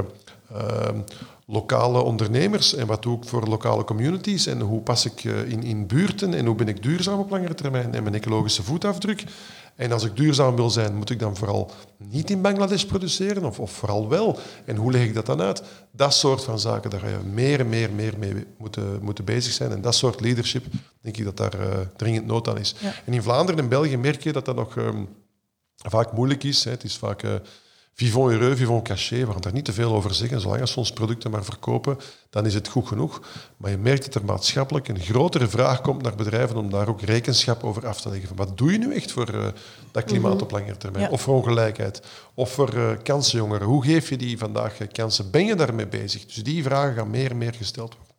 uh, 0.51 0.99
lokale 1.45 2.01
ondernemers 2.01 2.75
en 2.75 2.87
wat 2.87 3.03
doe 3.03 3.17
ik 3.17 3.27
voor 3.27 3.47
lokale 3.47 3.83
communities 3.83 4.45
en 4.45 4.59
hoe 4.61 4.81
pas 4.81 5.05
ik 5.05 5.23
uh, 5.23 5.49
in, 5.51 5.63
in 5.63 5.87
buurten 5.87 6.33
en 6.33 6.45
hoe 6.45 6.55
ben 6.55 6.67
ik 6.67 6.83
duurzaam 6.83 7.19
op 7.19 7.29
langere 7.29 7.53
termijn 7.53 7.93
en 7.93 8.03
mijn 8.03 8.15
ecologische 8.15 8.63
voetafdruk. 8.63 9.23
En 9.75 9.91
als 9.91 10.03
ik 10.03 10.15
duurzaam 10.15 10.55
wil 10.55 10.69
zijn, 10.69 10.95
moet 10.95 11.09
ik 11.09 11.19
dan 11.19 11.35
vooral 11.35 11.71
niet 11.97 12.29
in 12.29 12.41
Bangladesh 12.41 12.83
produceren 12.83 13.43
of, 13.43 13.59
of 13.59 13.71
vooral 13.71 14.09
wel? 14.09 14.39
En 14.65 14.75
hoe 14.75 14.91
leg 14.91 15.03
ik 15.03 15.13
dat 15.13 15.25
dan 15.25 15.41
uit? 15.41 15.63
Dat 15.91 16.13
soort 16.13 16.43
van 16.43 16.59
zaken, 16.59 16.89
daar 16.89 16.99
ga 16.99 17.07
je 17.07 17.17
meer 17.17 17.59
en 17.59 17.69
meer, 17.69 17.91
meer 17.91 18.13
mee 18.17 18.45
moeten, 18.57 18.99
moeten 19.01 19.25
bezig 19.25 19.53
zijn. 19.53 19.71
En 19.71 19.81
dat 19.81 19.95
soort 19.95 20.21
leadership, 20.21 20.65
denk 21.01 21.17
ik 21.17 21.23
dat 21.23 21.37
daar 21.37 21.59
uh, 21.59 21.67
dringend 21.95 22.25
nood 22.25 22.47
aan 22.47 22.57
is. 22.57 22.75
En 23.05 23.13
in 23.13 23.23
Vlaanderen 23.23 23.59
en 23.59 23.69
België 23.69 23.97
merk 23.97 24.23
je 24.23 24.31
dat 24.31 24.45
dat 24.45 24.55
nog 24.55 24.75
um, 24.75 25.07
vaak 25.75 26.11
moeilijk 26.11 26.43
is. 26.43 26.63
Hè. 26.63 26.71
Het 26.71 26.83
is 26.83 26.97
vaak... 26.97 27.23
Uh, 27.23 27.33
vivons 27.95 28.31
heureux, 28.31 28.57
vivons 28.57 28.81
caché. 28.83 29.25
We 29.25 29.31
gaan 29.31 29.41
daar 29.41 29.53
niet 29.53 29.65
te 29.65 29.73
veel 29.73 29.93
over 29.93 30.13
zeggen. 30.13 30.41
Zolang 30.41 30.61
als 30.61 30.73
we 30.73 30.79
ons 30.79 30.91
producten 30.91 31.31
maar 31.31 31.43
verkopen, 31.43 31.97
dan 32.29 32.45
is 32.45 32.53
het 32.53 32.67
goed 32.67 32.87
genoeg. 32.87 33.21
Maar 33.57 33.71
je 33.71 33.77
merkt 33.77 34.05
dat 34.05 34.15
er 34.15 34.25
maatschappelijk 34.25 34.87
een 34.87 34.99
grotere 34.99 35.47
vraag 35.47 35.81
komt 35.81 36.01
naar 36.01 36.15
bedrijven 36.15 36.57
om 36.57 36.69
daar 36.69 36.87
ook 36.87 37.01
rekenschap 37.01 37.63
over 37.63 37.87
af 37.87 38.01
te 38.01 38.09
leggen. 38.09 38.27
Van 38.27 38.37
wat 38.37 38.57
doe 38.57 38.71
je 38.71 38.77
nu 38.77 38.93
echt 38.95 39.11
voor 39.11 39.33
uh, 39.33 39.47
dat 39.91 40.03
klimaat 40.03 40.33
mhm. 40.33 40.43
op 40.43 40.51
lange 40.51 40.77
termijn? 40.77 41.09
Of 41.09 41.21
voor 41.21 41.35
ongelijkheid? 41.35 42.01
Of 42.33 42.51
voor 42.51 42.73
uh, 42.73 42.89
kansenjongeren? 43.03 43.67
Hoe 43.67 43.83
geef 43.83 44.09
je 44.09 44.17
die 44.17 44.37
vandaag 44.37 44.77
kansen? 44.91 45.31
Ben 45.31 45.45
je 45.45 45.55
daarmee 45.55 45.87
bezig? 45.87 46.25
Dus 46.25 46.43
die 46.43 46.63
vragen 46.63 46.95
gaan 46.95 47.09
meer 47.09 47.31
en 47.31 47.37
meer 47.37 47.53
gesteld 47.53 47.95
worden. 47.95 48.14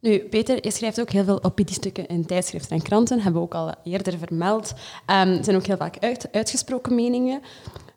Nu, 0.00 0.18
Peter, 0.18 0.58
je 0.64 0.70
schrijft 0.70 1.00
ook 1.00 1.10
heel 1.10 1.24
veel 1.24 1.42
opiniestukken 1.42 2.06
in 2.06 2.26
tijdschriften 2.26 2.76
en 2.76 2.82
kranten, 2.82 3.20
hebben 3.20 3.40
we 3.40 3.46
ook 3.46 3.54
al 3.54 3.74
eerder 3.84 4.18
vermeld. 4.18 4.72
Um, 5.06 5.42
zijn 5.44 5.56
ook 5.56 5.66
heel 5.66 5.76
vaak 5.76 5.98
uit, 5.98 6.32
uitgesproken 6.32 6.94
meningen. 6.94 7.40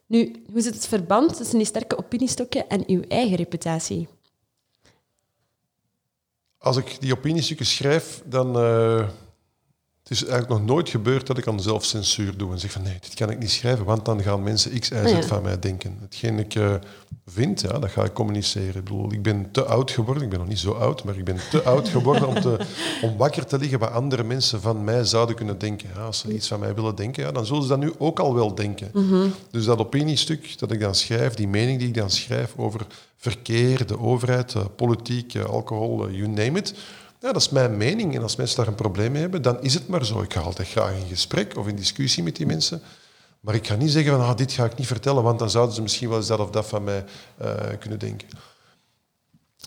Nu, 0.05 0.43
hoe 0.51 0.61
zit 0.61 0.73
het 0.73 0.87
verband 0.87 1.37
tussen 1.37 1.57
die 1.57 1.67
sterke 1.67 1.97
opiniestukken 1.97 2.69
en 2.69 2.83
uw 2.87 3.01
eigen 3.07 3.35
reputatie? 3.35 4.07
Als 6.57 6.77
ik 6.77 6.97
die 6.99 7.13
opiniestukken 7.13 7.65
schrijf, 7.65 8.21
dan 8.25 8.59
uh, 8.59 9.09
het 10.03 10.11
is 10.11 10.25
eigenlijk 10.25 10.59
nog 10.59 10.69
nooit 10.69 10.89
gebeurd 10.89 11.27
dat 11.27 11.37
ik 11.37 11.47
aan 11.47 11.59
zelfcensuur 11.59 12.37
doe 12.37 12.51
en 12.51 12.59
zeg 12.59 12.71
van 12.71 12.81
nee, 12.81 12.97
dit 12.99 13.13
kan 13.13 13.29
ik 13.29 13.39
niet 13.39 13.51
schrijven, 13.51 13.85
want 13.85 14.05
dan 14.05 14.21
gaan 14.21 14.43
mensen 14.43 14.79
X, 14.79 14.89
Y, 14.89 15.07
Z 15.07 15.25
van 15.25 15.43
mij 15.43 15.59
denken. 15.59 15.97
Hetgeen 16.01 16.39
ik 16.39 16.55
uh, 16.55 16.73
vind, 17.25 17.61
ja, 17.61 17.79
dat 17.79 17.89
ga 17.89 18.03
ik 18.03 18.13
communiceren. 18.13 18.75
Ik 18.75 18.83
bedoel, 18.83 19.11
ik 19.11 19.21
ben 19.21 19.51
te 19.51 19.63
oud 19.63 19.91
geworden, 19.91 20.23
ik 20.23 20.29
ben 20.29 20.39
nog 20.39 20.47
niet 20.47 20.59
zo 20.59 20.71
oud, 20.71 21.03
maar 21.03 21.17
ik 21.17 21.23
ben 21.23 21.37
te 21.49 21.61
oud 21.61 21.89
geworden 21.89 22.27
om, 22.27 22.41
te, 22.41 22.57
om 23.03 23.17
wakker 23.17 23.45
te 23.45 23.57
liggen 23.57 23.79
wat 23.79 23.91
andere 23.91 24.23
mensen 24.23 24.61
van 24.61 24.83
mij 24.83 25.03
zouden 25.03 25.35
kunnen 25.35 25.57
denken. 25.57 25.89
Ja, 25.95 26.01
als 26.01 26.19
ze 26.19 26.33
iets 26.33 26.47
van 26.47 26.59
mij 26.59 26.75
willen 26.75 26.95
denken, 26.95 27.23
ja, 27.23 27.31
dan 27.31 27.45
zullen 27.45 27.61
ze 27.61 27.67
dat 27.67 27.79
nu 27.79 27.93
ook 27.97 28.19
al 28.19 28.33
wel 28.33 28.55
denken. 28.55 28.89
Mhm. 28.93 29.27
Dus 29.51 29.65
dat 29.65 29.79
opiniestuk 29.79 30.59
dat 30.59 30.71
ik 30.71 30.79
dan 30.79 30.95
schrijf, 30.95 31.33
die 31.33 31.47
mening 31.47 31.79
die 31.79 31.87
ik 31.87 31.93
dan 31.93 32.09
schrijf 32.09 32.53
over 32.57 32.85
verkeer, 33.17 33.87
de 33.87 33.99
overheid, 33.99 34.55
politiek, 34.75 35.35
alcohol, 35.35 36.09
you 36.09 36.27
name 36.27 36.59
it 36.59 36.73
ja, 37.23 37.31
dat 37.31 37.41
is 37.41 37.49
mijn 37.49 37.77
mening. 37.77 38.15
En 38.15 38.21
als 38.21 38.35
mensen 38.35 38.57
daar 38.57 38.67
een 38.67 38.75
probleem 38.75 39.11
mee 39.11 39.21
hebben, 39.21 39.41
dan 39.41 39.61
is 39.61 39.73
het 39.73 39.87
maar 39.87 40.05
zo. 40.05 40.21
Ik 40.21 40.33
ga 40.33 40.39
altijd 40.39 40.67
graag 40.67 40.95
in 40.95 41.07
gesprek 41.07 41.57
of 41.57 41.67
in 41.67 41.75
discussie 41.75 42.23
met 42.23 42.35
die 42.35 42.45
mensen. 42.45 42.81
Maar 43.39 43.55
ik 43.55 43.67
ga 43.67 43.75
niet 43.75 43.91
zeggen 43.91 44.11
van 44.11 44.21
ah, 44.21 44.37
dit 44.37 44.51
ga 44.51 44.65
ik 44.65 44.77
niet 44.77 44.87
vertellen, 44.87 45.23
want 45.23 45.39
dan 45.39 45.49
zouden 45.49 45.75
ze 45.75 45.81
misschien 45.81 46.09
wel 46.09 46.17
eens 46.17 46.27
dat 46.27 46.39
of 46.39 46.49
dat 46.49 46.65
van 46.65 46.83
mij 46.83 47.05
uh, 47.41 47.53
kunnen 47.79 47.99
denken. 47.99 48.27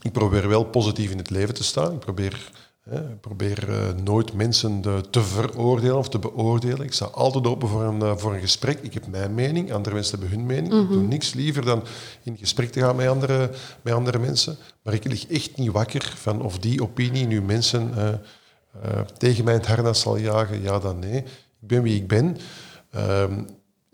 Ik 0.02 0.12
probeer 0.12 0.48
wel 0.48 0.64
positief 0.64 1.11
in 1.11 1.18
het 1.18 1.30
leven 1.30 1.54
te 1.54 1.64
staan. 1.64 1.92
Ik 1.92 1.98
probeer 1.98 2.50
ik 2.91 3.20
probeer 3.20 3.68
uh, 3.68 4.03
nooit 4.03 4.32
mensen 4.32 4.80
de, 4.80 5.01
te 5.11 5.22
veroordelen 5.22 5.99
of 5.99 6.09
te 6.09 6.18
beoordelen. 6.18 6.80
Ik 6.80 6.93
sta 6.93 7.05
altijd 7.05 7.47
open 7.47 7.68
voor 7.68 7.82
een, 7.82 8.01
uh, 8.01 8.16
voor 8.16 8.34
een 8.34 8.41
gesprek. 8.41 8.78
Ik 8.82 8.95
heb 8.95 9.07
mijn 9.07 9.34
mening, 9.34 9.72
andere 9.72 9.95
mensen 9.95 10.18
hebben 10.18 10.39
hun 10.39 10.47
mening. 10.47 10.82
Ik 10.82 10.89
doe 10.89 10.99
mhm. 10.99 11.09
niks 11.09 11.32
liever 11.32 11.64
dan 11.64 11.82
in 12.22 12.37
gesprek 12.37 12.72
te 12.72 12.80
gaan 12.80 12.97
met 12.97 13.09
andere, 13.09 13.51
met 13.82 13.95
andere 13.95 14.18
mensen. 14.18 14.57
Maar 14.82 14.95
ik 14.95 15.05
lig 15.05 15.26
echt 15.26 15.57
niet 15.57 15.70
wakker 15.70 16.12
van 16.16 16.43
of 16.43 16.59
die 16.59 16.82
opinie 16.82 17.26
nu 17.26 17.43
mensen 17.43 17.93
uh, 17.97 19.01
tegen 19.18 19.45
mij 19.45 19.55
het 19.55 19.66
harnas 19.66 20.01
zal 20.01 20.16
jagen, 20.16 20.62
ja 20.62 20.78
dan 20.78 20.99
nee. 20.99 21.18
Ik 21.61 21.68
ben 21.68 21.82
wie 21.82 21.97
ik 21.97 22.09
ben. 22.09 22.37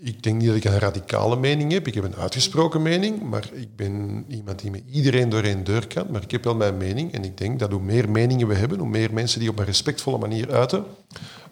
Ik 0.04 0.22
denk 0.22 0.38
niet 0.38 0.46
dat 0.46 0.56
ik 0.56 0.64
een 0.64 0.78
radicale 0.78 1.36
mening 1.36 1.72
heb. 1.72 1.86
Ik 1.86 1.94
heb 1.94 2.04
een 2.04 2.16
uitgesproken 2.16 2.82
mening, 2.82 3.22
maar 3.22 3.50
ik 3.52 3.76
ben 3.76 4.24
iemand 4.28 4.58
die 4.60 4.70
met 4.70 4.82
iedereen 4.90 5.28
door 5.28 5.42
één 5.42 5.64
deur 5.64 5.86
kan. 5.86 6.06
Maar 6.10 6.22
ik 6.22 6.30
heb 6.30 6.44
wel 6.44 6.54
mijn 6.54 6.76
mening 6.76 7.12
en 7.12 7.24
ik 7.24 7.38
denk 7.38 7.58
dat 7.58 7.70
hoe 7.70 7.80
meer 7.80 8.10
meningen 8.10 8.48
we 8.48 8.54
hebben, 8.54 8.78
hoe 8.78 8.88
meer 8.88 9.12
mensen 9.12 9.40
die 9.40 9.48
op 9.48 9.58
een 9.58 9.64
respectvolle 9.64 10.18
manier 10.18 10.52
uiten, 10.52 10.84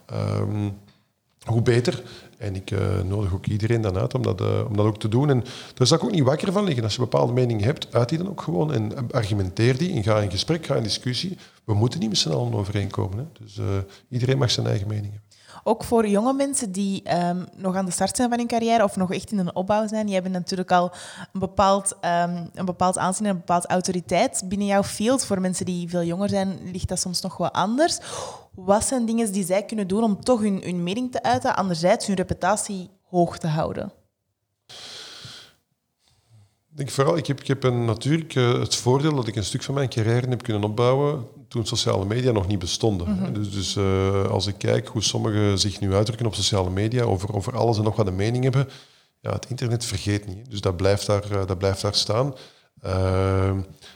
ehm, 0.06 0.70
hoe 1.44 1.62
beter. 1.62 2.02
En 2.38 2.54
ik 2.54 2.70
uh, 2.70 3.00
nodig 3.00 3.34
ook 3.34 3.46
iedereen 3.46 3.80
dan 3.80 3.96
uit 3.96 4.14
om 4.14 4.22
dat, 4.22 4.40
uh, 4.40 4.64
om 4.68 4.76
dat 4.76 4.86
ook 4.86 4.98
te 4.98 5.08
doen. 5.08 5.30
En 5.30 5.44
daar 5.74 5.86
zou 5.86 6.00
ik 6.00 6.06
ook 6.06 6.12
niet 6.12 6.24
wakker 6.24 6.52
van 6.52 6.64
liggen. 6.64 6.82
Als 6.82 6.94
je 6.94 7.00
een 7.00 7.08
bepaalde 7.08 7.32
mening 7.32 7.62
hebt, 7.62 7.94
uit 7.94 8.08
die 8.08 8.18
dan 8.18 8.28
ook 8.28 8.42
gewoon 8.42 8.72
en 8.72 9.10
argumenteer 9.10 9.78
die 9.78 9.92
en 9.92 10.02
ga 10.02 10.20
in 10.20 10.30
gesprek, 10.30 10.66
ga 10.66 10.74
in 10.74 10.82
discussie. 10.82 11.36
We 11.64 11.74
moeten 11.74 12.00
niet 12.00 12.08
met 12.08 12.18
z'n 12.18 12.30
allen 12.30 12.54
overeenkomen. 12.54 13.18
Hè. 13.18 13.24
Dus 13.44 13.58
uh, 13.58 13.66
iedereen 14.08 14.38
mag 14.38 14.50
zijn 14.50 14.66
eigen 14.66 14.88
mening 14.88 15.12
hebben. 15.12 15.29
Ook 15.64 15.84
voor 15.84 16.08
jonge 16.08 16.32
mensen 16.32 16.72
die 16.72 17.16
um, 17.28 17.46
nog 17.56 17.74
aan 17.76 17.84
de 17.84 17.90
start 17.90 18.16
zijn 18.16 18.28
van 18.28 18.38
hun 18.38 18.46
carrière 18.46 18.84
of 18.84 18.96
nog 18.96 19.12
echt 19.12 19.32
in 19.32 19.38
een 19.38 19.54
opbouw 19.54 19.88
zijn. 19.88 20.08
Je 20.08 20.14
hebt 20.14 20.28
natuurlijk 20.28 20.72
al 20.72 20.92
een 21.32 21.40
bepaald, 21.40 21.92
um, 21.92 22.50
een 22.54 22.64
bepaald 22.64 22.98
aanzien 22.98 23.24
en 23.24 23.30
een 23.30 23.38
bepaald 23.38 23.66
autoriteit. 23.66 24.42
Binnen 24.44 24.66
jouw 24.66 24.82
field, 24.82 25.24
voor 25.24 25.40
mensen 25.40 25.64
die 25.64 25.88
veel 25.88 26.02
jonger 26.02 26.28
zijn, 26.28 26.58
ligt 26.72 26.88
dat 26.88 27.00
soms 27.00 27.20
nog 27.20 27.36
wat 27.36 27.52
anders. 27.52 27.98
Wat 28.54 28.84
zijn 28.84 29.06
dingen 29.06 29.32
die 29.32 29.44
zij 29.44 29.64
kunnen 29.64 29.88
doen 29.88 30.02
om 30.02 30.24
toch 30.24 30.40
hun, 30.40 30.60
hun 30.64 30.82
mening 30.82 31.12
te 31.12 31.22
uiten, 31.22 31.56
anderzijds 31.56 32.06
hun 32.06 32.16
reputatie 32.16 32.90
hoog 33.08 33.38
te 33.38 33.46
houden? 33.46 33.92
Ik 36.70 36.76
denk 36.76 36.90
vooral, 36.90 37.16
ik 37.16 37.26
heb, 37.26 37.40
ik 37.40 37.46
heb 37.46 37.64
een, 37.64 37.84
natuurlijk 37.84 38.34
uh, 38.34 38.58
het 38.58 38.76
voordeel 38.76 39.14
dat 39.14 39.26
ik 39.26 39.36
een 39.36 39.44
stuk 39.44 39.62
van 39.62 39.74
mijn 39.74 39.88
carrière 39.88 40.28
heb 40.28 40.42
kunnen 40.42 40.64
opbouwen 40.64 41.26
toen 41.48 41.66
sociale 41.66 42.04
media 42.04 42.32
nog 42.32 42.46
niet 42.46 42.58
bestonden. 42.58 43.10
Mhm. 43.10 43.32
Dus, 43.32 43.50
dus 43.50 43.76
uh, 43.76 44.24
als 44.26 44.46
ik 44.46 44.54
kijk 44.58 44.88
hoe 44.88 45.02
sommigen 45.02 45.58
zich 45.58 45.80
nu 45.80 45.94
uitdrukken 45.94 46.26
op 46.26 46.34
sociale 46.34 46.70
media 46.70 47.02
over, 47.02 47.34
over 47.34 47.56
alles 47.56 47.78
en 47.78 47.84
nog 47.84 47.96
wat 47.96 48.06
een 48.06 48.16
mening 48.16 48.42
hebben, 48.42 48.68
ja, 49.20 49.32
het 49.32 49.46
internet 49.48 49.84
vergeet 49.84 50.26
niet. 50.26 50.50
Dus 50.50 50.60
dat 50.60 50.76
blijft 50.76 51.06
daar, 51.06 51.24
uh, 51.32 51.46
dat 51.46 51.58
blijft 51.58 51.82
daar 51.82 51.94
staan. 51.94 52.34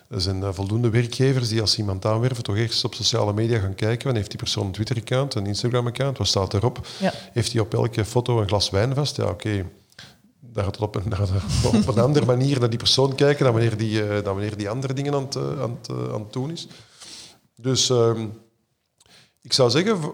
er 0.09 0.21
zijn 0.21 0.55
voldoende 0.55 0.91
werkgevers 0.91 1.49
die 1.49 1.61
als 1.61 1.79
iemand 1.79 2.05
aanwerven 2.05 2.45
toch 2.45 2.57
eerst 2.57 2.85
op 2.85 2.95
sociale 2.95 3.33
media 3.33 3.59
gaan 3.59 3.75
kijken. 3.75 4.05
Want 4.05 4.17
heeft 4.17 4.31
die 4.31 4.39
persoon 4.39 4.67
een 4.67 4.73
Twitter-account, 4.73 5.35
een 5.35 5.47
Instagram-account? 5.47 6.19
Wat 6.19 6.27
staat 6.27 6.55
erop? 6.55 6.87
Ja. 7.01 7.13
Heeft 7.33 7.53
hij 7.53 7.61
op 7.61 7.75
elke 7.75 8.05
foto 8.05 8.41
een 8.41 8.49
glas 8.49 8.71
wijn 8.71 8.95
vast? 8.95 9.17
Ja, 9.17 9.25
oké 9.25 9.65
daar 10.55 10.65
gaat 10.65 10.75
het 10.75 10.85
op 10.85 10.95
een, 10.95 11.13
op 11.65 11.89
een 11.89 12.03
andere 12.09 12.27
manier 12.27 12.61
naar 12.61 12.71
die 12.71 12.79
persoon 12.79 13.15
kijken 13.15 13.45
dan 13.45 13.53
wanneer 13.53 13.77
die, 13.77 14.03
uh, 14.03 14.09
dan 14.09 14.35
wanneer 14.35 14.57
die 14.57 14.71
andere 14.71 14.93
dingen 14.93 15.15
aan 15.15 15.25
het, 15.25 15.35
uh, 15.35 15.63
aan 15.63 15.79
het, 15.81 15.89
uh, 15.91 16.13
aan 16.13 16.21
het 16.21 16.33
doen 16.33 16.51
is. 16.51 16.67
Dus 17.57 17.89
um, 17.89 18.33
ik 19.43 19.53
zou 19.53 19.71
zeggen, 19.71 20.13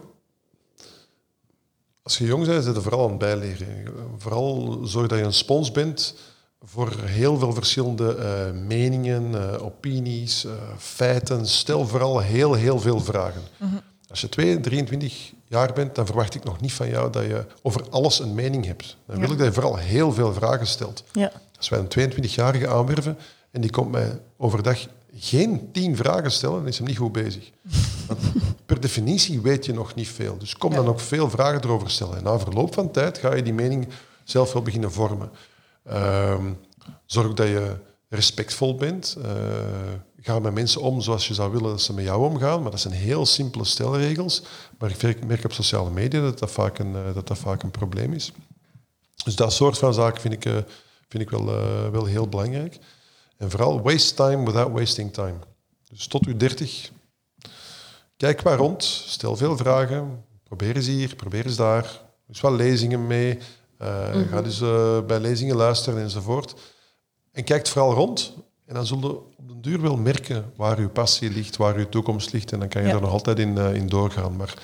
als 2.02 2.18
je 2.18 2.24
jong 2.24 2.46
bent, 2.46 2.64
zit 2.64 2.74
je 2.74 2.80
vooral 2.80 3.04
aan 3.04 3.10
het 3.10 3.18
bijleren. 3.18 3.84
Vooral 4.18 4.80
zorg 4.84 5.08
dat 5.08 5.18
je 5.18 5.24
een 5.24 5.32
spons 5.32 5.70
bent 5.70 6.14
voor 6.62 6.92
heel 7.00 7.38
veel 7.38 7.52
verschillende 7.52 8.52
meningen, 8.66 9.60
opinies, 9.60 10.46
feiten. 10.78 11.46
Stel 11.46 11.86
vooral 11.86 12.20
heel, 12.20 12.54
heel 12.54 12.78
veel 12.78 13.00
vragen. 13.00 13.42
Mm 13.56 13.68
-hmm. 13.68 13.80
Als 14.08 14.20
je 14.20 14.28
2, 14.28 14.60
23 14.60 15.32
jaar 15.50 15.72
bent, 15.72 15.94
dan 15.94 16.06
verwacht 16.06 16.34
ik 16.34 16.44
nog 16.44 16.60
niet 16.60 16.72
van 16.72 16.88
jou 16.88 17.10
dat 17.12 17.24
je 17.24 17.46
over 17.62 17.88
alles 17.90 18.18
een 18.20 18.34
mening 18.34 18.64
hebt. 18.64 18.96
Dan 19.06 19.20
wil 19.20 19.30
ik 19.30 19.38
dat 19.38 19.46
je 19.46 19.52
vooral 19.52 19.76
heel 19.76 20.12
veel 20.12 20.32
vragen 20.32 20.66
stelt. 20.66 21.04
Ja. 21.12 21.32
Als 21.56 21.68
wij 21.68 21.78
een 21.78 22.12
22-jarige 22.12 22.68
aanwerven 22.68 23.18
en 23.50 23.60
die 23.60 23.70
komt 23.70 23.90
mij 23.90 24.20
overdag 24.36 24.86
geen 25.14 25.68
tien 25.72 25.96
vragen 25.96 26.30
stellen, 26.30 26.58
dan 26.58 26.68
is 26.68 26.78
hem 26.78 26.86
niet 26.86 26.96
goed 26.96 27.12
bezig. 27.12 27.50
Want 28.06 28.20
per 28.66 28.80
definitie 28.80 29.40
weet 29.40 29.66
je 29.66 29.72
nog 29.72 29.94
niet 29.94 30.08
veel. 30.08 30.38
Dus 30.38 30.56
kom 30.56 30.74
dan 30.74 30.86
ook 30.86 31.00
veel 31.00 31.30
vragen 31.30 31.64
erover 31.64 31.90
stellen. 31.90 32.16
En 32.16 32.24
na 32.24 32.38
verloop 32.38 32.74
van 32.74 32.90
tijd 32.90 33.18
ga 33.18 33.34
je 33.34 33.42
die 33.42 33.54
mening 33.54 33.88
zelf 34.24 34.52
wel 34.52 34.62
beginnen 34.62 34.92
vormen. 34.92 35.30
Uh, 35.90 36.44
zorg 37.06 37.34
dat 37.34 37.46
je 37.46 37.76
respectvol 38.08 38.74
bent. 38.74 39.16
Uh, 39.18 39.24
ga 40.22 40.38
met 40.38 40.54
mensen 40.54 40.80
om 40.80 41.00
zoals 41.00 41.28
je 41.28 41.34
zou 41.34 41.52
willen 41.52 41.70
dat 41.70 41.82
ze 41.82 41.94
met 41.94 42.04
jou 42.04 42.30
omgaan. 42.30 42.62
Maar 42.62 42.70
dat 42.70 42.80
zijn 42.80 42.94
heel 42.94 43.26
simpele 43.26 43.64
stelregels. 43.64 44.42
Maar 44.78 45.04
ik 45.04 45.26
merk 45.26 45.44
op 45.44 45.52
sociale 45.52 45.90
media 45.90 46.20
dat 46.20 46.38
dat 46.38 46.50
vaak 46.50 46.78
een, 46.78 46.96
eh, 46.96 47.14
dat 47.14 47.26
dat 47.26 47.38
vaak 47.38 47.62
een 47.62 47.70
probleem 47.70 48.12
is. 48.12 48.32
Dus 49.24 49.36
dat 49.36 49.52
soort 49.52 49.78
van 49.78 49.94
zaken 49.94 50.20
vind 50.20 50.34
ik, 50.34 50.44
uh, 50.44 50.56
vind 51.08 51.22
ik 51.22 51.30
wel, 51.30 51.48
uh, 51.48 51.88
wel 51.88 52.04
heel 52.04 52.28
belangrijk. 52.28 52.78
En 53.36 53.50
vooral 53.50 53.80
waste 53.80 54.14
time 54.14 54.44
without 54.44 54.72
wasting 54.72 55.12
time. 55.12 55.38
Dus 55.90 56.06
tot 56.06 56.26
u 56.26 56.36
30. 56.36 56.90
Kijk 58.16 58.42
maar 58.42 58.56
rond, 58.56 58.84
stel 58.84 59.36
veel 59.36 59.56
vragen. 59.56 60.24
Probeer 60.44 60.76
eens 60.76 60.86
hier, 60.86 61.14
probeer 61.14 61.46
eens 61.46 61.56
daar. 61.56 62.00
Dus 62.26 62.40
wel 62.40 62.54
lezingen 62.54 63.06
mee. 63.06 63.38
Uh, 63.82 64.06
mm 64.06 64.12
-hmm. 64.12 64.28
Ga 64.28 64.42
dus 64.42 64.58
bij 65.06 65.20
lezingen 65.20 65.56
luisteren 65.56 66.02
enzovoort. 66.02 66.54
En 67.32 67.44
kijk 67.44 67.66
vooral 67.66 67.94
rond. 67.94 68.32
En 68.70 68.76
dan 68.76 68.86
zul 68.86 68.98
je 69.00 69.16
op 69.36 69.48
den 69.48 69.60
duur 69.60 69.80
wel 69.80 69.96
merken 69.96 70.52
waar 70.56 70.78
uw 70.78 70.88
passie 70.88 71.30
ligt, 71.30 71.56
waar 71.56 71.76
uw 71.76 71.88
toekomst 71.88 72.32
ligt. 72.32 72.52
En 72.52 72.58
dan 72.58 72.68
kan 72.68 72.80
je 72.80 72.86
ja. 72.86 72.92
daar 72.92 73.02
nog 73.02 73.12
altijd 73.12 73.38
in, 73.38 73.56
uh, 73.56 73.74
in 73.74 73.86
doorgaan. 73.86 74.36
Maar 74.36 74.54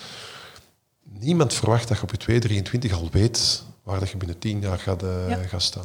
niemand 1.02 1.54
verwacht 1.54 1.88
dat 1.88 1.96
je 1.96 2.02
op 2.02 2.10
je 2.10 2.16
223 2.16 2.92
al 2.92 3.08
weet 3.12 3.64
waar 3.82 4.00
dat 4.00 4.08
je 4.08 4.16
binnen 4.16 4.38
10 4.38 4.60
jaar 4.60 4.78
gaat, 4.78 5.02
uh, 5.02 5.28
ja. 5.28 5.36
gaat 5.36 5.62
staan. 5.62 5.84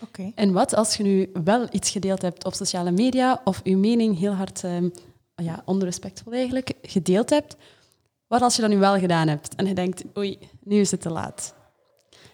Okay. 0.00 0.32
En 0.34 0.52
wat 0.52 0.74
als 0.74 0.96
je 0.96 1.02
nu 1.02 1.30
wel 1.44 1.66
iets 1.70 1.90
gedeeld 1.90 2.22
hebt 2.22 2.44
op 2.44 2.54
sociale 2.54 2.90
media 2.90 3.40
of 3.44 3.60
je 3.64 3.76
mening 3.76 4.18
heel 4.18 4.32
hard, 4.32 4.62
um, 4.62 4.92
ja, 5.34 5.62
onrespectvol 5.64 6.32
eigenlijk, 6.32 6.72
gedeeld 6.82 7.30
hebt? 7.30 7.56
Wat 8.26 8.42
als 8.42 8.56
je 8.56 8.62
dat 8.62 8.70
nu 8.70 8.78
wel 8.78 8.98
gedaan 8.98 9.28
hebt 9.28 9.54
en 9.54 9.66
je 9.66 9.74
denkt, 9.74 10.04
oei, 10.16 10.38
nu 10.62 10.80
is 10.80 10.90
het 10.90 11.00
te 11.00 11.10
laat? 11.10 11.54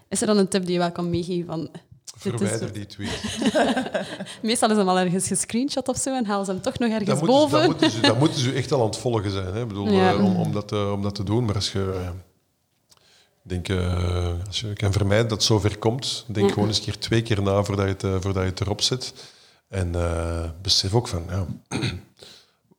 Is 0.08 0.20
er 0.20 0.26
dan 0.26 0.38
een 0.38 0.48
tip 0.48 0.64
die 0.64 0.72
je 0.72 0.78
wel 0.78 0.92
kan 0.92 1.10
meegeven 1.10 1.46
van 1.46 1.70
Verwijder 2.22 2.72
die 2.72 2.86
tweet. 2.86 3.20
Meestal 4.42 4.70
is 4.70 4.76
hem 4.76 4.88
al 4.88 4.98
ergens 4.98 5.26
gescreenshot 5.26 5.88
of 5.88 5.96
zo 5.96 6.16
en 6.16 6.26
halen 6.26 6.44
ze 6.44 6.52
hem 6.52 6.60
toch 6.60 6.78
nog 6.78 6.90
ergens 6.90 7.20
boven. 7.20 7.58
Dan 7.58 7.66
moeten, 7.66 7.90
ze, 7.90 8.00
dan 8.00 8.18
moeten 8.18 8.40
ze 8.40 8.52
echt 8.52 8.72
al 8.72 8.80
aan 8.80 8.86
het 8.86 8.96
volgen 8.96 9.30
zijn 9.30 9.54
hè? 9.54 9.60
Ik 9.60 9.68
bedoel, 9.68 9.88
ja. 9.88 10.12
uh, 10.12 10.24
om, 10.24 10.36
om, 10.36 10.52
dat, 10.52 10.72
uh, 10.72 10.92
om 10.92 11.02
dat 11.02 11.14
te 11.14 11.22
doen. 11.22 11.44
Maar 11.44 11.54
als 11.54 11.72
je... 11.72 11.92
Uh, 11.94 12.08
denk, 13.42 13.68
uh, 13.68 14.32
als 14.46 14.60
je 14.60 14.72
kan 14.72 14.92
vermijden 14.92 15.28
dat 15.28 15.38
het 15.38 15.46
zover 15.46 15.78
komt, 15.78 16.24
denk 16.28 16.52
gewoon 16.52 16.68
eens 16.68 16.78
een 16.78 16.84
keer 16.84 16.98
twee 16.98 17.22
keer 17.22 17.42
na 17.42 17.62
voordat 17.62 17.86
je 17.86 18.06
het, 18.06 18.22
voordat 18.22 18.42
je 18.42 18.48
het 18.48 18.60
erop 18.60 18.80
zet. 18.80 19.14
En 19.68 19.92
besef 20.62 20.94
ook 20.94 21.08
van, 21.08 21.24
ja, 21.28 21.46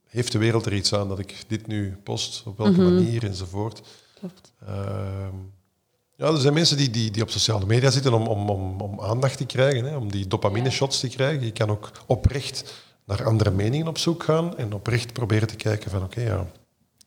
heeft 0.08 0.32
de 0.32 0.38
wereld 0.38 0.66
er 0.66 0.74
iets 0.74 0.94
aan 0.94 1.08
dat 1.08 1.20
ik 1.20 1.44
dit 1.48 1.68
nu 1.68 1.98
post, 2.04 2.44
op 2.46 2.58
welke 2.58 2.82
mm 2.82 2.86
-hmm. 2.86 2.94
manier 2.94 3.24
enzovoort. 3.24 3.82
Klopt. 4.20 4.54
Ja, 6.16 6.28
er 6.28 6.38
zijn 6.38 6.54
mensen 6.54 6.78
die, 6.78 6.90
die, 6.90 7.12
die 7.12 7.22
op 7.22 7.30
sociale 7.30 7.66
media 7.66 7.90
zitten 7.90 8.14
om, 8.14 8.28
om, 8.28 8.50
om, 8.50 8.82
om 8.82 9.02
aandacht 9.02 9.38
te 9.38 9.46
krijgen, 9.46 9.84
hè, 9.84 9.96
om 9.96 10.12
die 10.12 10.28
dopamine 10.28 10.70
shots 10.70 11.00
te 11.00 11.08
krijgen. 11.08 11.46
Je 11.46 11.52
kan 11.52 11.70
ook 11.70 11.92
oprecht 12.06 12.74
naar 13.06 13.26
andere 13.26 13.52
meningen 13.52 13.88
op 13.88 13.98
zoek 13.98 14.24
gaan 14.24 14.58
en 14.58 14.74
oprecht 14.74 15.14
proberen 15.14 15.48
te 15.48 15.56
kijken 15.56 15.92
van 15.92 16.04
oké, 16.04 16.22
ja, 16.22 16.48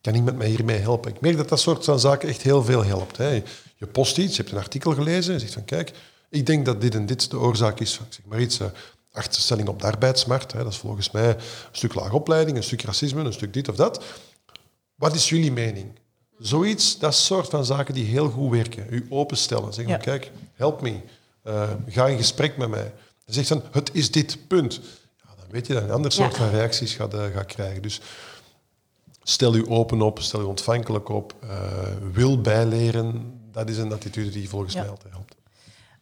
kan 0.01 0.15
iemand 0.15 0.37
mij 0.37 0.47
hiermee 0.47 0.79
helpen? 0.79 1.11
Ik 1.11 1.21
merk 1.21 1.37
dat 1.37 1.49
dat 1.49 1.59
soort 1.59 1.85
van 1.85 1.99
zaken 1.99 2.29
echt 2.29 2.41
heel 2.41 2.63
veel 2.63 2.83
helpt. 2.83 3.17
Hè. 3.17 3.43
Je 3.75 3.87
post 3.91 4.17
iets, 4.17 4.35
je 4.35 4.41
hebt 4.41 4.53
een 4.53 4.61
artikel 4.61 4.93
gelezen 4.93 5.33
en 5.33 5.39
zegt 5.39 5.53
van 5.53 5.65
kijk, 5.65 5.91
ik 6.29 6.45
denk 6.45 6.65
dat 6.65 6.81
dit 6.81 6.95
en 6.95 7.05
dit 7.05 7.31
de 7.31 7.39
oorzaak 7.39 7.79
is 7.79 7.95
van 7.95 8.05
zeg 8.09 8.25
maar 8.25 8.41
iets, 8.41 8.59
uh, 8.59 8.67
achterstelling 9.11 9.67
op 9.67 9.79
de 9.79 9.87
arbeidsmarkt. 9.87 10.51
Hè. 10.51 10.63
Dat 10.63 10.71
is 10.71 10.77
volgens 10.77 11.11
mij 11.11 11.29
een 11.29 11.35
stuk 11.71 11.93
lage 11.93 12.15
opleiding, 12.15 12.57
een 12.57 12.63
stuk 12.63 12.81
racisme, 12.81 13.23
een 13.23 13.33
stuk 13.33 13.53
dit 13.53 13.69
of 13.69 13.75
dat. 13.75 14.03
Wat 14.95 15.15
is 15.15 15.29
jullie 15.29 15.51
mening? 15.51 15.99
Zoiets, 16.39 16.99
dat 16.99 17.15
soort 17.15 17.49
van 17.49 17.65
zaken 17.65 17.93
die 17.93 18.05
heel 18.05 18.29
goed 18.29 18.51
werken. 18.51 18.85
U 18.89 19.05
openstellen. 19.09 19.73
Zeggen 19.73 19.93
ja. 19.93 19.99
kijk, 19.99 20.31
help 20.53 20.81
me. 20.81 20.99
Uh, 21.43 21.69
ga 21.87 22.07
in 22.07 22.17
gesprek 22.17 22.57
met 22.57 22.69
mij. 22.69 22.93
Dan 23.25 23.33
zegt 23.33 23.47
dan, 23.47 23.63
het 23.71 23.89
is 23.93 24.11
dit, 24.11 24.47
punt. 24.47 24.79
Ja, 25.23 25.29
dan 25.37 25.45
weet 25.49 25.67
je 25.67 25.73
dat 25.73 25.81
je 25.81 25.87
een 25.87 25.95
ander 25.95 26.11
soort 26.11 26.31
ja. 26.31 26.37
van 26.37 26.49
reacties 26.49 26.93
gaat, 26.93 27.13
uh, 27.13 27.25
gaat 27.25 27.45
krijgen. 27.45 27.81
Dus 27.81 28.01
stel 29.23 29.55
u 29.55 29.69
open 29.69 30.01
op, 30.01 30.19
stel 30.19 30.41
u 30.41 30.43
ontvankelijk 30.43 31.09
op. 31.09 31.35
Uh, 31.43 31.49
wil 32.13 32.41
bijleren, 32.41 33.33
dat 33.51 33.69
is 33.69 33.77
een 33.77 33.93
attitude 33.93 34.29
die 34.29 34.49
volgens 34.49 34.75
mij 34.75 34.89
altijd 34.89 35.13
helpt. 35.13 35.35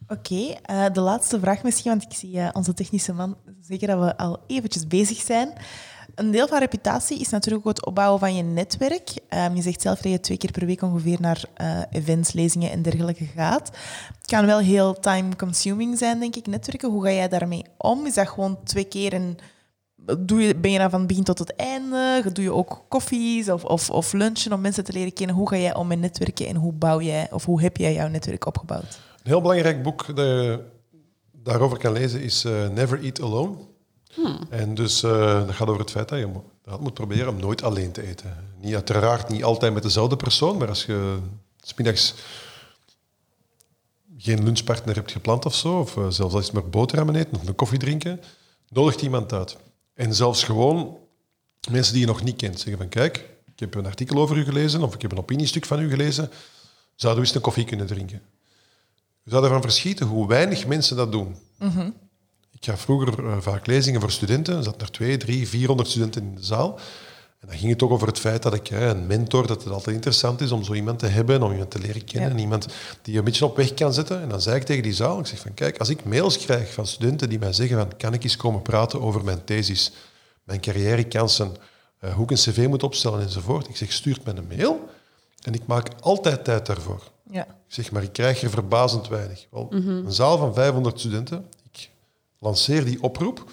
Oké, 0.08 0.34
okay, 0.64 0.92
de 0.92 1.02
laatste 1.02 1.40
vraag 1.40 1.64
misschien, 1.64 1.92
want 1.92 2.04
ik 2.04 2.18
zie 2.18 2.54
onze 2.54 2.74
technische 2.74 3.14
man 3.14 3.38
zeggen 3.62 3.88
dat 3.88 4.00
we 4.00 4.18
al 4.18 4.40
eventjes 4.48 4.88
bezig 4.88 5.18
zijn. 5.22 5.54
Een 6.16 6.32
deel 6.32 6.48
van 6.48 6.60
reputatie 6.60 7.20
is 7.20 7.30
natuurlijk 7.30 7.68
ook 7.68 7.76
het 7.76 7.86
opbouwen 7.86 8.20
van 8.20 8.36
je 8.36 8.44
netwerk. 8.44 9.10
Um, 9.30 9.56
je 9.56 9.62
zegt 9.62 9.82
zelf 9.82 10.00
dat 10.00 10.12
je 10.12 10.20
twee 10.20 10.38
keer 10.38 10.52
per 10.52 10.66
week 10.66 10.82
ongeveer 10.82 11.18
naar 11.22 11.44
uh, 11.62 11.82
events, 11.92 12.34
lezingen 12.34 12.72
en 12.72 12.82
dergelijke 12.82 13.26
gaat. 13.26 13.72
Het 14.18 14.26
kan 14.26 14.46
wel 14.46 14.60
heel 14.60 15.00
time-consuming 15.00 15.98
zijn, 15.98 16.20
denk 16.20 16.36
ik, 16.36 16.48
netwerken. 16.48 16.90
Hoe 16.90 17.04
ga 17.04 17.12
jij 17.12 17.28
daarmee 17.28 17.66
om? 17.78 18.06
Is 18.06 18.14
dat 18.14 18.28
gewoon 18.28 18.58
twee 18.64 18.84
keer 18.84 19.14
en 19.14 19.38
doe 20.20 20.42
je, 20.42 20.56
ben 20.56 20.72
je 20.72 20.78
dan 20.80 20.90
van 20.90 21.00
het 21.00 21.08
begin 21.08 21.24
tot 21.24 21.40
het 21.40 21.56
einde? 21.56 22.24
Doe 22.34 22.44
je 22.44 22.54
ook 22.54 22.86
koffies 22.90 23.50
of, 23.50 23.64
of, 23.64 23.90
of 23.90 24.14
lunchen 24.14 24.54
om 24.54 24.62
mensen 24.62 24.84
te 24.84 24.94
leren 24.94 25.14
kennen? 25.14 25.36
Hoe 25.36 25.50
ga 25.50 25.58
jij 25.58 25.76
om 25.76 25.88
met 25.88 26.00
netwerken 26.00 26.48
en 26.48 26.56
hoe 26.56 26.74
bouw 26.74 27.02
jij 27.02 27.28
of 27.32 27.46
hoe 27.46 27.62
heb 27.62 27.78
jij 27.78 27.94
jouw 27.94 28.08
netwerk 28.08 28.46
opgebouwd? 28.46 29.00
Een 29.24 29.32
heel 29.32 29.42
belangrijk 29.42 29.84
boek 29.84 30.06
dat 30.06 30.26
je 30.26 30.64
daarover 31.32 31.78
kan 31.78 31.92
lezen 31.92 32.22
is 32.22 32.46
uh, 32.46 32.68
Never 32.70 33.04
Eat 33.04 33.22
Alone 33.22 33.56
Hmm. 34.16 34.40
En 34.50 34.76
dus 34.76 35.04
uh, 35.04 35.46
dat 35.46 35.56
gaat 35.56 35.68
over 35.68 35.82
het 35.82 35.92
feit 35.92 36.10
dat 36.10 36.20
je 36.20 36.30
dat 36.64 36.80
moet 36.80 36.94
proberen 36.94 37.28
om 37.28 37.40
nooit 37.40 37.64
alleen 37.64 37.92
te 37.92 38.08
eten. 38.08 38.54
Niet, 38.62 38.74
uiteraard 38.74 39.30
niet 39.30 39.44
altijd 39.44 39.74
met 39.74 39.84
dezelfde 39.84 40.16
persoon, 40.16 40.58
maar 40.58 40.68
als 40.68 40.86
je 40.86 41.18
smiddags 41.62 42.14
geen 44.18 44.44
lunchpartner 44.44 44.96
hebt 44.96 45.12
gepland 45.12 45.46
of 45.46 45.56
zo, 45.56 45.80
of 45.80 45.96
uh, 45.96 46.10
zelfs 46.10 46.34
als 46.34 46.46
je 46.46 46.54
maar 46.54 46.70
boterhammen 46.70 47.16
eet 47.16 47.28
of 47.32 47.48
een 47.48 47.56
koffie 47.56 47.80
drinken, 47.80 48.22
nodigt 48.70 49.02
iemand 49.02 49.34
uit. 49.34 49.58
En 49.94 50.16
zelfs 50.16 50.44
gewoon 50.44 50.98
mensen 51.70 51.94
die 51.94 52.02
je 52.02 52.08
nog 52.08 52.24
niet 52.24 52.36
kent 52.36 52.60
zeggen 52.60 52.78
van 52.78 52.90
kijk, 52.90 53.18
ik 53.46 53.60
heb 53.60 53.76
een 53.76 53.86
artikel 53.86 54.18
over 54.18 54.38
u 54.38 54.44
gelezen 54.44 54.84
of 54.84 54.94
ik 54.94 55.02
heb 55.02 55.12
een 55.12 55.18
opiniestuk 55.18 55.66
van 55.66 55.80
u 55.80 55.90
gelezen, 55.90 56.30
zouden 56.96 57.22
we 57.22 57.28
eens 57.28 57.38
een 57.38 57.44
koffie 57.44 57.66
kunnen 57.66 57.88
drinken? 57.88 58.22
Je 59.24 59.32
zou 59.32 59.44
ervan 59.44 59.62
verschieten 59.62 60.08
hoe 60.08 60.28
weinig 60.28 60.68
mensen 60.68 60.98
dat 60.98 61.12
doen. 61.12 61.36
Mm 61.60 61.70
-hmm. 61.70 61.94
Ik 62.66 62.72
gaf 62.72 62.82
vroeger 62.82 63.24
uh, 63.24 63.38
vaak 63.40 63.66
lezingen 63.66 64.02
voor 64.02 64.12
studenten. 64.12 64.58
Er 64.58 64.64
zaten 64.64 64.82
er 64.82 64.92
twee, 64.92 65.18
drie, 65.18 65.48
vierhonderd 65.48 65.90
studenten 65.90 66.22
in 66.22 66.36
de 66.36 66.44
zaal. 66.44 66.80
En 67.40 67.48
dan 67.48 67.58
ging 67.58 67.70
het 67.70 67.78
toch 67.78 67.90
over 67.90 68.08
het 68.08 68.20
feit 68.20 68.44
dat 68.44 68.54
ik 68.54 68.70
een 68.70 69.08
mentor, 69.08 69.48
dat 69.48 69.64
het 69.64 69.74
altijd 69.74 69.96
interessant 69.96 70.42
is 70.42 70.52
om 70.52 70.64
zo 70.64 70.74
iemand 70.74 71.00
te 71.00 71.06
hebben, 71.06 71.44
om 71.44 71.52
iemand 71.52 71.72
te 71.72 71.80
leren 71.80 72.04
kennen. 72.04 72.34
Ja. 72.34 72.38
Iemand 72.38 72.68
die 73.02 73.14
je 73.14 73.20
een 73.20 73.26
beetje 73.26 73.46
op 73.46 73.58
weg 73.58 73.74
kan 73.74 73.94
zetten. 73.94 74.22
En 74.22 74.30
dan 74.30 74.42
zei 74.42 74.56
ik 74.56 74.64
tegen 74.64 74.84
die 74.84 74.94
zaal, 74.94 75.20
ik 75.20 75.26
zeg 75.26 75.40
van 75.40 75.54
kijk, 75.54 75.78
als 75.78 75.90
ik 75.90 76.06
mails 76.06 76.38
krijg 76.38 76.74
van 76.74 76.88
studenten 76.88 77.30
die 77.30 77.40
mij 77.40 77.54
zeggen 77.54 77.78
van 77.78 77.98
kan 77.98 78.14
ik 78.14 78.24
eens 78.24 78.38
komen 78.38 78.62
praten 78.62 79.02
over 79.02 79.24
mijn 79.24 79.44
thesis, 79.44 79.92
mijn 80.44 80.62
carrièrekansen, 80.62 81.56
uh, 82.02 82.14
hoe 82.14 82.24
ik 82.24 82.32
een 82.32 82.38
cv 82.38 82.68
moet 82.68 82.84
opstellen 82.84 83.22
enzovoort. 83.22 83.68
Ik 83.68 83.78
zeg 83.78 83.92
stuurt 83.92 84.26
me 84.26 84.36
een 84.36 84.48
mail 84.48 84.90
en 85.42 85.54
ik 85.54 85.66
maak 85.66 85.90
altijd 86.00 86.44
tijd 86.44 86.66
daarvoor. 86.66 87.04
Ja. 87.32 87.44
Ik 87.44 87.74
zeg 87.74 87.92
maar, 87.92 88.04
ik 88.04 88.14
krijg 88.14 88.42
er 88.42 88.50
verbazend 88.50 89.08
weinig. 89.08 89.48
Wel, 89.52 89.68
mm 89.70 89.82
-hmm. 89.82 90.06
Een 90.06 90.14
zaal 90.14 90.38
van 90.38 90.54
500 90.54 91.00
studenten, 91.00 91.46
lanceer 92.40 92.86
die 92.86 93.02
oproep. 93.04 93.52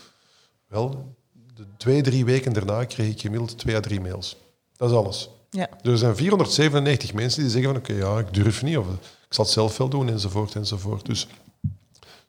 Wel, 0.66 1.14
de 1.54 1.66
twee, 1.76 2.02
drie 2.02 2.24
weken 2.24 2.52
daarna 2.52 2.84
kreeg 2.84 3.10
ik 3.10 3.20
gemiddeld 3.20 3.58
twee 3.58 3.76
à 3.76 3.80
drie 3.80 4.00
mails. 4.00 4.36
Dat 4.76 4.90
is 4.90 4.96
alles. 4.96 5.30
Ja. 5.50 5.68
Er 5.82 5.98
zijn 5.98 6.16
497 6.16 7.12
mensen 7.12 7.42
die 7.42 7.50
zeggen 7.50 7.72
van 7.72 7.80
oké, 7.80 7.92
okay, 7.92 8.12
ja, 8.12 8.18
ik 8.18 8.34
durf 8.34 8.62
niet, 8.62 8.76
of 8.76 8.86
ik 9.28 9.34
zal 9.34 9.44
het 9.44 9.52
zelf 9.52 9.76
wel 9.76 9.88
doen, 9.88 10.08
enzovoort, 10.08 10.54
enzovoort. 10.54 11.06
Dus 11.06 11.26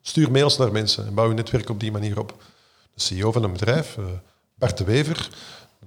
stuur 0.00 0.30
mails 0.30 0.56
naar 0.56 0.72
mensen 0.72 1.06
en 1.06 1.14
bouw 1.14 1.28
je 1.28 1.34
netwerk 1.34 1.68
op 1.68 1.80
die 1.80 1.92
manier 1.92 2.18
op. 2.18 2.42
De 2.94 3.00
CEO 3.00 3.32
van 3.32 3.42
een 3.42 3.52
bedrijf, 3.52 3.96
uh, 3.96 4.04
Bart 4.54 4.78
de 4.78 4.84
Wever, 4.84 5.30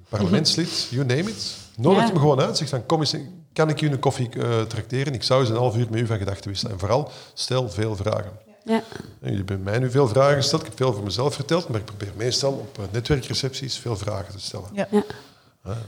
parlementslid, 0.10 0.88
you 0.90 1.06
name 1.06 1.30
it. 1.30 1.58
Nodig 1.76 2.02
ja. 2.02 2.08
hem 2.08 2.18
gewoon 2.18 2.40
uit. 2.40 2.58
Zegt 2.58 2.70
van, 2.70 2.86
kom 2.86 3.00
eens, 3.00 3.16
kan 3.54 3.70
ik 3.70 3.82
u 3.82 3.90
een 3.90 4.00
koffie 4.00 4.30
uh, 4.36 4.62
tracteren? 4.62 5.14
Ik 5.14 5.24
zou 5.24 5.42
eens 5.42 5.50
een 5.50 5.56
half 5.56 5.76
uur 5.76 5.88
met 5.90 6.00
u 6.00 6.06
van 6.06 6.18
gedachten 6.18 6.50
wisselen. 6.50 6.74
En 6.74 6.80
vooral, 6.80 7.12
stel 7.34 7.70
veel 7.70 7.96
vragen. 7.96 8.32
Ja. 8.68 8.84
Jullie 9.22 9.38
hebben 9.38 9.64
mij 9.64 9.80
nu 9.80 9.92
veel 9.92 10.08
vragen 10.08 10.36
gesteld. 10.36 10.62
Ik 10.62 10.68
heb 10.68 10.78
veel 10.78 10.88
over 10.88 11.04
mezelf 11.04 11.36
verteld, 11.36 11.70
maar 11.70 11.80
ik 11.80 11.86
probeer 11.86 12.12
meestal 12.16 12.52
op 12.52 12.88
netwerkrecepties 12.92 13.78
veel 13.78 13.98
vragen 13.98 14.34
te 14.34 14.40
stellen. 14.40 14.70
Ja. 14.74 14.88
ja. 14.92 15.04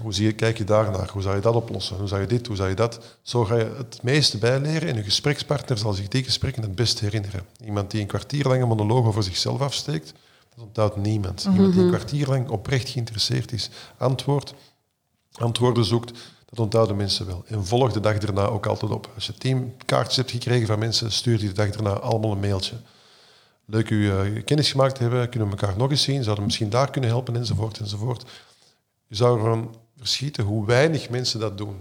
Hoe 0.02 0.14
zie 0.14 0.26
je, 0.26 0.34
kijk 0.34 0.58
je 0.58 0.64
daarnaar? 0.64 1.10
Hoe 1.12 1.22
zou 1.22 1.36
je 1.36 1.42
dat 1.42 1.56
oplossen? 1.56 1.98
Hoe 1.98 2.08
zou 2.08 2.22
je 2.22 2.28
dit? 2.28 2.48
Hoe 2.48 2.56
zou 2.56 2.70
je 2.70 2.76
dat? 2.76 3.00
Zo 3.22 3.46
ga 3.46 3.56
je 3.56 3.72
het 3.78 4.00
meeste 4.04 4.38
bijleren 4.38 4.90
en 4.90 4.96
je 4.96 5.04
gesprekspartner 5.04 5.78
zal 5.78 5.94
zich 5.94 6.08
die 6.08 6.24
gesprekken 6.24 6.62
het 6.62 6.76
best 6.76 7.00
herinneren. 7.00 7.46
Iemand 7.66 7.92
die 7.92 8.02
een 8.02 8.08
kwartier 8.08 8.48
lang 8.48 8.62
een 8.62 8.68
monoloog 8.68 9.06
over 9.06 9.24
zichzelf 9.24 9.62
afsteekt, 9.62 10.14
dat 10.56 10.66
onthoudt 10.66 10.96
niemand. 10.96 11.46
Mm 11.46 11.52
-hmm. 11.52 11.56
Iemand 11.56 11.74
die 11.74 11.84
een 11.84 11.90
kwartier 11.90 12.28
lang 12.28 12.50
oprecht 12.50 12.90
geïnteresseerd 12.90 13.52
is, 13.52 13.70
antwoord, 13.98 14.54
antwoorden 15.32 15.86
zoekt, 15.86 16.20
dat 16.50 16.60
onthouden 16.60 16.96
mensen 16.96 17.26
wel. 17.26 17.44
En 17.48 17.66
volg 17.66 17.92
de 17.92 18.00
dag 18.00 18.18
erna 18.18 18.46
ook 18.46 18.66
altijd 18.66 18.92
op. 18.92 19.10
Als 19.16 19.26
je 19.26 19.34
teamkaartjes 19.34 20.16
hebt 20.16 20.32
gekregen 20.32 20.68
van 20.68 20.80
mensen, 20.80 21.12
stuur 21.12 21.38
die 21.38 21.48
de 21.48 21.54
dag 21.54 21.70
erna 21.70 21.90
allemaal 21.90 22.32
een 22.32 22.40
mailtje. 22.40 22.76
Leuk 23.66 23.90
u 23.90 23.96
uh, 23.96 24.44
kennis 24.46 24.72
gemaakt 24.72 24.96
te 24.96 25.02
hebben, 25.02 25.30
kunnen 25.30 25.50
we 25.50 25.58
elkaar 25.58 25.78
nog 25.78 25.90
eens 25.90 26.04
zien, 26.04 26.24
zouden 26.24 26.36
we 26.36 26.44
misschien 26.44 26.70
daar 26.70 26.92
kunnen 26.92 27.10
helpen, 27.10 27.36
enzovoort, 27.36 27.80
enzovoort. 27.80 28.26
Je 29.08 29.16
zou 29.16 29.38
ervan 29.38 29.76
verschieten 29.98 30.44
hoe 30.44 30.66
weinig 30.66 31.10
mensen 31.10 31.40
dat 31.40 31.58
doen. 31.58 31.76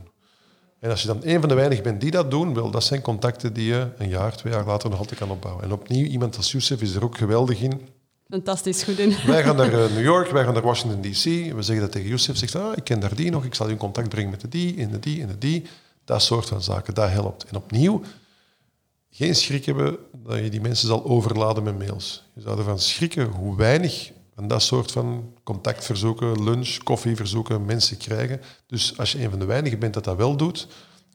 En 0.81 0.91
als 0.91 1.03
je 1.03 1.07
dan 1.07 1.21
een 1.23 1.41
van 1.41 1.49
de 1.49 1.55
weinigen 1.55 1.85
bent 1.85 2.01
die 2.01 2.11
dat 2.11 2.31
doen, 2.31 2.55
wel, 2.55 2.71
dat 2.71 2.85
zijn 2.85 3.01
contacten 3.01 3.53
die 3.53 3.67
je 3.67 3.89
een 3.99 4.09
jaar, 4.09 4.37
twee 4.37 4.53
jaar 4.53 4.67
later 4.67 4.91
nog 4.91 4.99
altijd 4.99 5.19
kan 5.19 5.31
opbouwen. 5.31 5.65
En 5.65 5.73
opnieuw, 5.73 6.07
iemand 6.07 6.37
als 6.37 6.53
Youssef 6.53 6.83
is 6.83 6.95
er 6.95 7.05
ook 7.05 7.17
geweldig 7.17 7.61
in. 7.61 7.89
Fantastisch 8.29 8.83
goed 8.83 8.99
in. 8.99 9.15
Wij 9.27 9.43
gaan 9.43 9.57
naar 9.57 9.73
uh, 9.73 9.91
New 9.97 10.05
York, 10.05 10.31
wij 10.31 10.45
gaan 10.45 10.55
naar 10.55 10.63
Washington 10.63 11.01
DC. 11.01 11.25
We 11.55 11.63
zeggen 11.63 11.81
dat 11.81 11.93
tegen 11.93 12.09
Youssef. 12.09 12.37
Zegt, 12.37 12.55
ah, 12.55 12.77
ik 12.77 12.85
ken 12.85 13.01
daar 13.01 13.15
die 13.15 13.31
nog, 13.31 13.45
ik 13.45 13.55
zal 13.55 13.67
je 13.67 13.73
in 13.73 13.79
contact 13.79 14.09
brengen 14.09 14.31
met 14.31 14.41
de 14.41 14.49
die, 14.49 14.77
en 14.77 14.91
de 14.91 14.99
die, 14.99 15.23
en 15.23 15.29
de 15.29 15.39
die. 15.39 15.65
Dat 16.05 16.23
soort 16.23 16.47
van 16.47 16.63
zaken, 16.63 16.95
dat 16.95 17.11
helpt. 17.11 17.45
En 17.45 17.57
opnieuw, 17.57 18.03
geen 19.11 19.35
schrik 19.35 19.65
hebben 19.65 19.97
dat 20.13 20.39
je 20.39 20.51
die 20.51 20.61
mensen 20.61 20.89
zal 20.89 21.05
overladen 21.05 21.63
met 21.63 21.79
mails. 21.79 22.25
Je 22.35 22.41
zou 22.41 22.59
ervan 22.59 22.79
schrikken 22.79 23.27
hoe 23.27 23.57
weinig 23.57 24.13
van 24.35 24.49
dat 24.49 24.63
soort 24.63 24.93
van 24.93 25.33
contactverzoeken, 25.43 26.45
lunch, 26.45 26.77
koffieverzoeken 26.83 27.65
mensen 27.65 27.97
krijgen. 27.97 28.41
Dus 28.67 28.99
als 28.99 29.13
je 29.13 29.23
een 29.23 29.31
van 29.31 29.39
de 29.39 29.45
weinigen 29.45 29.79
bent 29.79 29.95
dat 29.95 30.05
dat 30.05 30.17
wel 30.17 30.37
doet, 30.37 30.67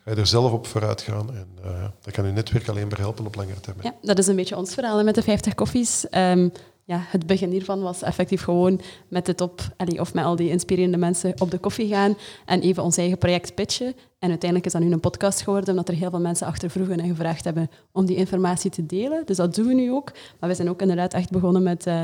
ga 0.04 0.12
je 0.12 0.18
er 0.18 0.28
zelf 0.28 0.52
op 0.52 0.68
vooruit 0.68 1.02
gaan. 1.02 1.36
En 1.36 1.48
uh, 1.66 1.84
dat 2.02 2.14
kan 2.14 2.26
je 2.26 2.32
netwerk 2.32 2.70
alleen 2.70 2.88
maar 2.88 3.00
helpen 3.00 3.26
op 3.26 3.36
langere 3.36 3.60
termijn. 3.60 3.94
Ja, 4.02 4.08
dat 4.08 4.18
is 4.18 4.28
een 4.28 4.36
beetje 4.36 4.58
ons 4.58 4.74
verhaal 4.74 5.04
met 5.04 5.16
de 5.16 5.24
50 5.24 5.56
koffies. 5.56 6.06
Um, 6.12 6.52
ja, 6.86 7.00
het 7.02 7.26
begin 7.26 7.52
hiervan 7.52 7.82
was 7.82 8.02
effectief 8.02 8.44
gewoon 8.44 8.82
met 9.08 9.26
de 9.26 9.36
top, 9.36 9.62
of 9.98 10.14
met 10.14 10.26
al 10.26 10.36
die 10.36 10.50
inspirerende 10.50 10.98
mensen 10.98 11.42
op 11.42 11.52
de 11.52 11.58
koffie 11.58 11.88
gaan 11.88 12.18
en 12.46 12.62
even 12.62 12.84
ons 12.84 12.98
eigen 12.98 13.18
project 13.18 13.56
pitchen. 13.56 13.94
En 14.20 14.30
uiteindelijk 14.30 14.66
is 14.66 14.72
dat 14.72 14.82
nu 14.82 14.92
een 14.92 15.00
podcast 15.00 15.42
geworden, 15.42 15.70
omdat 15.70 15.90
er 15.90 15.96
heel 15.96 16.10
veel 16.10 16.20
mensen 16.20 16.48
achter 16.48 16.70
vroegen 16.70 17.00
en 17.00 17.08
gevraagd 17.08 17.44
hebben 17.44 17.70
om 17.92 18.06
die 18.06 18.16
informatie 18.16 18.72
te 18.72 18.86
delen. 18.86 19.26
Dus 19.26 19.38
dat 19.38 19.56
doen 19.56 19.68
we 19.68 19.74
nu 19.74 19.92
ook. 19.92 20.12
Maar 20.40 20.50
we 20.50 20.56
zijn 20.56 20.70
ook 20.70 20.82
inderdaad 20.82 21.14
echt 21.14 21.30
begonnen 21.30 21.64
met 21.64 21.88
uh, 21.88 22.04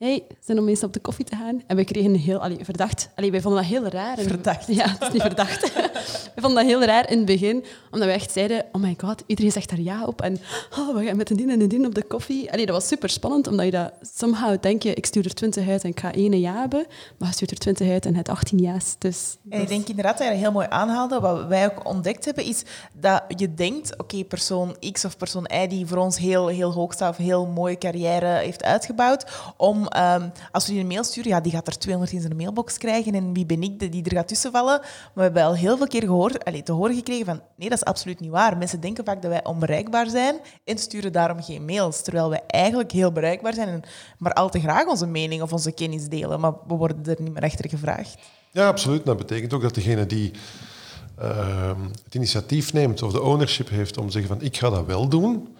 hey, 0.00 0.26
zijn 0.40 0.58
om 0.58 0.68
eens 0.68 0.82
op 0.82 0.92
de 0.92 1.00
koffie 1.00 1.24
te 1.24 1.36
gaan. 1.36 1.62
En 1.66 1.76
we 1.76 1.84
kregen 1.84 2.10
een 2.10 2.20
heel, 2.20 2.38
allee, 2.38 2.58
verdacht. 2.62 3.08
Allee, 3.14 3.30
wij 3.30 3.40
vonden 3.40 3.60
dat 3.60 3.70
heel 3.70 3.86
raar. 3.86 4.18
En, 4.18 4.28
verdacht. 4.28 4.66
Ja, 4.66 4.88
het 4.88 5.02
is 5.02 5.12
niet 5.12 5.22
verdacht. 5.22 5.74
we 6.34 6.40
vonden 6.40 6.62
dat 6.62 6.72
heel 6.72 6.84
raar 6.84 7.10
in 7.10 7.16
het 7.16 7.26
begin, 7.26 7.64
omdat 7.90 8.08
we 8.08 8.14
echt 8.14 8.32
zeiden, 8.32 8.64
oh 8.72 8.82
my 8.82 8.94
god, 8.98 9.22
iedereen 9.26 9.52
zegt 9.52 9.68
daar 9.68 9.80
ja 9.80 10.04
op. 10.04 10.22
En 10.22 10.38
oh, 10.78 10.94
we 10.94 11.04
gaan 11.04 11.16
met 11.16 11.30
een 11.30 11.36
dien 11.36 11.50
en 11.50 11.60
een 11.60 11.68
dien 11.68 11.86
op 11.86 11.94
de 11.94 12.02
koffie. 12.02 12.52
Allee, 12.52 12.66
dat 12.66 12.74
was 12.74 12.86
super 12.86 13.08
spannend, 13.08 13.46
omdat 13.46 13.64
je 13.64 13.70
dat 13.70 13.92
somehow 14.00 14.62
denk 14.62 14.82
je, 14.82 14.94
ik 14.94 15.06
stuur 15.06 15.24
er 15.24 15.34
20 15.34 15.68
uit 15.68 15.84
en 15.84 15.90
ik 15.90 16.00
ga 16.00 16.12
één 16.12 16.40
ja 16.40 16.54
hebben. 16.60 16.86
Maar 17.18 17.28
je 17.28 17.34
stuurt 17.34 17.50
er 17.50 17.58
20 17.58 17.90
uit 17.90 18.06
en 18.06 18.14
het 18.14 18.28
18 18.28 18.58
ja's. 18.58 18.96
Dus 18.98 19.36
en 19.48 19.60
ik 19.60 19.68
denk 19.68 19.88
inderdaad 19.88 20.18
dat 20.18 20.26
je 20.26 20.32
dat 20.32 20.42
heel 20.42 20.52
mooi 20.52 20.66
aanhaalde. 20.70 21.20
Wat 21.20 21.46
wij 21.46 21.64
ook 21.64 21.86
ontdekt 21.88 22.24
hebben, 22.24 22.44
is 22.44 22.62
dat 22.92 23.22
je 23.36 23.54
denkt, 23.54 23.98
oké, 23.98 24.24
persoon 24.24 24.76
X 24.92 25.04
of 25.04 25.16
persoon 25.16 25.48
Y 25.52 25.66
die 25.66 25.86
voor 25.86 25.98
ons 25.98 26.18
heel, 26.18 26.46
heel 26.46 26.72
hoog 26.72 26.92
staat 26.92 27.10
of 27.10 27.16
heel 27.16 27.46
mooie 27.46 27.78
carrière 27.78 28.26
heeft 28.26 28.64
uitgebouwd, 28.64 29.24
om 29.56 29.88
Ehm, 29.90 30.28
als 30.52 30.66
we 30.66 30.72
die 30.72 30.80
een 30.80 30.86
mail 30.86 31.04
sturen, 31.04 31.30
ja, 31.30 31.40
die 31.40 31.52
gaat 31.52 31.66
er 31.66 31.78
200 31.78 32.14
in 32.14 32.20
zijn 32.20 32.36
mailbox 32.36 32.78
krijgen 32.78 33.14
en 33.14 33.32
wie 33.32 33.46
ben 33.46 33.62
ik 33.62 33.92
die 33.92 34.04
er 34.04 34.16
gaat 34.16 34.28
tussen 34.28 34.52
vallen? 34.52 34.78
Maar 34.80 35.10
we 35.14 35.22
hebben 35.22 35.42
al 35.42 35.54
heel 35.54 35.76
veel 35.76 35.86
keer 35.86 36.02
gehoord, 36.02 36.44
allez, 36.44 36.62
te 36.62 36.72
horen 36.72 36.94
gekregen 36.94 37.24
van 37.24 37.40
nee, 37.56 37.68
dat 37.68 37.78
is 37.78 37.84
absoluut 37.84 38.20
niet 38.20 38.30
waar. 38.30 38.56
Mensen 38.56 38.80
denken 38.80 39.04
vaak 39.04 39.22
dat 39.22 39.30
wij 39.30 39.44
onbereikbaar 39.44 40.08
zijn 40.08 40.36
en 40.64 40.78
sturen 40.78 41.12
daarom 41.12 41.42
geen 41.42 41.64
mails, 41.64 42.02
terwijl 42.02 42.30
wij 42.30 42.42
eigenlijk 42.46 42.92
heel 42.92 43.12
bereikbaar 43.12 43.54
zijn 43.54 43.68
en 43.68 43.82
maar 44.18 44.32
al 44.32 44.48
te 44.48 44.60
graag 44.60 44.86
onze 44.86 45.06
mening 45.06 45.42
of 45.42 45.52
onze 45.52 45.72
kennis 45.72 46.08
delen, 46.08 46.40
maar 46.40 46.52
we 46.66 46.74
worden 46.74 47.04
er 47.04 47.22
niet 47.22 47.32
meer 47.32 47.42
achter 47.42 47.68
gevraagd. 47.68 48.18
Ja, 48.50 48.66
absoluut. 48.66 49.06
Dat 49.06 49.16
betekent 49.16 49.52
ook 49.52 49.62
dat 49.62 49.74
degene 49.74 50.06
die 50.06 50.30
uh, 51.22 51.72
het 52.04 52.14
initiatief 52.14 52.72
neemt 52.72 53.02
of 53.02 53.12
de 53.12 53.22
ownership 53.22 53.68
heeft 53.68 53.98
om 53.98 54.06
te 54.06 54.12
zeggen 54.12 54.36
van 54.36 54.46
ik 54.46 54.56
ga 54.56 54.70
dat 54.70 54.86
wel 54.86 55.08
doen, 55.08 55.56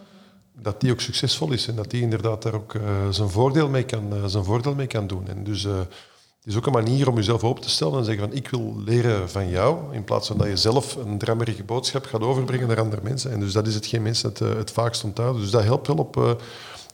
dat 0.53 0.80
die 0.80 0.90
ook 0.92 1.01
succesvol 1.01 1.53
is 1.53 1.68
en 1.68 1.74
dat 1.74 1.90
die 1.90 2.03
inderdaad 2.03 2.42
daar 2.42 2.55
ook 2.55 2.74
uh, 2.74 2.82
zijn, 3.11 3.28
voordeel 3.28 3.68
mee 3.68 3.84
kan, 3.84 4.14
uh, 4.14 4.24
zijn 4.24 4.44
voordeel 4.44 4.74
mee 4.74 4.86
kan 4.86 5.07
doen. 5.07 5.28
En 5.28 5.44
dus 5.44 5.64
uh, 5.64 5.78
het 5.78 6.46
is 6.46 6.57
ook 6.57 6.66
een 6.66 6.72
manier 6.72 7.09
om 7.09 7.16
jezelf 7.16 7.44
open 7.44 7.62
te 7.62 7.70
stellen 7.70 7.98
en 7.98 8.05
zeggen 8.05 8.28
van 8.28 8.36
ik 8.36 8.48
wil 8.48 8.74
leren 8.84 9.30
van 9.30 9.48
jou, 9.48 9.94
in 9.94 10.05
plaats 10.05 10.26
van 10.26 10.38
dat 10.38 10.46
je 10.46 10.57
zelf 10.57 10.96
een 10.96 11.18
drammerige 11.18 11.64
boodschap 11.64 12.05
gaat 12.05 12.20
overbrengen 12.20 12.68
naar 12.68 12.80
andere 12.80 13.03
mensen. 13.03 13.32
En 13.32 13.40
dus 13.40 13.53
dat 13.53 13.66
is 13.66 13.74
hetgeen 13.74 14.03
mensen 14.03 14.28
het, 14.28 14.38
het 14.38 14.70
vaakst 14.70 15.05
onthouden. 15.05 15.42
Dus 15.42 15.51
dat 15.51 15.62
helpt 15.62 15.86
wel 15.86 15.96
op, 15.96 16.40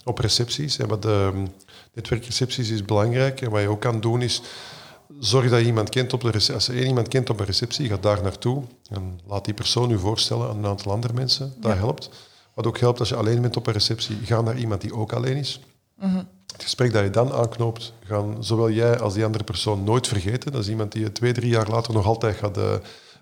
op 0.04 0.18
recepties. 0.18 0.78
En 0.78 0.88
wat 0.88 1.02
de 1.02 1.32
netwerkrecepties 1.92 2.70
is 2.70 2.84
belangrijk. 2.84 3.40
En 3.40 3.50
wat 3.50 3.60
je 3.60 3.68
ook 3.68 3.80
kan 3.80 4.00
doen 4.00 4.22
is 4.22 4.42
zorg 5.18 5.50
dat 5.50 5.60
je 5.60 5.66
iemand 5.66 5.88
kent 5.88 6.12
op 6.12 6.20
de 6.20 6.30
receptie. 6.30 6.54
Als 6.54 6.66
je 6.66 6.72
één 6.72 6.86
iemand 6.86 7.08
kent 7.08 7.30
op 7.30 7.40
een 7.40 7.46
receptie, 7.46 7.88
ga 7.88 7.96
daar 7.96 8.22
naartoe 8.22 8.62
en 8.90 9.20
laat 9.26 9.44
die 9.44 9.54
persoon 9.54 9.90
u 9.90 9.98
voorstellen 9.98 10.48
aan 10.48 10.56
een 10.56 10.66
aantal 10.66 10.92
andere 10.92 11.12
mensen. 11.12 11.54
Dat 11.60 11.72
ja. 11.72 11.78
helpt. 11.78 12.10
Wat 12.56 12.66
ook 12.66 12.78
helpt 12.78 12.98
als 12.98 13.08
je 13.08 13.16
alleen 13.16 13.40
bent 13.40 13.56
op 13.56 13.66
een 13.66 13.72
receptie, 13.72 14.16
ga 14.24 14.40
naar 14.40 14.58
iemand 14.58 14.80
die 14.80 14.94
ook 14.94 15.12
alleen 15.12 15.36
is. 15.36 15.60
Mhm. 15.94 16.22
Het 16.52 16.62
gesprek 16.62 16.92
dat 16.92 17.04
je 17.04 17.10
dan 17.10 17.32
aanknoopt, 17.32 17.92
gaan 18.04 18.44
zowel 18.44 18.70
jij 18.70 18.98
als 18.98 19.14
die 19.14 19.24
andere 19.24 19.44
persoon 19.44 19.84
nooit 19.84 20.08
vergeten. 20.08 20.52
Dat 20.52 20.60
is 20.60 20.68
iemand 20.68 20.92
die 20.92 21.02
je 21.02 21.12
twee, 21.12 21.32
drie 21.32 21.50
jaar 21.50 21.68
later 21.68 21.92
nog 21.92 22.06
altijd 22.06 22.36
gaat, 22.36 22.58
uh, 22.58 22.74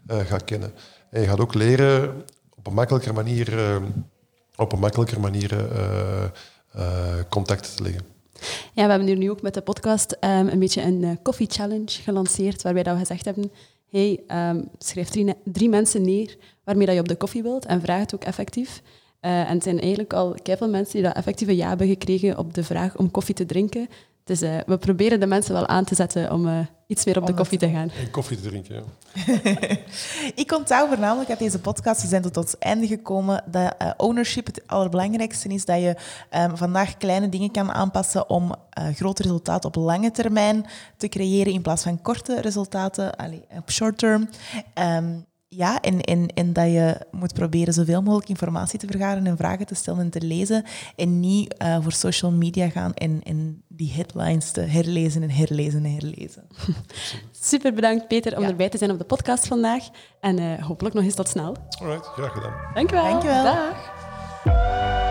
gaat 0.07 0.45
kennen. 0.45 0.73
En 1.11 1.21
je 1.21 1.27
gaat 1.27 1.41
ook 1.41 1.55
leren 1.55 2.25
op 2.55 2.67
een 2.67 2.75
makkelijker 2.75 3.15
manier, 3.15 3.59
uh, 3.59 3.77
op 4.57 4.73
een 4.73 4.79
makkelijker 4.79 5.21
manier 5.21 5.69
contact 7.29 7.77
te 7.77 7.83
leggen. 7.83 8.03
Ja, 8.73 8.85
we 8.85 8.91
hebben 8.91 9.07
hier 9.07 9.17
nu 9.17 9.31
ook 9.31 9.43
met 9.43 9.55
de 9.55 9.63
podcast 9.63 10.17
um, 10.21 10.49
een 10.49 10.59
beetje 10.59 10.83
een 10.83 11.19
coffee 11.23 11.47
challenge 11.51 12.03
gelanceerd, 12.03 12.63
waarbij 12.63 12.83
dat 12.83 12.93
we 12.93 12.99
gezegd 12.99 13.25
hebben, 13.25 13.53
hey, 13.91 14.21
um, 14.51 14.69
schrijf 14.79 15.09
drie, 15.09 15.35
drie 15.45 15.69
mensen 15.69 16.03
neer 16.03 16.37
waarmee 16.65 16.87
dat 16.87 16.95
je 16.95 17.01
op 17.01 17.09
de 17.09 17.17
koffie 17.17 17.43
wilt 17.43 17.67
en 17.67 17.81
vraag 17.81 18.01
het 18.01 18.15
ook 18.15 18.25
effectief. 18.25 18.83
Uh, 19.25 19.41
en 19.41 19.55
het 19.55 19.63
zijn 19.63 19.81
eigenlijk 19.81 20.13
al 20.13 20.37
veel 20.43 20.69
mensen 20.69 20.93
die 20.93 21.03
dat 21.03 21.17
effectieve 21.17 21.57
ja 21.57 21.69
hebben 21.69 21.87
gekregen 21.87 22.39
op 22.39 22.55
de 22.55 22.65
vraag 22.65 22.97
om 22.97 23.11
koffie 23.11 23.35
te 23.35 23.47
drinken. 23.47 23.89
Dus 24.25 24.43
uh, 24.43 24.57
we 24.67 24.79
proberen 24.79 25.21
de 25.21 25.27
mensen 25.27 25.55
wel 25.55 25.67
aan 25.67 25.85
te 25.85 25.95
zetten 25.95 26.33
om 26.33 26.47
uh, 26.47 26.59
iets 26.87 27.05
meer 27.05 27.21
op 27.21 27.27
de 27.27 27.35
koffie 27.35 27.59
te 27.59 27.71
gaan. 27.71 27.91
En 27.91 28.11
koffie 28.11 28.41
te 28.41 28.49
drinken, 28.49 28.75
ja. 28.75 28.83
Ik 30.43 30.53
onthoud 30.53 30.89
voornamelijk 30.89 31.31
uit 31.31 31.39
deze 31.39 31.59
podcast, 31.59 32.03
we 32.03 32.09
zijn 32.09 32.23
tot 32.23 32.37
het 32.37 32.59
einde 32.59 32.87
gekomen, 32.87 33.45
dat 33.47 33.75
ownership 33.97 34.47
het 34.47 34.63
allerbelangrijkste 34.67 35.49
is. 35.49 35.65
Dat 35.65 35.81
je 35.81 35.97
um, 36.37 36.57
vandaag 36.57 36.97
kleine 36.97 37.29
dingen 37.29 37.51
kan 37.51 37.73
aanpassen 37.73 38.31
om 38.31 38.55
grote 38.95 39.23
resultaten 39.23 39.69
op 39.69 39.75
lange 39.75 40.11
termijn 40.11 40.67
te 40.97 41.09
creëren 41.09 41.53
in 41.53 41.63
plaats 41.63 41.83
van 41.83 42.03
korte 42.03 42.41
resultaten 42.41 43.17
allee, 43.17 43.45
op 43.57 43.71
short 43.71 43.99
term. 43.99 44.29
Um, 44.75 45.25
ja, 45.57 45.81
en, 45.81 46.01
en, 46.01 46.29
en 46.35 46.53
dat 46.53 46.67
je 46.67 47.07
moet 47.11 47.35
proberen 47.35 47.75
zoveel 47.75 48.03
mogelijk 48.03 48.29
informatie 48.29 48.79
te 48.79 48.87
vergaren 48.87 49.27
en 49.27 49.37
vragen 49.37 49.67
te 49.67 49.75
stellen 49.75 50.01
en 50.01 50.11
te 50.11 50.21
lezen. 50.21 50.65
En 50.97 51.21
niet 51.21 51.55
uh, 51.63 51.77
voor 51.81 51.93
social 51.93 52.31
media 52.31 52.69
gaan 52.69 52.95
en, 52.95 53.21
en 53.23 53.63
die 53.69 53.93
headlines 53.93 54.51
te 54.51 54.61
herlezen 54.61 55.23
en 55.23 55.31
herlezen 55.31 55.85
en 55.85 55.93
herlezen. 55.93 56.47
Super 57.33 57.75
bedankt, 57.75 58.09
Peter, 58.09 58.37
om 58.37 58.43
ja. 58.43 58.49
erbij 58.49 58.69
te 58.69 58.79
zijn 58.79 58.91
op 58.91 58.99
de 58.99 59.05
podcast 59.05 59.47
vandaag. 59.47 59.85
En 60.21 60.39
uh, 60.39 60.63
hopelijk 60.63 60.95
nog 60.95 61.05
eens 61.05 61.15
tot 61.15 61.29
snel. 61.29 61.57
Alright, 61.81 62.07
graag 62.07 62.33
gedaan. 62.33 62.55
Dank 62.75 62.91
je 62.91 62.97
wel. 62.97 63.05
Dank 63.05 63.23
je 63.23 63.29
wel. 63.29 63.45
Dag. 63.45 65.04